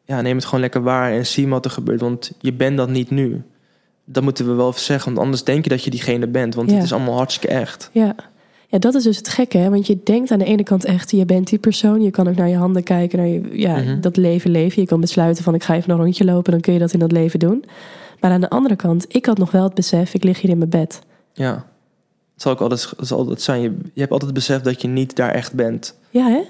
ja, 0.06 0.22
neem 0.22 0.36
het 0.36 0.45
gewoon 0.45 0.60
lekker 0.62 0.82
waar 0.84 1.12
en 1.12 1.26
zie 1.26 1.47
wat 1.47 1.66
er 1.66 1.72
gebeurt. 1.72 2.01
Want 2.01 2.32
je 2.39 2.54
bent 2.54 2.78
dat 2.78 2.89
niet 2.89 3.10
nu. 3.10 3.41
Dat 4.06 4.24
moeten 4.24 4.45
we 4.47 4.54
wel 4.54 4.68
even 4.70 4.82
zeggen, 4.82 5.12
want 5.14 5.24
anders 5.26 5.43
denk 5.43 5.64
je 5.64 5.70
dat 5.70 5.84
je 5.84 5.89
diegene 5.89 6.28
bent. 6.28 6.56
Want 6.56 6.70
Ja. 6.70 6.76
het 6.76 6.84
is 6.86 6.93
allemaal 6.93 7.16
hartstikke 7.18 7.56
echt. 7.56 7.89
ja. 7.91 8.16
Ja, 8.74 8.80
dat 8.80 8.96
is 8.96 9.04
dus 9.04 9.18
het 9.18 9.28
gekke, 9.28 9.58
hè? 9.58 9.70
Want 9.70 9.88
je 9.88 10.00
denkt 10.04 10.32
aan 10.32 10.40
de 10.40 10.46
ene 10.46 10.64
kant 10.64 10.86
echt, 10.86 11.12
je 11.12 11.26
bent 11.26 11.48
die 11.48 11.60
persoon. 11.60 12.02
Je 12.02 12.12
kan 12.12 12.28
ook 12.28 12.36
naar 12.36 12.50
je 12.50 12.56
handen 12.56 12.84
kijken, 12.84 13.18
naar 13.18 13.28
je, 13.28 13.50
ja, 13.52 13.76
Mhm. 13.78 14.02
dat 14.02 14.18
leven 14.18 14.52
leven. 14.52 14.82
Je 14.82 14.88
kan 14.88 15.00
besluiten 15.02 15.44
van, 15.44 15.54
ik 15.56 15.64
ga 15.64 15.76
even 15.76 15.92
een 15.92 15.98
rondje 15.98 16.26
lopen, 16.26 16.52
dan 16.52 16.62
kun 16.62 16.74
je 16.74 16.80
dat 16.80 16.94
in 16.94 17.00
dat 17.00 17.12
leven 17.12 17.40
doen. 17.40 17.64
Maar 18.20 18.32
aan 18.32 18.42
de 18.42 18.50
andere 18.50 18.76
kant, 18.76 19.06
ik 19.16 19.26
had 19.26 19.38
nog 19.38 19.52
wel 19.52 19.64
het 19.64 19.74
besef, 19.74 20.14
ik 20.14 20.24
lig 20.24 20.42
hier 20.42 20.52
in 20.52 20.58
mijn 20.58 20.70
bed. 20.70 21.02
Ja. 21.34 21.54
Het 22.34 22.42
zal 22.42 22.52
ook 22.52 22.62
altijd, 22.62 22.94
zal 23.00 23.18
altijd 23.18 23.42
zijn. 23.42 23.62
Je, 23.62 23.70
je 23.94 24.00
hebt 24.00 24.12
altijd 24.12 24.30
het 24.32 24.34
besef 24.40 24.62
dat 24.62 24.82
je 24.82 24.88
niet 24.88 25.16
daar 25.16 25.32
echt 25.32 25.54
bent. 25.54 25.98
Ja, 26.10 26.28
hè? 26.28 26.42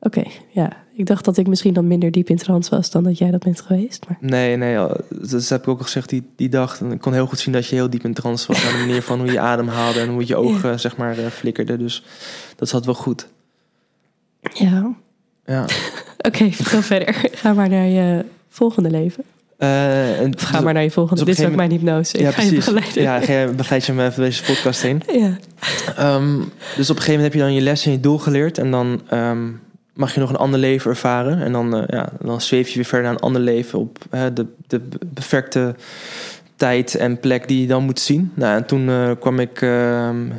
Oké, 0.00 0.22
ja. 0.50 0.72
Ik 0.96 1.06
dacht 1.06 1.24
dat 1.24 1.36
ik 1.36 1.46
misschien 1.46 1.74
dan 1.74 1.86
minder 1.86 2.10
diep 2.10 2.28
in 2.28 2.36
trance 2.36 2.70
was 2.70 2.90
dan 2.90 3.02
dat 3.04 3.18
jij 3.18 3.30
dat 3.30 3.42
bent 3.42 3.60
geweest. 3.60 4.04
Maar 4.08 4.16
Nee, 4.20 4.56
nee, 4.56 4.74
dat 5.08 5.48
heb 5.48 5.62
ik 5.62 5.68
ook 5.68 5.78
al 5.78 5.84
gezegd 5.84 6.08
die, 6.08 6.22
die 6.36 6.48
dag. 6.48 6.80
En 6.80 6.92
ik 6.92 7.00
kon 7.00 7.12
heel 7.12 7.26
goed 7.26 7.38
zien 7.38 7.52
dat 7.52 7.66
je 7.66 7.74
heel 7.74 7.90
diep 7.90 8.04
in 8.04 8.14
trance 8.14 8.46
was. 8.46 8.64
Aan 8.66 8.72
de 8.72 8.78
manier 8.78 9.02
van 9.02 9.18
hoe 9.20 9.30
je 9.32 9.40
ademhaalde 9.40 10.00
en 10.00 10.08
hoe 10.08 10.26
je 10.26 10.36
ogen, 10.36 10.80
zeg 10.80 10.96
maar, 10.96 11.18
eh, 11.18 11.26
flikkerden. 11.26 11.78
Dus 11.78 12.04
dat 12.56 12.68
zat 12.68 12.84
wel 12.84 12.94
goed. 12.94 13.28
ja, 14.52 14.94
Ja. 15.46 15.64
oké, 16.28 16.50
vertel 16.52 16.82
verder. 16.82 17.14
Ga 17.32 17.52
maar 17.52 17.68
naar 17.68 17.86
je 17.86 18.24
volgende 18.48 18.90
leven. 18.90 19.24
Eh, 19.58 20.20
en 20.20 20.38
ga 20.38 20.60
maar 20.60 20.72
naar 20.72 20.82
je 20.82 20.90
volgende. 20.90 21.24
dus 21.24 21.34
Dit 21.36 21.44
is 21.44 21.50
ook 21.50 21.56
mijn 21.56 21.70
hypnose. 21.70 22.14
Ik 22.18 22.20
ja, 22.24 22.30
ga 22.30 22.42
je 22.42 22.48
precies. 22.48 22.64
begeleiden. 22.66 23.02
Ja, 23.02 23.20
ga 23.20 23.32
je- 23.32 23.48
begeleid 23.52 23.84
je 23.84 23.92
me 23.92 24.04
even 24.06 24.22
deze 24.22 24.42
podcast 24.42 24.82
heen. 24.82 25.02
ja. 25.12 25.36
Ehm, 25.96 26.36
dus 26.76 26.90
op 26.90 26.96
een 26.96 27.02
gegeven 27.02 27.12
moment 27.12 27.22
heb 27.22 27.32
je 27.32 27.38
dan 27.38 27.54
je 27.54 27.60
les 27.60 27.86
en 27.86 27.92
je 27.92 28.00
doel 28.00 28.18
geleerd. 28.18 28.58
En 28.58 28.70
dan 28.70 29.00
ehm, 29.08 29.48
mag 29.94 30.14
je 30.14 30.20
nog 30.20 30.30
een 30.30 30.36
ander 30.36 30.60
leven 30.60 30.90
ervaren. 30.90 31.42
En 31.42 31.52
dan, 31.52 31.76
eh, 31.76 31.82
ja, 31.86 32.08
dan 32.20 32.40
zweef 32.40 32.68
je 32.68 32.74
weer 32.74 32.84
verder 32.84 33.06
naar 33.06 33.14
een 33.14 33.24
ander 33.24 33.40
leven 33.40 33.78
op 33.78 33.98
de, 34.10 34.46
de 34.66 34.80
perfecte 35.14 35.74
tijd 36.56 36.94
en 36.94 37.20
plek 37.20 37.48
die 37.48 37.60
je 37.60 37.66
dan 37.66 37.84
moet 37.84 38.00
zien. 38.00 38.32
Nou, 38.34 38.56
en 38.56 38.66
toen 38.66 38.88
eh, 38.88 39.10
kwam 39.20 39.40
ik 39.40 39.62
ehm, 39.62 40.30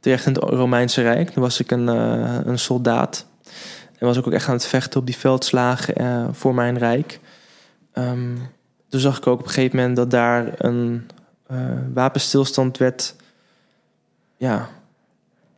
terecht 0.00 0.26
in 0.26 0.32
het 0.32 0.42
Romeinse 0.42 1.02
Rijk. 1.02 1.30
Toen 1.30 1.42
was 1.42 1.60
ik 1.60 1.70
een, 1.70 1.88
eh, 1.88 2.38
een 2.44 2.58
soldaat. 2.58 3.26
En 3.98 4.06
was 4.06 4.16
ik 4.16 4.26
ook 4.26 4.32
echt 4.32 4.48
aan 4.48 4.54
het 4.54 4.66
vechten 4.66 5.00
op 5.00 5.06
die 5.06 5.16
veldslagen 5.16 6.34
voor 6.34 6.54
mijn 6.54 6.78
rijk. 6.78 7.20
Ehm, 7.92 8.36
toen 8.88 9.00
zag 9.00 9.16
ik 9.16 9.26
ook 9.26 9.38
op 9.38 9.46
een 9.46 9.52
gegeven 9.52 9.76
moment 9.76 9.96
dat 9.96 10.10
daar 10.10 10.52
een 10.58 11.06
wapenstilstand 11.94 12.78
werd. 12.78 13.14
Ja, 14.36 14.68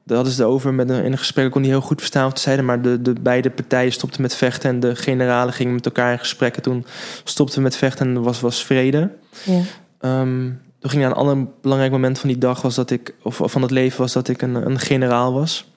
daar 0.07 0.17
hadden 0.17 0.35
ze 0.35 0.45
over 0.45 0.75
met 0.75 0.91
een, 0.91 1.05
in 1.05 1.13
een 1.13 1.19
gesprek. 1.19 1.45
Ik 1.45 1.51
kon 1.51 1.61
niet 1.61 1.71
heel 1.71 1.81
goed 1.81 1.99
verstaan 1.99 2.25
wat 2.25 2.37
ze 2.37 2.43
zeiden, 2.43 2.65
maar 2.65 2.83
de, 2.83 3.03
de 3.03 3.13
beide 3.21 3.51
partijen 3.51 3.93
stopten 3.93 4.23
met 4.23 4.35
vechten 4.35 4.71
en 4.71 4.81
de 4.81 4.97
generalen 4.97 5.55
gingen 5.55 5.75
met 5.75 5.85
elkaar 5.85 6.13
in 6.13 6.19
gesprek. 6.19 6.57
En 6.57 6.63
toen 6.63 6.87
stopten 7.25 7.57
we 7.57 7.63
met 7.63 7.77
vechten 7.77 8.07
en 8.07 8.15
er 8.15 8.23
was, 8.23 8.41
was 8.41 8.65
vrede. 8.65 9.11
ja. 9.45 9.61
Ehm, 10.01 10.51
toen 10.79 10.91
ging 10.91 11.05
een 11.05 11.13
ander 11.13 11.47
belangrijk 11.61 11.93
moment 11.93 12.19
van 12.19 12.29
die 12.29 12.39
dag 12.39 12.63
was 12.63 12.75
dat 12.75 12.91
ik, 12.91 13.15
of 13.23 13.41
van 13.45 13.63
het 13.63 13.71
leven 13.71 14.01
was 14.01 14.13
dat 14.13 14.29
ik 14.29 14.43
een, 14.43 14.55
een 14.55 14.79
generaal 14.79 15.33
was. 15.33 15.71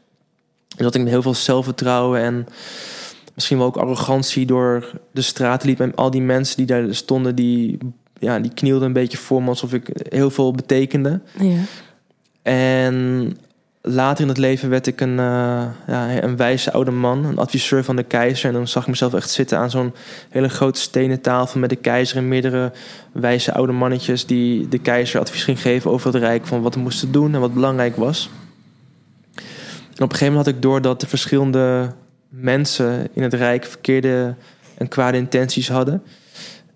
En 0.77 0.83
dat 0.83 0.95
ik 0.95 1.01
met 1.01 1.09
heel 1.09 1.21
veel 1.21 1.33
zelfvertrouwen 1.33 2.21
en 2.21 2.47
misschien 3.33 3.57
wel 3.57 3.67
ook 3.67 3.77
arrogantie 3.77 4.45
door 4.45 4.91
de 5.11 5.21
straat 5.21 5.63
liep. 5.63 5.79
En 5.79 5.95
al 5.95 6.11
die 6.11 6.21
mensen 6.21 6.57
die 6.57 6.65
daar 6.65 6.95
stonden, 6.95 7.35
die, 7.35 7.77
ja, 8.19 8.39
die 8.39 8.53
knielden 8.53 8.87
een 8.87 8.93
beetje 8.93 9.17
voor 9.17 9.43
me 9.43 9.49
alsof 9.49 9.73
ik 9.73 9.89
heel 10.09 10.29
veel 10.29 10.51
betekende. 10.51 11.21
ja. 11.39 11.59
En 12.41 13.37
later 13.89 14.21
in 14.23 14.29
het 14.29 14.37
leven 14.37 14.69
werd 14.69 14.87
ik 14.87 15.01
een, 15.01 15.19
eh, 15.19 15.65
ja, 15.87 16.23
een 16.23 16.35
wijze 16.35 16.71
oude 16.71 16.91
man, 16.91 17.25
een 17.25 17.37
adviseur 17.37 17.83
van 17.83 17.95
de 17.95 18.03
keizer. 18.03 18.47
En 18.47 18.53
dan 18.53 18.67
zag 18.67 18.83
ik 18.83 18.89
mezelf 18.89 19.13
echt 19.13 19.29
zitten 19.29 19.57
aan 19.57 19.69
zo'n 19.69 19.93
hele 20.29 20.49
grote 20.49 20.79
stenen 20.79 21.21
tafel 21.21 21.59
met 21.59 21.69
de 21.69 21.75
keizer 21.75 22.17
en 22.17 22.27
meerdere 22.27 22.71
wijze 23.11 23.53
oude 23.53 23.71
mannetjes 23.71 24.25
die 24.25 24.67
de 24.67 24.79
keizer 24.79 25.19
advies 25.19 25.43
ging 25.43 25.61
geven 25.61 25.91
over 25.91 26.13
het 26.13 26.21
rijk, 26.21 26.47
van 26.47 26.61
wat 26.61 26.75
we 26.75 26.79
moesten 26.79 27.11
doen 27.11 27.33
en 27.33 27.39
wat 27.39 27.53
belangrijk 27.53 27.95
was. 27.95 28.29
En 29.35 30.05
op 30.05 30.11
een 30.11 30.17
gegeven 30.17 30.27
moment 30.27 30.45
had 30.45 30.55
ik 30.55 30.61
door 30.61 30.81
dat 30.81 31.01
de 31.01 31.07
verschillende 31.07 31.93
mensen 32.29 33.07
in 33.13 33.23
het 33.23 33.33
rijk 33.33 33.65
verkeerde 33.65 34.35
en 34.77 34.87
kwade 34.87 35.17
intenties 35.17 35.69
hadden. 35.69 36.03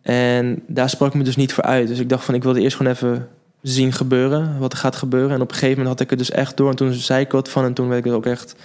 En 0.01 0.63
daar 0.67 0.89
sprak 0.89 1.07
ik 1.07 1.13
me 1.13 1.23
dus 1.23 1.35
niet 1.35 1.53
voor 1.53 1.63
uit. 1.63 1.87
Dus 1.87 1.99
ik 1.99 2.09
dacht 2.09 2.25
van 2.25 2.35
ik 2.35 2.43
wilde 2.43 2.61
eerst 2.61 2.77
gewoon 2.77 2.91
even 2.91 3.27
zien 3.63 3.91
gebeuren, 3.91 4.59
wat 4.59 4.71
er 4.71 4.77
gaat 4.77 4.95
gebeuren. 4.95 5.35
En 5.35 5.41
op 5.41 5.47
een 5.49 5.53
gegeven 5.53 5.77
moment 5.77 5.87
had 5.87 5.99
ik 5.99 6.09
het 6.09 6.19
dus 6.19 6.31
echt 6.31 6.57
door. 6.57 6.69
En 6.69 6.75
toen 6.75 6.93
zei 6.93 7.23
ik 7.23 7.31
wat 7.31 7.49
van 7.49 7.63
en 7.63 7.73
toen 7.73 7.87
werd 7.87 8.05
ik 8.05 8.11
ook 8.11 8.25
echt 8.25 8.55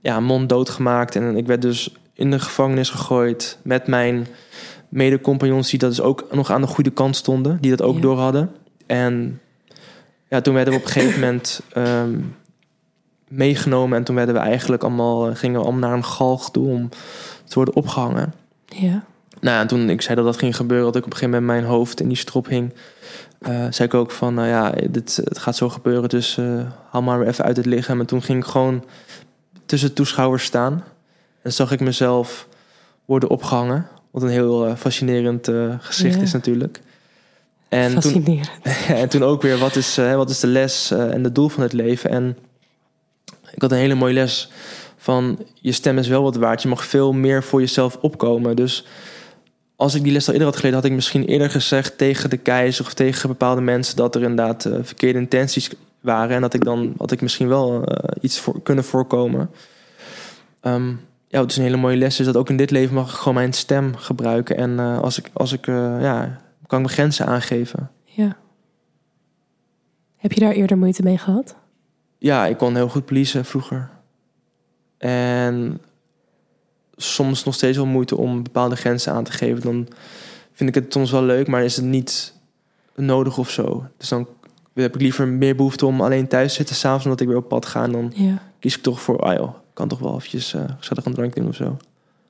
ja, 0.00 0.20
monddood 0.20 0.70
gemaakt. 0.70 1.16
En 1.16 1.36
ik 1.36 1.46
werd 1.46 1.62
dus 1.62 1.94
in 2.12 2.30
de 2.30 2.38
gevangenis 2.38 2.90
gegooid 2.90 3.58
met 3.62 3.86
mijn 3.86 4.26
mede-compagnons... 4.88 5.70
die 5.70 5.78
dat 5.78 5.90
dus 5.90 6.00
ook 6.00 6.26
nog 6.30 6.50
aan 6.50 6.60
de 6.60 6.66
goede 6.66 6.90
kant 6.90 7.16
stonden. 7.16 7.58
Die 7.60 7.70
dat 7.70 7.82
ook 7.82 7.94
Ja. 7.94 8.00
door 8.00 8.18
hadden. 8.18 8.50
En 8.86 9.40
ja, 10.28 10.40
toen 10.40 10.54
werden 10.54 10.72
we 10.74 10.78
op 10.80 10.86
een 10.86 10.92
gegeven 10.92 11.20
moment... 11.20 11.60
ehm, 11.72 12.18
meegenomen. 13.28 13.98
En 13.98 14.04
toen 14.04 14.14
werden 14.14 14.34
we 14.34 14.40
eigenlijk 14.40 14.82
allemaal, 14.82 15.28
eh, 15.28 15.36
gingen 15.36 15.60
we 15.60 15.66
allemaal 15.66 15.88
naar 15.88 15.96
een 15.98 16.04
galg 16.04 16.50
toe 16.50 16.68
om 16.68 16.88
te 17.44 17.54
worden 17.54 17.76
opgehangen. 17.76 18.34
Ja. 18.66 19.04
Nou, 19.40 19.60
en 19.60 19.66
toen 19.66 19.90
ik 19.90 20.02
zei 20.02 20.16
dat 20.16 20.24
dat 20.24 20.38
ging 20.38 20.56
gebeuren, 20.56 20.86
dat 20.86 20.96
ik 20.96 21.04
op 21.04 21.10
een 21.10 21.16
gegeven 21.16 21.40
moment 21.40 21.60
mijn 21.60 21.72
hoofd 21.72 22.00
in 22.00 22.08
die 22.08 22.16
strop 22.16 22.48
hing, 22.48 22.72
zei 23.40 23.82
ik 23.88 23.94
ook 23.94 24.10
van, 24.10 24.34
nou 24.34 24.48
ja, 24.48 24.70
dit, 24.90 25.20
het 25.24 25.38
gaat 25.38 25.56
zo 25.56 25.68
gebeuren, 25.68 26.08
dus 26.08 26.36
uh, 26.36 26.60
haal 26.90 27.02
maar 27.02 27.26
even 27.26 27.44
uit 27.44 27.56
het 27.56 27.66
lichaam. 27.66 28.00
En 28.00 28.06
toen 28.06 28.22
ging 28.22 28.42
ik 28.42 28.48
gewoon 28.48 28.84
tussen 29.66 29.92
toeschouwers 29.92 30.44
staan 30.44 30.84
en 31.42 31.52
zag 31.52 31.72
ik 31.72 31.80
mezelf 31.80 32.48
worden 33.04 33.30
opgehangen. 33.30 33.86
Wat 34.10 34.22
een 34.22 34.28
heel 34.28 34.66
uh, 34.66 34.74
fascinerend 34.76 35.50
gezicht 35.80 36.16
Ja. 36.16 36.22
is 36.22 36.32
natuurlijk. 36.32 36.80
En 37.68 37.90
toen, 37.90 38.02
Fascinerend. 38.02 38.50
en 39.02 39.08
toen 39.08 39.22
ook 39.22 39.42
weer, 39.42 39.58
wat 39.58 39.76
is, 39.76 39.98
eh, 39.98 40.14
wat 40.14 40.30
is 40.30 40.40
de 40.40 40.46
les 40.46 40.90
eh, 40.90 41.12
en 41.12 41.24
het 41.24 41.34
doel 41.34 41.48
van 41.48 41.62
het 41.62 41.72
leven? 41.72 42.10
En 42.10 42.36
ik 43.52 43.62
had 43.62 43.72
een 43.72 43.78
hele 43.78 43.94
mooie 43.94 44.14
les 44.14 44.50
van, 44.96 45.38
je 45.54 45.72
stem 45.72 45.98
is 45.98 46.08
wel 46.08 46.22
wat 46.22 46.36
waard. 46.36 46.62
Je 46.62 46.68
mag 46.68 46.84
veel 46.84 47.12
meer 47.12 47.42
voor 47.42 47.60
jezelf 47.60 47.98
opkomen. 48.00 48.56
Dus 48.56 48.86
als 49.76 49.94
ik 49.94 50.02
die 50.02 50.12
les 50.12 50.26
al 50.26 50.32
eerder 50.32 50.48
had 50.48 50.56
gelezen, 50.56 50.78
had 50.78 50.88
ik 50.88 50.92
misschien 50.92 51.24
eerder 51.24 51.50
gezegd 51.50 51.98
tegen 51.98 52.30
de 52.30 52.36
keizer 52.36 52.84
of 52.84 52.94
tegen 52.94 53.28
bepaalde 53.28 53.60
mensen 53.60 53.96
dat 53.96 54.14
er 54.14 54.22
inderdaad 54.22 54.64
eh, 54.64 54.78
verkeerde 54.82 55.18
intenties 55.18 55.70
waren. 56.00 56.34
En 56.34 56.40
dat 56.40 56.54
ik 56.54 56.64
dan 56.64 56.94
had 56.98 57.10
ik 57.10 57.20
misschien 57.20 57.48
wel 57.48 57.84
eh, 57.84 58.16
iets 58.20 58.40
voor 58.40 58.62
kunnen 58.62 58.84
voorkomen. 58.84 59.50
Ehm, 60.60 60.88
ja, 61.28 61.40
het 61.40 61.50
is 61.50 61.56
een 61.56 61.62
hele 61.62 61.76
mooie 61.76 61.96
les. 61.96 62.16
Dus 62.16 62.26
dat 62.26 62.36
ook 62.36 62.48
in 62.48 62.56
dit 62.56 62.70
leven 62.70 62.94
mag 62.94 63.10
ik 63.10 63.16
gewoon 63.16 63.34
mijn 63.34 63.52
stem 63.52 63.96
gebruiken. 63.96 64.56
En 64.56 64.78
eh, 64.78 65.00
als 65.00 65.18
ik, 65.18 65.30
als 65.32 65.52
ik 65.52 65.66
ja, 65.66 66.40
kan 66.66 66.78
ik 66.78 66.84
mijn 66.84 66.88
grenzen 66.88 67.26
aangeven. 67.26 67.90
Ja. 68.04 68.36
Heb 70.16 70.32
je 70.32 70.40
daar 70.40 70.52
eerder 70.52 70.78
moeite 70.78 71.02
mee 71.02 71.18
gehad? 71.18 71.56
Ja, 72.18 72.46
ik 72.46 72.56
kon 72.56 72.74
heel 72.74 72.88
goed 72.88 73.04
policen 73.04 73.44
vroeger. 73.44 73.90
En 74.98 75.80
soms 76.96 77.44
nog 77.44 77.54
steeds 77.54 77.76
wel 77.76 77.86
moeite 77.86 78.16
om 78.16 78.42
bepaalde 78.42 78.76
grenzen 78.76 79.12
aan 79.12 79.24
te 79.24 79.32
geven. 79.32 79.62
Dan 79.62 79.88
vind 80.52 80.68
ik 80.68 80.74
het 80.82 80.92
soms 80.92 81.10
wel 81.10 81.22
leuk, 81.22 81.46
maar 81.46 81.64
is 81.64 81.76
het 81.76 81.84
niet 81.84 82.34
nodig 82.94 83.38
of 83.38 83.50
zo. 83.50 83.84
Dus 83.96 84.08
dan 84.08 84.26
heb 84.74 84.94
ik 84.94 85.00
liever 85.00 85.28
meer 85.28 85.56
behoefte 85.56 85.86
om 85.86 86.00
alleen 86.00 86.28
thuis 86.28 86.48
te 86.50 86.56
zitten 86.56 86.76
s'avonds... 86.76 87.04
omdat 87.04 87.20
ik 87.20 87.26
weer 87.28 87.36
op 87.36 87.48
pad 87.48 87.66
ga. 87.66 87.82
En 87.82 87.92
dan 87.92 88.12
Ja. 88.14 88.42
kies 88.58 88.76
ik 88.76 88.82
toch 88.82 89.00
voor, 89.00 89.18
ah 89.20 89.36
joh, 89.36 89.48
ik 89.48 89.74
kan 89.74 89.88
toch 89.88 89.98
wel 89.98 90.14
eventjes 90.14 90.54
eh 90.54 90.64
gezellig 90.78 91.04
een 91.04 91.14
drankje 91.14 91.40
doen 91.40 91.48
of 91.48 91.54
zo. 91.56 91.76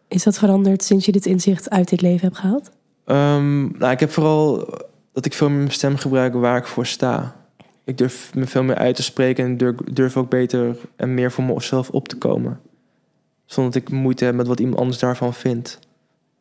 Is 0.08 0.22
dat 0.22 0.38
veranderd 0.38 0.84
sinds 0.84 1.04
je 1.06 1.12
dit 1.12 1.26
inzicht 1.26 1.70
uit 1.70 1.88
dit 1.88 2.00
leven 2.00 2.26
hebt 2.26 2.38
gehaald? 2.38 2.70
Ehm, 3.04 3.78
nou, 3.78 3.92
ik 3.92 4.00
heb 4.00 4.10
vooral 4.10 4.68
dat 5.12 5.24
ik 5.24 5.32
veel 5.34 5.48
meer 5.48 5.58
mijn 5.58 5.70
stem 5.70 5.96
gebruik 5.96 6.34
waar 6.34 6.56
ik 6.56 6.66
voor 6.66 6.86
sta. 6.86 7.36
Ik 7.84 7.98
durf 7.98 8.34
me 8.34 8.46
veel 8.46 8.62
meer 8.62 8.76
uit 8.76 8.96
te 8.96 9.02
spreken 9.02 9.44
en 9.44 9.56
durf, 9.56 9.74
durf 9.92 10.16
ook 10.16 10.28
beter 10.30 10.76
en 10.96 11.14
meer 11.14 11.32
voor 11.32 11.44
mezelf 11.44 11.90
op 11.90 12.08
te 12.08 12.16
komen. 12.16 12.60
Zonder 13.47 13.72
dat 13.72 13.82
ik 13.82 13.90
moeite 13.90 14.24
heb 14.24 14.34
met 14.34 14.47
wat 14.47 14.61
iemand 14.61 14.78
anders 14.78 14.99
daarvan 14.99 15.34
vindt. 15.34 15.78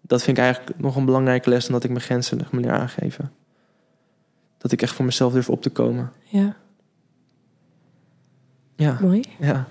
Dat 0.02 0.24
vind 0.24 0.38
ik 0.38 0.44
eigenlijk 0.44 0.80
nog 0.80 0.96
een 0.96 1.06
belangrijke 1.06 1.50
les 1.50 1.64
dan 1.64 1.74
dat 1.74 1.84
ik 1.84 1.90
mijn 1.90 2.02
grenzen 2.02 2.38
nog 2.38 2.52
meer 2.52 2.72
aangeven. 2.72 3.32
Dat 4.58 4.72
ik 4.72 4.82
echt 4.82 4.94
voor 4.94 5.06
mezelf 5.06 5.34
durf 5.34 5.50
op 5.50 5.62
te 5.62 5.70
komen. 5.70 6.12
Ja, 6.24 6.56
Ja, 8.76 8.98
mooi. 9.02 9.22
ja. 9.40 9.68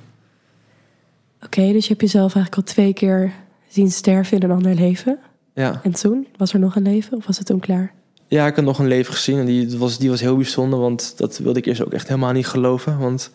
Oké, 1.44 1.72
dus 1.72 1.82
je 1.82 1.88
hebt 1.88 2.00
jezelf 2.00 2.34
eigenlijk 2.34 2.56
al 2.56 2.74
twee 2.74 2.92
keer 2.92 3.32
zien 3.68 3.90
sterven 3.90 4.36
in 4.36 4.42
een 4.42 4.56
ander 4.56 4.74
leven. 4.74 5.18
ja. 5.54 5.80
En 5.82 5.92
toen? 5.92 6.26
Was 6.36 6.52
er 6.52 6.58
nog 6.58 6.76
een 6.76 6.82
leven 6.82 7.16
of 7.16 7.26
was 7.26 7.38
het 7.38 7.46
toen 7.46 7.60
klaar? 7.60 7.92
Ja, 8.26 8.46
ik 8.46 8.56
had 8.56 8.64
nog 8.64 8.78
een 8.78 8.86
leven 8.86 9.14
gezien 9.14 9.38
en 9.38 9.46
die 9.46 9.78
was, 9.78 9.98
die 9.98 10.10
was 10.10 10.20
heel 10.20 10.36
bijzonder, 10.36 10.78
want 10.78 11.18
dat 11.18 11.38
wilde 11.38 11.58
ik 11.58 11.66
eerst 11.66 11.84
ook 11.84 11.92
echt 11.92 12.08
helemaal 12.08 12.32
niet 12.32 12.46
geloven. 12.46 12.98
Want 12.98 13.30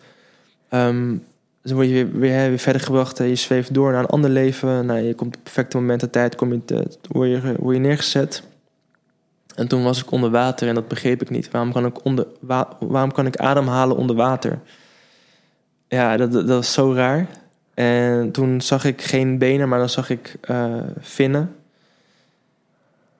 ehm, 0.68 1.16
dan 1.62 1.74
word 1.74 1.86
je 1.88 1.92
weer, 1.94 2.12
weer, 2.18 2.48
weer 2.48 2.58
verder 2.58 2.82
gebracht 2.82 3.20
en 3.20 3.26
je 3.26 3.34
zweeft 3.34 3.74
door 3.74 3.90
naar 3.92 4.00
een 4.00 4.06
ander 4.06 4.30
leven. 4.30 4.86
Nou, 4.86 5.00
je 5.00 5.14
komt 5.14 5.28
op 5.28 5.34
het 5.34 5.42
perfecte 5.42 5.76
moment 5.76 6.02
en 6.02 6.10
tijd, 6.10 6.34
kom 6.34 6.52
je, 6.52 6.64
te- 6.64 6.86
word, 7.08 7.28
je, 7.30 7.54
word 7.58 7.74
je 7.76 7.80
neergezet. 7.82 8.42
En 9.54 9.68
toen 9.68 9.82
was 9.82 10.02
ik 10.02 10.10
onder 10.10 10.30
water 10.30 10.68
en 10.68 10.74
dat 10.74 10.88
begreep 10.88 11.22
ik 11.22 11.30
niet. 11.30 11.50
Waarom 11.50 11.72
kan 11.72 11.86
ik, 11.86 12.04
onder, 12.04 12.26
wa- 12.40 12.76
waarom 12.80 13.12
kan 13.12 13.26
ik 13.26 13.36
ademhalen 13.36 13.96
onder 13.96 14.16
water? 14.16 14.58
Ja, 15.88 16.16
dat, 16.16 16.32
dat, 16.32 16.46
dat 16.46 16.56
was 16.56 16.72
zo 16.72 16.92
raar. 16.94 17.26
En 17.74 18.30
toen 18.30 18.60
zag 18.60 18.84
ik 18.84 19.02
geen 19.02 19.38
benen, 19.38 19.68
maar 19.68 19.78
dan 19.78 19.88
zag 19.88 20.10
ik 20.10 20.36
eh, 20.40 20.74
vinnen. 20.98 21.54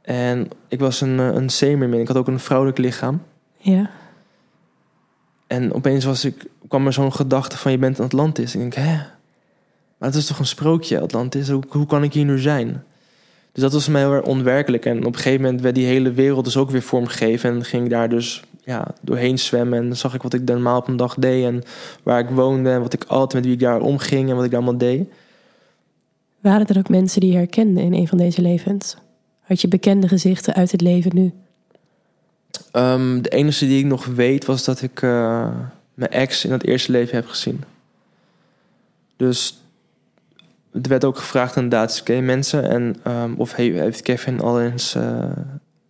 En 0.03 0.49
ik 0.69 0.81
was 0.81 1.01
een, 1.01 1.19
eh, 1.21 1.27
een 1.35 1.51
zeemermin. 1.51 2.01
Ik 2.01 2.09
had 2.09 2.17
ook 2.17 2.27
een 2.29 2.41
vrouwelijk 2.41 2.79
lichaam. 2.79 3.23
Ja, 3.57 3.91
En 5.47 5.73
opeens 5.75 6.05
was 6.05 6.25
ik, 6.25 6.45
kwam 6.71 6.87
er 6.87 6.93
zo'n 6.93 7.13
gedachte 7.13 7.57
van 7.59 7.73
je 7.73 7.79
bent 7.79 8.01
Atlantis. 8.01 8.55
En 8.55 8.61
ik 8.61 8.73
denk, 8.73 8.87
hè? 8.87 8.97
Maar 9.99 10.09
het 10.09 10.15
is 10.15 10.27
toch 10.27 10.39
een 10.39 10.47
sprookje, 10.47 11.01
Atlantis? 11.01 11.49
Hoe, 11.49 11.63
hoe 11.69 11.87
kan 11.87 12.03
ik 12.03 12.13
hier 12.13 12.25
nu 12.25 12.39
zijn? 12.39 12.85
Dus 13.53 13.63
dat 13.63 13.73
was 13.73 13.85
voor 13.85 13.93
mij 13.93 14.03
heel 14.03 14.13
erg 14.13 14.25
onwerkelijk. 14.25 14.87
En 14.87 14.99
op 14.99 15.13
een 15.13 15.15
gegeven 15.15 15.43
moment 15.43 15.61
werd 15.61 15.75
die 15.75 15.87
hele 15.87 16.13
wereld 16.13 16.45
dus 16.45 16.57
ook 16.57 16.71
weer 16.71 16.83
vormgegeven. 16.83 17.51
En 17.51 17.65
ging 17.65 17.85
ik 17.85 17.91
daar 17.91 18.09
dus 18.09 18.43
ja, 18.65 18.95
doorheen 19.01 19.39
zwemmen. 19.39 19.79
En 19.79 19.87
dan 19.87 19.97
zag 19.97 20.15
ik 20.15 20.23
wat 20.23 20.33
ik 20.33 20.45
normaal 20.45 20.79
op 20.79 20.89
een 20.89 20.97
dag 20.97 21.15
deed. 21.15 21.45
En 21.45 21.63
waar 22.03 22.21
ik 22.21 22.29
woonde. 22.29 22.71
En 22.71 22.81
wat 22.81 22.93
ik 22.93 23.05
altijd 23.05 23.35
met 23.35 23.45
wie 23.45 23.53
ik 23.53 23.61
daar 23.61 23.81
omging. 23.81 24.29
En 24.29 24.35
wat 24.35 24.45
ik 24.45 24.51
daar 24.51 24.61
allemaal 24.61 24.79
deed. 24.79 25.09
waren 26.41 26.67
er 26.67 26.79
ook 26.79 26.89
mensen 26.89 27.21
die 27.21 27.31
je 27.31 27.37
herkenden 27.37 27.85
in 27.85 27.95
een 27.95 28.09
van 28.09 28.19
deze 28.19 28.43
levens? 28.43 28.97
Had 29.41 29.61
je 29.61 29.69
bekende 29.69 30.09
gezichten 30.09 30.55
uit 30.55 30.73
het 30.73 30.81
leven 30.81 31.11
nu? 31.15 31.33
Ehm, 32.71 33.21
de 33.21 33.29
enige 33.29 33.67
die 33.67 33.79
ik 33.79 33.87
nog 33.87 34.05
weet 34.05 34.45
was 34.45 34.65
dat 34.65 34.83
ik 34.83 35.03
eh, 35.03 35.49
mijn 36.01 36.13
ex 36.13 36.45
in 36.45 36.53
het 36.53 36.67
eerste 36.67 36.93
leven 36.93 37.15
heb 37.15 37.27
gezien. 37.27 37.65
Dus 39.17 39.63
er 40.73 40.89
werd 40.89 41.05
ook 41.05 41.19
gevraagd 41.19 41.57
inderdaad, 41.57 42.03
ken 42.03 42.17
je 42.17 42.23
mensen? 42.23 42.69
En, 42.69 42.97
ehm, 43.03 43.35
of 43.37 43.55
he- 43.55 43.63
heeft 43.73 44.03
Kevin 44.03 44.41
al 44.41 44.61
eens 44.61 44.95
eh, 44.95 45.25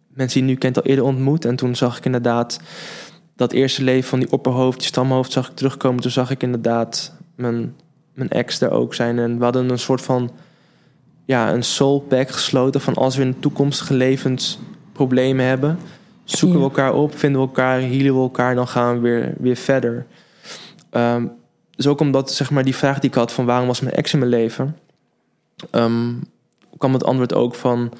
mensen 0.09 0.41
die 0.41 0.49
nu 0.49 0.57
kent 0.57 0.77
al 0.77 0.83
eerder 0.83 1.05
ontmoet? 1.05 1.45
En 1.45 1.57
toen 1.57 1.77
zag 1.77 1.99
ik 1.99 2.05
inderdaad 2.05 2.61
dat 3.37 3.53
eerste 3.53 3.85
leven 3.85 4.09
van 4.09 4.19
die 4.19 4.33
opperhoofd, 4.33 4.79
die 4.79 4.87
stamhoofd, 4.87 5.33
zag 5.33 5.49
ik 5.49 5.57
terugkomen. 5.57 6.01
Toen 6.03 6.11
zag 6.11 6.31
ik 6.31 6.43
inderdaad 6.43 7.13
mijn, 7.35 7.77
mijn 8.15 8.31
ex 8.31 8.59
daar 8.59 8.71
ook 8.71 8.95
zijn. 8.95 9.19
En 9.19 9.39
we 9.39 9.45
hadden 9.45 9.71
een 9.71 9.79
soort 9.79 10.03
van, 10.03 10.31
ja, 11.25 11.53
een 11.53 11.63
soul 11.63 12.01
pact 12.01 12.33
gesloten 12.33 12.81
van 12.81 12.95
als 12.95 13.17
we 13.17 13.23
in 13.23 13.41
toekomstige 13.41 13.95
levens 13.95 14.59
problemen 14.93 15.47
hebben, 15.47 15.79
zoeken 16.39 16.59
we 16.59 16.65
elkaar 16.65 16.95
op, 16.95 17.19
vinden 17.19 17.41
we 17.41 17.47
elkaar, 17.47 17.81
healen 17.81 18.15
we 18.15 18.21
elkaar, 18.21 18.55
dan 18.55 18.69
gaan 18.69 18.95
we 18.95 19.01
weer, 19.01 19.35
weer 19.39 19.57
verder. 19.57 20.07
Ehm, 20.91 21.27
dus 21.77 21.87
ook 21.87 22.01
omdat 22.01 22.33
zeg 22.33 22.51
maar, 22.51 22.65
die 22.65 22.77
vraag 22.77 22.99
die 22.99 23.11
ik 23.11 23.17
had 23.17 23.33
van 23.33 23.45
waarom 23.45 23.67
was 23.67 23.81
mijn 23.81 23.95
ex 23.95 24.13
in 24.13 24.19
mijn 24.19 24.31
leven, 24.31 24.77
ehm, 25.71 26.13
kwam 26.79 26.93
het 26.93 27.05
antwoord 27.05 27.35
ook 27.35 27.55
van 27.55 27.93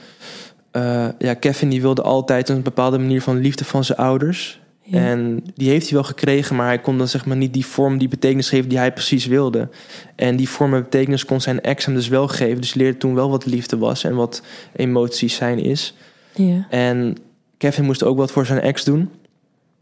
eh, 0.71 1.09
ja, 1.19 1.35
Kevin 1.35 1.69
die 1.69 1.81
wilde 1.81 2.03
altijd 2.03 2.49
een 2.49 2.63
bepaalde 2.63 2.99
manier 2.99 3.23
van 3.23 3.41
liefde 3.41 3.65
van 3.65 3.85
zijn 3.85 3.99
ouders. 3.99 4.61
Ja. 4.83 4.99
En 4.99 5.45
die 5.55 5.69
heeft 5.69 5.85
hij 5.89 5.95
wel 5.95 6.05
gekregen, 6.07 6.57
maar 6.57 6.67
hij 6.67 6.81
kon 6.81 6.99
dan 6.99 7.09
zeg 7.09 7.27
maar 7.27 7.37
niet 7.37 7.53
die 7.53 7.67
vorm, 7.67 7.99
die 7.99 8.09
betekenis 8.09 8.49
geven 8.49 8.69
die 8.69 8.79
hij 8.79 8.93
precies 8.93 9.27
wilde. 9.27 9.69
En 10.17 10.37
die 10.37 10.49
vorm 10.49 10.75
en 10.75 10.83
betekenis 10.83 11.25
kon 11.25 11.41
zijn 11.41 11.61
ex 11.61 11.85
hem 11.85 11.95
dus 11.95 12.09
wel 12.09 12.29
geven. 12.29 12.61
Dus 12.61 12.75
leerde 12.75 12.99
toen 12.99 13.15
wel 13.15 13.31
wat 13.31 13.47
liefde 13.47 13.79
was 13.79 14.05
en 14.05 14.15
wat 14.15 14.43
emoties 14.77 15.35
zijn 15.35 15.59
is. 15.59 15.95
ja. 16.35 16.67
En 16.71 17.17
Kevin 17.61 17.85
moest 17.85 18.03
ook 18.03 18.17
wat 18.17 18.31
voor 18.31 18.47
zijn 18.47 18.61
ex 18.61 18.85
doen. 18.85 19.11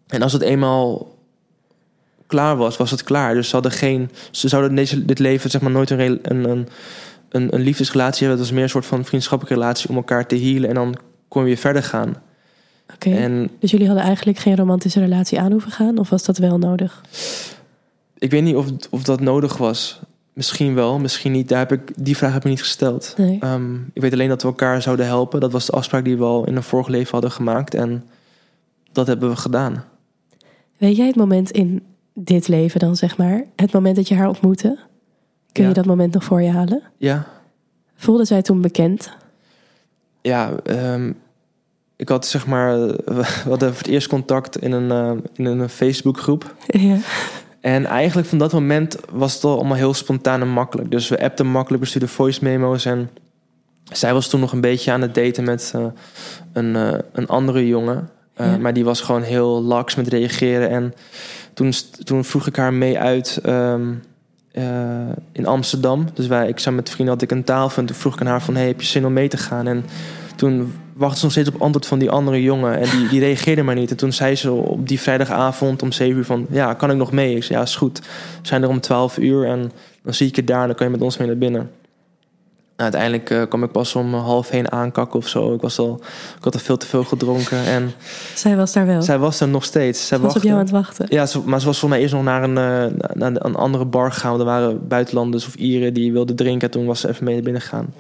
En 0.07 0.23
als 0.23 0.33
het 0.33 0.43
eenmaal 0.43 1.15
klaar 2.27 2.57
was, 2.57 2.77
was 2.77 2.91
het 2.91 3.03
klaar. 3.03 3.35
Dus 3.35 3.49
ze 3.49 3.55
hadden 3.55 3.73
geen. 3.73 4.11
Ze 4.31 4.49
zouden 4.49 4.75
deze, 4.75 5.05
dit 5.05 5.19
leven 5.19 5.51
zeg 5.51 5.61
maar 5.61 5.71
nooit 5.71 5.91
een, 5.91 6.19
een, 6.23 6.69
een, 7.29 7.55
een 7.55 7.61
liefdesrelatie 7.61 8.27
hebben. 8.27 8.37
Het 8.37 8.47
was 8.47 8.53
meer 8.53 8.63
een 8.63 8.71
soort 8.71 8.87
van 8.87 9.05
vriendschappelijke 9.05 9.61
relatie 9.61 9.89
om 9.89 9.97
elkaar 9.97 10.27
te 10.27 10.39
healen. 10.39 10.69
En 10.69 10.75
dan 10.75 10.97
kon 11.29 11.43
je 11.43 11.49
weer 11.49 11.57
verder 11.57 11.83
gaan. 11.83 12.15
Oké. 12.95 13.11
En 13.11 13.51
Dus 13.59 13.71
jullie 13.71 13.87
hadden 13.87 14.05
eigenlijk 14.05 14.39
geen 14.39 14.57
romantische 14.57 15.01
relatie 15.01 15.41
aan 15.41 15.53
hoeven 15.53 15.71
gaan? 15.71 15.99
Of 15.99 16.11
was 16.11 16.25
dat 16.25 16.39
wel 16.39 16.59
nodig? 16.59 17.03
ik 18.19 18.31
weet 18.31 18.43
niet 18.43 18.57
of, 18.57 18.67
of 18.91 19.03
dat 19.03 19.21
nodig 19.21 19.57
was. 19.57 20.01
Misschien 20.39 20.75
wel, 20.75 20.99
misschien 20.99 21.33
niet. 21.33 21.49
Daar 21.49 21.59
heb 21.59 21.73
ik, 21.73 21.93
die 22.05 22.17
vraag 22.17 22.33
heb 22.33 22.43
ik 22.45 22.49
niet 22.51 22.59
gesteld. 22.61 23.15
Nee. 23.17 23.39
Ehm, 23.41 23.75
ik 23.93 24.03
weet 24.03 24.13
alleen 24.13 24.29
dat 24.29 24.43
we 24.43 24.49
elkaar 24.49 24.83
zouden 24.83 25.07
helpen. 25.07 25.41
Dat 25.41 25.53
was 25.53 25.67
de 25.67 25.73
afspraak 25.73 26.05
die 26.05 26.17
we 26.17 26.25
al 26.25 26.47
in 26.47 26.57
een 26.57 26.63
vorig 26.63 26.87
leven 26.87 27.11
hadden 27.13 27.31
gemaakt. 27.31 27.75
En 27.75 28.05
dat 28.93 29.07
hebben 29.07 29.29
we 29.31 29.37
gedaan. 29.37 29.85
Weet 30.77 30.97
jij 30.97 31.07
het 31.07 31.17
moment 31.17 31.51
in 31.51 31.83
dit 32.15 32.49
leven 32.49 32.81
dan, 32.81 32.97
zeg 32.97 33.17
maar? 33.17 33.45
Het 33.57 33.73
moment 33.73 33.97
dat 33.97 34.09
je 34.09 34.15
haar 34.15 34.29
ontmoette? 34.29 34.79
Kun 35.53 35.63
Ja. 35.63 35.69
je 35.69 35.75
dat 35.75 35.87
moment 35.87 36.15
nog 36.15 36.25
voor 36.25 36.43
je 36.43 36.51
halen? 36.51 36.83
Ja, 36.97 37.27
Voelde 37.95 38.25
zij 38.25 38.43
toen 38.43 38.61
bekend? 38.61 39.11
ja, 40.21 40.53
ehm, 40.65 41.13
ik 41.97 42.09
had 42.09 42.27
zeg 42.27 42.47
maar, 42.47 42.79
we 43.19 43.25
hadden 43.49 43.69
voor 43.69 43.79
het 43.79 43.87
eerst 43.87 44.09
contact 44.09 44.59
in 44.63 44.73
een, 44.73 44.91
eh, 44.91 45.23
in 45.37 45.45
een 45.47 45.69
Facebookgroep. 45.69 46.55
Ja. 46.67 46.97
En 47.61 47.85
eigenlijk 47.87 48.29
van 48.29 48.39
dat 48.39 48.53
moment 48.53 48.97
was 49.13 49.35
het 49.35 49.45
al 49.45 49.55
allemaal 49.55 49.77
heel 49.77 49.95
spontaan 49.95 50.41
en 50.41 50.49
makkelijk. 50.49 50.91
Dus 50.91 51.09
we 51.09 51.21
appten 51.23 51.47
makkelijk, 51.47 51.83
we 51.83 51.89
stuurden 51.89 52.11
voice 52.11 52.45
memo's. 52.45 52.85
En 52.85 53.11
zij 53.93 54.13
was 54.13 54.29
toen 54.29 54.41
nog 54.41 54.53
een 54.53 54.61
beetje 54.61 54.93
aan 54.93 55.03
het 55.03 55.15
daten 55.15 55.45
met 55.45 55.73
eh, 55.75 55.85
een, 56.53 56.77
eh, 56.77 56.99
een 57.13 57.27
andere 57.27 57.67
jongen. 57.67 58.11
Eh, 58.35 58.47
Ja. 58.47 58.59
Maar 58.59 58.73
die 58.73 58.85
was 58.85 59.01
gewoon 59.01 59.23
heel 59.23 59.63
laks 59.63 59.95
met 59.95 60.09
reageren. 60.09 60.71
En 60.71 60.95
toen, 61.55 61.73
toen 62.05 62.25
vroeg 62.25 62.47
ik 62.47 62.57
haar 62.57 62.73
mee 62.73 62.99
uit 62.99 63.41
ehm, 63.43 63.93
eh, 64.53 64.65
in 65.33 65.47
Amsterdam. 65.47 66.07
Dus 66.15 66.27
wij, 66.27 66.49
ik 66.49 66.59
zat 66.59 66.75
met 66.75 66.91
vrienden, 66.91 67.15
had 67.15 67.23
ik 67.23 67.31
een 67.31 67.45
tafel 67.45 67.81
en 67.81 67.87
toen 67.87 67.97
vroeg 67.97 68.15
ik 68.15 68.21
aan 68.21 68.27
haar 68.27 68.43
van... 68.43 68.55
Hey, 68.57 68.67
heb 68.67 68.81
je 68.81 68.87
zin 68.87 69.07
om 69.07 69.13
mee 69.13 69.29
te 69.29 69.37
gaan? 69.37 69.67
En 69.67 69.85
toen 70.37 70.73
wachtte 70.99 71.19
ze 71.19 71.25
nog 71.25 71.33
steeds 71.33 71.49
op 71.49 71.63
antwoord 71.63 71.87
van 71.87 71.99
die 71.99 72.11
andere 72.11 72.43
jongen. 72.43 72.79
En 72.79 72.91
die, 72.91 73.09
die 73.09 73.21
reageerde 73.21 73.63
maar 73.63 73.75
niet. 73.75 73.91
En 73.91 73.97
toen 73.97 74.13
zei 74.13 74.37
ze 74.37 74.53
op 74.53 74.89
die 74.89 75.01
vrijdagavond 75.01 75.83
om 75.83 75.93
7 75.93 76.17
uur 76.17 76.25
van... 76.25 76.47
Ja, 76.51 76.75
kan 76.75 76.91
ik 76.91 76.97
nog 76.97 77.13
mee? 77.13 77.37
Ik 77.37 77.45
zei, 77.45 77.59
ja, 77.59 77.65
is 77.65 77.77
goed. 77.77 77.99
We 77.99 78.07
zijn 78.47 78.63
er 78.63 78.69
om 78.69 78.81
12 78.81 79.19
uur 79.19 79.47
en 79.47 79.73
dan 80.03 80.15
zie 80.15 80.29
ik 80.29 80.37
je 80.37 80.45
daar... 80.45 80.61
en 80.61 80.67
dan 80.67 80.77
kan 80.77 80.87
je 80.87 80.93
met 80.93 81.03
ons 81.03 81.17
mee 81.17 81.27
naar 81.27 81.39
binnen. 81.39 81.71
Nou, 82.77 82.93
uiteindelijk 82.93 83.31
uh, 83.31 83.43
kwam 83.49 83.63
ik 83.65 83.73
pas 83.73 83.95
om 83.95 84.15
half 84.15 84.49
heen 84.49 84.73
aankakken 84.73 85.19
of 85.19 85.29
zo. 85.29 85.55
Ik, 85.55 85.61
was 85.61 85.79
al, 85.79 86.01
ik 86.37 86.45
had 86.45 86.55
al 86.55 86.61
veel 86.61 86.77
te 86.77 86.87
veel 86.87 87.05
gedronken. 87.05 87.65
En 87.65 87.93
zij 88.35 88.57
was 88.57 88.73
daar 88.73 88.87
wel? 88.87 89.03
Zij 89.03 89.19
was 89.19 89.41
er 89.41 89.49
nog 89.49 89.65
steeds. 89.65 90.07
Zij 90.07 90.19
was 90.19 90.37
op 90.37 90.43
jou 90.43 90.55
aan 90.55 90.61
het 90.61 90.71
wachten? 90.71 91.07
Ja, 91.09 91.27
ze, 91.27 91.41
maar 91.45 91.61
ze 91.61 91.67
was 91.67 91.79
voor 91.79 91.89
mij 91.89 92.01
eerst 92.01 92.15
nog 92.15 92.23
naar 92.23 92.43
een, 92.43 92.51
uh, 92.91 92.99
naar 93.15 93.33
een 93.35 93.55
andere 93.55 93.85
bar 93.85 94.13
gegaan. 94.13 94.39
Er 94.39 94.45
waren 94.45 94.89
buitenlanders 94.89 95.47
of 95.47 95.55
Ieren 95.55 95.95
die 95.95 96.13
wilden 96.13 96.37
drinken. 96.37 96.71
Toen 96.71 96.87
was 96.87 97.01
ze 97.01 97.09
even 97.09 97.25
mee 97.25 97.35
naar 97.35 97.43
binnen 97.43 97.63
gegaan. 97.63 97.95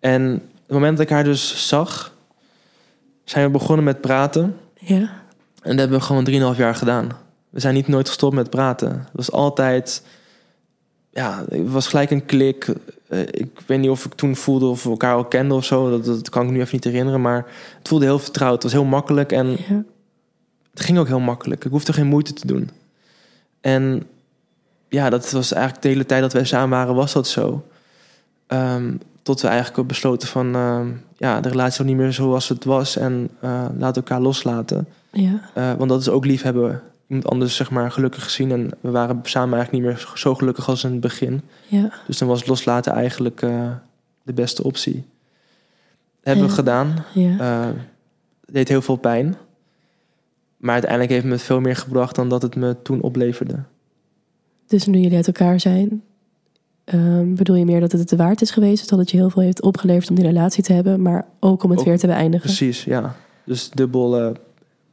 En 0.00 0.42
het 0.66 0.72
moment 0.72 0.96
dat 0.96 1.06
ik 1.06 1.12
haar 1.12 1.24
dus 1.24 1.68
zag... 1.68 2.14
zijn 3.24 3.44
we 3.44 3.50
begonnen 3.50 3.84
met 3.84 4.00
praten. 4.00 4.56
Ja. 4.74 5.22
En 5.62 5.70
dat 5.70 5.78
hebben 5.78 5.98
we 5.98 6.04
gewoon 6.04 6.52
3,5 6.54 6.58
jaar 6.58 6.74
gedaan. 6.74 7.08
We 7.50 7.60
zijn 7.60 7.74
niet 7.74 7.88
nooit 7.88 8.08
gestopt 8.08 8.34
met 8.34 8.50
praten. 8.50 8.90
Het 8.90 9.10
was 9.12 9.32
altijd 9.32 10.02
ja, 11.14 11.44
het 11.48 11.70
was 11.70 11.86
gelijk 11.86 12.10
een 12.10 12.24
klik. 12.24 12.68
Eh, 13.08 13.20
ik 13.20 13.60
weet 13.66 13.78
niet 13.78 13.90
of 13.90 14.04
ik 14.04 14.14
toen 14.14 14.36
voelde 14.36 14.66
of 14.66 14.82
we 14.82 14.90
elkaar 14.90 15.14
al 15.14 15.24
kenden 15.24 15.56
of 15.56 15.64
zo. 15.64 15.90
Dat, 15.90 16.04
dat 16.04 16.28
kan 16.28 16.44
ik 16.44 16.50
nu 16.50 16.60
even 16.60 16.74
niet 16.74 16.84
herinneren. 16.84 17.20
Maar 17.20 17.46
het 17.78 17.88
voelde 17.88 18.04
heel 18.04 18.18
vertrouwd. 18.18 18.54
Het 18.54 18.62
was 18.62 18.72
heel 18.72 18.84
makkelijk 18.84 19.32
en 19.32 19.50
ja. 19.50 19.84
het 20.70 20.80
ging 20.80 20.98
ook 20.98 21.06
heel 21.06 21.20
makkelijk. 21.20 21.64
Ik 21.64 21.70
hoefde 21.70 21.92
geen 21.92 22.06
moeite 22.06 22.32
te 22.32 22.46
doen. 22.46 22.70
En 23.60 24.06
ja, 24.88 25.10
dat 25.10 25.30
was 25.30 25.52
eigenlijk 25.52 25.82
de 25.82 25.88
hele 25.88 26.06
tijd 26.06 26.20
dat 26.20 26.32
wij 26.32 26.44
samen 26.44 26.78
waren, 26.78 26.94
was 26.94 27.12
dat 27.12 27.28
zo. 27.28 27.66
Um, 28.48 29.00
tot 29.24 29.40
we 29.40 29.48
eigenlijk 29.48 29.78
ook 29.78 29.86
besloten 29.86 30.28
van 30.28 30.56
uh, 30.56 30.80
ja, 31.16 31.40
de 31.40 31.48
relatie 31.48 31.84
niet 31.84 31.96
meer 31.96 32.12
zoals 32.12 32.48
het 32.48 32.64
was 32.64 32.96
en 32.96 33.28
uh, 33.44 33.66
laat 33.78 33.96
elkaar 33.96 34.20
loslaten. 34.20 34.86
Ja. 35.12 35.40
Uh, 35.56 35.72
want 35.72 35.90
dat 35.90 36.00
is 36.00 36.08
ook 36.08 36.24
liefhebben 36.24 36.82
iemand 37.06 37.28
anders 37.28 37.56
zeg 37.56 37.70
maar 37.70 37.92
gelukkig 37.92 38.24
gezien. 38.24 38.52
En 38.52 38.70
we 38.80 38.90
waren 38.90 39.20
samen 39.22 39.54
eigenlijk 39.54 39.84
niet 39.84 39.94
meer 39.94 40.12
zo 40.14 40.34
gelukkig 40.34 40.68
als 40.68 40.84
in 40.84 40.90
het 40.90 41.00
begin. 41.00 41.40
Ja. 41.66 41.90
Dus 42.06 42.18
dan 42.18 42.28
was 42.28 42.46
loslaten 42.46 42.92
eigenlijk 42.92 43.42
uh, 43.42 43.70
de 44.22 44.32
beste 44.32 44.64
optie. 44.64 44.94
Dat 44.94 45.04
hebben 46.34 46.46
we 46.46 46.50
gedaan. 46.50 47.04
Ja. 47.14 47.36
Het 48.46 48.54
deed 48.54 48.68
heel 48.68 48.82
veel 48.82 48.96
pijn. 48.96 49.36
Maar 50.56 50.72
uiteindelijk 50.72 51.10
heeft 51.10 51.24
het 51.24 51.32
me 51.32 51.38
veel 51.38 51.60
meer 51.60 51.76
gebracht 51.76 52.14
dan 52.14 52.28
dat 52.28 52.42
het 52.42 52.56
me 52.56 52.76
toen 52.82 53.00
opleverde. 53.00 53.58
Dus 54.66 54.86
nu 54.86 54.98
jullie 54.98 55.16
uit 55.16 55.26
elkaar 55.26 55.60
zijn, 55.60 56.02
um, 56.94 57.34
bedoel 57.34 57.56
je 57.56 57.64
meer 57.64 57.80
dat 57.80 57.92
het 57.92 58.00
het 58.10 58.18
waard 58.18 58.42
is 58.42 58.50
geweest? 58.50 58.88
Dat 58.88 58.98
het 58.98 59.10
je 59.10 59.16
heel 59.16 59.30
veel 59.30 59.42
heeft 59.42 59.62
opgeleverd 59.62 60.08
om 60.10 60.14
die 60.16 60.24
relatie 60.24 60.62
te 60.62 60.72
hebben, 60.72 61.02
maar 61.02 61.26
ook 61.40 61.62
om 61.62 61.70
het 61.70 61.78
Ook- 61.78 61.84
weer 61.84 61.98
te 61.98 62.06
beëindigen? 62.06 62.46
Precies, 62.46 62.84
ja. 62.84 63.14
Dus 63.44 63.70
dubbel 63.70 64.20
eh, 64.20 64.30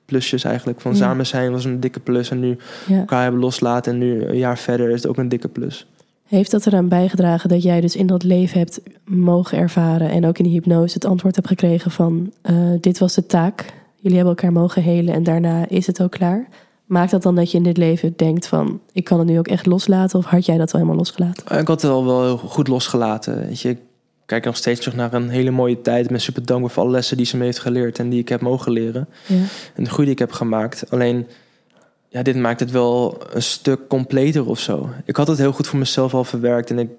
plusjes 0.05 0.43
eigenlijk. 0.43 0.81
Van 0.81 0.91
Ja. 0.91 0.97
samen 0.97 1.25
zijn 1.25 1.51
was 1.51 1.65
een 1.65 1.79
dikke 1.79 1.99
plus. 1.99 2.29
En 2.31 2.39
nu 2.39 2.57
Ja. 2.87 2.97
elkaar 2.99 3.21
hebben 3.23 3.41
loslaten. 3.41 3.93
En 3.93 3.97
nu 3.99 4.23
een 4.25 4.37
jaar 4.37 4.57
verder 4.57 4.89
is 4.89 5.01
het 5.01 5.07
ook 5.11 5.17
een 5.17 5.29
dikke 5.29 5.47
plus. 5.47 5.87
Heeft 6.27 6.51
dat 6.51 6.65
eraan 6.65 6.87
bijgedragen 6.87 7.49
dat 7.49 7.63
jij 7.63 7.81
dus 7.81 7.95
in 7.95 8.07
dat 8.07 8.23
leven 8.23 8.59
hebt 8.59 8.81
mogen 9.05 9.57
ervaren 9.57 10.09
en 10.09 10.25
ook 10.25 10.37
in 10.37 10.43
die 10.43 10.53
hypnose 10.53 10.93
het 10.93 11.05
antwoord 11.05 11.35
hebt 11.35 11.47
gekregen 11.47 11.91
van 11.91 12.31
eh, 12.41 12.55
dit 12.79 12.99
was 12.99 13.13
de 13.15 13.25
taak, 13.25 13.73
jullie 13.95 14.17
hebben 14.17 14.35
elkaar 14.35 14.51
mogen 14.51 14.81
helen 14.83 15.13
en 15.13 15.23
daarna 15.23 15.67
is 15.69 15.87
het 15.87 16.01
ook 16.01 16.11
klaar? 16.11 16.47
Maakt 16.91 17.11
dat 17.11 17.23
dan 17.23 17.35
dat 17.35 17.51
je 17.51 17.57
in 17.57 17.63
dit 17.63 17.77
leven 17.77 18.13
denkt 18.15 18.47
van 18.47 18.81
ik 18.91 19.03
kan 19.03 19.19
het 19.19 19.27
nu 19.27 19.37
ook 19.37 19.47
echt 19.47 19.65
loslaten 19.65 20.19
of 20.19 20.25
had 20.25 20.45
jij 20.45 20.57
dat 20.57 20.71
al 20.71 20.79
helemaal 20.79 20.97
losgelaten? 20.99 21.59
Ik 21.59 21.67
had 21.67 21.81
het 21.81 21.91
al 21.91 22.05
wel 22.05 22.23
heel 22.23 22.37
goed 22.37 22.67
losgelaten. 22.67 23.47
Weet 23.47 23.61
je, 23.61 23.69
ik 23.69 23.79
kijk 24.25 24.45
nog 24.45 24.57
steeds 24.57 24.79
terug 24.79 24.95
naar 24.95 25.13
een 25.13 25.29
hele 25.29 25.51
mooie 25.51 25.81
tijd. 25.81 26.03
Ik 26.03 26.11
ben 26.11 26.21
super 26.21 26.45
dankbaar 26.45 26.71
voor 26.71 26.83
alle 26.83 26.91
lessen 26.91 27.17
die 27.17 27.25
ze 27.25 27.37
me 27.37 27.43
heeft 27.43 27.59
geleerd 27.59 27.99
en 27.99 28.09
die 28.09 28.19
ik 28.19 28.29
heb 28.29 28.41
mogen 28.41 28.71
leren. 28.71 29.07
Ja. 29.27 29.35
En 29.75 29.83
de 29.83 29.89
groei 29.89 30.03
die 30.03 30.13
ik 30.13 30.19
heb 30.19 30.31
gemaakt. 30.31 30.83
Alleen, 30.89 31.27
ja, 32.07 32.21
dit 32.21 32.35
maakt 32.35 32.59
het 32.59 32.71
wel 32.71 33.21
een 33.33 33.43
stuk 33.43 33.87
completer 33.87 34.47
of 34.47 34.59
zo. 34.59 34.89
Ik 35.05 35.15
had 35.15 35.27
het 35.27 35.37
heel 35.37 35.53
goed 35.53 35.67
voor 35.67 35.79
mezelf 35.79 36.13
al 36.13 36.23
verwerkt 36.23 36.69
en 36.69 36.79
ik 36.79 36.89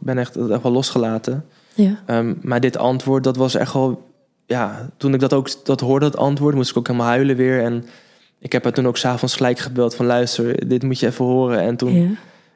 ben 0.00 0.18
echt, 0.18 0.36
echt 0.36 0.62
wel 0.62 0.72
losgelaten. 0.72 1.44
Ja. 1.74 2.02
Ehm, 2.06 2.34
maar 2.40 2.60
dit 2.60 2.76
antwoord, 2.76 3.24
dat 3.24 3.36
was 3.36 3.54
echt 3.54 3.72
wel... 3.72 4.06
Ja, 4.46 4.90
toen 4.96 5.14
ik 5.14 5.20
dat 5.20 5.32
ook 5.32 5.64
dat 5.64 5.80
hoorde, 5.80 6.10
dat 6.10 6.20
antwoord, 6.20 6.54
moest 6.54 6.70
ik 6.70 6.76
ook 6.76 6.86
helemaal 6.86 7.08
huilen 7.08 7.36
weer. 7.36 7.62
En 7.62 7.84
ik 8.38 8.52
heb 8.52 8.64
haar 8.64 8.72
toen 8.72 8.86
ook 8.86 8.96
s'avonds 8.96 9.36
gelijk 9.36 9.58
gebeld 9.58 9.94
van... 9.94 10.06
luister, 10.06 10.68
dit 10.68 10.82
moet 10.82 11.00
je 11.00 11.06
even 11.06 11.24
horen. 11.24 11.60
En 11.60 11.76
toen 11.76 11.92
ja. 11.92 12.08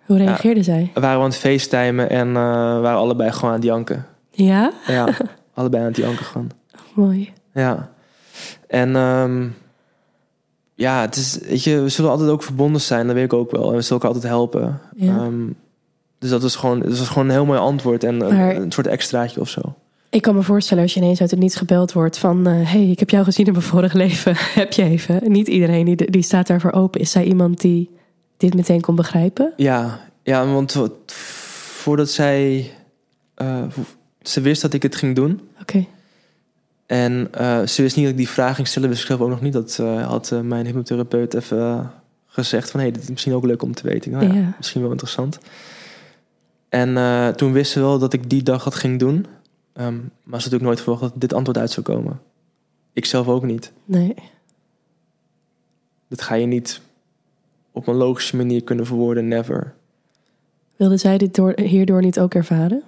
Hoe 0.07 0.17
reageerde 0.17 0.63
zij? 0.63 0.91
waren 0.95 1.19
we 1.19 1.25
aan 1.25 1.31
het 1.31 1.39
facetimen 1.39 2.11
en 2.11 2.29
eh, 2.29 2.35
waren 2.81 2.99
allebei 2.99 3.33
gewoon 3.33 3.51
aan 3.51 3.57
het 3.57 3.67
janken. 3.67 4.07
Ja? 4.31 4.73
Ja, 4.87 5.09
allebei 5.55 5.83
aan 5.83 5.89
het 5.89 5.97
janken 5.97 6.25
gewoon. 6.25 6.51
Mooi. 6.95 7.33
Ja. 7.55 7.91
En 8.69 8.97
ehm, 8.97 9.49
ja, 10.75 11.01
het 11.01 11.17
is, 11.17 11.39
weet 11.39 11.65
je, 11.65 11.81
we 11.81 11.89
zullen 11.89 12.11
altijd 12.11 12.31
ook 12.31 12.43
verbonden 12.43 12.81
zijn, 12.81 13.07
dat 13.07 13.15
weet 13.15 13.25
ik 13.25 13.33
ook 13.33 13.51
wel. 13.51 13.71
En 13.71 13.77
we 13.77 13.83
zullen 13.83 14.03
elkaar 14.03 14.15
altijd 14.15 14.33
helpen. 14.33 14.81
Ja. 14.97 15.17
Ehm, 15.17 15.47
dus 16.19 16.31
dat 16.31 16.43
is 16.43 16.57
gewoon, 16.57 16.81
dat 16.81 16.91
is 16.91 17.09
gewoon 17.09 17.25
een 17.25 17.35
heel 17.35 17.45
mooi 17.45 17.59
antwoord 17.59 18.05
en 18.05 18.21
een, 18.21 18.57
een 18.63 18.73
soort 18.73 18.87
extraatje 18.87 19.41
of 19.41 19.49
zo. 19.49 19.61
Ik 20.13 20.23
kan 20.23 20.35
me 20.35 20.43
voorstellen 20.43 20.83
als 20.83 20.95
je 20.95 21.01
ineens 21.01 21.21
uit 21.21 21.31
het 21.31 21.41
niets 21.41 21.57
gebeld 21.57 21.93
wordt 21.93 22.19
van... 22.19 22.45
hé, 22.47 22.63
hey, 22.63 22.91
ik 22.91 22.99
heb 22.99 23.11
jou 23.11 23.25
gezien 23.25 23.47
in 23.47 23.53
mijn 23.53 23.65
vorige 23.65 23.97
leven. 24.07 24.35
heb 24.37 24.73
je 24.73 24.83
even? 24.83 25.21
Niet 25.33 25.49
iedereen 25.49 25.85
die, 25.85 26.11
die 26.11 26.23
staat 26.23 26.47
daarvoor 26.47 26.73
open. 26.73 27.01
Is 27.01 27.11
zij 27.11 27.25
iemand 27.25 27.61
die 27.61 27.91
dit 28.37 28.55
meteen 28.55 28.81
kon 28.81 28.95
begrijpen? 28.95 29.53
Ja, 29.57 30.01
ja 30.23 30.47
want 30.47 30.77
voordat 31.77 32.11
zij, 32.11 32.71
eh, 33.35 33.63
ze 34.23 34.41
wist 34.41 34.63
dat 34.63 34.73
ik 34.73 34.83
het 34.83 34.97
ging 34.97 35.15
doen. 35.17 35.41
Oké. 35.61 35.87
En 36.87 37.29
eh, 37.33 37.67
ze 37.67 37.83
wist 37.83 37.97
niet 37.97 38.05
dat 38.05 38.15
ik 38.15 38.21
die 38.21 38.29
vraag 38.29 38.55
ging 38.55 38.69
stellen, 38.69 38.89
wist 38.89 39.01
ik 39.01 39.07
zelf 39.07 39.21
ook 39.21 39.29
nog 39.29 39.41
niet. 39.41 39.53
Dat 39.53 39.79
eh, 39.81 40.07
had 40.09 40.33
eh, 40.33 40.41
mijn 40.41 40.67
hypnotherapeut 40.67 41.35
even 41.35 41.59
eh, 41.59 41.87
gezegd 42.27 42.71
van... 42.71 42.81
hé, 42.81 42.87
hey, 42.87 42.95
dit 42.95 43.03
is 43.03 43.11
misschien 43.11 43.35
ook 43.35 43.45
leuk 43.45 43.63
om 43.63 43.75
te 43.75 43.89
weten. 43.89 44.11
Nou, 44.11 44.27
ja, 44.27 44.35
Ja. 44.35 44.55
Misschien 44.57 44.83
wel 44.83 44.91
interessant. 44.91 45.39
En 46.69 46.97
eh, 46.97 47.29
toen 47.29 47.53
wist 47.53 47.73
ze 47.73 47.81
wel 47.81 47.99
dat 47.99 48.13
ik 48.13 48.31
die 48.31 48.43
dag 48.43 48.65
dat 48.65 48.75
ging 48.75 48.99
doen. 48.99 49.27
Ehm, 49.73 49.95
maar 49.95 50.03
ze 50.03 50.11
had 50.25 50.31
natuurlijk 50.33 50.63
nooit 50.63 50.81
verwacht 50.81 51.03
dat 51.03 51.13
dit 51.21 51.33
antwoord 51.33 51.59
uit 51.59 51.71
zou 51.71 51.87
komen. 51.87 52.21
Ik 52.93 53.05
zelf 53.05 53.29
ook 53.29 53.43
niet. 53.43 53.73
Nee. 53.85 54.15
Dat 56.09 56.23
ga 56.23 56.35
je 56.35 56.47
niet 56.47 56.81
op 57.73 57.87
een 57.87 57.95
logische 57.95 58.37
manier 58.37 58.65
kunnen 58.65 58.87
verwoorden, 58.87 59.29
never. 59.29 59.75
Wilde 60.77 60.97
zij 60.97 61.19
dit 61.19 61.35
door, 61.35 61.61
hierdoor 61.61 62.01
niet 62.03 62.21
ook 62.21 62.35
ervaren? 62.35 62.83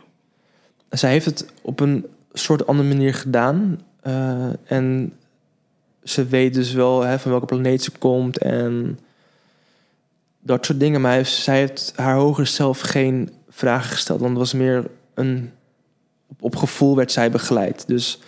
Zij 0.91 1.11
heeft 1.11 1.25
het 1.25 1.53
op 1.63 1.81
een 1.81 2.07
soort 2.33 2.67
andere 2.67 2.89
manier 2.89 3.15
gedaan. 3.15 3.81
eh, 4.01 4.49
en 4.65 5.13
ze 6.03 6.27
weet 6.27 6.55
dus 6.55 6.73
wel 6.73 7.01
hè, 7.01 7.19
van 7.19 7.31
welke 7.31 7.47
planeet 7.47 7.83
ze 7.83 7.91
komt 7.91 8.39
en 8.39 8.99
dat 10.41 10.67
soort 10.67 10.81
dingen. 10.81 11.01
Maar 11.01 11.13
heeft, 11.13 11.33
zij 11.33 11.59
heeft 11.59 11.93
haar 11.97 12.17
hoger 12.17 12.47
zelf 12.47 12.81
geen 12.81 13.31
vragen 13.49 13.91
gesteld. 13.91 14.19
Want 14.21 14.31
het 14.31 14.41
was 14.41 14.53
meer 14.53 14.91
een... 15.15 15.53
Op, 16.41 16.57
gevoel 16.57 16.97
werd 16.97 17.13
zij 17.13 17.31
begeleid. 17.31 17.85
Dus 17.87 18.19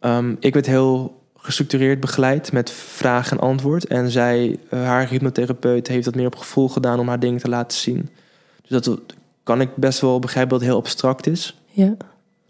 ehm, 0.00 0.34
ik 0.40 0.54
werd 0.54 0.66
heel 0.66 1.20
gestructureerd 1.36 2.00
begeleid 2.00 2.52
met 2.52 2.70
vraag 2.70 3.30
en 3.30 3.40
antwoord. 3.40 3.86
En 3.86 4.10
zij, 4.10 4.58
eh, 4.70 4.84
haar 4.84 5.08
hypnotherapeut, 5.08 5.88
heeft 5.88 6.04
dat 6.04 6.14
meer 6.14 6.26
op 6.26 6.36
gevoel 6.36 6.68
gedaan 6.68 6.98
om 6.98 7.08
haar 7.08 7.20
dingen 7.20 7.40
te 7.40 7.48
laten 7.48 7.78
zien. 7.78 8.08
Dus 8.68 8.82
dat 8.82 9.00
kan 9.42 9.60
ik 9.60 9.76
best 9.76 10.00
wel 10.00 10.18
begrijpen 10.18 10.50
dat 10.50 10.60
het 10.60 10.68
heel 10.68 10.78
abstract 10.78 11.26
is. 11.26 11.60
Ja. 11.70 11.96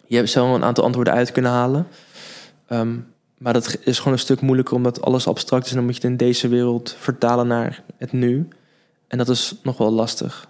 Je 0.07 0.17
hebt 0.17 0.31
zelf 0.31 0.55
een 0.55 0.65
aantal 0.65 0.85
antwoorden 0.85 1.13
uit 1.13 1.33
kunnen 1.33 1.51
halen. 1.51 1.87
Ehm, 2.67 2.97
maar 3.39 3.53
dat 3.53 3.79
is 3.81 3.99
gewoon 3.99 4.13
een 4.13 4.19
stuk 4.19 4.41
moeilijker 4.41 4.77
omdat 4.77 5.03
alles 5.03 5.27
abstract 5.27 5.65
is. 5.65 5.71
En 5.71 5.77
dan 5.77 5.85
moet 5.85 5.95
je 5.97 6.01
het 6.01 6.11
in 6.11 6.17
deze 6.17 6.49
wereld 6.49 6.97
vertalen 6.99 7.47
naar 7.47 7.83
het 7.97 8.13
nu. 8.13 8.49
En 9.09 9.19
dat 9.19 9.29
is 9.29 9.55
nog 9.63 9.79
wel 9.79 9.91
lastig. 9.91 10.49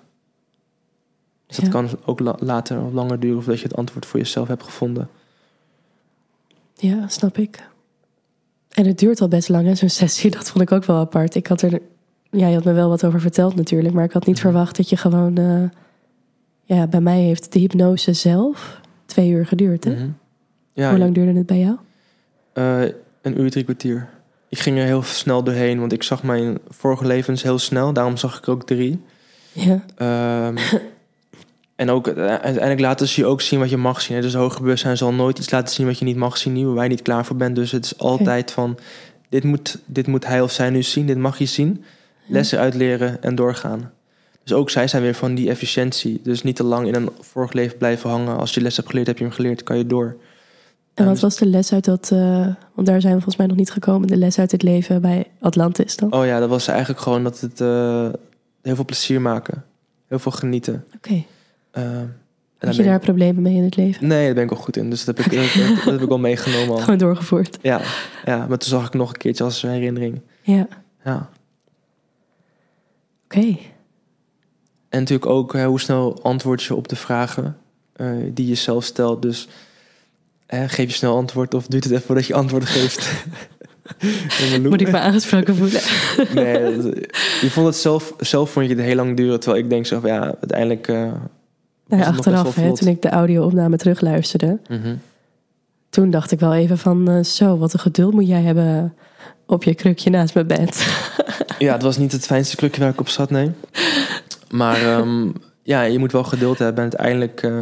Dus 1.56 1.64
dat 1.64 1.72
Ja. 1.72 1.80
kan 1.80 1.98
ook 2.04 2.20
la- 2.20 2.36
later 2.38 2.80
of 2.84 2.92
langer 2.92 3.20
duren 3.20 3.42
voordat 3.42 3.60
je 3.60 3.68
het 3.68 3.76
antwoord 3.76 4.06
voor 4.06 4.20
jezelf 4.20 4.48
hebt 4.48 4.62
gevonden. 4.62 5.08
Ja, 6.74 7.08
snap 7.08 7.38
ik. 7.38 7.68
En 8.70 8.86
het 8.86 8.98
duurt 8.98 9.20
al 9.20 9.28
best 9.28 9.48
lang, 9.48 9.66
hè, 9.66 9.74
zo'n 9.74 9.88
sessie. 9.88 10.30
Dat 10.36 10.50
vond 10.50 10.62
ik 10.64 10.72
ook 10.72 10.84
wel 10.84 10.96
apart. 10.96 11.34
Ik 11.34 11.46
had 11.46 11.62
er... 11.62 11.80
Ja, 12.30 12.46
je 12.46 12.54
had 12.54 12.64
me 12.64 12.72
wel 12.72 12.88
wat 12.88 13.04
over 13.04 13.20
verteld 13.20 13.54
natuurlijk. 13.54 13.94
Maar 13.94 14.04
ik 14.04 14.12
had 14.12 14.26
niet 14.26 14.40
verwacht 14.40 14.76
dat 14.76 14.88
je 14.88 14.96
gewoon... 14.96 15.36
eh, 15.36 15.62
ja, 16.64 16.86
bij 16.86 17.00
mij 17.00 17.20
heeft 17.20 17.52
de 17.52 17.58
hypnose 17.58 18.12
zelf 18.12 18.80
twee 19.06 19.30
uur 19.30 19.46
geduurd, 19.46 19.84
hè? 19.84 19.94
Mhm. 19.94 20.08
Ja, 20.72 20.90
Hoe 20.90 20.98
lang 20.98 21.14
duurde 21.14 21.38
het 21.38 21.46
bij 21.46 21.58
jou? 21.58 21.76
eh, 22.52 22.80
een 23.22 23.40
uur, 23.40 23.50
drie 23.50 23.64
kwartier. 23.64 24.08
Ik 24.48 24.58
ging 24.58 24.78
er 24.78 24.84
heel 24.84 25.02
snel 25.02 25.42
doorheen, 25.44 25.78
want 25.80 25.92
ik 25.92 26.02
zag 26.02 26.22
mijn 26.22 26.58
vorige 26.68 27.06
levens 27.06 27.42
heel 27.42 27.58
snel. 27.58 27.92
Daarom 27.92 28.16
zag 28.16 28.38
ik 28.38 28.46
er 28.46 28.52
ook 28.52 28.66
drie. 28.66 29.00
Ja. 29.52 29.84
Ehm, 29.96 30.56
en 31.76 31.90
ook 31.90 32.06
eh, 32.06 32.26
uiteindelijk 32.26 32.80
laten 32.80 33.08
ze 33.08 33.20
je 33.20 33.26
ook 33.26 33.40
zien 33.40 33.58
wat 33.58 33.70
je 33.70 33.76
mag 33.76 34.00
zien. 34.00 34.16
hè. 34.16 34.22
Dus 34.22 34.34
hoger 34.34 34.62
bewustzijn 34.62 34.96
zal 34.96 35.12
nooit 35.12 35.38
iets 35.38 35.50
laten 35.50 35.74
zien 35.74 35.86
wat 35.86 35.98
je 35.98 36.04
niet 36.04 36.16
mag 36.16 36.36
zien, 36.36 36.52
nu 36.52 36.66
waar 36.66 36.84
je 36.84 36.90
niet 36.90 37.02
klaar 37.02 37.24
voor 37.24 37.36
bent. 37.36 37.56
Dus 37.56 37.72
het 37.72 37.84
is 37.84 37.98
altijd 37.98 38.50
van: 38.50 38.78
dit 39.28 39.44
moet, 39.44 39.78
dit 39.86 40.06
moet 40.06 40.26
hij 40.26 40.40
of 40.40 40.52
zij 40.52 40.70
nu 40.70 40.82
zien, 40.82 41.06
dit 41.06 41.18
mag 41.18 41.38
je 41.38 41.46
zien. 41.46 41.84
Lessen 42.26 42.58
uitleren 42.58 43.22
en 43.22 43.34
doorgaan. 43.34 43.90
Dus 44.42 44.52
ook 44.52 44.70
zij 44.70 44.88
zijn 44.88 45.02
weer 45.02 45.14
van 45.14 45.34
die 45.34 45.48
efficiëntie. 45.48 46.20
Dus 46.22 46.42
niet 46.42 46.56
te 46.56 46.64
lang 46.64 46.86
in 46.86 46.94
een 46.94 47.10
vorig 47.20 47.52
leven 47.52 47.78
blijven 47.78 48.10
hangen. 48.10 48.38
Als 48.38 48.54
je 48.54 48.60
les 48.60 48.76
hebt 48.76 48.88
geleerd, 48.88 49.06
heb 49.06 49.18
je 49.18 49.24
hem 49.24 49.32
geleerd, 49.32 49.62
kan 49.62 49.76
je 49.76 49.86
door. 49.86 50.16
En 50.94 51.04
wat 51.04 51.12
dus- 51.12 51.22
was 51.22 51.36
de 51.36 51.46
les 51.46 51.72
uit 51.72 51.84
dat, 51.84 52.10
eh, 52.12 52.46
want 52.74 52.86
daar 52.86 53.00
zijn 53.00 53.14
we 53.14 53.20
volgens 53.20 53.36
mij 53.36 53.46
nog 53.46 53.56
niet 53.56 53.70
gekomen, 53.70 54.08
de 54.08 54.16
les 54.16 54.38
uit 54.38 54.52
het 54.52 54.62
leven 54.62 55.00
bij 55.00 55.26
Atlantis 55.40 55.96
dan? 55.96 56.12
Oh 56.12 56.26
ja, 56.26 56.40
dat 56.40 56.48
was 56.48 56.68
eigenlijk 56.68 57.00
gewoon 57.00 57.24
dat 57.24 57.40
het 57.40 57.60
eh, 57.60 58.08
heel 58.62 58.74
veel 58.74 58.84
plezier 58.84 59.20
maken. 59.20 59.64
Heel 60.06 60.18
veel 60.18 60.32
genieten. 60.32 60.84
Oké. 60.96 61.12
Eh, 61.12 61.22
en 61.72 62.18
Had 62.58 62.76
je 62.76 62.82
daar 62.82 62.94
ik- 62.94 63.00
problemen 63.00 63.42
mee 63.42 63.54
in 63.54 63.62
het 63.64 63.76
leven? 63.76 64.06
Nee, 64.06 64.24
daar 64.26 64.34
ben 64.34 64.44
ik 64.44 64.50
al 64.50 64.56
goed 64.56 64.76
in. 64.76 64.90
Dus 64.90 65.04
dat 65.04 65.16
heb 65.18 65.26
ik, 65.26 65.32
dat, 65.38 65.76
dat 65.84 65.92
heb 65.92 66.02
ik 66.02 66.08
wel 66.08 66.18
meegenomen 66.18 66.74
al. 66.74 66.80
Gewoon 66.84 66.98
doorgevoerd. 66.98 67.58
Ja, 67.62 67.80
ja, 68.24 68.36
maar 68.36 68.58
toen 68.58 68.68
zag 68.68 68.86
ik 68.86 68.92
nog 68.94 69.08
een 69.12 69.16
keertje 69.18 69.44
als 69.44 69.62
herinnering. 69.62 70.20
Ja, 70.42 70.66
Ja. 71.04 71.28
oké. 73.24 73.56
En 74.88 74.98
natuurlijk 74.98 75.30
ook 75.30 75.52
hè, 75.52 75.66
hoe 75.66 75.80
snel 75.80 76.22
antwoord 76.22 76.62
je 76.62 76.74
op 76.74 76.88
de 76.88 76.96
vragen 76.96 77.56
eh, 77.92 78.08
die 78.32 78.46
je 78.46 78.54
zelf 78.54 78.84
stelt. 78.84 79.22
Dus 79.22 79.48
hè, 80.46 80.68
geef 80.68 80.88
je 80.88 80.94
snel 80.96 81.16
antwoord 81.16 81.54
of 81.54 81.66
duurt 81.66 81.84
het 81.84 81.92
even 81.92 82.04
voordat 82.06 82.26
je 82.26 82.34
antwoord 82.34 82.64
geeft? 82.64 83.24
Moet 84.62 84.80
ik 84.80 84.90
me 84.90 84.98
aangesproken 84.98 85.56
voelen? 85.56 85.80
Nee, 86.34 86.76
dat- 86.76 86.94
je 87.40 87.48
vond 87.50 87.66
het 87.66 87.76
zelf, 87.76 88.14
zelf 88.18 88.50
vond 88.50 88.68
je 88.68 88.74
het 88.74 88.84
heel 88.84 88.94
lang 88.94 89.16
duren. 89.16 89.40
Terwijl 89.40 89.62
ik 89.62 89.70
denk 89.70 89.86
zo 89.86 90.00
van 90.00 90.10
ja, 90.10 90.20
uiteindelijk 90.20 90.88
eh, 90.88 91.12
Nou, 91.98 92.04
best 92.04 92.18
achteraf, 92.18 92.54
hè, 92.54 92.74
toen 92.74 92.88
ik 92.88 93.02
de 93.02 93.08
audio-opname 93.08 93.76
terugluisterde, 93.76 94.58
Mhm. 94.68 94.94
toen 95.90 96.10
dacht 96.10 96.30
ik 96.32 96.40
wel 96.40 96.54
even 96.54 96.78
van, 96.78 97.08
eh, 97.08 97.22
zo, 97.24 97.58
wat 97.58 97.72
een 97.72 97.78
geduld 97.80 98.12
moet 98.14 98.26
jij 98.28 98.42
hebben 98.42 98.94
op 99.46 99.64
je 99.64 99.74
krukje 99.74 100.10
naast 100.10 100.34
mijn 100.34 100.46
bed. 100.46 100.80
Ja, 101.58 101.72
het 101.72 101.82
was 101.82 101.96
niet 101.96 102.12
het 102.12 102.26
fijnste 102.26 102.56
krukje 102.56 102.80
waar 102.80 102.90
ik 102.90 103.00
op 103.00 103.08
zat, 103.08 103.30
nee. 103.30 103.50
Maar 104.50 104.82
ehm, 104.82 105.30
ja, 105.62 105.82
je 105.82 105.98
moet 105.98 106.12
wel 106.12 106.24
geduld 106.24 106.58
hebben. 106.58 106.84
En 106.84 106.90
uiteindelijk 106.90 107.42
eh, 107.42 107.58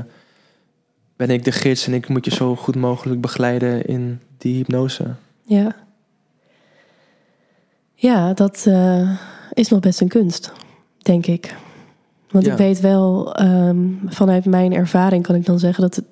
ben 1.17 1.31
ik 1.31 1.45
de 1.45 1.53
gids 1.53 1.87
en 1.87 1.95
ik 1.95 2.09
moet 2.09 2.25
je 2.25 2.35
zo 2.35 2.57
goed 2.57 2.77
mogelijk 2.77 3.21
begeleiden 3.21 3.85
in 3.85 4.21
die 4.39 4.55
hypnose. 4.57 5.05
Ja. 5.43 5.77
Ja, 7.95 8.33
dat 8.33 8.65
eh, 8.67 9.11
is 9.53 9.69
nog 9.69 9.81
best 9.81 10.01
een 10.01 10.09
kunst, 10.09 10.53
denk 10.99 11.27
ik. 11.27 11.55
Want 12.31 12.45
Ja. 12.45 12.53
ik 12.53 12.59
weet 12.59 12.81
wel, 12.81 13.35
ehm, 13.35 13.79
vanuit 14.07 14.45
mijn 14.45 14.73
ervaring 14.75 15.23
kan 15.23 15.35
ik 15.35 15.47
dan 15.47 15.59
zeggen 15.59 15.83
dat 15.83 15.97
het 15.97 16.05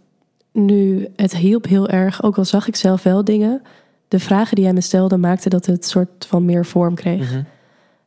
nu, 0.53 1.09
het 1.17 1.37
hielp 1.37 1.67
heel 1.67 1.89
erg, 1.89 2.23
ook 2.23 2.39
al 2.39 2.45
zag 2.45 2.69
ik 2.69 2.77
zelf 2.77 3.03
wel 3.03 3.25
dingen. 3.25 3.63
De 4.09 4.19
vragen 4.19 4.55
die 4.57 4.65
hij 4.65 4.75
me 4.75 4.81
stelde 4.81 5.17
maakten 5.17 5.51
dat 5.51 5.67
het 5.67 5.87
soort 5.87 6.27
van 6.27 6.45
meer 6.45 6.67
vorm 6.67 6.95
kreeg. 6.95 7.31
Mhm. 7.31 7.43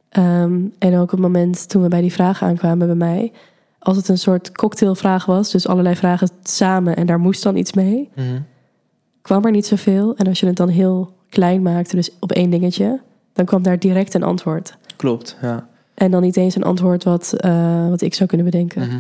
Ehm, 0.10 0.60
en 0.80 0.96
ook 0.96 1.02
op 1.04 1.12
het 1.12 1.20
moment 1.20 1.70
toen 1.70 1.82
we 1.82 1.88
bij 1.88 2.02
die 2.02 2.14
vragen 2.14 2.48
aankwamen 2.48 2.88
bij 2.88 2.96
mij, 2.96 3.32
als 3.80 3.98
het 3.98 4.08
een 4.08 4.18
soort 4.18 4.52
cocktailvraag 4.52 5.26
was, 5.26 5.52
dus 5.52 5.68
allerlei 5.68 5.96
vragen 5.96 6.30
samen 6.44 6.96
en 6.96 7.06
daar 7.06 7.20
moest 7.20 7.44
dan 7.44 7.56
iets 7.56 7.74
mee, 7.74 8.10
Mhm. 8.16 8.26
kwam 9.22 9.46
er 9.46 9.52
niet 9.52 9.66
zoveel. 9.66 10.16
En 10.16 10.28
als 10.28 10.40
je 10.40 10.46
het 10.46 10.56
dan 10.56 10.70
heel 10.70 11.14
klein 11.30 11.62
maakte, 11.62 11.96
dus 11.96 12.10
op 12.20 12.32
één 12.32 12.50
dingetje, 12.50 13.00
dan 13.34 13.46
kwam 13.46 13.62
daar 13.64 13.80
direct 13.80 14.14
een 14.14 14.24
antwoord. 14.24 14.78
Klopt, 14.96 15.38
ja. 15.42 15.68
En 16.02 16.12
dan 16.12 16.22
niet 16.22 16.38
eens 16.38 16.56
een 16.56 16.64
antwoord 16.64 17.04
wat, 17.04 17.34
eh, 17.38 17.90
wat 17.90 18.02
ik 18.02 18.14
zou 18.14 18.30
kunnen 18.30 18.46
bedenken. 18.46 18.88
Mhm. 18.88 19.00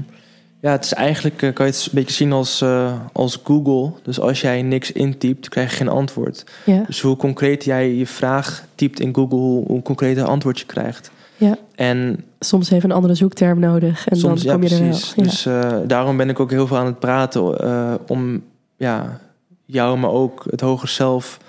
Ja, 0.59 0.71
het 0.71 0.85
is 0.85 0.93
eigenlijk, 0.93 1.41
eh, 1.41 1.53
kan 1.53 1.65
je 1.65 1.71
het 1.71 1.85
een 1.85 1.91
beetje 1.93 2.13
zien 2.13 2.31
als, 2.31 2.61
eh, 2.61 2.93
als 3.13 3.39
Google. 3.43 3.91
Dus 4.03 4.19
als 4.19 4.41
jij 4.41 4.61
niks 4.61 4.91
intypt, 4.91 5.49
krijg 5.49 5.69
je 5.69 5.77
geen 5.77 5.87
antwoord. 5.87 6.43
Ja, 6.65 6.83
Dus 6.87 7.01
hoe 7.01 7.15
concreet 7.15 7.63
jij 7.63 7.93
je 7.93 8.07
vraag 8.07 8.65
typt 8.75 8.99
in 8.99 9.15
Google, 9.15 9.37
hoe, 9.37 9.65
hoe 9.65 9.81
concreter 9.81 10.23
antwoord 10.23 10.59
je 10.59 10.65
krijgt. 10.65 11.11
ja. 11.37 11.57
En 11.75 12.23
soms 12.39 12.71
even 12.71 12.89
een 12.89 12.95
andere 12.95 13.15
zoekterm 13.15 13.59
nodig 13.59 14.07
en 14.07 14.17
soms, 14.17 14.43
dan 14.43 14.53
kom 14.53 14.63
ja, 14.63 14.69
je 14.69 14.75
er 14.75 14.89
wel. 14.89 14.99
Ja. 15.15 15.23
Dus 15.23 15.47
daarom 15.87 16.17
ben 16.17 16.29
ik 16.29 16.39
ook 16.39 16.49
heel 16.51 16.67
veel 16.67 16.77
aan 16.77 16.85
het 16.85 16.99
praten 16.99 18.09
om 18.09 18.43
ja, 18.77 19.19
jou, 19.65 19.97
maar 19.97 20.11
ook 20.11 20.45
het 20.49 20.61
hoger 20.61 20.87
zelf 20.87 21.39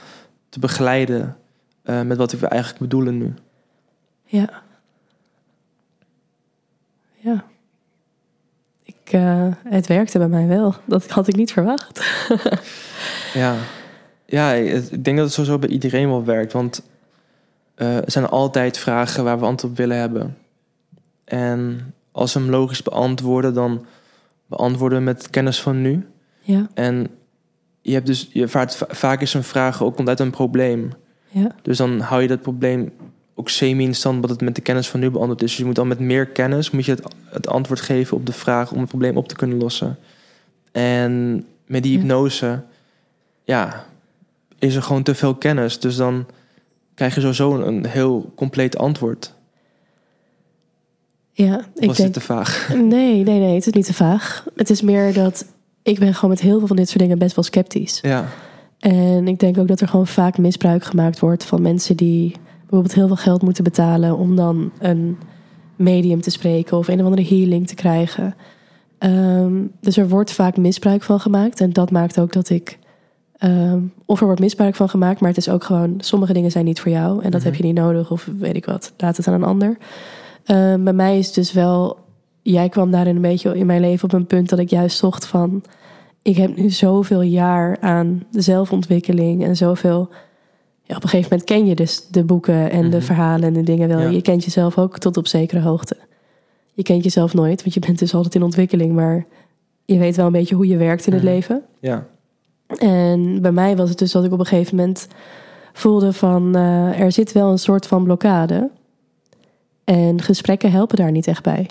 te 0.48 0.58
begeleiden 0.58 1.36
eh, 1.82 2.02
met 2.02 2.16
wat 2.16 2.32
we 2.32 2.46
eigenlijk 2.46 2.82
bedoelen 2.82 3.18
nu. 3.18 3.34
ja. 4.24 4.62
Ja. 7.22 7.44
Ik, 8.84 9.12
eh, 9.12 9.46
het 9.64 9.86
werkte 9.86 10.18
bij 10.18 10.28
mij 10.28 10.46
wel. 10.46 10.74
Dat 10.84 11.08
had 11.10 11.28
ik 11.28 11.36
niet 11.36 11.52
verwacht. 11.52 12.00
Ja, 13.34 13.54
ja 14.26 14.52
ik 14.52 15.04
denk 15.04 15.16
dat 15.16 15.26
het 15.26 15.34
sowieso 15.34 15.58
bij 15.58 15.68
iedereen 15.68 16.08
wel 16.08 16.24
werkt. 16.24 16.52
Want 16.52 16.82
eh, 17.74 17.96
er 17.96 18.10
zijn 18.10 18.26
altijd 18.26 18.78
vragen 18.78 19.24
waar 19.24 19.38
we 19.38 19.44
antwoord 19.44 19.72
op 19.72 19.78
willen 19.78 19.96
hebben. 19.98 20.36
En 21.24 21.94
als 22.12 22.34
we 22.34 22.40
hem 22.40 22.50
logisch 22.50 22.82
beantwoorden, 22.82 23.54
dan 23.54 23.86
beantwoorden 24.46 24.98
we 24.98 25.04
met 25.04 25.30
kennis 25.30 25.60
van 25.62 25.82
nu. 25.82 26.06
Ja, 26.40 26.68
En 26.74 27.06
je 27.80 27.92
hebt 27.92 28.06
dus, 28.06 28.28
je 28.32 28.48
vaart, 28.48 28.76
va- 28.76 28.86
vaak 28.88 29.20
is 29.20 29.34
een 29.34 29.44
vraag 29.44 29.82
ook 29.82 29.96
komt 29.96 30.08
uit 30.08 30.20
een 30.20 30.30
probleem. 30.30 30.90
ja, 31.28 31.54
Dus 31.62 31.76
dan 31.78 32.00
hou 32.00 32.22
je 32.22 32.28
dat 32.28 32.42
probleem 32.42 32.92
ook 33.34 33.48
semi 33.48 33.84
in 33.84 33.94
stand, 33.94 34.20
wat 34.20 34.30
het 34.30 34.40
met 34.40 34.54
de 34.54 34.60
kennis 34.60 34.88
van 34.88 35.00
nu 35.00 35.10
beantwoord 35.10 35.42
is. 35.42 35.48
Dus 35.48 35.56
je 35.56 35.64
moet 35.64 35.74
dan 35.74 35.88
met 35.88 35.98
meer 35.98 36.26
kennis 36.26 36.70
moet 36.70 36.84
je 36.84 36.92
het, 36.92 37.02
het 37.24 37.48
antwoord 37.48 37.80
geven 37.80 38.16
op 38.16 38.26
de 38.26 38.32
vraag 38.32 38.72
om 38.72 38.78
het 38.78 38.88
probleem 38.88 39.16
op 39.16 39.28
te 39.28 39.36
kunnen 39.36 39.58
lossen. 39.58 39.98
En 40.72 41.44
met 41.66 41.82
die 41.82 41.98
hypnose, 41.98 42.62
ja, 43.44 43.86
is 44.58 44.74
er 44.74 44.82
gewoon 44.82 45.02
te 45.02 45.14
veel 45.14 45.34
kennis. 45.34 45.78
Dus 45.78 45.96
dan 45.96 46.26
krijg 46.94 47.14
je 47.14 47.20
sowieso 47.20 47.54
een, 47.54 47.66
een 47.66 47.86
heel 47.86 48.32
compleet 48.34 48.78
antwoord. 48.78 49.34
ja. 51.32 51.56
Of 51.56 51.64
Ik 51.74 51.86
was 51.86 51.96
denk, 51.96 52.14
dit 52.14 52.22
te 52.22 52.28
vaag? 52.32 52.68
nee, 52.74 53.22
nee, 53.22 53.38
nee. 53.38 53.54
Het 53.54 53.66
is 53.66 53.72
niet 53.72 53.86
te 53.86 53.94
vaag. 53.94 54.44
Het 54.56 54.70
is 54.70 54.82
meer 54.82 55.12
dat 55.12 55.44
ik 55.82 55.98
ben 55.98 56.14
gewoon 56.14 56.30
met 56.30 56.40
heel 56.40 56.58
veel 56.58 56.66
van 56.66 56.76
dit 56.76 56.88
soort 56.88 56.98
dingen 56.98 57.18
best 57.18 57.34
wel 57.34 57.44
sceptisch. 57.44 57.98
Ja, 58.02 58.28
En 58.78 59.28
ik 59.28 59.38
denk 59.38 59.58
ook 59.58 59.68
dat 59.68 59.80
er 59.80 59.88
gewoon 59.88 60.06
vaak 60.06 60.38
misbruik 60.38 60.84
gemaakt 60.84 61.18
wordt 61.18 61.44
van 61.44 61.62
mensen 61.62 61.96
die 61.96 62.36
bijvoorbeeld 62.72 62.94
heel 62.94 63.06
veel 63.16 63.24
geld 63.32 63.42
moeten 63.42 63.64
betalen 63.64 64.16
om 64.16 64.36
dan 64.36 64.70
een 64.78 65.18
medium 65.76 66.20
te 66.20 66.30
spreken 66.30 66.76
of 66.76 66.88
een 66.88 66.98
of 66.98 67.04
andere 67.04 67.26
healing 67.28 67.66
te 67.66 67.74
krijgen. 67.74 68.34
Ehm, 68.98 69.52
dus 69.80 69.96
er 69.96 70.08
wordt 70.08 70.32
vaak 70.32 70.56
misbruik 70.56 71.02
van 71.02 71.20
gemaakt. 71.20 71.60
En 71.60 71.72
dat 71.72 71.90
maakt 71.90 72.20
ook 72.20 72.32
dat 72.32 72.50
ik. 72.50 72.78
ehm, 73.36 73.80
of 74.06 74.20
er 74.20 74.26
wordt 74.26 74.40
misbruik 74.40 74.74
van 74.74 74.88
gemaakt, 74.88 75.20
maar 75.20 75.28
het 75.28 75.38
is 75.38 75.48
ook 75.48 75.64
gewoon. 75.64 75.94
Sommige 75.98 76.32
dingen 76.32 76.50
zijn 76.50 76.64
niet 76.64 76.80
voor 76.80 76.92
jou 76.92 77.22
en 77.22 77.30
dat 77.30 77.40
Mhm. 77.40 77.48
heb 77.50 77.54
je 77.58 77.64
niet 77.64 77.74
nodig, 77.74 78.10
of 78.10 78.28
weet 78.38 78.56
ik 78.56 78.64
wat. 78.64 78.92
Laat 78.96 79.16
het 79.16 79.28
aan 79.28 79.34
een 79.34 79.42
ander. 79.44 79.76
Ehm, 80.44 80.82
bij 80.84 80.92
mij 80.92 81.18
is 81.18 81.32
dus 81.32 81.52
wel. 81.52 81.98
Jij 82.42 82.68
kwam 82.68 82.90
daarin 82.90 83.16
een 83.16 83.22
beetje 83.22 83.56
in 83.58 83.66
mijn 83.66 83.80
leven 83.80 84.04
op 84.04 84.12
een 84.12 84.26
punt 84.26 84.48
dat 84.48 84.58
ik 84.58 84.70
juist 84.70 84.96
zocht 84.98 85.26
van 85.26 85.62
ik 86.22 86.36
heb 86.36 86.56
nu 86.56 86.70
zoveel 86.70 87.22
jaar 87.22 87.76
aan 87.80 88.22
zelfontwikkeling 88.30 89.44
en 89.44 89.56
zoveel. 89.56 90.08
Ja, 90.84 90.96
op 90.96 91.02
een 91.02 91.08
gegeven 91.08 91.28
moment 91.30 91.48
ken 91.48 91.66
je 91.66 91.74
dus 91.74 92.06
de 92.10 92.24
boeken 92.24 92.70
en 92.70 92.90
de 92.90 92.96
Mhm. 92.96 93.06
verhalen 93.06 93.44
en 93.44 93.52
de 93.52 93.62
dingen 93.62 93.88
wel. 93.88 93.98
Ja. 94.00 94.08
Je 94.08 94.22
kent 94.22 94.44
jezelf 94.44 94.78
ook 94.78 94.98
tot 94.98 95.16
op 95.16 95.26
zekere 95.26 95.60
hoogte. 95.60 95.96
Je 96.72 96.82
kent 96.82 97.04
jezelf 97.04 97.34
nooit, 97.34 97.62
want 97.62 97.74
je 97.74 97.80
bent 97.80 97.98
dus 97.98 98.14
altijd 98.14 98.34
in 98.34 98.42
ontwikkeling, 98.42 98.92
maar 98.94 99.26
je 99.84 99.98
weet 99.98 100.16
wel 100.16 100.26
een 100.26 100.32
beetje 100.32 100.54
hoe 100.54 100.66
je 100.66 100.76
werkt 100.76 101.06
in 101.06 101.12
het 101.12 101.22
Mhm. 101.22 101.32
leven. 101.32 101.62
ja, 101.80 102.06
En 102.78 103.38
bij 103.42 103.52
mij 103.52 103.76
was 103.76 103.88
het 103.88 103.98
dus 103.98 104.12
dat 104.12 104.24
ik 104.24 104.32
op 104.32 104.38
een 104.38 104.46
gegeven 104.46 104.76
moment 104.76 105.08
voelde 105.72 106.12
van 106.12 106.56
eh, 106.56 107.00
er 107.00 107.12
zit 107.12 107.32
wel 107.32 107.50
een 107.50 107.58
soort 107.58 107.86
van 107.86 108.04
blokkade. 108.04 108.70
En 109.84 110.22
gesprekken 110.22 110.70
helpen 110.70 110.96
daar 110.96 111.10
niet 111.10 111.26
echt 111.26 111.42
bij. 111.42 111.68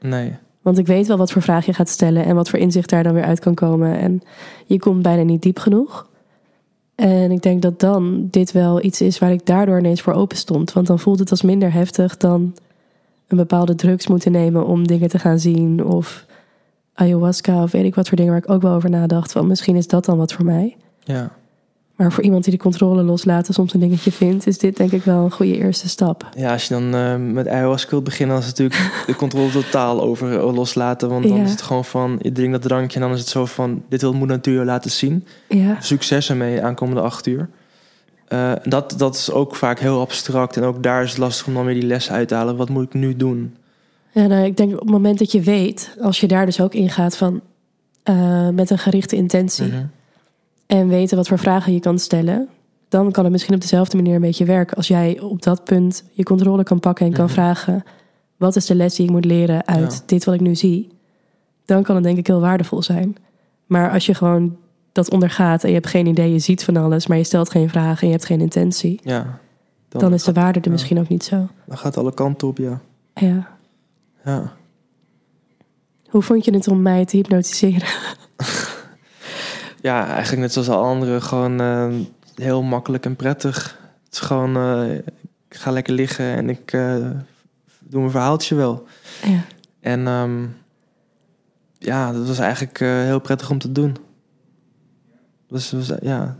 nee. 0.00 0.32
Want 0.62 0.78
ik 0.78 0.86
weet 0.86 1.06
wel 1.06 1.16
wat 1.16 1.30
voor 1.32 1.42
vraag 1.42 1.66
je 1.66 1.72
gaat 1.72 1.88
stellen 1.88 2.24
en 2.24 2.34
wat 2.34 2.48
voor 2.48 2.58
inzicht 2.58 2.90
daar 2.90 3.02
dan 3.02 3.14
weer 3.14 3.24
uit 3.24 3.38
kan 3.40 3.54
komen. 3.54 3.98
En 3.98 4.20
je 4.66 4.78
komt 4.78 5.02
bijna 5.02 5.22
niet 5.22 5.42
diep 5.42 5.58
genoeg. 5.58 6.08
En 7.00 7.30
ik 7.30 7.42
denk 7.42 7.62
dat 7.62 7.80
dan 7.80 8.28
dit 8.30 8.52
wel 8.52 8.84
iets 8.84 9.00
is 9.00 9.18
waar 9.18 9.32
ik 9.32 9.46
daardoor 9.46 9.78
ineens 9.78 10.00
voor 10.00 10.12
open 10.12 10.36
stond. 10.36 10.72
Want 10.72 10.86
dan 10.86 10.98
voelt 10.98 11.18
het 11.18 11.30
als 11.30 11.42
minder 11.42 11.72
heftig 11.72 12.16
dan 12.16 12.54
een 13.28 13.36
bepaalde 13.36 13.74
drugs 13.74 14.06
moeten 14.06 14.32
nemen 14.32 14.66
om 14.66 14.86
dingen 14.86 15.08
te 15.08 15.18
gaan 15.18 15.38
zien. 15.38 15.84
Of 15.84 16.26
ayahuasca 16.94 17.62
of 17.62 17.70
weet 17.70 17.84
ik 17.84 17.94
wat 17.94 18.08
voor 18.08 18.16
dingen 18.16 18.32
waar 18.32 18.42
ik 18.42 18.50
ook 18.50 18.62
wel 18.62 18.74
over 18.74 18.90
nadacht. 18.90 19.32
Van 19.32 19.46
misschien 19.46 19.76
is 19.76 19.86
dat 19.86 20.04
dan 20.04 20.16
wat 20.16 20.32
voor 20.32 20.44
mij. 20.44 20.76
Ja. 21.04 21.32
Maar 22.00 22.12
voor 22.12 22.24
iemand 22.24 22.44
die 22.44 22.52
de 22.52 22.58
controle 22.58 23.02
loslaten 23.02 23.54
soms 23.54 23.74
een 23.74 23.80
dingetje 23.80 24.12
vindt, 24.12 24.46
is 24.46 24.58
dit 24.58 24.76
denk 24.76 24.92
ik 24.92 25.02
wel 25.02 25.24
een 25.24 25.30
goede 25.30 25.56
eerste 25.56 25.88
stap. 25.88 26.28
Ja, 26.36 26.52
als 26.52 26.68
je 26.68 26.74
dan 26.74 26.94
eh, 26.94 27.16
met 27.16 27.48
ayahuasca 27.48 27.90
wilt 27.90 28.04
beginnen, 28.04 28.34
dan 28.36 28.44
is 28.44 28.50
het 28.50 28.58
natuurlijk 28.58 29.02
de 29.06 29.14
controle 29.16 29.50
totaal 29.50 30.00
over 30.02 30.38
eh, 30.38 30.54
loslaten. 30.54 31.08
Want 31.08 31.28
dan 31.28 31.36
Ja. 31.36 31.42
is 31.42 31.50
het 31.50 31.62
gewoon 31.62 31.84
van, 31.84 32.18
je 32.22 32.32
drinkt 32.32 32.52
dat 32.52 32.62
drankje 32.62 32.94
en 33.00 33.04
dan 33.06 33.12
is 33.14 33.20
het 33.20 33.28
zo 33.28 33.44
van, 33.46 33.82
dit 33.88 34.00
wil 34.00 34.12
moet 34.12 34.28
natuur 34.28 34.64
laten 34.64 34.90
zien. 34.90 35.24
Ja, 35.48 35.76
Succes 35.80 36.30
ermee 36.30 36.62
aankomende 36.62 37.00
acht 37.00 37.26
uur. 37.26 37.48
Eh, 38.28 38.52
dat, 38.62 38.94
dat 38.96 39.14
is 39.14 39.30
ook 39.30 39.56
vaak 39.56 39.78
heel 39.78 40.00
abstract 40.00 40.56
en 40.56 40.62
ook 40.62 40.82
daar 40.82 41.02
is 41.02 41.10
het 41.10 41.18
lastig 41.18 41.46
om 41.46 41.54
dan 41.54 41.64
weer 41.64 41.74
die 41.74 41.86
lessen 41.86 42.14
uit 42.14 42.28
te 42.28 42.34
halen. 42.34 42.56
Wat 42.56 42.68
moet 42.68 42.84
ik 42.84 42.94
nu 42.94 43.16
doen? 43.16 43.56
Ja, 44.12 44.26
nou, 44.26 44.44
ik 44.44 44.56
denk 44.56 44.72
op 44.72 44.80
het 44.80 44.90
moment 44.90 45.18
dat 45.18 45.32
je 45.32 45.40
weet, 45.40 45.96
als 46.00 46.20
je 46.20 46.26
daar 46.28 46.46
dus 46.46 46.60
ook 46.60 46.74
ingaat 46.74 47.16
van 47.16 47.40
met 48.54 48.70
een 48.70 48.78
gerichte 48.78 49.16
intentie 49.16 49.66
Mhm. 49.66 49.84
En 50.70 50.88
weten 50.88 51.16
wat 51.16 51.28
voor 51.28 51.38
vragen 51.38 51.72
je 51.72 51.80
kan 51.80 51.98
stellen, 51.98 52.48
dan 52.88 53.10
kan 53.10 53.22
het 53.24 53.32
misschien 53.32 53.54
op 53.54 53.60
dezelfde 53.60 53.96
manier 53.96 54.14
een 54.14 54.20
beetje 54.20 54.44
werken. 54.44 54.76
Als 54.76 54.88
jij 54.88 55.20
op 55.20 55.42
dat 55.42 55.64
punt 55.64 56.04
je 56.12 56.22
controle 56.22 56.62
kan 56.62 56.80
pakken 56.80 57.06
en 57.06 57.12
kan 57.12 57.24
Mhm. 57.24 57.32
vragen: 57.34 57.82
wat 58.36 58.56
is 58.56 58.66
de 58.66 58.74
les 58.74 58.94
die 58.94 59.06
ik 59.06 59.10
moet 59.12 59.24
leren 59.24 59.66
uit 59.66 59.92
Ja. 59.92 59.98
dit 60.06 60.24
wat 60.24 60.34
ik 60.34 60.40
nu 60.40 60.54
zie, 60.54 60.88
dan 61.64 61.82
kan 61.82 61.94
het 61.94 62.04
denk 62.04 62.18
ik 62.18 62.26
heel 62.26 62.40
waardevol 62.40 62.82
zijn. 62.82 63.16
Maar 63.66 63.90
als 63.90 64.06
je 64.06 64.14
gewoon 64.14 64.56
dat 64.92 65.10
ondergaat 65.10 65.62
en 65.62 65.68
je 65.68 65.74
hebt 65.74 65.86
geen 65.86 66.06
idee, 66.06 66.32
je 66.32 66.38
ziet 66.38 66.64
van 66.64 66.76
alles, 66.76 67.06
maar 67.06 67.16
je 67.18 67.24
stelt 67.24 67.50
geen 67.50 67.68
vragen 67.68 68.00
en 68.00 68.06
je 68.06 68.12
hebt 68.12 68.24
geen 68.24 68.40
intentie, 68.40 69.00
Ja. 69.02 69.38
dan, 69.88 70.12
is 70.12 70.24
de 70.24 70.32
waarde 70.32 70.58
er 70.58 70.64
ja. 70.64 70.70
misschien 70.72 70.98
ook 70.98 71.08
niet 71.08 71.24
zo. 71.24 71.46
Dan 71.66 71.78
gaat 71.78 71.96
alle 71.96 72.14
kanten 72.14 72.48
op, 72.48 72.58
ja. 72.58 72.80
Ja. 73.14 73.48
Ja. 74.24 74.52
Hoe 76.08 76.22
vond 76.22 76.44
je 76.44 76.54
het 76.54 76.68
om 76.68 76.82
mij 76.82 77.04
te 77.04 77.16
hypnotiseren? 77.16 77.88
Ja, 79.82 80.06
eigenlijk 80.06 80.42
net 80.42 80.52
zoals 80.52 80.68
alle 80.68 80.86
anderen, 80.86 81.22
gewoon 81.22 81.60
eh, 81.60 81.88
heel 82.34 82.62
makkelijk 82.62 83.04
en 83.04 83.16
prettig. 83.16 83.78
Het 84.04 84.12
is 84.12 84.18
gewoon, 84.18 84.56
eh, 84.56 84.94
ik 85.48 85.56
ga 85.56 85.70
lekker 85.70 85.94
liggen 85.94 86.24
en 86.24 86.50
ik 86.50 86.72
eh, 86.72 86.96
doe 87.78 88.00
mijn 88.00 88.10
verhaaltje 88.10 88.54
wel. 88.54 88.86
Ja. 89.22 89.44
En 89.80 90.06
ehm, 90.06 90.46
ja, 91.78 92.12
dat 92.12 92.26
was 92.26 92.38
eigenlijk 92.38 92.80
eh, 92.80 92.88
heel 92.88 93.20
prettig 93.20 93.50
om 93.50 93.58
te 93.58 93.72
doen. 93.72 93.92
Dat 93.92 94.02
was, 95.48 95.70
was, 95.70 95.92
ja, 96.00 96.36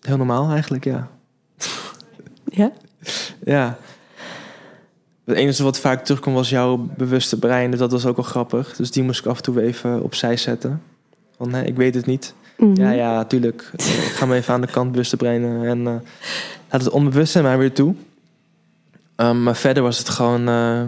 heel 0.00 0.16
normaal 0.16 0.50
eigenlijk, 0.50 0.84
ja. 0.84 1.10
Ja? 2.44 2.72
Ja. 3.44 3.78
Het 5.24 5.36
enige 5.36 5.62
wat 5.62 5.78
vaak 5.78 6.04
terugkwam 6.04 6.34
was 6.34 6.48
jouw 6.48 6.76
bewuste 6.76 7.38
brein. 7.38 7.70
Dus 7.70 7.80
dat 7.80 7.92
was 7.92 8.06
ook 8.06 8.16
wel 8.16 8.24
grappig. 8.24 8.76
Dus 8.76 8.90
die 8.90 9.02
moest 9.02 9.20
ik 9.20 9.26
af 9.26 9.36
en 9.36 9.42
toe 9.42 9.62
even 9.62 10.02
opzij 10.02 10.36
zetten. 10.36 10.82
Want 11.36 11.50
nee, 11.50 11.64
ik 11.64 11.76
weet 11.76 11.94
het 11.94 12.06
niet. 12.06 12.34
Mhm. 12.56 12.80
Ja, 12.80 12.90
ja, 12.90 13.24
tuurlijk. 13.24 13.70
Ik 13.76 13.82
ga 14.14 14.26
me 14.26 14.34
even 14.34 14.54
aan 14.54 14.60
de 14.60 14.66
kant 14.66 14.90
bewuste 14.90 15.16
breinen. 15.16 15.64
En 15.68 15.86
eh 15.86 15.94
laat 16.70 16.84
het 16.84 16.90
onbewuste 16.92 17.42
maar 17.42 17.58
weer 17.58 17.72
toe. 17.72 17.94
Ehm, 19.16 19.42
maar 19.42 19.56
verder 19.56 19.82
was 19.82 19.98
het 19.98 20.08
gewoon... 20.08 20.48
eh, 20.48 20.82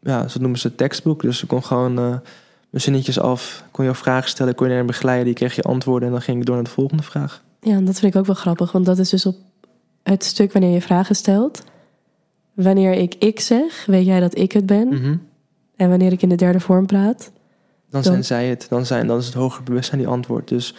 ja, 0.00 0.28
zo 0.28 0.40
noemen 0.40 0.58
ze 0.58 0.66
het 0.66 0.76
tekstboek. 0.76 1.22
Dus 1.22 1.42
ik 1.42 1.48
kon 1.48 1.64
gewoon 1.64 1.98
eh, 1.98 2.08
mijn 2.70 2.82
zinnetjes 2.82 3.20
af. 3.20 3.64
Kon 3.70 3.84
je 3.84 3.94
vragen 3.94 4.28
stellen. 4.28 4.54
Kon 4.54 4.68
je 4.68 4.74
naar 4.74 4.84
begeleiden. 4.84 5.24
Die 5.26 5.34
kreeg 5.34 5.54
je 5.54 5.62
antwoorden. 5.62 6.08
En 6.08 6.14
dan 6.14 6.22
ging 6.22 6.38
ik 6.38 6.46
door 6.46 6.54
naar 6.54 6.64
de 6.64 6.70
volgende 6.70 7.02
vraag. 7.02 7.42
Ja, 7.60 7.72
en 7.72 7.84
dat 7.84 7.98
vind 7.98 8.14
ik 8.14 8.20
ook 8.20 8.26
wel 8.26 8.34
grappig, 8.34 8.72
want 8.72 8.86
dat 8.86 8.98
is 8.98 9.08
dus 9.08 9.26
op 9.26 9.36
het 10.02 10.24
stuk 10.24 10.52
wanneer 10.52 10.72
je 10.72 10.80
vragen 10.80 11.14
stelt. 11.16 11.64
Wanneer 12.54 12.92
ik 12.92 13.14
ik 13.18 13.40
zeg, 13.40 13.84
weet 13.86 14.06
jij 14.06 14.20
dat 14.20 14.38
ik 14.38 14.52
het 14.52 14.66
ben. 14.66 14.88
Mhm. 14.88 15.16
En 15.76 15.88
wanneer 15.88 16.12
ik 16.12 16.22
in 16.22 16.28
de 16.28 16.34
derde 16.34 16.60
vorm 16.60 16.86
praat, 16.86 17.30
Dan 17.90 18.02
Dan- 18.02 18.12
zijn 18.12 18.24
zij 18.24 18.46
het. 18.48 18.66
Dan, 18.68 18.86
zijn, 18.86 19.06
dan 19.06 19.18
is 19.18 19.26
het 19.26 19.34
hoger 19.34 19.62
bewustzijn 19.62 19.98
die 20.00 20.08
antwoordt. 20.08 20.48
Dus 20.48 20.74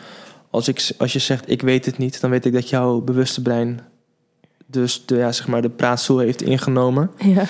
als, 0.50 0.68
ik, 0.68 0.92
als 0.98 1.14
je 1.14 1.20
zegt 1.20 1.50
ik 1.52 1.62
weet 1.62 1.86
het 1.86 1.98
niet, 1.98 2.22
dan 2.22 2.30
weet 2.30 2.46
ik 2.46 2.54
dat 2.54 2.70
jouw 2.70 3.02
bewuste 3.02 3.42
brein 3.42 3.80
dus 4.66 5.06
de, 5.06 5.16
ja, 5.18 5.32
zeg 5.32 5.48
maar 5.48 5.62
de 5.62 5.70
praatstoel 5.70 6.18
heeft 6.18 6.42
ingenomen. 6.42 7.12
ja, 7.18 7.44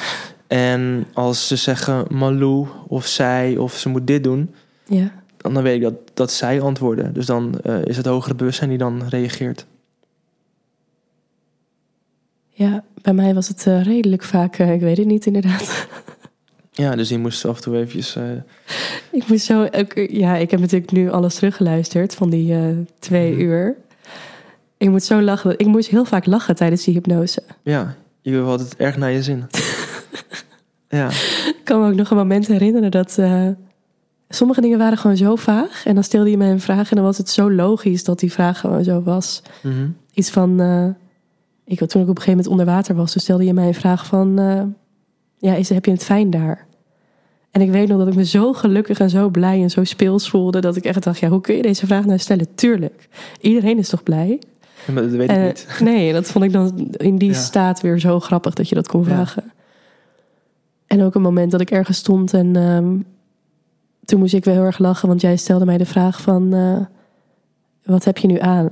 En 0.47 1.05
als 1.14 1.47
ze 1.47 1.55
zeggen 1.55 2.05
Malou 2.10 2.68
of 2.88 3.05
zij 3.05 3.58
of 3.58 3.78
ze 3.78 3.89
moet 3.89 4.08
dit 4.08 4.24
doen, 4.24 4.53
ja, 4.86 5.12
dan, 5.38 5.53
dan 5.53 5.64
weet 5.64 5.76
ik 5.76 5.82
dat, 5.82 5.93
dat 6.14 6.32
zij 6.32 6.62
antwoorden. 6.62 7.14
Dus 7.14 7.26
dan 7.26 7.60
eh, 7.60 7.82
is 7.86 7.97
het 7.97 8.05
hogere 8.05 8.36
bewustzijn 8.36 8.70
die 8.70 8.78
dan 8.78 9.08
reageert. 9.10 9.66
ja, 12.49 12.84
bij 13.01 13.14
mij 13.14 13.34
was 13.34 13.47
het 13.47 13.68
eh, 13.68 13.84
redelijk 13.84 14.24
vaak, 14.24 14.58
eh, 14.58 14.74
ik 14.74 14.80
weet 14.82 14.97
het 14.97 15.08
niet 15.08 15.26
inderdaad. 15.26 15.88
Ja, 16.78 16.95
dus 16.95 17.07
die 17.07 17.17
moest 17.17 17.45
af 17.45 17.55
en 17.55 17.61
toe 17.61 17.75
eventjes... 17.75 18.15
eh, 18.15 18.23
ik 19.11 19.28
moest 19.28 19.45
zo, 19.45 19.63
ook, 19.71 19.93
ja, 20.09 20.36
ik 20.36 20.51
heb 20.51 20.59
natuurlijk 20.59 20.91
nu 20.91 21.09
alles 21.11 21.36
teruggeluisterd 21.36 22.15
van 22.15 22.30
die 22.30 22.53
eh, 22.53 22.61
twee 22.99 23.32
Mhm. 23.32 23.41
uur. 23.41 23.75
Ik 24.78 24.89
moet 24.89 25.03
zo 25.03 25.21
lachen, 25.21 25.59
ik 25.59 25.65
moest 25.65 25.88
heel 25.89 26.05
vaak 26.05 26.25
lachen 26.25 26.55
tijdens 26.55 26.84
die 26.84 26.93
hypnose. 26.93 27.41
ja, 27.63 27.95
je 28.21 28.38
had 28.38 28.59
het 28.59 28.75
erg 28.75 28.97
naar 28.97 29.11
je 29.11 29.23
zin. 29.23 29.45
ja, 30.89 31.09
Ik 31.47 31.61
kan 31.63 31.82
me 31.82 31.88
ook 31.88 31.95
nog 31.95 32.09
een 32.09 32.17
moment 32.17 32.47
herinneren 32.47 32.91
dat 32.91 33.17
eh, 33.17 33.47
sommige 34.30 34.61
dingen 34.61 34.78
waren 34.78 34.97
gewoon 34.97 35.17
zo 35.17 35.36
vaag. 35.36 35.86
En 35.86 35.93
dan 35.93 36.03
stelde 36.03 36.30
je 36.30 36.38
mij 36.38 36.51
een 36.51 36.59
vraag 36.61 36.89
en 36.89 36.95
dan 36.95 37.05
was 37.05 37.17
het 37.17 37.30
zo 37.30 37.51
logisch 37.51 38.03
dat 38.03 38.19
die 38.19 38.32
vraag 38.32 38.59
gewoon 38.59 38.84
zo 38.84 39.01
was. 39.03 39.41
mhm. 39.63 39.88
Iets 40.13 40.30
van, 40.30 40.49
ik, 41.65 41.78
toen 41.80 42.01
ik 42.01 42.09
op 42.09 42.15
een 42.17 42.21
gegeven 42.23 42.30
moment 42.30 42.47
onder 42.47 42.65
water 42.65 42.95
was, 42.95 43.11
toen 43.11 43.21
stelde 43.21 43.43
je 43.43 43.53
mij 43.53 43.67
een 43.67 43.73
vraag 43.73 44.05
van, 44.05 44.36
ja, 45.38 45.53
is, 45.53 45.69
heb 45.69 45.86
je 45.86 45.91
het 45.91 46.03
fijn 46.03 46.30
daar? 46.30 46.65
En 47.58 47.64
ik 47.64 47.72
weet 47.72 47.88
nog 47.88 47.97
dat 47.97 48.08
ik 48.08 48.16
me 48.16 48.26
zo 48.26 48.53
gelukkig 48.53 48.99
en 48.99 49.10
zo 49.10 49.30
blij 49.30 49.62
en 49.62 49.70
zo 49.70 49.84
speels 49.84 50.30
voelde, 50.30 50.60
dat 50.60 50.76
ik 50.76 50.84
echt 50.86 51.03
dacht, 51.03 51.20
ja, 51.20 51.30
hoe 51.30 51.41
kun 51.41 51.55
je 51.55 51.62
deze 51.62 51.86
vraag 51.86 52.05
nou 52.05 52.20
stellen? 52.20 52.47
Tuurlijk, 52.55 53.08
iedereen 53.41 53.78
is 53.78 53.89
toch 53.89 54.03
blij? 54.03 54.39
Ja, 54.88 54.93
maar 54.93 55.03
dat 55.03 55.12
weet 55.12 55.30
ik 55.30 55.36
Eh, 55.36 55.43
niet. 55.43 55.68
Nee, 55.84 56.14
dat 56.14 56.32
vond 56.32 56.43
ik 56.45 56.51
dan 56.51 56.89
in 56.91 57.18
die 57.18 57.30
Ja. 57.30 57.36
staat 57.36 57.82
weer 57.82 57.99
zo 57.99 58.20
grappig 58.20 58.53
dat 58.53 58.70
je 58.70 58.76
dat 58.76 58.88
kon 58.88 58.99
Ja. 59.01 59.05
vragen. 59.08 59.43
En 60.88 61.03
ook 61.03 61.16
een 61.16 61.22
moment 61.22 61.51
dat 61.51 61.62
ik 61.62 61.72
ergens 61.72 61.97
stond 61.97 62.34
en 62.34 62.55
ehm, 62.55 62.95
toen 64.05 64.20
moest 64.20 64.34
ik 64.34 64.45
weer 64.45 64.53
heel 64.53 64.64
erg 64.64 64.78
lachen, 64.80 65.08
want 65.08 65.22
jij 65.22 65.38
stelde 65.38 65.66
mij 65.66 65.78
de 65.78 65.86
vraag 65.86 66.22
van, 66.22 66.53
eh, 66.53 66.78
wat 67.84 68.03
heb 68.03 68.18
je 68.18 68.28
nu 68.28 68.39
aan? 68.39 68.70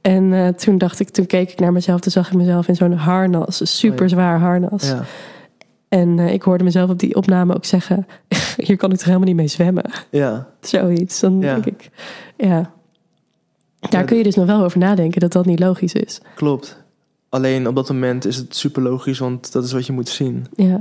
En 0.00 0.32
eh, 0.32 0.48
toen 0.48 0.78
dacht 0.78 1.00
ik, 1.00 1.08
toen 1.10 1.26
keek 1.26 1.50
ik 1.52 1.58
naar 1.60 1.72
mezelf, 1.72 2.00
toen 2.00 2.12
zag 2.12 2.26
ik 2.28 2.34
mezelf 2.36 2.68
in 2.68 2.76
zo'n 2.76 2.92
harnas, 2.92 3.60
een 3.60 3.66
super 3.66 4.08
zwaar 4.08 4.38
harnas. 4.38 4.86
Ja. 4.88 5.04
En 5.88 6.18
eh, 6.18 6.32
ik 6.32 6.42
hoorde 6.42 6.64
mezelf 6.64 6.90
op 6.90 6.98
die 6.98 7.14
opname 7.14 7.54
ook 7.54 7.64
zeggen, 7.64 8.06
hier 8.66 8.76
kan 8.76 8.90
ik 8.90 8.96
toch 8.96 9.06
helemaal 9.06 9.26
niet 9.26 9.36
mee 9.36 9.48
zwemmen? 9.48 9.90
ja, 10.10 10.48
Zoiets. 10.60 11.20
Dan 11.20 11.40
Ja. 11.40 11.52
denk 11.54 11.66
ik, 11.66 11.90
ja. 12.36 12.70
Daar 13.80 14.00
Ja, 14.00 14.02
kun 14.06 14.16
je 14.16 14.22
dus 14.22 14.34
nog 14.34 14.46
wel 14.46 14.62
over 14.64 14.78
nadenken 14.78 15.20
dat 15.20 15.32
dat 15.32 15.46
niet 15.46 15.60
logisch 15.60 15.92
is. 15.92 16.20
klopt. 16.34 16.82
Alleen 17.28 17.68
op 17.68 17.74
dat 17.74 17.88
moment 17.88 18.24
is 18.24 18.36
het 18.36 18.56
super 18.56 18.82
logisch, 18.82 19.18
want 19.18 19.52
dat 19.52 19.64
is 19.64 19.72
wat 19.72 19.86
je 19.86 19.92
moet 19.92 20.08
zien. 20.08 20.46
Ja, 20.56 20.78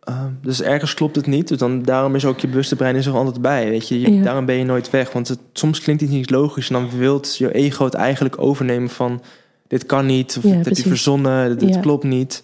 Ehm, 0.00 0.30
dus 0.42 0.62
ergens 0.62 0.94
klopt 0.94 1.16
het 1.16 1.26
niet. 1.26 1.48
Dus 1.48 1.58
dan, 1.58 1.82
daarom 1.82 2.14
is 2.14 2.24
ook 2.24 2.38
je 2.40 2.48
bewuste 2.48 2.76
brein 2.76 2.96
is 2.96 3.06
er 3.06 3.14
altijd 3.16 3.42
bij. 3.42 3.68
Weet 3.68 3.88
je? 3.88 4.00
Je- 4.00 4.12
Ja. 4.14 4.22
Daarom 4.22 4.44
ben 4.46 4.54
je 4.56 4.64
nooit 4.64 4.90
weg. 4.90 5.12
Want 5.12 5.28
het, 5.28 5.38
soms 5.52 5.80
klinkt 5.80 6.02
het 6.02 6.10
niet 6.10 6.30
logisch. 6.30 6.68
En 6.70 6.74
dan 6.74 6.98
wilt 6.98 7.36
je 7.36 7.52
ego 7.54 7.84
het 7.84 7.94
eigenlijk 7.94 8.38
overnemen 8.40 8.88
van... 8.88 9.22
dit 9.66 9.86
kan 9.86 10.06
niet, 10.06 10.36
of 10.36 10.42
Ja, 10.42 10.54
dit 10.56 10.64
heb 10.64 10.76
je 10.76 10.82
verzonnen, 10.88 11.58
dit 11.58 11.74
Ja. 11.74 11.80
klopt 11.80 12.04
niet. 12.04 12.42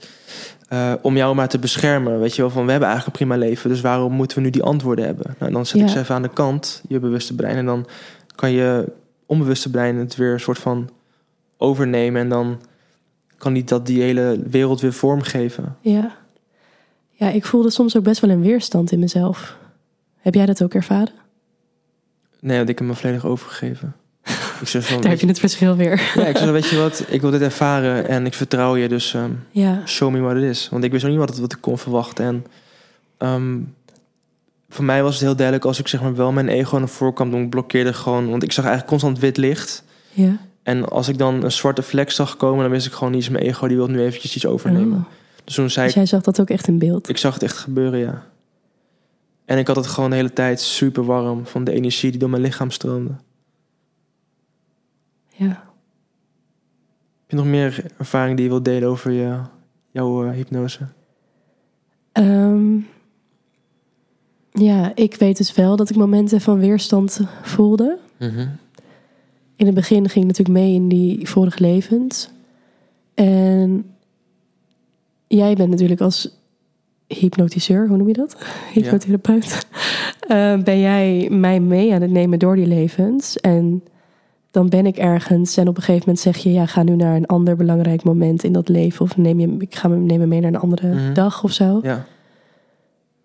Eh, 0.74 0.92
om 1.02 1.16
jou 1.16 1.34
maar 1.34 1.48
te 1.48 1.58
beschermen. 1.58 2.20
Weet 2.20 2.34
je 2.34 2.42
wel, 2.42 2.50
van 2.50 2.64
we 2.64 2.70
hebben 2.70 2.88
eigenlijk 2.88 3.20
een 3.20 3.26
prima 3.26 3.44
leven... 3.46 3.70
dus 3.70 3.80
waarom 3.80 4.12
moeten 4.12 4.36
we 4.36 4.42
nu 4.42 4.50
die 4.50 4.62
antwoorden 4.62 5.04
hebben? 5.04 5.34
Nou, 5.38 5.52
dan 5.52 5.66
zet 5.66 5.80
ik 5.80 5.88
ze 5.88 5.98
even 5.98 6.14
aan 6.14 6.22
de 6.22 6.32
kant, 6.32 6.82
je 6.88 6.98
bewuste 6.98 7.34
brein... 7.34 7.56
en 7.56 7.66
dan 7.66 7.86
kan 8.34 8.50
je 8.50 8.92
onbewuste 9.26 9.70
brein 9.70 9.96
het 9.96 10.16
weer 10.16 10.32
een 10.32 10.40
soort 10.40 10.58
van 10.58 10.90
overnemen... 11.56 12.20
en 12.20 12.28
dan 12.28 12.60
kan 13.36 13.52
die 13.52 13.64
dat 13.64 13.86
die 13.86 14.02
hele 14.02 14.42
wereld 14.46 14.80
weer 14.80 14.92
vormgeven. 14.92 15.76
ja. 15.80 16.22
Ja, 17.16 17.30
ik 17.30 17.44
voelde 17.44 17.70
soms 17.70 17.96
ook 17.96 18.02
best 18.02 18.20
wel 18.20 18.30
een 18.30 18.40
weerstand 18.40 18.92
in 18.92 18.98
mezelf. 18.98 19.56
Heb 20.20 20.34
jij 20.34 20.46
dat 20.46 20.62
ook 20.62 20.74
ervaren? 20.74 21.12
Nee, 22.40 22.56
want 22.56 22.68
ik 22.68 22.78
heb 22.78 22.86
me 22.88 22.94
volledig 22.94 23.26
overgegeven. 23.26 23.94
Ik 24.60 24.68
zeg 24.68 24.86
van, 24.86 25.00
Daar 25.00 25.10
heb 25.10 25.20
je 25.20 25.26
het 25.26 25.38
verschil 25.38 25.76
weer. 25.76 26.00
Ja, 26.14 26.26
ik 26.26 26.36
zei, 26.36 26.50
weet 26.50 26.68
je 26.68 26.76
wat, 26.76 27.04
ik 27.08 27.20
wil 27.20 27.30
dit 27.30 27.40
ervaren 27.40 28.08
en 28.08 28.26
ik 28.26 28.34
vertrouw 28.34 28.76
je, 28.76 28.88
dus 28.88 29.14
ehm, 29.14 29.30
Ja, 29.50 29.82
show 29.86 30.12
me 30.12 30.20
what 30.20 30.36
it 30.36 30.42
is. 30.42 30.68
Want 30.70 30.84
ik 30.84 30.92
wist 30.92 31.04
ook 31.04 31.10
niet 31.10 31.18
wat, 31.18 31.28
het- 31.28 31.38
wat 31.38 31.52
ik 31.52 31.60
kon 31.60 31.78
verwachten. 31.78 32.24
En 32.24 32.44
ehm, 33.18 33.58
voor 34.68 34.84
mij 34.84 35.02
was 35.02 35.12
het 35.14 35.22
heel 35.22 35.36
duidelijk 35.36 35.66
als 35.66 35.78
ik 35.78 35.88
zeg 35.88 36.02
maar 36.02 36.14
wel 36.14 36.32
mijn 36.32 36.48
ego 36.48 36.76
naar 36.78 36.88
voren 36.88 37.14
kwam 37.14 37.30
doen. 37.30 37.42
Ik 37.42 37.50
blokkeerde 37.50 37.92
gewoon, 37.92 38.30
want 38.30 38.42
ik 38.42 38.52
zag 38.52 38.64
eigenlijk 38.64 38.92
constant 38.92 39.18
wit 39.18 39.36
licht. 39.36 39.82
ja. 40.12 40.36
En 40.62 40.88
als 40.88 41.08
ik 41.08 41.18
dan 41.18 41.42
een 41.44 41.52
zwarte 41.52 41.82
vlek 41.82 42.10
zag 42.10 42.36
komen, 42.36 42.62
dan 42.62 42.70
wist 42.70 42.86
ik 42.86 42.92
gewoon 42.92 43.12
niet, 43.12 43.30
mijn 43.30 43.44
ego 43.44 43.66
die 43.68 43.76
wil 43.76 43.86
nu 43.86 44.00
eventjes 44.00 44.34
iets 44.34 44.46
overnemen. 44.46 44.98
Oh. 44.98 45.04
Dus 45.44 45.54
toen 45.54 45.70
zei 45.70 45.84
Dus 45.86 45.94
ik, 45.94 46.00
jij 46.00 46.06
zag 46.10 46.22
dat 46.22 46.40
ook 46.40 46.50
echt 46.50 46.66
in 46.68 46.78
beeld? 46.78 47.08
ik 47.08 47.16
zag 47.16 47.34
het 47.34 47.42
echt 47.42 47.56
gebeuren, 47.56 47.98
ja. 47.98 48.22
En 49.44 49.58
ik 49.58 49.66
had 49.66 49.76
het 49.76 49.86
gewoon 49.86 50.10
de 50.10 50.16
hele 50.16 50.32
tijd 50.32 50.60
super 50.60 51.04
warm 51.04 51.46
van 51.46 51.64
de 51.64 51.72
energie 51.72 52.10
die 52.10 52.20
door 52.20 52.30
mijn 52.30 52.42
lichaam 52.42 52.70
stroomde. 52.70 53.10
Ja. 55.36 55.46
Heb 57.20 57.30
je 57.30 57.36
nog 57.36 57.46
meer 57.46 57.84
ervaring 57.98 58.36
die 58.36 58.44
je 58.44 58.50
wilt 58.50 58.64
delen 58.64 58.88
over 58.88 59.10
je, 59.10 59.40
jouw 59.90 60.24
eh, 60.24 60.30
hypnose? 60.30 60.86
Ehm, 62.12 62.76
ja, 64.50 64.92
ik 64.94 65.14
weet 65.14 65.36
dus 65.36 65.54
wel 65.54 65.76
dat 65.76 65.90
ik 65.90 65.96
momenten 65.96 66.40
van 66.40 66.58
weerstand 66.58 67.20
voelde. 67.42 67.98
In 69.56 69.66
het 69.66 69.74
begin 69.74 70.08
ging 70.08 70.24
ik 70.24 70.36
natuurlijk 70.36 70.58
mee 70.58 70.74
in 70.74 70.88
die 70.88 71.28
vorige 71.28 71.60
levens. 71.60 72.30
En 73.14 73.94
jij 75.26 75.54
bent 75.54 75.70
natuurlijk 75.70 76.00
als 76.00 76.38
hypnotiseur, 77.06 77.88
hoe 77.88 77.96
noem 77.96 78.08
je 78.08 78.12
dat? 78.12 78.36
Hypnotherapeut. 78.72 79.58
Eh, 80.24 80.62
ben 80.62 80.80
jij 80.80 81.28
mij 81.30 81.60
mee 81.60 81.94
aan 81.94 82.02
het 82.02 82.10
nemen 82.10 82.38
door 82.38 82.56
die 82.56 82.66
levens. 82.66 83.36
En 83.36 83.82
dan 84.54 84.68
ben 84.68 84.86
ik 84.86 84.96
ergens 84.96 85.56
en 85.56 85.68
op 85.68 85.76
een 85.76 85.82
gegeven 85.82 86.02
moment 86.06 86.24
zeg 86.24 86.36
je... 86.36 86.52
ja, 86.52 86.66
ga 86.66 86.82
nu 86.82 86.96
naar 86.96 87.16
een 87.16 87.26
ander 87.26 87.56
belangrijk 87.56 88.04
moment 88.04 88.44
in 88.44 88.52
dat 88.52 88.68
leven. 88.68 89.04
Of 89.04 89.16
neem 89.16 89.40
je, 89.40 89.54
ik 89.58 89.74
ga 89.74 89.88
me 89.88 89.96
nemen 89.96 90.28
mee 90.28 90.40
naar 90.40 90.52
een 90.54 90.60
andere 90.60 90.86
Mhm. 90.94 91.12
dag 91.12 91.42
of 91.44 91.52
zo. 91.52 91.80
Ja. 91.82 92.04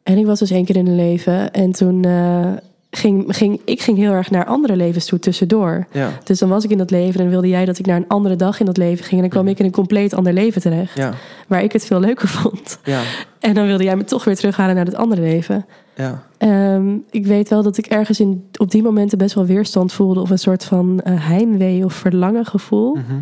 En 0.03 0.18
ik 0.18 0.26
was 0.26 0.39
dus 0.39 0.51
één 0.51 0.65
keer 0.65 0.76
in 0.76 0.88
een 0.88 0.95
leven. 0.95 1.51
En 1.53 1.72
toen 1.72 2.03
eh, 2.03 2.47
ging, 2.91 3.23
ging 3.27 3.61
ik 3.65 3.81
ging 3.81 3.97
heel 3.97 4.11
erg 4.11 4.31
naar 4.31 4.45
andere 4.45 4.76
levens 4.76 5.06
toe 5.06 5.19
tussendoor. 5.19 5.88
Ja. 5.91 6.10
Dus 6.23 6.39
dan 6.39 6.49
was 6.49 6.64
ik 6.64 6.69
in 6.69 6.77
dat 6.77 6.91
leven 6.91 7.19
en 7.19 7.30
wilde 7.30 7.47
jij 7.47 7.65
dat 7.65 7.80
ik 7.80 7.85
naar 7.85 7.97
een 7.97 8.07
andere 8.07 8.35
dag 8.35 8.60
in 8.60 8.65
dat 8.65 8.77
leven 8.77 9.03
ging. 9.06 9.15
En 9.15 9.22
dan 9.22 9.30
kwam 9.30 9.47
ik 9.47 9.60
in 9.60 9.65
een 9.65 9.72
compleet 9.72 10.14
ander 10.14 10.34
leven 10.34 10.61
terecht. 10.61 10.95
Ja. 10.97 11.14
Waar 11.47 11.64
ik 11.64 11.72
het 11.72 11.85
veel 11.85 11.99
leuker 11.99 12.27
vond. 12.39 12.80
Ja. 12.84 13.01
En 13.39 13.53
dan 13.53 13.65
wilde 13.65 13.84
jij 13.84 13.95
me 13.95 14.03
toch 14.03 14.23
weer 14.23 14.35
terughalen 14.35 14.76
naar 14.76 14.85
het 14.85 14.95
andere 14.95 15.22
leven. 15.22 15.65
Ja. 15.99 16.23
Ehm, 16.38 16.97
ik 17.09 17.26
weet 17.26 17.49
wel 17.49 17.63
dat 17.63 17.77
ik 17.77 17.85
ergens 17.85 18.19
in, 18.19 18.49
op 18.57 18.71
die 18.71 18.84
momenten 18.84 19.17
best 19.17 19.35
wel 19.35 19.45
weerstand 19.45 19.93
voelde. 19.93 20.19
Of 20.19 20.30
een 20.30 20.39
soort 20.39 20.63
van 20.63 20.99
eh, 20.99 21.27
heimwee 21.27 21.85
of 21.85 21.93
verlangen 21.93 22.45
gevoel. 22.45 22.95
Mhm. 22.95 23.19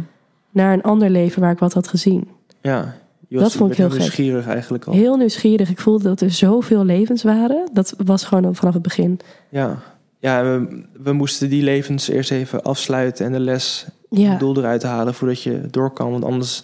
Naar 0.51 0.73
een 0.73 0.81
ander 0.81 1.09
leven 1.09 1.41
waar 1.41 1.51
ik 1.51 1.59
wat 1.59 1.73
had 1.73 1.87
gezien. 1.87 2.27
Ja. 2.61 2.95
Dat 3.29 3.53
vond 3.53 3.71
ik 3.71 3.77
heel 3.77 3.89
gek. 3.89 3.99
nieuwsgierig 3.99 4.47
eigenlijk 4.47 4.85
al. 4.85 4.93
Heel 4.93 5.15
nieuwsgierig. 5.15 5.69
Ik 5.69 5.79
voelde 5.79 6.03
dat 6.03 6.21
er 6.21 6.31
zoveel 6.31 6.85
levens 6.85 7.23
waren. 7.23 7.69
Dat 7.73 7.93
was 8.05 8.23
gewoon 8.23 8.55
vanaf 8.55 8.73
het 8.73 8.83
begin. 8.83 9.19
Ja. 9.49 9.77
Ja, 10.19 10.43
we, 10.43 10.83
we 11.03 11.13
moesten 11.13 11.49
die 11.49 11.63
levens 11.63 12.07
eerst 12.07 12.31
even 12.31 12.63
afsluiten 12.63 13.25
en 13.25 13.31
de 13.31 13.39
les 13.39 13.87
Ja, 14.09 14.29
het 14.29 14.39
doel 14.39 14.57
eruit 14.57 14.83
halen 14.83 15.13
voordat 15.13 15.41
je 15.41 15.61
door 15.71 15.91
kan. 15.91 16.11
Want 16.11 16.23
anders 16.23 16.63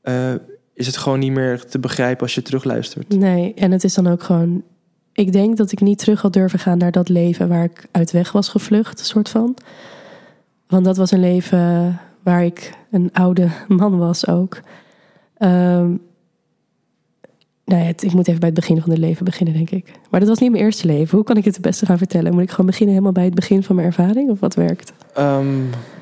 eh, 0.00 0.32
is 0.74 0.86
het 0.86 0.96
gewoon 0.96 1.18
niet 1.18 1.32
meer 1.32 1.64
te 1.64 1.78
begrijpen 1.78 2.22
als 2.22 2.34
je 2.34 2.42
terugluistert. 2.42 3.08
nee. 3.08 3.54
En 3.54 3.70
het 3.70 3.84
is 3.84 3.94
dan 3.94 4.06
ook 4.06 4.22
gewoon... 4.22 4.62
Ik 5.14 5.32
denk 5.32 5.56
dat 5.56 5.72
ik 5.72 5.80
niet 5.80 5.98
terug 5.98 6.22
had 6.22 6.32
durven 6.32 6.58
gaan 6.58 6.78
naar 6.78 6.90
dat 6.92 7.08
leven 7.08 7.48
waar 7.48 7.64
ik 7.64 7.86
uit 7.90 8.10
weg 8.10 8.32
was 8.32 8.48
gevlucht, 8.48 9.06
soort 9.06 9.28
van. 9.28 9.56
Want 10.66 10.84
dat 10.84 10.96
was 10.96 11.10
een 11.10 11.20
leven 11.20 11.98
waar 12.22 12.44
ik 12.44 12.72
een 12.90 13.10
oude 13.12 13.48
man 13.68 13.98
was 13.98 14.26
ook. 14.26 14.60
Ehm, 15.38 15.90
nou 17.64 17.80
ja, 17.80 17.86
het- 17.86 18.02
ik 18.02 18.12
moet 18.12 18.28
even 18.28 18.40
bij 18.40 18.48
het 18.48 18.58
begin 18.58 18.80
van 18.80 18.90
het 18.90 18.98
leven 18.98 19.24
beginnen, 19.24 19.54
denk 19.54 19.70
ik. 19.70 19.92
Maar 20.10 20.20
dat 20.20 20.28
was 20.28 20.38
niet 20.38 20.50
mijn 20.50 20.64
eerste 20.64 20.86
leven. 20.86 21.16
Hoe 21.16 21.26
kan 21.26 21.36
ik 21.36 21.44
het 21.44 21.54
het 21.54 21.64
beste 21.64 21.86
gaan 21.86 21.98
vertellen? 21.98 22.32
Moet 22.32 22.42
ik 22.42 22.50
gewoon 22.50 22.66
beginnen 22.66 22.90
helemaal 22.90 23.12
bij 23.14 23.24
het 23.24 23.34
begin 23.34 23.62
van 23.62 23.74
mijn 23.76 23.86
ervaring? 23.86 24.30
Of 24.30 24.40
wat 24.40 24.54
werkt? 24.54 24.92
Ehm, 25.14 25.58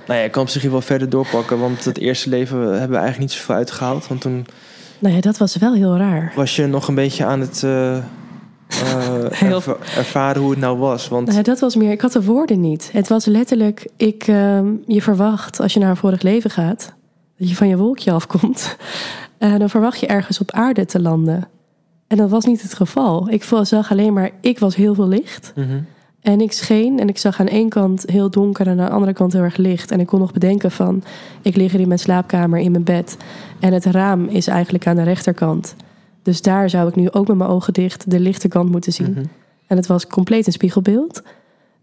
nou 0.06 0.18
ja, 0.18 0.24
ik 0.24 0.30
kan 0.32 0.42
op 0.42 0.48
zich 0.48 0.62
hier 0.62 0.70
wel 0.70 0.80
verder 0.80 1.08
doorpakken. 1.10 1.58
Want 1.58 1.84
het 1.84 1.98
eerste 1.98 2.28
leven 2.28 2.58
hebben 2.58 2.76
we 2.90 2.96
eigenlijk 2.96 3.18
niet 3.18 3.32
zoveel 3.32 3.54
uitgehaald. 3.54 4.08
Want 4.08 4.20
toen 4.20 4.46
Nou 4.98 5.14
ja, 5.14 5.20
dat 5.20 5.38
was 5.38 5.56
wel 5.56 5.74
heel 5.74 5.96
raar. 5.96 6.32
was 6.36 6.56
je 6.56 6.66
nog 6.66 6.88
een 6.88 6.94
beetje 6.94 7.24
aan 7.24 7.40
het 7.40 7.62
eh, 7.62 7.98
Heel- 8.74 9.54
erva- 9.54 9.76
ervaren 9.96 10.42
hoe 10.42 10.50
het 10.50 10.60
nou 10.60 10.78
was. 10.78 11.08
Want 11.08 11.28
Nou, 11.28 11.42
dat 11.42 11.60
was 11.60 11.76
meer, 11.76 11.90
ik 11.90 12.00
had 12.00 12.12
de 12.12 12.24
woorden 12.24 12.60
niet. 12.60 12.90
Het 12.92 13.08
was 13.08 13.24
letterlijk, 13.24 13.88
ik, 13.96 14.22
ehm, 14.26 14.66
je 14.86 15.02
verwacht 15.02 15.60
als 15.60 15.72
je 15.74 15.80
naar 15.80 15.90
een 15.90 15.96
vorig 15.96 16.22
leven 16.22 16.50
gaat, 16.50 16.92
dat 17.38 17.48
je 17.48 17.54
van 17.56 17.68
je 17.68 17.76
wolkje 17.76 18.12
afkomt. 18.12 18.76
Dan 19.58 19.70
verwacht 19.70 20.00
je 20.00 20.06
ergens 20.06 20.40
op 20.40 20.50
aarde 20.50 20.84
te 20.84 21.00
landen. 21.00 21.48
En 22.06 22.16
dat 22.16 22.30
was 22.30 22.44
niet 22.44 22.62
het 22.62 22.74
geval. 22.74 23.30
Ik 23.30 23.44
zag 23.62 23.90
alleen 23.90 24.12
maar, 24.12 24.30
ik 24.40 24.58
was 24.58 24.76
heel 24.76 24.94
veel 24.94 25.08
licht. 25.08 25.52
Mhm. 25.56 25.80
En 26.20 26.40
ik 26.40 26.52
scheen 26.52 26.98
en 26.98 27.08
ik 27.08 27.18
zag 27.18 27.40
aan 27.40 27.48
één 27.48 27.68
kant 27.68 28.02
heel 28.06 28.30
donker 28.30 28.66
en 28.66 28.80
aan 28.80 28.86
de 28.86 28.92
andere 28.92 29.12
kant 29.12 29.32
heel 29.32 29.42
erg 29.42 29.56
licht. 29.56 29.90
En 29.90 30.00
ik 30.00 30.06
kon 30.06 30.18
nog 30.20 30.32
bedenken 30.32 30.70
van, 30.70 31.02
ik 31.42 31.56
lig 31.56 31.70
hier 31.72 31.80
in 31.80 31.88
mijn 31.88 32.00
slaapkamer 32.00 32.58
in 32.58 32.70
mijn 32.70 32.84
bed. 32.84 33.16
En 33.60 33.72
het 33.72 33.84
raam 33.84 34.24
is 34.28 34.46
eigenlijk 34.46 34.86
aan 34.86 34.96
de 34.96 35.02
rechterkant. 35.02 35.74
Dus 36.22 36.42
daar 36.42 36.70
zou 36.70 36.88
ik 36.88 36.96
nu 36.96 37.10
ook 37.10 37.28
met 37.28 37.36
mijn 37.36 37.50
ogen 37.50 37.72
dicht 37.72 38.10
de 38.10 38.20
lichte 38.20 38.48
kant 38.48 38.70
moeten 38.70 38.92
zien. 38.92 39.10
Mhm. 39.10 39.24
En 39.66 39.76
het 39.76 39.86
was 39.86 40.06
compleet 40.06 40.46
een 40.46 40.52
spiegelbeeld. 40.52 41.22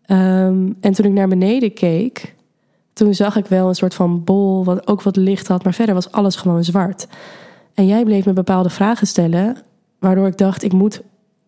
Ehm, 0.06 0.72
en 0.80 0.94
toen 0.94 1.06
ik 1.06 1.12
naar 1.12 1.28
beneden 1.28 1.74
keek, 1.74 2.36
toen 2.94 3.14
zag 3.14 3.36
ik 3.36 3.46
wel 3.46 3.68
een 3.68 3.76
soort 3.76 3.94
van 3.94 4.24
bol, 4.24 4.64
wat 4.64 4.88
ook 4.88 5.02
wat 5.02 5.16
licht 5.16 5.48
had, 5.48 5.64
maar 5.64 5.74
verder 5.74 5.96
was 5.96 6.12
alles 6.12 6.36
gewoon 6.36 6.64
zwart. 6.64 7.08
En 7.74 7.88
jij 7.88 8.04
bleef 8.04 8.26
me 8.26 8.34
bepaalde 8.34 8.70
vragen 8.70 9.08
stellen, 9.08 9.58
waardoor 10.00 10.28
ik 10.28 10.38
dacht, 10.38 10.64
ik 10.64 10.74
moet 10.74 11.02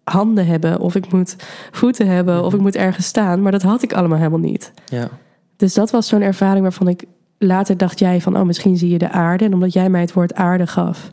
handen 0.03 0.45
hebben, 0.45 0.80
of 0.80 0.95
ik 0.95 1.11
moet 1.11 1.36
voeten 1.72 2.07
hebben, 2.07 2.44
of 2.44 2.53
ik 2.53 2.60
moet 2.60 2.76
ergens 2.76 3.06
staan. 3.06 3.41
Maar 3.41 3.52
dat 3.52 3.61
had 3.61 3.84
ik 3.84 3.94
allemaal 3.94 4.18
helemaal 4.18 4.40
niet. 4.40 4.72
ja. 4.86 5.10
Dus 5.56 5.74
dat 5.74 5.91
was 5.91 6.07
zo'n 6.07 6.22
ervaring 6.22 6.61
waarvan 6.61 6.88
ik 6.88 7.03
later 7.38 7.78
dacht 7.78 7.99
jij 7.99 8.22
van, 8.22 8.38
oh, 8.38 8.44
misschien 8.44 8.78
zie 8.78 8.90
je 8.90 8.98
de 8.98 9.11
aarde. 9.11 9.45
En 9.45 9.53
omdat 9.53 9.74
jij 9.74 9.90
mij 9.90 10.02
het 10.02 10.14
woord 10.14 10.34
aarde 10.34 10.68
gaf, 10.68 11.11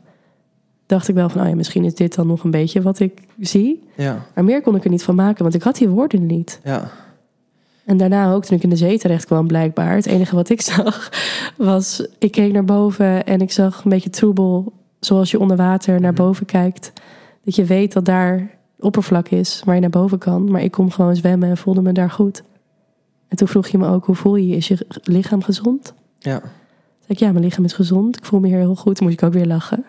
dacht 0.86 1.08
ik 1.08 1.14
wel 1.14 1.28
van, 1.28 1.40
oh 1.42 1.48
ja, 1.48 1.54
misschien 1.54 1.84
is 1.84 1.94
dit 1.94 2.14
dan 2.14 2.26
nog 2.26 2.44
een 2.44 2.50
beetje 2.50 2.82
wat 2.82 3.00
ik 3.00 3.20
zie. 3.40 3.82
Ja. 3.96 4.26
Maar 4.34 4.44
meer 4.44 4.62
kon 4.62 4.76
ik 4.76 4.84
er 4.84 4.90
niet 4.90 5.02
van 5.02 5.14
maken, 5.14 5.42
want 5.42 5.54
ik 5.54 5.62
had 5.62 5.76
die 5.76 5.88
woorden 5.88 6.26
niet. 6.26 6.60
Ja. 6.64 6.90
En 7.84 7.96
daarna 7.96 8.32
ook, 8.32 8.44
toen 8.44 8.56
ik 8.56 8.62
in 8.62 8.68
de 8.70 8.76
zee 8.76 8.98
terecht 8.98 9.24
kwam, 9.24 9.46
blijkbaar. 9.46 9.94
Het 9.94 10.06
enige 10.06 10.34
wat 10.34 10.48
ik 10.48 10.60
zag, 10.76 11.10
was... 11.56 12.06
Ik 12.18 12.30
keek 12.30 12.52
naar 12.52 12.64
boven 12.64 13.26
en 13.26 13.40
ik 13.40 13.52
zag 13.52 13.84
een 13.84 13.90
beetje 13.90 14.10
troebel... 14.10 14.72
zoals 15.00 15.30
je 15.30 15.38
onder 15.40 15.56
water 15.56 16.00
naar 16.00 16.12
Mhm. 16.12 16.22
boven 16.22 16.46
kijkt. 16.46 16.92
Dat 17.44 17.54
je 17.54 17.64
weet 17.64 17.92
dat 17.92 18.04
daar 18.04 18.50
oppervlak 18.78 19.28
is 19.28 19.62
waar 19.64 19.74
je 19.74 19.80
naar 19.80 19.90
boven 19.90 20.18
kan. 20.18 20.50
Maar 20.50 20.62
ik 20.62 20.70
kon 20.70 20.92
gewoon 20.92 21.16
zwemmen 21.16 21.48
en 21.48 21.56
voelde 21.56 21.82
me 21.82 21.92
daar 21.92 22.10
goed. 22.10 22.42
En 23.28 23.36
toen 23.36 23.48
vroeg 23.48 23.66
je 23.68 23.78
me 23.78 23.86
ook, 23.88 24.04
hoe 24.04 24.14
voel 24.14 24.36
je 24.36 24.48
je? 24.48 24.56
Is 24.56 24.68
je 24.68 24.86
lichaam 25.02 25.42
gezond? 25.42 25.94
Ja. 26.18 26.38
Toen 26.40 26.48
zei 26.98 27.06
ik, 27.06 27.18
ja, 27.18 27.32
mijn 27.32 27.44
lichaam 27.44 27.64
is 27.64 27.72
gezond. 27.72 28.16
Ik 28.16 28.24
voel 28.24 28.40
me 28.40 28.46
hier 28.48 28.58
heel 28.58 28.74
goed. 28.76 28.96
Toen 28.96 29.06
moest 29.06 29.20
ik 29.20 29.26
ook 29.26 29.32
weer 29.32 29.46
lachen. 29.46 29.84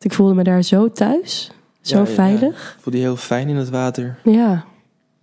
Ik 0.00 0.12
voelde 0.12 0.34
me 0.34 0.42
daar 0.42 0.62
zo 0.62 0.90
thuis. 0.92 1.50
Zo 1.80 1.96
Ja, 1.96 2.02
ja, 2.02 2.08
ja. 2.08 2.14
veilig. 2.14 2.74
Ik 2.76 2.82
voelde 2.82 2.98
je 2.98 3.04
heel 3.04 3.16
fijn 3.16 3.48
in 3.48 3.56
het 3.56 3.68
water. 3.70 4.18
Ja. 4.24 4.64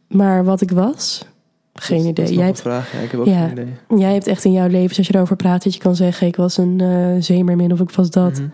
Maar 0.08 0.44
wat 0.44 0.62
ik 0.62 0.72
was... 0.72 1.26
Geen 1.74 1.98
Dat- 1.98 2.08
idee. 2.08 2.14
Dat 2.26 2.30
is 2.30 2.36
Jij 2.36 2.46
hebt 2.46 2.58
een 2.58 2.64
vraag. 2.64 2.92
Ja, 2.94 3.00
ik 3.00 3.12
heb 3.12 3.20
ook 3.20 3.26
Ja. 3.26 3.42
geen 3.48 3.52
idee. 3.52 4.00
Jij 4.00 4.14
hebt 4.14 4.28
echt 4.28 4.46
in 4.46 4.52
jouw 4.52 4.68
leven, 4.68 4.98
als 4.98 5.08
je 5.08 5.16
erover 5.16 5.36
praat, 5.36 5.64
dat 5.64 5.74
je 5.74 5.80
kan 5.80 5.96
zeggen: 5.96 6.28
ik 6.28 6.36
was 6.36 6.58
een 6.58 6.82
eh 6.82 7.22
zeemermin 7.24 7.72
of 7.72 7.80
ik 7.80 7.90
was 7.92 8.10
dat. 8.10 8.32
Mhm. 8.32 8.48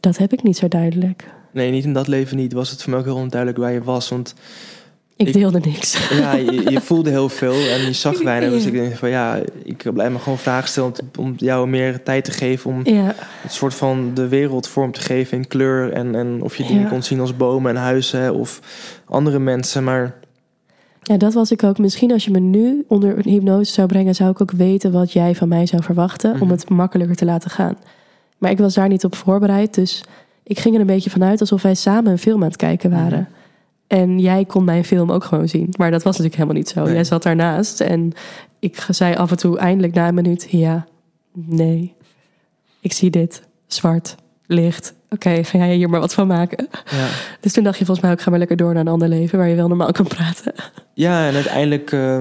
Dat 0.00 0.16
heb 0.16 0.32
ik 0.32 0.42
niet 0.42 0.56
zo 0.56 0.68
duidelijk. 0.68 1.28
Nee, 1.52 1.70
niet 1.70 1.84
in 1.84 1.92
dat 1.92 2.06
leven 2.06 2.36
niet. 2.36 2.52
Was 2.52 2.70
het 2.70 2.82
voor 2.82 2.90
mij 2.90 2.98
ook 2.98 3.04
heel 3.06 3.14
onduidelijk 3.16 3.60
waar 3.60 3.72
je 3.72 3.82
was. 3.82 4.08
Want 4.08 4.34
Ik 5.20 5.26
Ik- 5.26 5.32
deelde 5.32 5.60
niks. 5.64 6.08
ja, 6.10 6.34
je, 6.34 6.70
je 6.70 6.80
voelde 6.80 7.10
heel 7.10 7.28
veel 7.28 7.52
en 7.52 7.80
je 7.86 7.92
zag 7.92 8.22
weinig. 8.32 8.50
Dus 8.50 8.64
ik 8.64 8.72
denk 8.72 8.96
van 8.96 9.08
ja, 9.08 9.38
ik 9.64 9.92
blijf 9.92 10.12
me 10.12 10.18
gewoon 10.18 10.38
vragen 10.38 10.68
stellen 10.68 10.92
om, 11.16 11.24
om 11.24 11.34
jou 11.36 11.68
meer 11.68 12.02
tijd 12.02 12.24
te 12.24 12.30
geven. 12.30 12.70
Om 12.70 12.80
Ja, 12.84 13.14
het 13.42 13.52
soort 13.52 13.74
van 13.74 14.10
de 14.14 14.28
wereld 14.28 14.68
vorm 14.68 14.92
te 14.92 15.00
geven 15.00 15.36
in 15.36 15.46
kleur. 15.46 15.92
En, 15.92 16.14
en 16.14 16.42
of 16.42 16.56
je 16.56 16.66
dingen 16.66 16.82
Ja. 16.82 16.88
kon 16.88 17.02
zien 17.02 17.20
als 17.20 17.36
bomen 17.36 17.70
en 17.76 17.82
huizen 17.82 18.34
of 18.34 18.60
andere 19.04 19.38
mensen. 19.38 19.84
Maar 19.84 20.14
ja, 21.02 21.16
dat 21.16 21.32
was 21.34 21.50
ik 21.50 21.62
ook. 21.62 21.78
Misschien 21.78 22.12
als 22.12 22.24
je 22.24 22.30
me 22.30 22.38
nu 22.40 22.84
onder 22.88 23.16
een 23.18 23.32
hypnose 23.32 23.72
zou 23.72 23.86
brengen, 23.88 24.14
zou 24.14 24.30
ik 24.30 24.40
ook 24.40 24.50
weten 24.52 24.92
wat 24.92 25.12
jij 25.12 25.34
van 25.34 25.48
mij 25.48 25.66
zou 25.66 25.82
verwachten. 25.82 26.32
Om 26.32 26.38
Mhm. 26.38 26.50
het 26.50 26.68
makkelijker 26.68 27.16
te 27.16 27.24
laten 27.24 27.50
gaan. 27.50 27.76
Maar 28.38 28.50
ik 28.50 28.58
was 28.58 28.74
daar 28.74 28.88
niet 28.88 29.04
op 29.04 29.14
voorbereid. 29.16 29.74
Dus 29.74 30.04
ik 30.42 30.58
ging 30.58 30.74
er 30.74 30.80
een 30.80 30.86
beetje 30.86 31.10
vanuit 31.10 31.40
alsof 31.40 31.62
wij 31.62 31.74
samen 31.74 32.12
een 32.12 32.18
film 32.18 32.40
aan 32.42 32.48
het 32.48 32.56
kijken 32.56 32.90
waren. 32.90 33.18
Mhm. 33.30 33.38
En 33.90 34.18
jij 34.18 34.44
kon 34.44 34.64
mijn 34.64 34.84
film 34.84 35.12
ook 35.12 35.24
gewoon 35.24 35.48
zien. 35.48 35.74
Maar 35.78 35.90
dat 35.90 36.02
was 36.02 36.16
natuurlijk 36.18 36.34
helemaal 36.42 36.56
niet 36.62 36.68
zo. 36.68 36.84
Nee. 36.84 36.92
Jij 36.94 37.04
zat 37.04 37.22
daarnaast. 37.22 37.80
En 37.80 38.12
ik 38.58 38.86
zei 38.90 39.14
af 39.14 39.30
en 39.30 39.36
toe 39.36 39.58
eindelijk 39.58 39.94
na 39.94 40.08
een 40.08 40.14
minuut: 40.14 40.46
ja, 40.50 40.86
nee. 41.32 41.94
Ik 42.80 42.92
zie 42.92 43.10
dit. 43.10 43.42
Zwart, 43.66 44.14
licht. 44.46 44.94
Oké, 45.10 45.44
ga 45.44 45.58
jij 45.58 45.74
hier 45.74 45.88
maar 45.88 46.00
wat 46.00 46.14
van 46.14 46.26
maken? 46.26 46.68
ja, 46.90 47.08
Dus 47.40 47.52
toen 47.52 47.64
dacht 47.64 47.78
je 47.78 47.84
volgens 47.84 48.06
mij 48.06 48.14
ook: 48.14 48.20
ga 48.22 48.30
maar 48.30 48.38
lekker 48.38 48.56
door 48.56 48.72
naar 48.72 48.80
een 48.82 48.88
ander 48.92 49.08
leven 49.08 49.38
waar 49.38 49.48
je 49.48 49.54
wel 49.56 49.68
normaal 49.68 49.92
kan 49.92 50.06
praten. 50.06 50.52
ja 50.94 51.26
en 51.28 51.34
uiteindelijk 51.34 51.92
eh, 51.92 52.20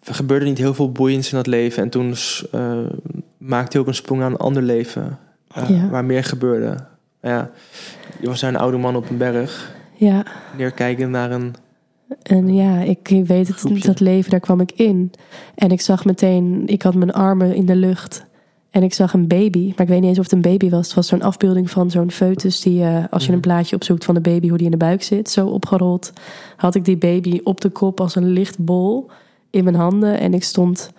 gebeurde 0.00 0.44
niet 0.46 0.58
heel 0.58 0.74
veel 0.74 0.92
boeiends 0.92 1.30
in 1.30 1.36
dat 1.36 1.46
leven. 1.46 1.82
En 1.82 1.90
toen 1.90 2.14
eh, 2.52 2.78
maakte 3.38 3.76
je 3.76 3.82
ook 3.82 3.88
een 3.88 3.94
sprong 3.94 4.20
naar 4.20 4.30
een 4.30 4.36
ander 4.36 4.62
leven. 4.62 5.18
eh, 5.54 5.68
Ja. 5.68 5.88
Waar 5.88 6.04
meer 6.04 6.24
gebeurde. 6.24 6.76
Ja, 7.22 7.50
je 8.20 8.26
was 8.28 8.40
daar 8.40 8.50
een 8.50 8.60
oude 8.60 8.76
man 8.76 8.96
op 8.96 9.10
een 9.10 9.16
berg. 9.18 9.72
Ja, 9.96 10.24
Neerkijken 10.56 11.10
naar 11.10 11.30
een... 11.30 11.54
en 12.22 12.54
ja, 12.54 12.80
ik 12.80 13.22
weet 13.26 13.48
het, 13.48 13.56
Groepje. 13.56 13.86
dat 13.86 14.00
leven, 14.00 14.30
daar 14.30 14.40
kwam 14.40 14.60
ik 14.60 14.72
in. 14.72 15.10
En 15.54 15.70
ik 15.70 15.80
zag 15.80 16.04
meteen, 16.04 16.62
ik 16.66 16.82
had 16.82 16.94
mijn 16.94 17.12
armen 17.12 17.54
in 17.54 17.66
de 17.66 17.76
lucht. 17.76 18.24
En 18.70 18.82
ik 18.82 18.94
zag 18.94 19.12
een 19.12 19.26
baby, 19.28 19.66
maar 19.68 19.80
ik 19.80 19.88
weet 19.88 20.00
niet 20.00 20.08
eens 20.08 20.18
of 20.18 20.24
het 20.24 20.32
een 20.32 20.40
baby 20.40 20.70
was. 20.70 20.86
Het 20.86 20.94
was 20.94 21.06
zo'n 21.06 21.22
afbeelding 21.22 21.70
van 21.70 21.90
zo'n 21.90 22.10
foetus 22.10 22.60
die, 22.60 22.82
eh, 22.82 23.04
als 23.10 23.22
je 23.22 23.28
Mhm. 23.28 23.34
een 23.36 23.40
plaatje 23.40 23.76
opzoekt 23.76 24.04
van 24.04 24.14
de 24.14 24.20
baby, 24.20 24.48
hoe 24.48 24.56
die 24.56 24.66
in 24.66 24.72
de 24.72 24.76
buik 24.76 25.02
zit, 25.02 25.30
zo 25.30 25.46
opgerold, 25.46 26.12
had 26.56 26.74
ik 26.74 26.84
die 26.84 26.96
baby 26.96 27.40
op 27.44 27.60
de 27.60 27.68
kop 27.70 28.00
als 28.00 28.14
een 28.14 28.28
lichtbol 28.28 29.10
in 29.50 29.64
mijn 29.64 29.76
handen. 29.76 30.18
En 30.20 30.34
ik 30.34 30.42
stond, 30.44 30.90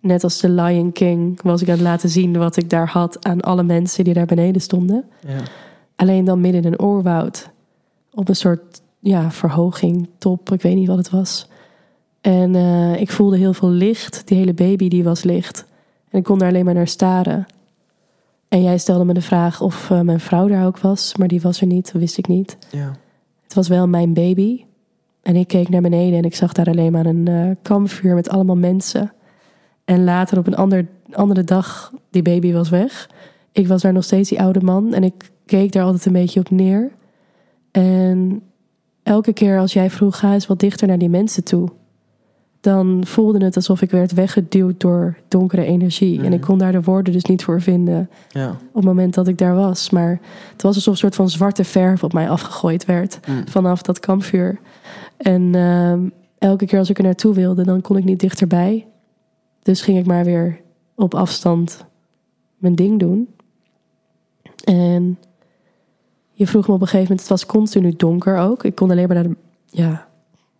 net 0.00 0.24
als 0.24 0.40
de 0.40 0.48
Lion 0.50 0.92
King, 0.92 1.42
was 1.42 1.62
ik 1.62 1.68
aan 1.68 1.74
het 1.74 1.82
laten 1.82 2.08
zien 2.08 2.36
wat 2.38 2.56
ik 2.56 2.70
daar 2.70 2.88
had 2.88 3.24
aan 3.24 3.40
alle 3.40 3.62
mensen 3.62 4.04
die 4.04 4.14
daar 4.14 4.26
beneden 4.26 4.60
stonden. 4.62 5.04
Ja. 5.26 5.38
Alleen 5.96 6.24
dan 6.24 6.40
midden 6.40 6.62
in 6.64 6.72
een 6.72 6.80
oorwoud. 6.80 7.50
Op 8.18 8.28
een 8.28 8.36
soort 8.36 8.82
ja, 8.98 9.30
verhoging, 9.30 10.08
top, 10.18 10.52
ik 10.52 10.62
weet 10.62 10.74
niet 10.74 10.88
wat 10.88 10.96
het 10.96 11.10
was. 11.10 11.48
En 12.20 12.54
eh, 12.54 13.00
ik 13.00 13.10
voelde 13.10 13.36
heel 13.36 13.52
veel 13.52 13.68
licht. 13.68 14.22
Die 14.26 14.38
hele 14.38 14.54
baby 14.54 14.88
die 14.88 15.04
was 15.04 15.22
licht. 15.22 15.66
En 16.08 16.18
ik 16.18 16.24
kon 16.24 16.38
daar 16.38 16.48
alleen 16.48 16.64
maar 16.64 16.74
naar 16.74 16.88
staren. 16.88 17.46
En 18.48 18.62
jij 18.62 18.78
stelde 18.78 19.04
me 19.04 19.14
de 19.14 19.20
vraag 19.20 19.60
of 19.60 19.90
eh, 19.90 20.00
mijn 20.00 20.20
vrouw 20.20 20.48
daar 20.48 20.66
ook 20.66 20.78
was. 20.78 21.16
Maar 21.16 21.28
die 21.28 21.40
was 21.40 21.60
er 21.60 21.66
niet, 21.66 21.92
dat 21.92 22.00
wist 22.00 22.18
ik 22.18 22.28
niet. 22.28 22.58
ja. 22.70 22.96
Het 23.42 23.54
was 23.54 23.68
wel 23.68 23.88
mijn 23.88 24.12
baby. 24.12 24.64
En 25.22 25.36
ik 25.36 25.48
keek 25.48 25.68
naar 25.68 25.82
beneden 25.82 26.18
en 26.18 26.24
ik 26.24 26.34
zag 26.34 26.52
daar 26.52 26.66
alleen 26.66 26.92
maar 26.92 27.06
een 27.06 27.28
eh, 27.28 27.50
kampvuur 27.62 28.14
met 28.14 28.28
allemaal 28.28 28.56
mensen. 28.56 29.12
En 29.84 30.04
later 30.04 30.38
op 30.38 30.46
een 30.46 30.56
ander, 30.56 30.86
andere 31.12 31.44
dag, 31.44 31.92
die 32.10 32.22
baby 32.22 32.52
was 32.52 32.68
weg. 32.68 33.10
Ik 33.52 33.68
was 33.68 33.82
daar 33.82 33.92
nog 33.92 34.04
steeds 34.04 34.28
die 34.28 34.40
oude 34.40 34.60
man 34.60 34.94
en 34.94 35.04
ik 35.04 35.30
keek 35.46 35.72
daar 35.72 35.84
altijd 35.84 36.06
een 36.06 36.12
beetje 36.12 36.40
op 36.40 36.50
neer. 36.50 36.96
En 37.82 38.42
elke 39.02 39.32
keer 39.32 39.58
als 39.58 39.72
jij 39.72 39.90
vroeg, 39.90 40.18
ga 40.18 40.32
eens 40.32 40.46
wat 40.46 40.60
dichter 40.60 40.86
naar 40.88 40.98
die 40.98 41.08
mensen 41.08 41.44
toe. 41.44 41.68
Dan 42.60 43.02
voelde 43.06 43.44
het 43.44 43.56
alsof 43.56 43.82
ik 43.82 43.90
werd 43.90 44.12
weggeduwd 44.12 44.80
door 44.80 45.16
donkere 45.28 45.64
energie. 45.64 46.18
En 46.18 46.32
ik 46.32 46.38
Mhm. 46.38 46.48
kon 46.48 46.58
daar 46.58 46.72
de 46.72 46.82
woorden 46.82 47.12
dus 47.12 47.24
niet 47.24 47.44
voor 47.44 47.60
vinden 47.60 48.10
Ja. 48.28 48.50
op 48.50 48.74
het 48.74 48.84
moment 48.84 49.14
dat 49.14 49.28
ik 49.28 49.38
daar 49.38 49.54
was. 49.54 49.90
Maar 49.90 50.20
het 50.52 50.62
was 50.62 50.74
alsof 50.74 50.92
een 50.92 50.98
soort 50.98 51.14
van 51.14 51.30
zwarte 51.30 51.64
verf 51.64 52.04
op 52.04 52.12
mij 52.12 52.28
afgegooid 52.30 52.84
werd 52.84 53.20
Mm. 53.28 53.48
vanaf 53.48 53.82
dat 53.82 54.00
kampvuur. 54.00 54.58
En 55.16 55.54
ehm, 55.54 56.08
elke 56.38 56.66
keer 56.66 56.78
als 56.78 56.90
ik 56.90 56.98
er 56.98 57.04
naartoe 57.04 57.34
wilde, 57.34 57.64
dan 57.64 57.80
kon 57.80 57.96
ik 57.96 58.04
niet 58.04 58.20
dichterbij. 58.20 58.86
Dus 59.62 59.80
ging 59.80 59.98
ik 59.98 60.06
maar 60.06 60.24
weer 60.24 60.60
op 60.96 61.14
afstand 61.14 61.84
mijn 62.56 62.74
ding 62.74 62.98
doen. 62.98 63.28
En 64.64 65.18
je 66.38 66.46
vroeg 66.46 66.68
me 66.68 66.74
op 66.74 66.80
een 66.80 66.86
gegeven 66.86 67.02
moment, 67.08 67.20
het 67.20 67.28
was 67.28 67.46
continu 67.46 67.94
donker 67.96 68.36
ook. 68.38 68.64
Ik 68.64 68.74
kon 68.74 68.90
alleen 68.90 69.06
maar 69.06 69.16
naar 69.16 69.28
de 69.28 69.36
ja, 69.66 70.06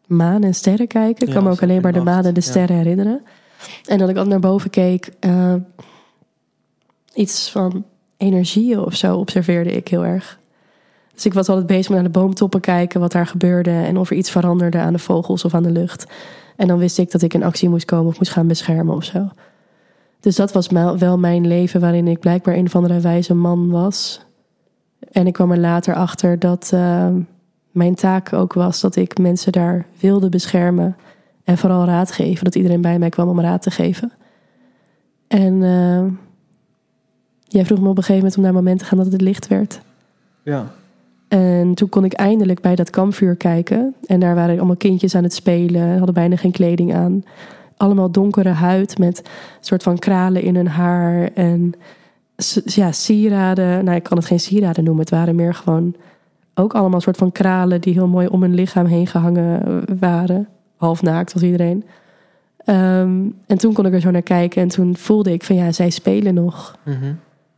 maan 0.07 0.43
en 0.43 0.55
sterren 0.55 0.87
kijken. 0.87 1.23
Ik 1.23 1.29
Ja, 1.29 1.35
kan 1.35 1.45
me 1.45 1.51
ook 1.51 1.63
alleen 1.63 1.81
maar 1.83 1.93
de 1.93 2.01
maan 2.01 2.25
en 2.25 2.35
de 2.35 2.41
ja. 2.41 2.47
sterren 2.47 2.77
herinneren. 2.77 3.23
En 3.85 3.99
dat 3.99 4.09
ik 4.09 4.15
altijd 4.17 4.41
naar 4.41 4.51
boven 4.51 4.71
keek. 4.71 5.13
eh, 5.21 5.55
iets 7.15 7.51
van 7.51 7.85
energieën 8.17 8.79
of 8.79 8.95
zo 8.95 9.17
observeerde 9.17 9.73
ik 9.73 9.89
heel 9.89 10.05
erg. 10.05 10.39
Dus 11.15 11.27
ik 11.27 11.35
was 11.35 11.49
altijd 11.49 11.67
bezig 11.67 11.89
met 11.89 11.95
naar 12.03 12.13
de 12.13 12.19
boomtoppen 12.19 12.61
kijken, 12.61 13.01
wat 13.01 13.13
daar 13.13 13.27
gebeurde 13.27 13.71
en 13.71 13.97
of 13.97 14.11
er 14.11 14.17
iets 14.17 14.31
veranderde 14.31 14.79
aan 14.79 14.93
de 14.93 14.99
vogels 14.99 15.45
of 15.45 15.55
aan 15.55 15.63
de 15.63 15.71
lucht. 15.71 16.07
En 16.57 16.69
dan 16.69 16.79
wist 16.79 16.99
ik 16.99 17.11
dat 17.11 17.23
ik 17.23 17.35
in 17.35 17.43
actie 17.43 17.69
moest 17.69 17.85
komen 17.85 18.07
of 18.07 18.19
moest 18.19 18.31
gaan 18.31 18.47
beschermen 18.47 18.97
of 18.97 19.05
zo. 19.05 19.29
Dus 20.21 20.37
dat 20.37 20.53
was 20.53 20.69
wel 20.99 21.19
mijn 21.19 21.47
leven 21.47 21.81
waarin 21.81 22.09
ik 22.09 22.19
blijkbaar 22.21 22.55
een 22.55 22.67
of 22.67 22.77
andere 22.77 23.01
wijze 23.01 23.35
man 23.35 23.71
was. 23.71 24.27
En 25.13 25.27
ik 25.27 25.33
kwam 25.33 25.51
er 25.51 25.59
later 25.59 25.95
achter 25.95 26.39
dat 26.39 26.71
eh, 26.75 27.09
mijn 27.71 27.95
taak 27.95 28.33
ook 28.33 28.53
was 28.53 28.81
dat 28.81 28.97
ik 28.97 29.19
mensen 29.19 29.53
daar 29.53 29.87
wilde 30.01 30.29
beschermen 30.29 30.97
en 31.45 31.59
vooral 31.59 31.85
raad 31.85 32.13
geven. 32.13 32.45
Dat 32.45 32.55
iedereen 32.55 32.81
bij 32.81 32.99
mij 32.99 33.09
kwam 33.09 33.29
om 33.29 33.41
raad 33.41 33.63
te 33.63 33.71
geven. 33.71 34.13
En 35.29 35.63
eh, 35.63 36.05
jij 37.45 37.65
vroeg 37.65 37.81
me 37.81 37.89
op 37.89 37.97
een 37.97 38.03
gegeven 38.03 38.17
moment 38.17 38.37
om 38.37 38.43
naar 38.43 38.51
een 38.51 38.57
moment 38.57 38.79
te 38.79 38.85
gaan 38.85 38.99
dat 38.99 39.13
het 39.13 39.21
licht 39.21 39.49
werd. 39.49 39.81
Ja. 40.43 40.67
En 41.29 41.75
toen 41.75 41.89
kon 41.89 42.05
ik 42.05 42.13
eindelijk 42.13 42.61
bij 42.61 42.75
dat 42.75 42.91
kampvuur 42.91 43.37
kijken. 43.37 43.95
En 44.07 44.21
daar 44.21 44.35
waren 44.35 44.57
allemaal 44.57 44.77
kindjes 44.77 45.15
aan 45.15 45.23
het 45.23 45.35
spelen, 45.35 45.97
hadden 45.97 46.15
bijna 46.15 46.37
geen 46.37 46.53
kleding 46.53 46.95
aan. 46.95 47.25
Allemaal 47.77 48.11
donkere 48.11 48.49
huid 48.49 48.99
met 48.99 49.19
een 49.19 49.25
soort 49.61 49.83
van 49.83 49.99
kralen 49.99 50.43
in 50.43 50.57
hun 50.57 50.69
haar. 50.69 51.31
En 51.35 51.75
ja, 52.65 52.93
sieraden. 52.93 53.85
Nou, 53.85 53.97
ik 53.97 54.03
kan 54.03 54.17
het 54.17 54.27
geen 54.27 54.41
sieraden 54.41 54.85
noemen. 54.85 55.03
Het 55.03 55.15
waren 55.15 55.35
meer 55.35 55.55
gewoon 55.55 55.95
ook 56.55 56.75
allemaal 56.75 56.95
een 56.95 57.01
soort 57.01 57.17
van 57.17 57.33
kralen 57.33 57.81
die 57.81 57.93
heel 57.93 58.09
mooi 58.09 58.27
om 58.27 58.43
hun 58.43 58.55
lichaam 58.55 58.87
heen 58.87 59.07
gehangen 59.07 59.83
waren. 59.99 60.49
Half 60.77 61.03
naakt 61.03 61.33
was 61.33 61.43
iedereen. 61.43 61.85
Ehm, 62.57 63.27
en 63.47 63.59
toen 63.59 63.73
kon 63.73 63.87
ik 63.87 63.93
er 63.93 64.01
zo 64.01 64.11
naar 64.11 64.23
kijken. 64.23 64.63
En 64.63 64.69
toen 64.69 64.97
voelde 64.97 65.33
ik 65.33 65.45
van 65.45 65.57
ja, 65.57 65.73
zij 65.73 65.91
spelen 65.91 66.35
nog. 66.35 66.79
Mhm. 66.85 67.13